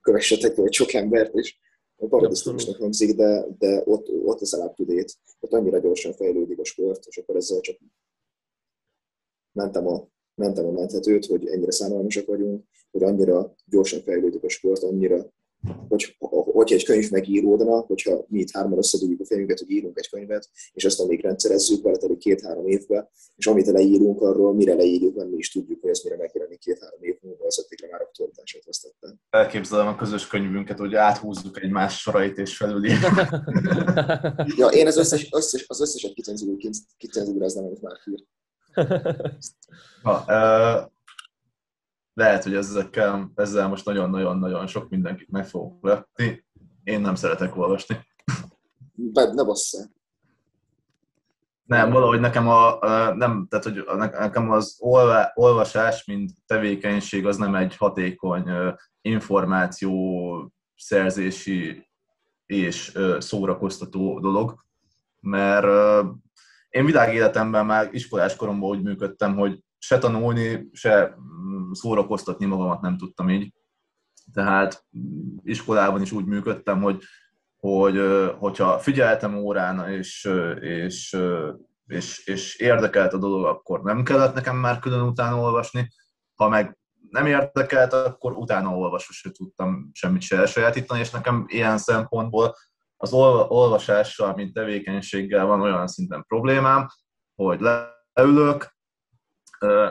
kövessetek 0.00 0.54
vagy 0.54 0.72
sok 0.72 0.92
embert, 0.92 1.34
és 1.34 1.58
paradisztikusnak 1.96 2.76
hangzik, 2.76 3.16
de, 3.16 3.46
de 3.58 3.82
ott, 3.84 4.08
ott 4.24 4.40
az 4.40 4.54
up 4.54 4.74
to 4.74 4.84
date, 4.84 5.12
ott 5.40 5.52
annyira 5.52 5.78
gyorsan 5.78 6.12
fejlődik 6.12 6.58
a 6.58 6.64
sport, 6.64 7.06
és 7.06 7.16
akkor 7.16 7.36
ezzel 7.36 7.60
csak 7.60 7.78
mentem 9.52 9.86
a, 9.86 10.08
mentem 10.34 10.66
a 10.66 10.70
menthetőt, 10.70 11.26
hogy 11.26 11.46
ennyire 11.46 11.72
számolmosak 11.72 12.26
vagyunk, 12.26 12.64
hogy 12.90 13.02
annyira 13.02 13.54
gyorsan 13.64 14.00
fejlődik 14.00 14.44
a 14.44 14.48
sport, 14.48 14.82
annyira 14.82 15.32
hogy, 15.88 16.16
hogyha 16.52 16.74
egy 16.74 16.84
könyv 16.84 17.10
megíródna, 17.10 17.78
hogyha 17.80 18.24
mi 18.28 18.38
itt 18.38 18.50
hárman 18.50 18.78
összedugjuk 18.78 19.20
a 19.20 19.24
fejünket, 19.24 19.58
hogy 19.58 19.70
írunk 19.70 19.98
egy 19.98 20.08
könyvet, 20.08 20.48
és 20.72 20.84
azt 20.84 21.00
amíg 21.00 21.20
rendszerezzük, 21.20 21.82
beletelik 21.82 22.18
két-három 22.18 22.66
évbe, 22.66 23.10
és 23.36 23.46
amit 23.46 23.66
leírunk 23.66 24.20
arról, 24.20 24.54
mire 24.54 24.74
leírjuk, 24.74 25.16
mert 25.16 25.30
mi 25.30 25.36
is 25.36 25.52
tudjuk, 25.52 25.80
hogy 25.80 25.90
ez 25.90 26.00
mire 26.04 26.16
megjelenik 26.16 26.58
két-három 26.58 27.02
év 27.02 27.16
múlva, 27.20 27.46
az 27.46 27.58
öttikre 27.58 27.88
már 27.90 28.00
aktualitását 28.00 28.64
vesztette. 28.64 29.14
Elképzelem 29.30 29.86
a 29.86 29.96
közös 29.96 30.26
könyvünket, 30.26 30.78
hogy 30.78 30.94
áthúzzuk 30.94 31.62
egymás 31.62 32.00
sorait 32.00 32.38
és 32.38 32.56
felüli. 32.56 32.92
ja, 34.60 34.66
én 34.66 34.86
az, 34.86 34.96
összes, 34.96 35.28
összes, 35.32 35.64
az 35.68 35.80
összeset 35.80 36.12
kicenzúráznám, 36.96 37.64
amit 37.64 37.82
már 37.82 37.96
hír. 38.04 38.24
Ha, 40.02 40.24
uh 40.28 40.94
lehet, 42.16 42.42
hogy 42.42 42.54
ezekkel, 42.54 43.32
ezzel 43.34 43.68
most 43.68 43.84
nagyon-nagyon-nagyon 43.84 44.66
sok 44.66 44.88
mindenkit 44.88 45.30
meg 45.30 45.46
fogok 45.46 45.84
lepni. 45.84 46.44
Én 46.84 47.00
nem 47.00 47.14
szeretek 47.14 47.56
olvasni. 47.56 47.96
Be, 48.94 49.32
ne 49.32 49.44
basszál. 49.44 49.94
Nem, 51.64 51.90
valahogy 51.90 52.20
nekem 52.20 52.48
a, 52.48 52.78
nem, 53.14 53.46
tehát, 53.48 53.64
hogy 53.64 53.84
nekem 53.96 54.50
az 54.50 54.76
olvasás, 55.34 56.04
mint 56.04 56.30
tevékenység, 56.46 57.26
az 57.26 57.36
nem 57.36 57.54
egy 57.54 57.76
hatékony 57.76 58.50
információ 59.00 60.52
szerzési 60.76 61.88
és 62.46 62.98
szórakoztató 63.18 64.20
dolog, 64.20 64.64
mert 65.20 65.66
én 66.68 66.84
világéletemben 66.84 67.66
már 67.66 67.88
iskolás 67.92 68.36
koromban 68.36 68.70
úgy 68.70 68.82
működtem, 68.82 69.36
hogy 69.36 69.64
se 69.78 69.98
tanulni, 69.98 70.68
se 70.72 71.16
szórakoztatni 71.76 72.46
magamat 72.46 72.80
nem 72.80 72.96
tudtam 72.96 73.30
így. 73.30 73.52
Tehát 74.32 74.84
iskolában 75.42 76.02
is 76.02 76.12
úgy 76.12 76.24
működtem, 76.24 76.82
hogy, 76.82 77.02
hogy 77.56 78.00
hogyha 78.38 78.78
figyeltem 78.78 79.36
órán, 79.36 79.90
és, 79.90 80.30
és, 80.60 81.16
és, 81.86 82.26
és 82.26 82.56
érdekelt 82.56 83.12
a 83.12 83.18
dolog, 83.18 83.44
akkor 83.44 83.82
nem 83.82 84.02
kellett 84.02 84.34
nekem 84.34 84.56
már 84.56 84.78
külön 84.78 85.00
utána 85.00 85.40
olvasni. 85.40 85.88
Ha 86.34 86.48
meg 86.48 86.78
nem 87.10 87.26
érdekelt, 87.26 87.92
akkor 87.92 88.32
utána 88.32 88.76
olvasva 88.76 89.12
sem 89.12 89.32
tudtam 89.32 89.90
semmit 89.92 90.22
se 90.22 90.36
elsajátítani, 90.36 91.00
és 91.00 91.10
nekem 91.10 91.44
ilyen 91.48 91.78
szempontból 91.78 92.54
az 92.96 93.12
olvasással, 93.48 94.34
mint 94.34 94.52
tevékenységgel 94.52 95.46
van 95.46 95.60
olyan 95.60 95.86
szinten 95.86 96.24
problémám, 96.28 96.86
hogy 97.34 97.60
leülök, 97.60 98.75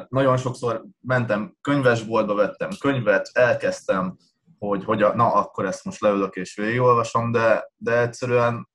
nagyon 0.09 0.37
sokszor 0.37 0.85
mentem 1.01 1.55
könyvesboltba, 1.61 2.33
vettem 2.33 2.69
könyvet, 2.79 3.29
elkezdtem, 3.33 4.17
hogy, 4.59 4.83
hogy 4.83 5.01
a, 5.01 5.15
na, 5.15 5.33
akkor 5.33 5.65
ezt 5.65 5.85
most 5.85 6.01
leülök 6.01 6.35
és 6.35 6.55
végigolvasom, 6.55 7.31
de, 7.31 7.71
de 7.75 7.99
egyszerűen 7.99 8.69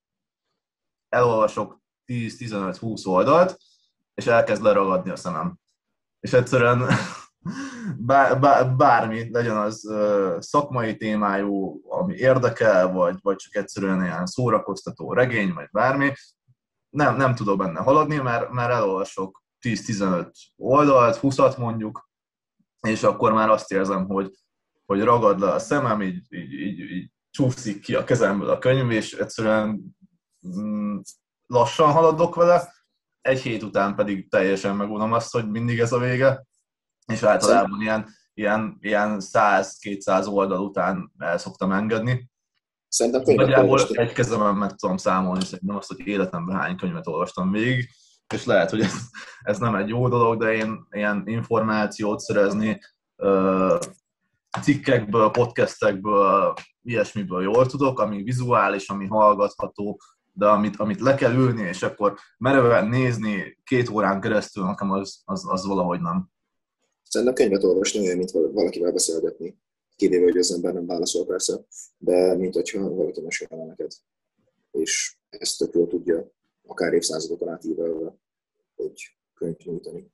elolvasok 1.09 1.81
10-15-20 2.07 3.07
oldalt, 3.07 3.59
és 4.15 4.27
elkezd 4.27 4.63
leragadni 4.63 5.11
a 5.11 5.17
szemem. 5.17 5.59
És 6.21 6.33
egyszerűen 6.33 6.87
bár, 7.97 8.41
bár, 8.41 8.77
bármi, 8.77 9.31
legyen 9.31 9.57
az 9.57 9.91
szakmai 10.39 10.97
témájú, 10.97 11.81
ami 11.89 12.15
érdekel, 12.15 12.93
vagy, 12.93 13.19
vagy 13.23 13.37
csak 13.37 13.55
egyszerűen 13.55 14.05
ilyen 14.05 14.27
szórakoztató 14.27 15.13
regény, 15.13 15.53
vagy 15.53 15.69
bármi, 15.71 16.13
nem, 16.91 17.17
nem 17.17 17.35
tudok 17.35 17.59
benne 17.59 17.81
haladni, 17.81 18.17
mert, 18.17 18.51
mert 18.51 18.71
elolvasok 18.71 19.43
10-15 19.63 20.31
oldalt, 20.57 21.19
20-at 21.23 21.59
mondjuk, 21.59 22.09
és 22.81 23.03
akkor 23.03 23.33
már 23.33 23.49
azt 23.49 23.73
érzem, 23.73 24.07
hogy, 24.07 24.31
hogy 24.87 25.03
ragad 25.03 25.41
le 25.41 25.53
a 25.53 25.59
szemem, 25.59 26.03
így, 26.03 26.33
így, 26.33 26.53
így, 26.53 26.79
így 26.79 27.11
csúszik 27.31 27.81
ki 27.81 27.95
a 27.95 28.05
kezemből 28.05 28.51
a 28.51 28.59
könyv, 28.59 28.91
és 28.91 29.13
egyszerűen 29.13 29.81
mm, 30.49 30.99
lassan 31.47 31.93
haladok 31.93 32.35
vele, 32.35 32.73
egy 33.21 33.41
hét 33.41 33.63
után 33.63 33.95
pedig 33.95 34.31
teljesen 34.31 34.77
megunom 34.77 35.13
azt, 35.13 35.33
hogy 35.33 35.51
mindig 35.51 35.79
ez 35.79 35.93
a 35.93 35.99
vége, 35.99 36.45
és 37.07 37.23
általában 37.23 37.81
ilyen, 37.81 38.09
ilyen, 38.35 38.77
ilyen 38.81 39.21
100-200 39.21 40.29
oldal 40.33 40.61
után 40.61 41.13
el 41.19 41.39
szoktam 41.39 41.73
engedni. 41.73 42.31
Szerintem 42.89 43.23
könyvet 43.23 43.47
Nagyjából 43.47 43.81
egy 43.93 44.13
kezemben 44.13 44.57
meg 44.57 44.75
tudom 44.75 44.97
számolni, 44.97 45.45
szerintem 45.45 45.77
azt, 45.77 45.89
hogy 45.89 46.07
életemben 46.07 46.57
hány 46.57 46.77
könyvet 46.77 47.07
olvastam 47.07 47.51
végig, 47.51 47.91
és 48.35 48.45
lehet, 48.45 48.71
hogy 48.71 48.81
ez, 48.81 48.93
ez 49.43 49.59
nem 49.59 49.75
egy 49.75 49.89
jó 49.89 50.09
dolog, 50.09 50.39
de 50.39 50.53
én 50.53 50.87
ilyen 50.91 51.23
információt 51.27 52.21
szerezni 52.21 52.81
cikkekből, 54.63 55.31
podcastekből, 55.31 56.55
ilyesmiből 56.83 57.43
jól 57.43 57.67
tudok, 57.67 57.99
ami 57.99 58.23
vizuális, 58.23 58.89
ami 58.89 59.07
hallgatható, 59.07 60.01
de 60.33 60.47
amit, 60.47 60.77
amit 60.77 61.01
le 61.01 61.15
kell 61.15 61.35
ülni, 61.35 61.63
és 61.63 61.83
akkor 61.83 62.15
mereven 62.39 62.89
nézni 62.89 63.59
két 63.65 63.89
órán 63.89 64.21
keresztül, 64.21 64.65
nekem 64.65 64.91
az, 64.91 65.21
az, 65.25 65.45
az 65.49 65.67
valahogy 65.67 66.01
nem. 66.01 66.29
Szerintem 67.03 67.37
könyvet 67.37 67.65
olvasni 67.65 68.01
olyan, 68.01 68.17
mint 68.17 68.31
valakivel 68.31 68.93
beszélgetni. 68.93 69.59
Kivéve, 69.97 70.25
hogy 70.25 70.37
az 70.37 70.53
ember 70.53 70.73
nem 70.73 70.87
válaszol 70.87 71.27
persze, 71.27 71.61
de 71.99 72.37
mint 72.37 72.55
hogyha 72.55 72.95
valaki 72.95 73.21
mesélne 73.21 73.67
neked. 73.67 73.91
És 74.71 75.17
ezt 75.29 75.59
tök 75.59 75.75
jól 75.75 75.87
tudja, 75.87 76.31
akár 76.71 76.93
évszázadokon 76.93 77.49
átívelve 77.49 78.17
egy 78.77 79.17
könyv 79.35 79.57
nyújtani. 79.65 80.13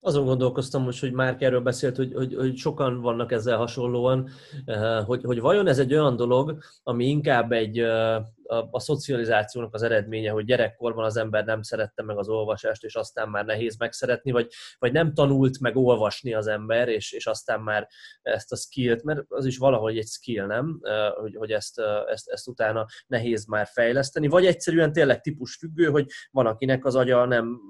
Azon 0.00 0.24
gondolkoztam 0.24 0.82
most, 0.82 1.00
hogy 1.00 1.12
már 1.12 1.36
erről 1.38 1.60
beszélt, 1.60 1.96
hogy, 1.96 2.12
hogy, 2.14 2.34
hogy 2.34 2.56
sokan 2.56 3.00
vannak 3.00 3.32
ezzel 3.32 3.56
hasonlóan, 3.56 4.28
eh, 4.64 5.04
hogy, 5.06 5.24
hogy 5.24 5.40
vajon 5.40 5.66
ez 5.66 5.78
egy 5.78 5.92
olyan 5.92 6.16
dolog, 6.16 6.58
ami 6.82 7.06
inkább 7.06 7.52
egy 7.52 7.78
eh, 7.78 8.24
a, 8.70 8.80
szocializációnak 8.80 9.74
az 9.74 9.82
eredménye, 9.82 10.30
hogy 10.30 10.44
gyerekkorban 10.44 11.04
az 11.04 11.16
ember 11.16 11.44
nem 11.44 11.62
szerette 11.62 12.02
meg 12.02 12.18
az 12.18 12.28
olvasást, 12.28 12.84
és 12.84 12.94
aztán 12.94 13.28
már 13.28 13.44
nehéz 13.44 13.76
megszeretni, 13.76 14.30
vagy, 14.30 14.48
vagy 14.78 14.92
nem 14.92 15.14
tanult 15.14 15.60
meg 15.60 15.76
olvasni 15.76 16.34
az 16.34 16.46
ember, 16.46 16.88
és, 16.88 17.12
és 17.12 17.26
aztán 17.26 17.60
már 17.60 17.88
ezt 18.22 18.52
a 18.52 18.56
skillt, 18.56 19.02
mert 19.02 19.20
az 19.28 19.44
is 19.44 19.58
valahogy 19.58 19.98
egy 19.98 20.06
skill, 20.06 20.46
nem? 20.46 20.80
Hogy, 21.14 21.36
hogy 21.36 21.52
ezt, 21.52 21.78
ezt, 22.06 22.28
ezt 22.28 22.48
utána 22.48 22.86
nehéz 23.06 23.46
már 23.46 23.66
fejleszteni, 23.66 24.28
vagy 24.28 24.46
egyszerűen 24.46 24.92
tényleg 24.92 25.20
típus 25.20 25.56
függő, 25.56 25.90
hogy 25.90 26.06
van, 26.30 26.46
akinek 26.46 26.84
az 26.84 26.94
agya 26.94 27.24
nem, 27.24 27.60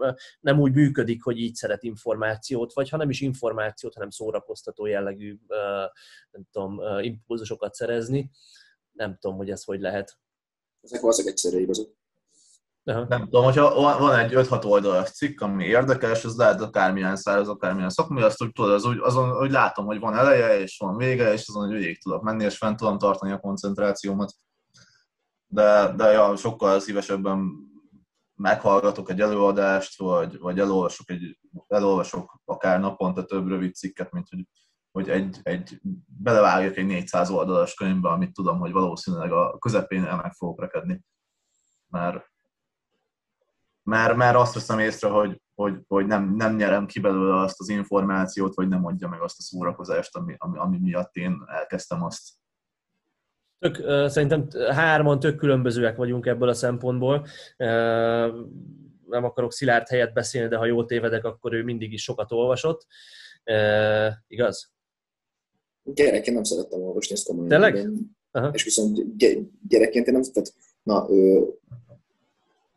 nem 0.41 0.61
úgy 0.61 0.73
működik, 0.73 1.23
hogy 1.23 1.39
így 1.39 1.55
szeret 1.55 1.83
információt, 1.83 2.73
vagy 2.73 2.89
ha 2.89 2.97
nem 2.97 3.11
is 3.11 3.21
információt, 3.21 3.95
hanem 3.95 4.11
szórakoztató 4.11 4.87
jellegű, 4.87 5.39
nem 6.31 6.45
tudom, 6.51 6.81
impulzusokat 7.01 7.75
szerezni. 7.75 8.31
Nem 8.93 9.17
tudom, 9.21 9.37
hogy 9.37 9.51
ez 9.51 9.65
hogy 9.65 9.81
lehet. 9.81 10.22
Ezek 10.83 11.01
valószínűleg 11.01 11.35
egyszerre 11.35 11.61
igazok. 11.61 12.01
Aha. 12.85 13.07
Nem 13.09 13.25
tudom, 13.25 13.45
hogyha 13.45 13.75
van 13.75 13.99
van 13.99 14.19
egy 14.19 14.33
5-6 14.35 14.65
oldalas 14.65 15.11
cikk, 15.11 15.41
ami 15.41 15.65
érdekes, 15.65 16.25
az 16.25 16.37
lehet 16.37 16.61
akármilyen 16.61 17.17
száraz, 17.17 17.49
akármilyen 17.49 17.91
szakmai, 17.91 18.23
azt 18.23 18.43
úgy 18.43 18.53
tudod, 18.53 18.71
az 18.71 18.85
úgy, 18.85 18.99
azon, 18.99 19.31
hogy 19.31 19.51
látom, 19.51 19.87
hogy 19.87 19.99
van 19.99 20.15
eleje, 20.15 20.61
és 20.61 20.79
van 20.79 20.97
vége, 20.97 21.33
és 21.33 21.49
azon, 21.49 21.67
hogy 21.67 21.77
végig 21.79 22.03
tudok 22.03 22.23
menni, 22.23 22.45
és 22.45 22.57
fent 22.57 22.77
tudom 22.77 22.99
tartani 22.99 23.33
a 23.33 23.41
koncentrációmat. 23.41 24.33
De, 25.47 25.93
de 25.97 26.11
ja, 26.11 26.37
sokkal 26.37 26.81
szívesebben 26.81 27.53
meghallgatok 28.35 29.11
egy 29.11 29.21
előadást, 29.21 29.99
vagy, 29.99 30.39
vagy 30.39 30.59
elolvasok, 30.59 31.11
egy, 31.11 31.39
elolvasok 31.69 32.41
akár 32.45 32.81
naponta 32.81 33.25
több 33.25 33.49
rövid 33.49 33.75
cikket, 33.75 34.13
mint 34.13 34.29
hogy, 34.29 34.47
hogy 34.93 35.09
egy, 35.09 35.39
egy, 35.43 35.81
belevágjak 36.07 36.77
egy 36.77 36.87
400 36.87 37.31
oldalas 37.31 37.75
könyvbe, 37.75 38.09
amit 38.09 38.33
tudom, 38.33 38.59
hogy 38.59 38.73
valószínűleg 38.73 39.33
a 39.33 39.59
közepén 39.59 40.05
el 40.05 40.17
meg 40.17 40.33
fogok 40.33 40.61
rekedni. 40.61 41.01
Mert, 41.89 42.31
mert, 43.83 44.17
mert 44.17 44.37
azt 44.37 44.55
veszem 44.55 44.79
észre, 44.79 45.09
hogy, 45.09 45.43
hogy, 45.55 45.81
hogy 45.87 46.07
nem, 46.07 46.35
nem 46.35 46.57
nyerem 46.57 46.87
ki 46.87 47.01
belőle 47.01 47.41
azt 47.41 47.61
az 47.61 47.69
információt, 47.69 48.55
vagy 48.55 48.69
nem 48.69 48.87
adja 48.87 49.09
meg 49.09 49.21
azt 49.21 49.39
a 49.39 49.43
szórakozást, 49.43 50.17
ami, 50.17 50.35
ami, 50.39 50.59
ami 50.59 50.79
miatt 50.79 51.15
én 51.15 51.43
elkezdtem 51.47 52.03
azt. 52.03 52.31
Tök, 53.59 54.09
szerintem 54.11 54.49
hárman 54.71 55.21
tök 55.21 55.37
különbözőek 55.37 55.97
vagyunk 55.97 56.27
ebből 56.27 56.49
a 56.49 56.55
szempontból. 56.55 57.27
Nem 59.07 59.25
akarok 59.25 59.53
Szilárd 59.53 59.89
helyet 59.89 60.13
beszélni, 60.13 60.49
de 60.49 60.57
ha 60.57 60.65
jól 60.65 60.85
tévedek, 60.85 61.25
akkor 61.25 61.53
ő 61.53 61.63
mindig 61.65 61.93
is 61.93 62.03
sokat 62.03 62.33
olvasott. 62.33 62.87
Igaz? 64.27 64.72
Gyerekként 65.85 66.35
nem 66.35 66.45
szerettem 66.45 66.83
olvasni, 66.83 67.15
ezt 67.15 67.27
komolyan. 67.27 67.49
Tényleg? 67.49 67.89
Aha. 68.31 68.51
És 68.53 68.65
viszont 68.65 69.17
gy- 69.17 69.51
gyerekként 69.69 70.07
én 70.07 70.13
nem, 70.13 70.23
tehát, 70.23 70.55
na, 70.83 71.07
ö, 71.11 71.45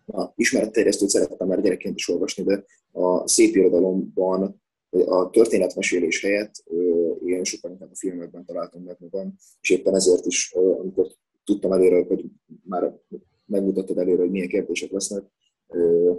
na, 0.06 0.34
ismeretterjesztőt 0.36 1.10
szerettem 1.10 1.48
már 1.48 1.62
gyerekként 1.62 1.96
is 1.96 2.10
olvasni, 2.10 2.44
de 2.44 2.66
a 2.92 3.28
szép 3.28 3.56
irodalomban 3.56 4.62
a 5.06 5.30
történetmesélés 5.30 6.22
helyett 6.22 6.64
ö, 6.66 7.12
én 7.26 7.44
sokkal 7.44 7.72
inkább 7.72 7.92
a 7.92 7.96
filmekben 7.96 8.46
találtam 8.46 8.84
meg 8.84 8.98
magam, 9.00 9.36
és 9.62 9.70
éppen 9.70 9.96
ezért 9.96 10.26
is, 10.26 10.54
ö, 10.56 10.60
amikor 10.80 11.08
tudtam 11.44 11.72
előre, 11.72 12.04
hogy 12.04 12.26
már 12.64 13.00
megmutattad 13.46 13.98
előre, 13.98 14.22
hogy 14.22 14.32
milyen 14.32 14.48
kérdések 14.48 14.92
lesznek, 14.92 15.24
ö, 15.68 16.14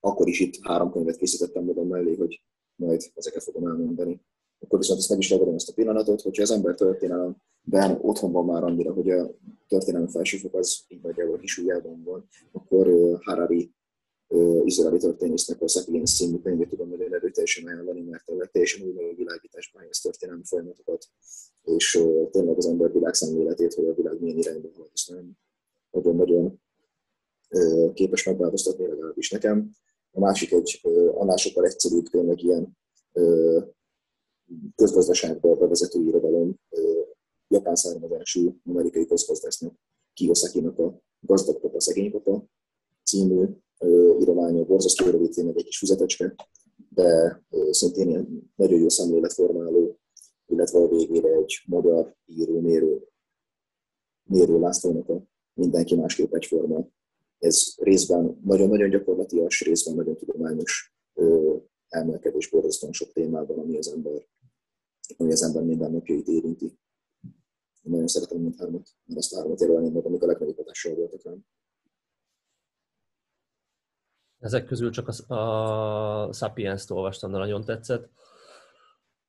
akkor 0.00 0.28
is 0.28 0.40
itt 0.40 0.58
három 0.62 0.92
könyvet 0.92 1.16
készítettem 1.16 1.64
magam 1.64 1.86
mellé, 1.88 2.14
hogy 2.14 2.42
majd 2.74 3.10
ezeket 3.14 3.42
fogom 3.42 3.66
elmondani. 3.66 4.20
Akkor 4.60 4.78
viszont 4.78 4.98
ezt 4.98 5.08
meg 5.08 5.18
is 5.18 5.30
ragadom 5.30 5.54
ezt 5.54 5.68
a 5.68 5.72
pillanatot, 5.72 6.20
hogyha 6.20 6.42
az 6.42 6.50
ember 6.50 6.74
történelemben 6.74 7.98
otthon 8.00 8.32
van 8.32 8.44
már 8.44 8.62
annyira, 8.62 8.92
hogy 8.92 9.10
a 9.10 9.30
történelmi 9.68 10.08
felsőfok 10.10 10.54
az 10.54 10.84
így 10.88 11.02
nagyjából 11.02 11.38
kis 11.38 11.62
van, 12.04 12.28
akkor 12.52 12.86
ö, 12.86 13.14
Harari 13.20 13.72
ö, 14.28 14.60
izraeli 14.64 14.98
történésznek 14.98 15.62
a 15.62 15.68
Sapiens 15.68 16.16
című 16.16 16.38
könyvét 16.38 16.68
tudom 16.68 16.88
nagyon 16.88 17.14
erőteljesen 17.14 17.66
ajánlani, 17.66 18.00
mert 18.00 18.28
a 18.28 18.48
teljesen 18.52 18.86
új 18.86 18.92
megvilágításba 18.92 19.78
helyez 19.78 20.00
történelmi 20.00 20.42
folyamatokat, 20.44 21.06
és 21.64 21.94
ö, 21.94 22.22
tényleg 22.30 22.56
az 22.56 22.66
ember 22.66 22.92
világszemléletét, 22.92 23.74
hogy 23.74 23.88
a 23.88 23.94
világ 23.94 24.20
milyen 24.20 24.38
irányba 24.38 24.68
halad, 24.74 24.90
ezt 24.92 25.08
nagyon- 25.08 25.38
nagyon-nagyon 25.90 26.60
ö, 27.48 27.90
képes 27.94 28.24
megváltoztatni, 28.24 28.86
legalábbis 28.86 29.30
nekem. 29.30 29.70
A 30.12 30.20
másik 30.20 30.52
egy 30.52 30.80
ö, 30.82 31.10
annál 31.14 31.36
sokkal 31.36 31.64
egyszerűbb, 31.64 32.06
tényleg 32.06 32.42
ilyen 32.42 32.78
közgazdaságba 34.74 35.54
bevezető 35.54 36.00
irodalom, 36.00 36.54
japán 37.48 37.74
származású 37.74 38.56
amerikai 38.64 39.06
közgazdásznak, 39.06 39.74
Kiyosakinak 40.12 40.78
a 40.78 41.02
Gazdag 41.20 41.60
Papa, 41.60 41.80
Szegény 41.80 42.10
Papa 42.10 42.44
című 43.04 43.46
írománya, 44.20 44.64
borzasztó 44.64 45.10
rövid 45.10 45.30
tényleg 45.30 45.56
egy 45.56 45.64
kis 45.64 45.78
füzetecske, 45.78 46.34
de 46.88 47.42
szintén 47.70 48.08
ilyen 48.08 48.52
nagyon 48.56 48.80
jó 48.80 48.88
szemléletformáló, 48.88 49.98
illetve 50.46 50.78
a 50.78 50.88
végére 50.88 51.28
egy 51.28 51.62
magyar 51.66 52.16
író, 52.26 52.60
mérő, 52.60 53.08
mérő 54.24 54.58
Lászlónak 54.58 55.08
a 55.08 55.22
mindenki 55.54 55.94
másképp 55.94 56.34
egyforma. 56.34 56.88
Ez 57.38 57.74
részben 57.76 58.40
nagyon-nagyon 58.44 58.90
gyakorlatias, 58.90 59.60
részben 59.60 59.94
nagyon 59.94 60.16
tudományos 60.16 60.94
ö, 61.14 61.56
elmélkedés 61.88 62.50
borzasztóan 62.50 62.92
sok 62.92 63.12
témában, 63.12 63.58
ami 63.58 63.76
az 63.76 63.92
ember, 63.92 64.26
ami 65.18 65.32
az 65.32 65.42
ember 65.42 65.62
mindennapjait 65.62 66.28
érinti. 66.28 66.78
Én 67.82 67.92
nagyon 67.92 68.06
szeretem 68.06 68.38
mindhármat, 68.38 68.88
mert 69.04 69.18
azt 69.18 69.32
a 69.32 69.36
hármat 69.36 69.60
jelölném 69.60 69.92
meg, 69.92 70.04
amik 70.04 70.22
a 70.22 70.26
legnagyobb 70.26 70.56
hatással 70.56 70.94
voltak 70.94 71.22
rám. 71.24 71.44
Ezek 74.38 74.64
közül 74.64 74.90
csak 74.90 75.08
a, 75.08 75.34
a 75.34 76.32
Sapiens-t 76.32 76.90
olvastam, 76.90 77.32
de 77.32 77.38
nagyon 77.38 77.64
tetszett. 77.64 78.10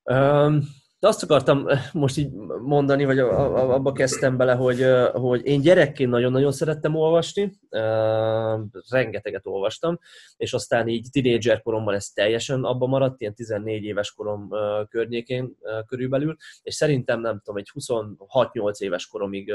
Öm, 0.03 0.63
De 1.01 1.07
azt 1.07 1.23
akartam 1.23 1.67
most 1.93 2.17
így 2.17 2.31
mondani, 2.63 3.05
vagy 3.05 3.19
abba 3.19 3.91
kezdtem 3.91 4.37
bele, 4.37 4.53
hogy, 4.53 4.81
ö, 4.81 5.09
hogy 5.13 5.45
én 5.45 5.61
gyerekként 5.61 6.09
nagyon-nagyon 6.09 6.51
szerettem 6.51 6.95
olvasni, 6.95 7.53
Öm, 7.69 8.69
rengeteget 8.89 9.45
olvastam, 9.45 9.99
és 10.37 10.53
aztán 10.53 10.87
így 10.87 11.07
tinédzser 11.11 11.61
koromban 11.61 11.93
ez 11.93 12.07
teljesen 12.07 12.63
abba 12.63 12.87
maradt, 12.87 13.21
ilyen 13.21 13.35
14 13.35 13.83
éves 13.83 14.13
korom 14.13 14.49
környékén 14.89 15.57
körülbelül, 15.87 16.35
és 16.61 16.75
szerintem 16.75 17.21
nem 17.21 17.41
tudom, 17.43 17.57
egy 17.57 17.71
26-8 17.73 18.77
éves 18.79 19.07
koromig 19.07 19.53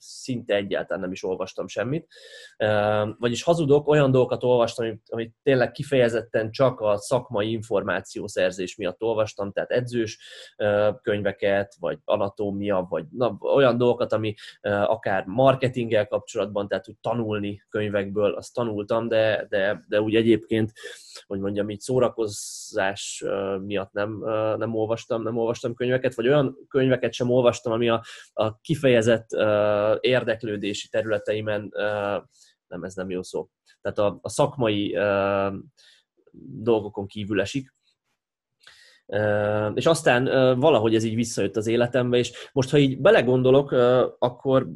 szinte 0.00 0.54
egyáltalán 0.54 1.02
nem 1.02 1.12
is 1.12 1.24
olvastam 1.24 1.68
semmit. 1.68 2.06
Vagyis 3.18 3.42
hazudok, 3.42 3.88
olyan 3.88 4.10
dolgokat 4.10 4.44
olvastam, 4.44 4.86
amit, 4.86 5.02
amit 5.08 5.34
tényleg 5.42 5.70
kifejezetten 5.70 6.50
csak 6.50 6.80
a 6.80 6.96
szakmai 6.96 7.50
információszerzés 7.50 8.76
miatt 8.76 9.02
olvastam, 9.02 9.52
tehát 9.52 9.70
edzős 9.70 10.18
könyveket, 11.02 11.76
vagy 11.80 11.98
anatómia, 12.04 12.86
vagy 12.88 13.04
na, 13.10 13.36
olyan 13.40 13.76
dolgokat, 13.76 14.12
ami 14.12 14.34
akár 14.62 15.24
marketinggel 15.26 16.06
kapcsolatban, 16.06 16.68
tehát 16.68 16.88
úgy 16.88 16.98
tanulni 17.00 17.62
könyvekből, 17.68 18.34
azt 18.34 18.54
tanultam, 18.54 19.08
de, 19.08 19.46
de, 19.48 19.84
de 19.88 20.00
úgy 20.00 20.14
egyébként, 20.14 20.72
hogy 21.26 21.40
mondjam, 21.40 21.70
így 21.70 21.80
szórakozás 21.80 23.24
miatt 23.64 23.92
nem, 23.92 24.24
nem 24.58 24.74
olvastam, 24.74 25.22
nem 25.22 25.36
olvastam 25.36 25.74
könyveket, 25.74 26.14
vagy 26.14 26.28
olyan 26.28 26.56
könyveket 26.68 27.12
sem 27.12 27.30
olvastam, 27.30 27.72
ami 27.72 27.88
a, 27.88 28.02
a 28.32 28.60
kifejezett 28.60 29.32
ö, 29.32 29.89
érdeklődési 30.00 30.88
területeimen 30.88 31.72
nem, 32.66 32.82
ez 32.82 32.94
nem 32.94 33.10
jó 33.10 33.22
szó. 33.22 33.48
Tehát 33.80 33.98
a, 33.98 34.18
a 34.22 34.28
szakmai 34.28 34.98
dolgokon 36.42 37.06
kívül 37.06 37.40
esik. 37.40 37.74
És 39.74 39.86
aztán 39.86 40.24
valahogy 40.58 40.94
ez 40.94 41.04
így 41.04 41.14
visszajött 41.14 41.56
az 41.56 41.66
életembe, 41.66 42.18
és 42.18 42.32
most, 42.52 42.70
ha 42.70 42.78
így 42.78 43.00
belegondolok, 43.00 43.70
akkor 44.18 44.68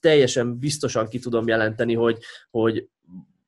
teljesen 0.00 0.58
biztosan 0.58 1.08
ki 1.08 1.18
tudom 1.18 1.46
jelenteni, 1.46 1.94
hogy, 1.94 2.18
hogy 2.50 2.88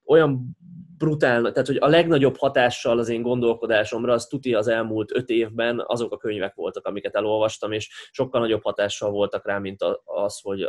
olyan 0.04 0.56
brutál, 1.00 1.40
tehát 1.40 1.66
hogy 1.66 1.76
a 1.80 1.88
legnagyobb 1.88 2.36
hatással 2.36 2.98
az 2.98 3.08
én 3.08 3.22
gondolkodásomra 3.22 4.12
az 4.12 4.26
tuti 4.26 4.54
az 4.54 4.68
elmúlt 4.68 5.16
öt 5.16 5.28
évben 5.28 5.82
azok 5.86 6.12
a 6.12 6.16
könyvek 6.16 6.54
voltak, 6.54 6.86
amiket 6.86 7.14
elolvastam, 7.14 7.72
és 7.72 8.08
sokkal 8.10 8.40
nagyobb 8.40 8.62
hatással 8.62 9.10
voltak 9.10 9.46
rá, 9.46 9.58
mint 9.58 9.84
az, 10.04 10.40
hogy 10.42 10.66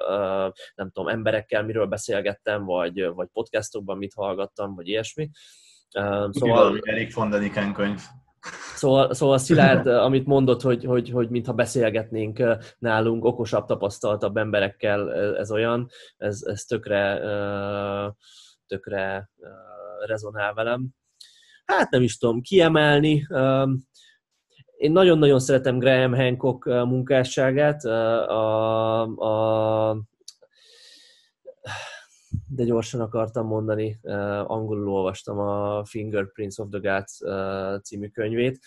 nem 0.75 0.91
tudom, 0.91 1.09
emberekkel 1.09 1.63
miről 1.63 1.85
beszélgettem, 1.85 2.65
vagy, 2.65 3.05
vagy 3.13 3.27
podcastokban 3.33 3.97
mit 3.97 4.13
hallgattam, 4.13 4.75
vagy 4.75 4.87
ilyesmi. 4.87 5.29
Szóval... 6.29 6.79
Erik 6.81 7.13
von 7.13 7.29
Deniken 7.29 7.73
könyv. 7.73 7.99
Szóval, 8.75 9.13
szóval 9.13 9.37
Szilárd, 9.37 9.87
amit 9.87 10.25
mondott, 10.25 10.61
hogy, 10.61 10.83
hogy, 10.83 11.09
hogy 11.09 11.29
mintha 11.29 11.53
beszélgetnénk 11.53 12.43
nálunk 12.77 13.25
okosabb, 13.25 13.65
tapasztaltabb 13.65 14.37
emberekkel, 14.37 15.13
ez 15.37 15.51
olyan, 15.51 15.89
ez, 16.17 16.41
ez 16.45 16.63
tökre, 16.63 17.19
tökre 18.67 19.29
rezonál 20.05 20.53
velem. 20.53 20.89
Hát 21.65 21.89
nem 21.89 22.01
is 22.01 22.17
tudom 22.17 22.41
kiemelni. 22.41 23.27
Én 24.77 24.91
nagyon-nagyon 24.91 25.39
szeretem 25.39 25.79
Graham 25.79 26.15
Hancock 26.15 26.65
munkásságát. 26.65 27.83
A, 27.83 29.01
a, 29.01 29.97
de 32.47 32.63
gyorsan 32.63 33.01
akartam 33.01 33.47
mondani, 33.47 33.99
angolul 34.43 34.89
olvastam 34.89 35.39
a 35.39 35.85
Fingerprints 35.85 36.57
of 36.57 36.67
the 36.69 36.79
Gods 36.79 37.19
című 37.83 38.07
könyvét. 38.07 38.59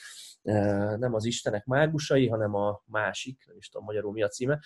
Nem 0.97 1.15
az 1.15 1.24
Istenek 1.24 1.65
mágusai, 1.65 2.28
hanem 2.28 2.55
a 2.55 2.82
másik, 2.86 3.44
nem 3.47 3.56
is 3.56 3.69
tudom 3.69 3.86
magyarul 3.86 4.12
mi 4.12 4.23
a 4.23 4.28
címe. 4.28 4.61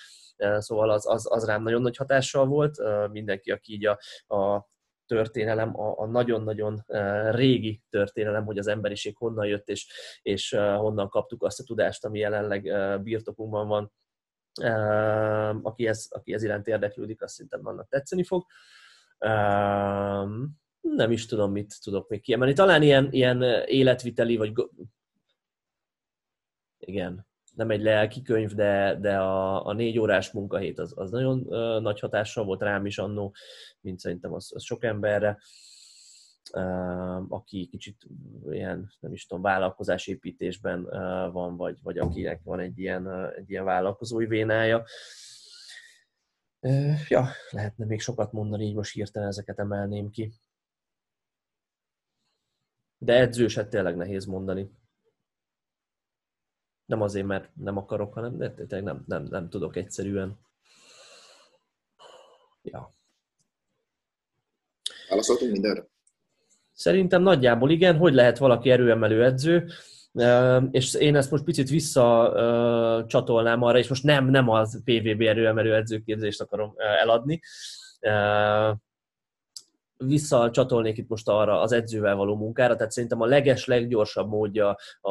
Szóval 0.58 0.90
az, 0.90 1.10
az, 1.10 1.32
az 1.32 1.46
rám 1.46 1.62
nagyon 1.62 1.82
nagy 1.82 1.96
hatással 1.96 2.46
volt. 2.46 2.76
Mindenki, 3.12 3.50
aki 3.50 3.72
így 3.72 3.86
a, 3.86 3.98
a 4.36 4.68
történelem, 5.08 5.80
a, 5.80 5.98
a 5.98 6.06
nagyon-nagyon 6.06 6.84
régi 7.30 7.82
történelem, 7.90 8.44
hogy 8.44 8.58
az 8.58 8.66
emberiség 8.66 9.16
honnan 9.16 9.46
jött, 9.46 9.68
és, 9.68 9.92
és 10.22 10.50
honnan 10.76 11.08
kaptuk 11.08 11.42
azt 11.42 11.60
a 11.60 11.64
tudást, 11.64 12.04
ami 12.04 12.18
jelenleg 12.18 12.62
birtokunkban 13.02 13.68
van. 13.68 13.92
Aki 15.62 15.86
ez, 15.86 16.06
aki 16.08 16.32
ez 16.32 16.42
iránt 16.42 16.66
érdeklődik, 16.66 17.22
azt 17.22 17.34
szerintem 17.34 17.66
annak 17.66 17.88
tetszeni 17.88 18.24
fog. 18.24 18.46
Nem 20.80 21.10
is 21.10 21.26
tudom, 21.26 21.52
mit 21.52 21.82
tudok 21.82 22.08
még 22.08 22.20
kiemelni. 22.20 22.52
Talán 22.52 22.82
ilyen, 22.82 23.08
ilyen 23.10 23.42
életviteli, 23.66 24.36
vagy 24.36 24.52
igen, 26.78 27.27
nem 27.58 27.70
egy 27.70 27.82
lelki 27.82 28.22
könyv, 28.22 28.54
de, 28.54 28.96
de 29.00 29.18
a, 29.18 29.66
a 29.66 29.72
négy 29.72 29.98
órás 29.98 30.30
munkahét 30.30 30.78
az, 30.78 30.92
az 30.96 31.10
nagyon 31.10 31.38
uh, 31.38 31.80
nagy 31.82 32.00
hatással 32.00 32.44
volt 32.44 32.62
rám 32.62 32.86
is 32.86 32.98
annó, 32.98 33.34
mint 33.80 33.98
szerintem 33.98 34.32
az, 34.32 34.50
az 34.54 34.62
sok 34.62 34.84
emberre, 34.84 35.38
uh, 36.52 37.32
aki 37.32 37.66
kicsit 37.70 38.06
ilyen, 38.50 38.92
nem 39.00 39.12
is 39.12 39.26
tudom, 39.26 39.42
vállalkozásépítésben 39.42 40.84
uh, 40.84 41.32
van, 41.32 41.56
vagy, 41.56 41.78
vagy 41.82 41.98
akinek 41.98 42.40
van 42.44 42.60
egy 42.60 42.78
ilyen, 42.78 43.06
uh, 43.06 43.36
egy 43.36 43.50
ilyen 43.50 43.64
vállalkozói 43.64 44.26
vénája. 44.26 44.84
Uh, 46.60 47.08
ja, 47.08 47.28
lehetne 47.50 47.84
még 47.84 48.00
sokat 48.00 48.32
mondani, 48.32 48.64
így 48.64 48.74
most 48.74 48.92
hirtelen 48.92 49.28
ezeket 49.28 49.58
emelném 49.58 50.10
ki. 50.10 50.32
De 52.98 53.14
edzőset 53.14 53.68
tényleg 53.68 53.96
nehéz 53.96 54.24
mondani 54.24 54.77
nem 56.88 57.02
azért, 57.02 57.26
mert 57.26 57.48
nem 57.54 57.76
akarok, 57.76 58.14
hanem 58.14 58.38
tényleg 58.38 58.82
nem, 58.82 59.04
nem, 59.06 59.26
nem 59.30 59.48
tudok 59.48 59.76
egyszerűen. 59.76 60.38
Ja. 62.62 62.94
Válaszoltunk 65.08 65.52
mindenre? 65.52 65.86
Szerintem 66.72 67.22
nagyjából 67.22 67.70
igen, 67.70 67.96
hogy 67.96 68.14
lehet 68.14 68.38
valaki 68.38 68.70
erőemelő 68.70 69.24
edző, 69.24 69.68
és 70.70 70.94
én 70.94 71.16
ezt 71.16 71.30
most 71.30 71.44
picit 71.44 71.68
vissza 71.68 73.04
csatolnám 73.06 73.62
arra, 73.62 73.78
és 73.78 73.88
most 73.88 74.02
nem, 74.02 74.26
nem 74.26 74.48
az 74.48 74.82
PVB 74.84 75.20
erőemelő 75.20 75.74
edzőképzést 75.74 76.40
akarom 76.40 76.74
eladni, 76.76 77.40
visszacsatolnék 79.98 80.96
itt 80.96 81.08
most 81.08 81.28
arra 81.28 81.60
az 81.60 81.72
edzővel 81.72 82.16
való 82.16 82.36
munkára, 82.36 82.76
tehát 82.76 82.92
szerintem 82.92 83.20
a 83.20 83.26
leges, 83.26 83.64
leggyorsabb 83.64 84.28
módja 84.28 84.76
a, 85.00 85.10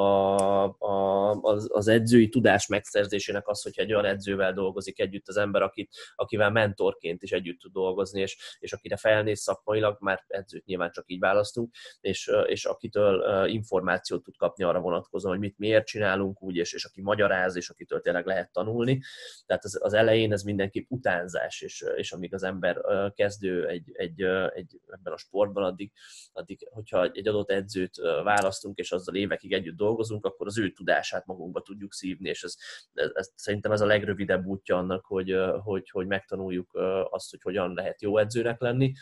a, 0.79 1.31
az, 1.41 1.67
az 1.71 1.87
edzői 1.87 2.29
tudás 2.29 2.67
megszerzésének 2.67 3.47
az, 3.47 3.61
hogyha 3.61 3.81
egy 3.81 3.93
olyan 3.93 4.05
edzővel 4.05 4.53
dolgozik 4.53 4.99
együtt 4.99 5.27
az 5.27 5.37
ember, 5.37 5.61
akit, 5.61 5.95
akivel 6.15 6.51
mentorként 6.51 7.23
is 7.23 7.31
együtt 7.31 7.59
tud 7.59 7.71
dolgozni, 7.71 8.21
és, 8.21 8.57
és 8.59 8.73
akire 8.73 8.97
felnéz 8.97 9.39
szakmailag, 9.39 9.97
már 9.99 10.23
edzőt 10.27 10.65
nyilván 10.65 10.91
csak 10.91 11.03
így 11.07 11.19
választunk, 11.19 11.75
és, 11.99 12.31
és 12.45 12.65
akitől 12.65 13.45
információt 13.47 14.23
tud 14.23 14.37
kapni 14.37 14.63
arra 14.63 14.79
vonatkozóan, 14.79 15.33
hogy 15.33 15.43
mit 15.43 15.57
miért 15.57 15.85
csinálunk 15.85 16.41
úgy, 16.41 16.55
és, 16.55 16.73
és 16.73 16.85
aki 16.85 17.01
magyaráz, 17.01 17.55
és 17.55 17.69
akitől 17.69 18.01
tényleg 18.01 18.25
lehet 18.25 18.51
tanulni. 18.51 19.01
Tehát 19.45 19.63
az, 19.63 19.79
az 19.81 19.93
elején 19.93 20.33
ez 20.33 20.41
mindenképp 20.43 20.85
utánzás, 20.89 21.61
és, 21.61 21.85
és 21.95 22.11
amíg 22.11 22.33
az 22.33 22.43
ember 22.43 22.81
kezdő 23.13 23.67
egy, 23.67 23.89
egy, 23.93 24.21
egy 24.53 24.76
ebben 24.87 25.13
a 25.13 25.17
sportban, 25.17 25.63
addig, 25.63 25.91
addig, 26.33 26.67
hogyha 26.71 27.03
egy 27.03 27.27
adott 27.27 27.51
edzőt 27.51 27.95
választunk, 28.23 28.77
és 28.77 28.91
azzal 28.91 29.15
évekig 29.15 29.53
együtt 29.53 29.75
dolgozunk, 29.75 30.25
akkor 30.25 30.47
az 30.47 30.57
ő 30.57 30.71
tudását 30.71 31.25
magunkba 31.25 31.61
tudjuk 31.61 31.93
szívni, 31.93 32.29
és 32.29 32.43
ez, 32.43 32.55
ez, 32.93 33.09
ez 33.13 33.31
szerintem 33.35 33.71
ez 33.71 33.81
a 33.81 33.85
legrövidebb 33.85 34.45
útja 34.45 34.77
annak, 34.77 35.05
hogy, 35.05 35.35
hogy, 35.63 35.89
hogy 35.89 36.07
megtanuljuk 36.07 36.69
azt, 37.09 37.29
hogy 37.29 37.41
hogyan 37.41 37.73
lehet 37.73 38.01
jó 38.01 38.17
edzőnek 38.17 38.61
lenni. 38.61 38.93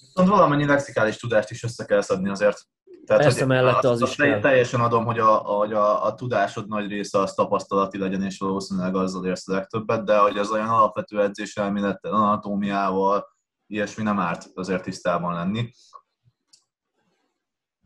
Viszont 0.00 0.28
valamennyi 0.28 0.66
lexikális 0.66 1.16
tudást 1.16 1.50
is 1.50 1.62
össze 1.62 1.84
kell 1.84 2.00
szedni 2.00 2.28
azért. 2.28 2.58
Tehát, 3.06 3.22
Persze, 3.22 3.46
mellette 3.46 3.88
az, 3.88 4.02
az 4.02 4.08
is 4.08 4.16
kell. 4.16 4.40
Teljesen 4.40 4.80
adom, 4.80 5.04
hogy 5.04 5.18
a, 5.18 5.34
hogy 5.34 5.72
a, 5.72 6.04
a 6.04 6.14
tudásod 6.14 6.68
nagy 6.68 6.88
része 6.88 7.18
az 7.18 7.34
tapasztalati 7.34 7.98
legyen, 7.98 8.22
és 8.22 8.38
valószínűleg 8.38 8.94
azzal 8.94 9.26
érsz 9.26 9.48
a 9.48 9.52
legtöbbet, 9.52 10.04
de 10.04 10.18
hogy 10.18 10.38
az 10.38 10.50
olyan 10.50 10.68
alapvető 10.68 11.22
edzés 11.22 11.56
elmélettel, 11.56 12.12
anatómiával, 12.12 13.26
ilyesmi 13.70 14.02
nem 14.02 14.18
árt 14.18 14.50
azért 14.54 14.82
tisztában 14.82 15.34
lenni. 15.34 15.72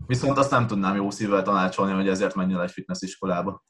Viszont 0.06 0.38
azt 0.38 0.50
nem 0.50 0.66
tudnám 0.66 0.96
jó 0.96 1.10
szívvel 1.10 1.42
tanácsolni, 1.42 1.92
hogy 1.92 2.08
ezért 2.08 2.34
menjen 2.34 2.60
egy 2.60 2.70
fitness 2.70 3.00
iskolába. 3.00 3.64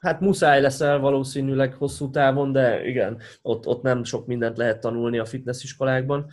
Hát 0.00 0.20
muszáj 0.20 0.60
leszel 0.60 0.98
valószínűleg 0.98 1.74
hosszú 1.74 2.10
távon, 2.10 2.52
de 2.52 2.86
igen, 2.86 3.20
ott, 3.42 3.66
ott 3.66 3.82
nem 3.82 4.04
sok 4.04 4.26
mindent 4.26 4.56
lehet 4.56 4.80
tanulni 4.80 5.18
a 5.18 5.24
fitness 5.24 5.62
iskolákban. 5.62 6.30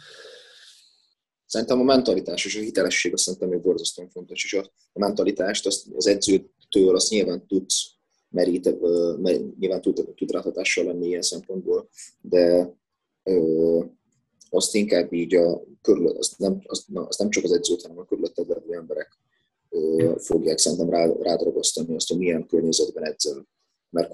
Szerintem 1.45 1.79
a 1.79 1.83
mentalitás 1.83 2.45
és 2.45 2.55
a 2.55 2.59
hitelesség 2.59 3.13
azt 3.13 3.23
szerintem 3.23 3.49
még 3.49 3.61
borzasztóan 3.61 4.09
fontos, 4.09 4.43
és 4.43 4.53
a, 4.53 4.71
mentalitást 4.93 5.65
azt, 5.65 5.87
az 5.95 6.07
edzőtől 6.07 6.95
azt 6.95 7.09
nyilván 7.09 7.47
tudsz 7.47 7.91
merít, 8.29 8.79
nyilván 9.59 9.81
tud, 9.81 10.13
tud 10.15 10.31
ráhatással 10.31 10.85
lenni 10.85 11.07
ilyen 11.07 11.21
szempontból, 11.21 11.89
de 12.21 12.73
azt 14.53 14.75
inkább 14.75 15.13
így 15.13 15.35
a 15.35 15.63
körül, 15.81 16.07
azt 16.07 16.37
nem, 16.37 16.61
azt, 16.65 16.85
azt 16.93 17.19
nem 17.19 17.29
csak 17.29 17.43
az 17.43 17.51
edzőt, 17.51 17.81
hanem 17.81 17.97
a 17.97 18.05
körülötted 18.05 18.47
levő 18.47 18.73
emberek 18.73 19.17
ö, 19.69 20.13
fogják 20.17 20.57
szerintem 20.57 20.89
rá, 20.89 21.05
rádragasztani 21.19 21.95
azt, 21.95 22.07
hogy 22.07 22.17
milyen 22.17 22.45
környezetben 22.45 23.03
edzel. 23.03 23.47
Mert 23.89 24.13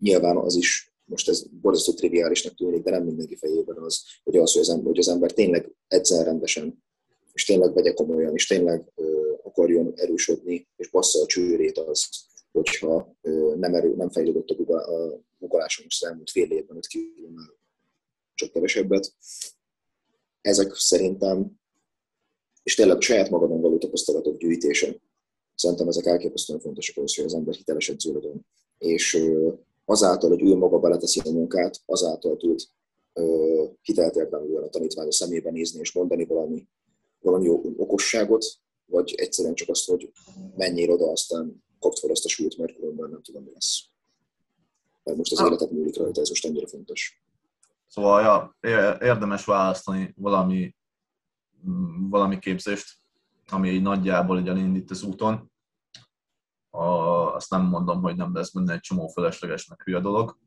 nyilván 0.00 0.36
az 0.36 0.54
is, 0.54 0.94
most 1.04 1.28
ez 1.28 1.44
borzasztó 1.60 1.92
triviálisnak 1.92 2.54
tűnik, 2.54 2.82
de 2.82 2.90
nem 2.90 3.04
mindenki 3.04 3.36
fejében 3.36 3.76
az, 3.76 4.02
hogy 4.24 4.36
az, 4.36 4.52
hogy 4.52 4.60
az 4.60 4.70
ember, 4.70 4.86
hogy 4.86 4.98
az 4.98 5.08
ember 5.08 5.32
tényleg 5.32 5.74
edzel 5.88 6.24
rendesen, 6.24 6.82
és 7.32 7.44
tényleg 7.44 7.74
vegye 7.74 7.92
komolyan, 7.92 8.34
és 8.34 8.46
tényleg 8.46 8.92
ö, 8.94 9.32
akarjon 9.42 9.92
erősödni, 9.94 10.68
és 10.76 10.90
bassza 10.90 11.22
a 11.22 11.26
csőrét 11.26 11.78
az, 11.78 12.08
hogyha 12.52 13.16
ö, 13.22 13.54
nem, 13.56 13.74
erő, 13.74 13.94
nem 13.94 14.10
fejlődött 14.10 14.48
a, 14.50 14.74
a 14.74 15.20
gugoláson 15.38 15.84
most 15.84 16.02
az 16.02 16.08
elmúlt 16.08 16.30
fél 16.30 16.50
évben, 16.50 16.76
öt 16.76 16.86
kilónál 16.86 17.62
csak 18.34 18.52
kevesebbet, 18.52 19.14
ezek 20.44 20.74
szerintem, 20.74 21.60
és 22.62 22.74
tényleg 22.74 23.00
saját 23.00 23.30
magadon 23.30 23.60
való 23.60 23.78
tapasztalatok 23.78 24.38
gyűjtése, 24.38 24.96
szerintem 25.54 25.88
ezek 25.88 26.06
elképesztően 26.06 26.60
fontosak 26.60 26.96
ahhoz, 26.96 27.14
hogy 27.14 27.24
az 27.24 27.34
ember 27.34 27.54
hiteles 27.54 27.88
edzőrödön. 27.88 28.46
És 28.78 29.18
azáltal, 29.84 30.30
hogy 30.30 30.42
ő 30.42 30.54
maga 30.54 30.78
beleteszi 30.78 31.20
a 31.24 31.30
munkát, 31.30 31.80
azáltal 31.86 32.36
tud 32.36 32.60
hitelt 33.82 34.16
érdemlően 34.16 34.62
a 34.62 34.68
tanítvány 34.68 35.06
a 35.06 35.12
szemébe 35.12 35.50
nézni 35.50 35.80
és 35.80 35.92
mondani 35.92 36.24
valami, 36.24 36.68
valami 37.20 37.48
okosságot, 37.76 38.44
vagy 38.86 39.14
egyszerűen 39.16 39.54
csak 39.54 39.68
azt, 39.68 39.86
hogy 39.86 40.12
menjél 40.56 40.90
oda, 40.90 41.10
aztán 41.10 41.64
kapd 41.78 41.98
fel 41.98 42.10
azt 42.10 42.24
a 42.24 42.28
súlyt, 42.28 42.56
mert 42.56 42.74
különben 42.74 43.10
nem 43.10 43.22
tudom, 43.22 43.42
mi 43.42 43.50
lesz. 43.52 43.82
Mert 45.04 45.16
most 45.18 45.32
az 45.32 45.38
ah. 45.38 45.46
életet 45.46 45.70
múlik 45.70 45.96
rajta, 45.96 46.20
ez 46.20 46.28
most 46.28 46.46
ennyire 46.46 46.66
fontos. 46.66 47.23
Szóval 47.94 48.22
ja, 48.22 48.96
érdemes 49.00 49.44
választani 49.44 50.14
valami 50.16 50.74
valami 52.10 52.38
képzést, 52.38 52.98
ami 53.50 53.68
így 53.68 53.82
nagyjából 53.82 54.38
így 54.38 54.48
elindít 54.48 54.90
az 54.90 55.02
úton. 55.02 55.50
A, 56.70 56.84
azt 57.34 57.50
nem 57.50 57.62
mondom, 57.62 58.02
hogy 58.02 58.16
nem 58.16 58.34
lesz 58.34 58.52
benne 58.52 58.72
egy 58.72 58.80
csomó 58.80 59.08
felesleges 59.08 59.66
meg 59.66 59.82
hülye 59.82 60.00
dolog, 60.00 60.38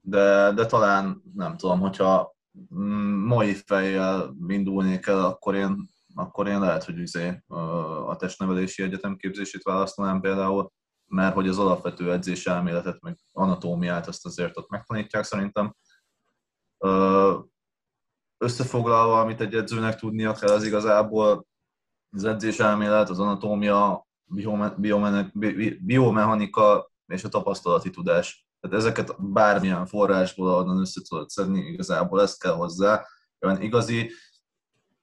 de, 0.00 0.52
de 0.52 0.66
talán 0.66 1.22
nem 1.34 1.56
tudom, 1.56 1.80
hogyha 1.80 2.34
mm, 2.74 3.26
mai 3.26 3.54
fejjel 3.54 4.34
indulnék 4.46 5.06
el, 5.06 5.24
akkor 5.24 5.54
én, 5.54 5.88
akkor 6.14 6.46
én 6.46 6.60
lehet, 6.60 6.84
hogy 6.84 6.98
üzé 6.98 7.42
a 8.06 8.16
testnevelési 8.16 8.82
egyetem 8.82 9.16
képzését 9.16 9.62
választanám 9.62 10.20
például, 10.20 10.72
mert 11.06 11.34
hogy 11.34 11.48
az 11.48 11.58
alapvető 11.58 12.12
edzés 12.12 12.46
elméletet, 12.46 13.00
meg 13.00 13.18
anatómiát, 13.32 14.06
azt 14.06 14.26
azért 14.26 14.56
ott 14.56 14.70
megtanítják 14.70 15.24
szerintem. 15.24 15.74
Összefoglalva, 18.38 19.20
amit 19.20 19.40
egy 19.40 19.54
edzőnek 19.54 19.96
tudnia 19.96 20.32
kell, 20.32 20.52
az 20.52 20.64
igazából 20.64 21.46
az 22.10 22.24
edzés 22.24 22.58
elmélet, 22.58 23.08
az 23.08 23.18
anatómia, 23.18 24.06
biomechanika 25.80 26.90
és 27.06 27.24
a 27.24 27.28
tapasztalati 27.28 27.90
tudás. 27.90 28.46
Tehát 28.60 28.76
ezeket 28.76 29.32
bármilyen 29.32 29.86
forrásból 29.86 30.54
onnan 30.54 30.80
össze 30.80 31.00
tudod 31.08 31.28
szedni, 31.28 31.60
igazából 31.60 32.22
ez 32.22 32.36
kell 32.36 32.52
hozzá. 32.52 33.06
Olyan 33.40 33.62
igazi 33.62 34.10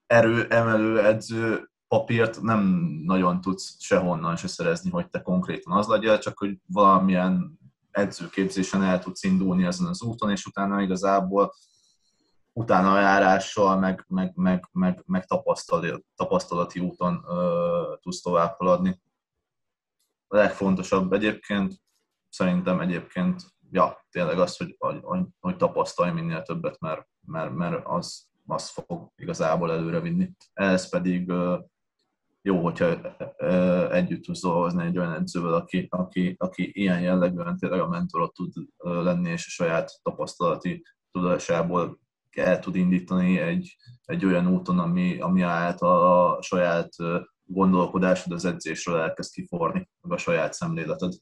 erő, 0.08 0.48
emelő 0.50 1.00
edző 1.00 1.72
papírt 1.88 2.42
nem 2.42 2.62
nagyon 3.04 3.42
tudsz 3.42 3.76
sehonnan 3.80 4.36
se 4.36 4.48
szerezni, 4.48 4.90
hogy 4.90 5.10
te 5.10 5.22
konkrétan 5.22 5.78
az 5.78 5.88
legyél, 5.88 6.18
csak 6.18 6.38
hogy 6.38 6.60
valamilyen 6.66 7.60
edzőképzésen 7.96 8.84
el 8.84 9.00
tudsz 9.00 9.24
indulni 9.24 9.66
ezen 9.66 9.88
az 9.88 10.02
úton, 10.02 10.32
és 10.32 10.46
utána 10.46 10.82
igazából 10.82 11.54
utána 12.54 13.00
járással, 13.00 13.80
meg, 13.80 14.06
meg, 14.08 14.32
meg, 14.36 14.70
meg, 14.72 15.04
meg 15.06 15.26
tapasztalati, 16.16 16.80
úton 16.80 17.24
ö, 17.28 17.94
tudsz 18.02 18.22
tovább 18.22 18.56
haladni. 18.58 19.02
A 20.28 20.36
legfontosabb 20.36 21.14
egyébként, 21.14 21.74
szerintem 22.30 22.80
egyébként, 22.80 23.44
ja, 23.72 24.06
tényleg 24.10 24.40
az, 24.40 24.58
hogy, 24.58 24.76
hogy, 24.80 25.26
hogy 25.40 25.58
tapasztalj 25.58 26.12
minél 26.12 26.42
többet, 26.42 26.80
mert, 26.80 27.08
mert, 27.22 27.54
mert 27.54 27.86
az, 27.86 28.28
az 28.46 28.70
fog 28.70 29.12
igazából 29.16 29.72
előre 29.72 30.00
vinni. 30.00 30.32
Ez 30.54 30.90
pedig 30.90 31.32
jó, 32.46 32.64
hogyha 32.64 33.18
együtt 33.92 34.24
tudsz 34.24 34.42
dolgozni 34.42 34.86
egy 34.86 34.98
olyan 34.98 35.14
edzővel, 35.14 35.54
aki, 35.54 35.88
aki, 35.90 36.36
aki 36.38 36.72
ilyen 36.74 37.02
jellegűen 37.02 37.58
tényleg 37.58 37.80
a 37.80 37.88
mentorot 37.88 38.34
tud 38.34 38.54
lenni, 38.78 39.30
és 39.30 39.46
a 39.48 39.50
saját 39.50 39.92
tapasztalati 40.04 40.84
tudásából 41.12 42.00
el 42.32 42.60
tud 42.60 42.76
indítani 42.76 43.40
egy, 43.40 43.76
egy 44.06 44.26
olyan 44.26 44.48
úton, 44.48 44.80
ami, 44.80 45.20
ami 45.20 45.42
által 45.42 46.28
a 46.28 46.42
saját 46.42 46.90
gondolkodásod 47.46 48.32
az 48.32 48.46
edzésről 48.46 48.98
elkezd 48.98 49.34
kiforni, 49.34 49.90
meg 50.02 50.12
a 50.12 50.18
saját 50.18 50.54
szemléleted. 50.54 51.14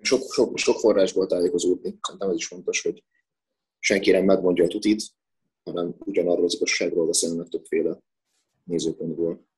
Sok, 0.00 0.20
sok, 0.32 0.58
sok 0.58 0.78
forrásból 0.78 1.26
tájékozódni. 1.26 1.98
Szerintem 2.00 2.30
ez 2.30 2.36
is 2.36 2.46
fontos, 2.46 2.82
hogy 2.82 3.04
senki 3.78 4.10
nem 4.10 4.24
megmondja 4.24 4.64
a 4.64 4.68
tutit, 4.68 5.02
hanem 5.64 5.94
ugyanarról 5.98 6.44
az 6.44 6.54
igazságról 6.54 7.06
beszélnek 7.06 7.48
többféle 7.48 7.98
nézőpontból. 8.64 9.50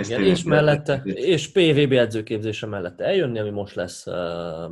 És, 0.00 0.08
Igen, 0.08 0.24
és 0.24 0.42
mellette, 0.42 1.02
és 1.04 1.48
PVB 1.48 1.92
edzőképzése 1.92 2.66
mellette 2.66 3.04
eljönni, 3.04 3.38
ami 3.38 3.50
most 3.50 3.74
lesz, 3.74 4.06
uh, 4.06 4.70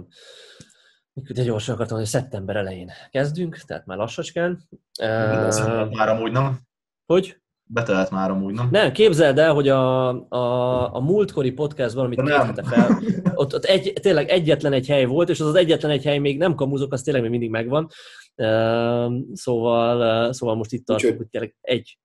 de 1.34 1.42
gyorsan 1.42 1.74
akartam, 1.74 1.96
hogy 1.96 2.06
szeptember 2.06 2.56
elején 2.56 2.90
kezdünk, 3.10 3.56
tehát 3.56 3.86
már 3.86 3.98
lassacskán. 3.98 4.68
Uh, 5.00 5.94
már 5.94 6.08
amúgy 6.08 6.32
nem. 6.32 6.58
Hogy? 7.06 7.40
Betelt 7.70 8.10
már 8.10 8.30
amúgy, 8.30 8.54
nem? 8.54 8.68
Nem, 8.70 8.92
képzeld 8.92 9.38
el, 9.38 9.52
hogy 9.52 9.68
a, 9.68 10.08
a, 10.28 10.94
a 10.94 11.00
múltkori 11.00 11.50
podcastban, 11.50 12.04
amit 12.04 12.22
két 12.22 12.32
hete 12.32 12.62
fel, 12.62 13.02
ott, 13.34 13.54
ott 13.54 13.64
egy, 13.64 13.92
tényleg 14.00 14.28
egyetlen 14.28 14.72
egy 14.72 14.86
hely 14.86 15.04
volt, 15.04 15.28
és 15.28 15.40
az 15.40 15.46
az 15.46 15.54
egyetlen 15.54 15.90
egy 15.90 16.04
hely 16.04 16.18
még 16.18 16.38
nem 16.38 16.54
kamuzok, 16.54 16.92
az 16.92 17.02
tényleg 17.02 17.22
még 17.22 17.30
mindig 17.30 17.50
megvan. 17.50 17.88
Uh, 18.36 19.12
szóval, 19.32 20.26
uh, 20.26 20.32
szóval 20.32 20.56
most 20.56 20.72
itt 20.72 20.84
tartunk, 20.84 21.16
hogy 21.16 21.28
tényleg 21.28 21.54
egy. 21.60 21.98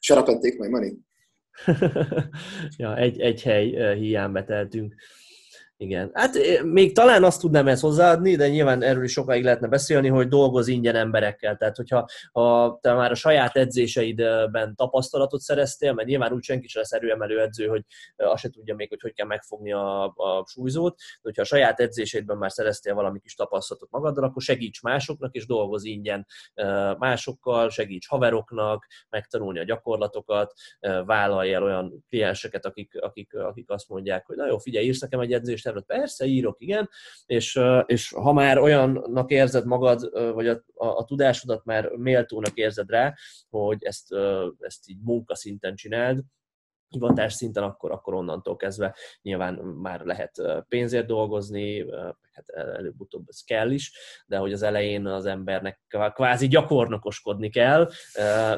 Shut 0.00 0.18
up 0.18 0.28
and 0.28 0.40
take 0.40 0.56
my 0.58 0.68
money. 0.68 0.98
ja, 2.78 2.96
egy, 2.96 3.20
egy 3.20 3.42
hely 3.42 3.94
hiány 3.94 4.32
beteltünk. 4.32 4.94
Igen. 5.82 6.10
Hát 6.12 6.62
még 6.62 6.94
talán 6.94 7.24
azt 7.24 7.40
tudnám 7.40 7.68
ezt 7.68 7.82
hozzáadni, 7.82 8.36
de 8.36 8.48
nyilván 8.48 8.82
erről 8.82 9.04
is 9.04 9.12
sokáig 9.12 9.44
lehetne 9.44 9.68
beszélni, 9.68 10.08
hogy 10.08 10.28
dolgoz 10.28 10.68
ingyen 10.68 10.94
emberekkel. 10.94 11.56
Tehát, 11.56 11.76
hogyha 11.76 12.08
ha 12.32 12.78
te 12.82 12.94
már 12.94 13.10
a 13.10 13.14
saját 13.14 13.56
edzéseidben 13.56 14.74
tapasztalatot 14.76 15.40
szereztél, 15.40 15.92
mert 15.92 16.08
nyilván 16.08 16.32
úgy 16.32 16.42
senki 16.42 16.68
sem 16.68 16.82
lesz 16.82 16.92
erőemelő 16.92 17.40
edző, 17.40 17.66
hogy 17.66 17.84
azt 18.16 18.42
se 18.42 18.50
tudja 18.50 18.74
még, 18.74 18.88
hogy 18.88 19.00
hogy 19.00 19.12
kell 19.12 19.26
megfogni 19.26 19.72
a, 19.72 20.04
a 20.04 20.44
súlyzót, 20.46 20.96
de 20.96 21.20
hogyha 21.22 21.42
a 21.42 21.44
saját 21.44 21.80
edzéseidben 21.80 22.36
már 22.36 22.52
szereztél 22.52 22.94
valami 22.94 23.20
kis 23.20 23.34
tapasztalatot 23.34 23.90
magaddal, 23.90 24.24
akkor 24.24 24.42
segíts 24.42 24.82
másoknak, 24.82 25.34
és 25.34 25.46
dolgoz 25.46 25.84
ingyen 25.84 26.26
másokkal, 26.98 27.70
segíts 27.70 28.08
haveroknak, 28.08 28.86
megtanulni 29.08 29.58
a 29.58 29.64
gyakorlatokat, 29.64 30.52
vállalj 31.04 31.54
el 31.54 31.62
olyan 31.62 32.04
klienseket, 32.08 32.66
akik, 32.66 33.00
akik, 33.00 33.34
akik 33.34 33.70
azt 33.70 33.88
mondják, 33.88 34.26
hogy 34.26 34.36
na 34.36 34.46
jó, 34.46 34.58
figyelj, 34.58 34.86
írsz 34.86 35.00
nekem 35.00 35.20
egy 35.20 35.32
edzést, 35.32 35.68
tervet, 35.70 35.98
persze, 35.98 36.24
írok, 36.24 36.60
igen, 36.60 36.88
és, 37.26 37.60
és 37.86 38.12
ha 38.12 38.32
már 38.32 38.58
olyannak 38.58 39.30
érzed 39.30 39.66
magad, 39.66 40.10
vagy 40.34 40.48
a, 40.48 40.62
a, 40.74 40.86
a 40.86 41.04
tudásodat 41.04 41.64
már 41.64 41.88
méltónak 41.88 42.56
érzed 42.56 42.90
rá, 42.90 43.14
hogy 43.50 43.84
ezt, 43.84 44.14
ezt 44.58 44.88
így 44.88 44.98
munkaszinten 45.02 45.74
csináld, 45.74 46.20
hivatás 46.90 47.32
szinten, 47.32 47.62
akkor, 47.62 47.90
akkor 47.90 48.14
onnantól 48.14 48.56
kezdve 48.56 48.96
nyilván 49.22 49.54
már 49.54 50.00
lehet 50.00 50.42
pénzért 50.68 51.06
dolgozni, 51.06 51.90
hát 52.32 52.48
előbb-utóbb 52.48 53.24
ez 53.28 53.40
kell 53.40 53.70
is, 53.70 53.92
de 54.26 54.36
hogy 54.36 54.52
az 54.52 54.62
elején 54.62 55.06
az 55.06 55.26
embernek 55.26 55.80
kvázi 56.14 56.48
gyakornokoskodni 56.48 57.50
kell, 57.50 57.90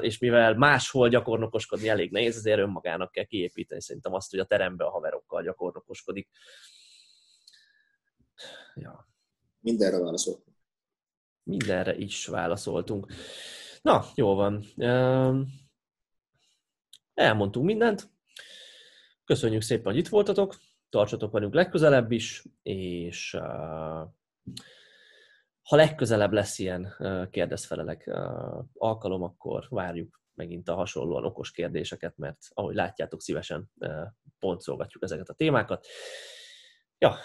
és 0.01 0.19
mivel 0.19 0.55
máshol 0.55 1.09
gyakornokoskodni 1.09 1.89
elég 1.89 2.11
nehéz, 2.11 2.37
ezért 2.37 2.59
önmagának 2.59 3.13
kell 3.13 3.25
kiépíteni 3.25 3.81
szerintem 3.81 4.15
azt, 4.15 4.31
hogy 4.31 4.41
a 4.41 4.45
terembe 4.45 4.85
a 4.85 4.91
haverokkal 4.91 5.43
gyakornokoskodik. 5.43 6.29
Ja. 8.75 9.09
Mindenre 9.61 9.99
válaszoltunk. 9.99 10.57
Mindenre 11.43 11.97
is 11.97 12.27
válaszoltunk. 12.27 13.13
Na, 13.83 14.05
jó 14.15 14.35
van. 14.35 14.65
Elmondtunk 17.15 17.67
mindent. 17.67 18.11
Köszönjük 19.25 19.63
szépen, 19.63 19.93
hogy 19.93 19.97
itt 19.97 20.09
voltatok. 20.09 20.57
Tartsatok 20.89 21.33
velünk 21.33 21.55
legközelebb 21.55 22.11
is, 22.11 22.45
és 22.63 23.37
ha 25.63 25.77
legközelebb 25.77 26.33
lesz 26.33 26.59
ilyen 26.59 26.95
kérdezfelelek 27.31 28.11
alkalom, 28.75 29.23
akkor 29.23 29.67
várjuk 29.69 30.21
megint 30.35 30.69
a 30.69 30.75
hasonlóan 30.75 31.25
okos 31.25 31.51
kérdéseket, 31.51 32.17
mert 32.17 32.39
ahogy 32.49 32.75
látjátok, 32.75 33.21
szívesen 33.21 33.71
pontszolgatjuk 34.39 35.03
ezeket 35.03 35.29
a 35.29 35.35
témákat. 35.35 35.87
Ja, 36.99 37.17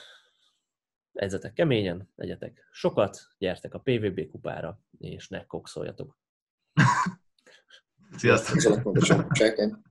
edzetek 1.18 1.54
keményen, 1.54 2.10
legyetek 2.16 2.68
sokat, 2.72 3.28
gyertek 3.38 3.74
a 3.74 3.80
PVB 3.80 4.30
kupára, 4.30 4.82
és 4.98 5.28
ne 5.28 5.46
kokszoljatok. 5.46 6.18
Sziasztok! 8.18 8.60
Sziasztok! 8.60 9.87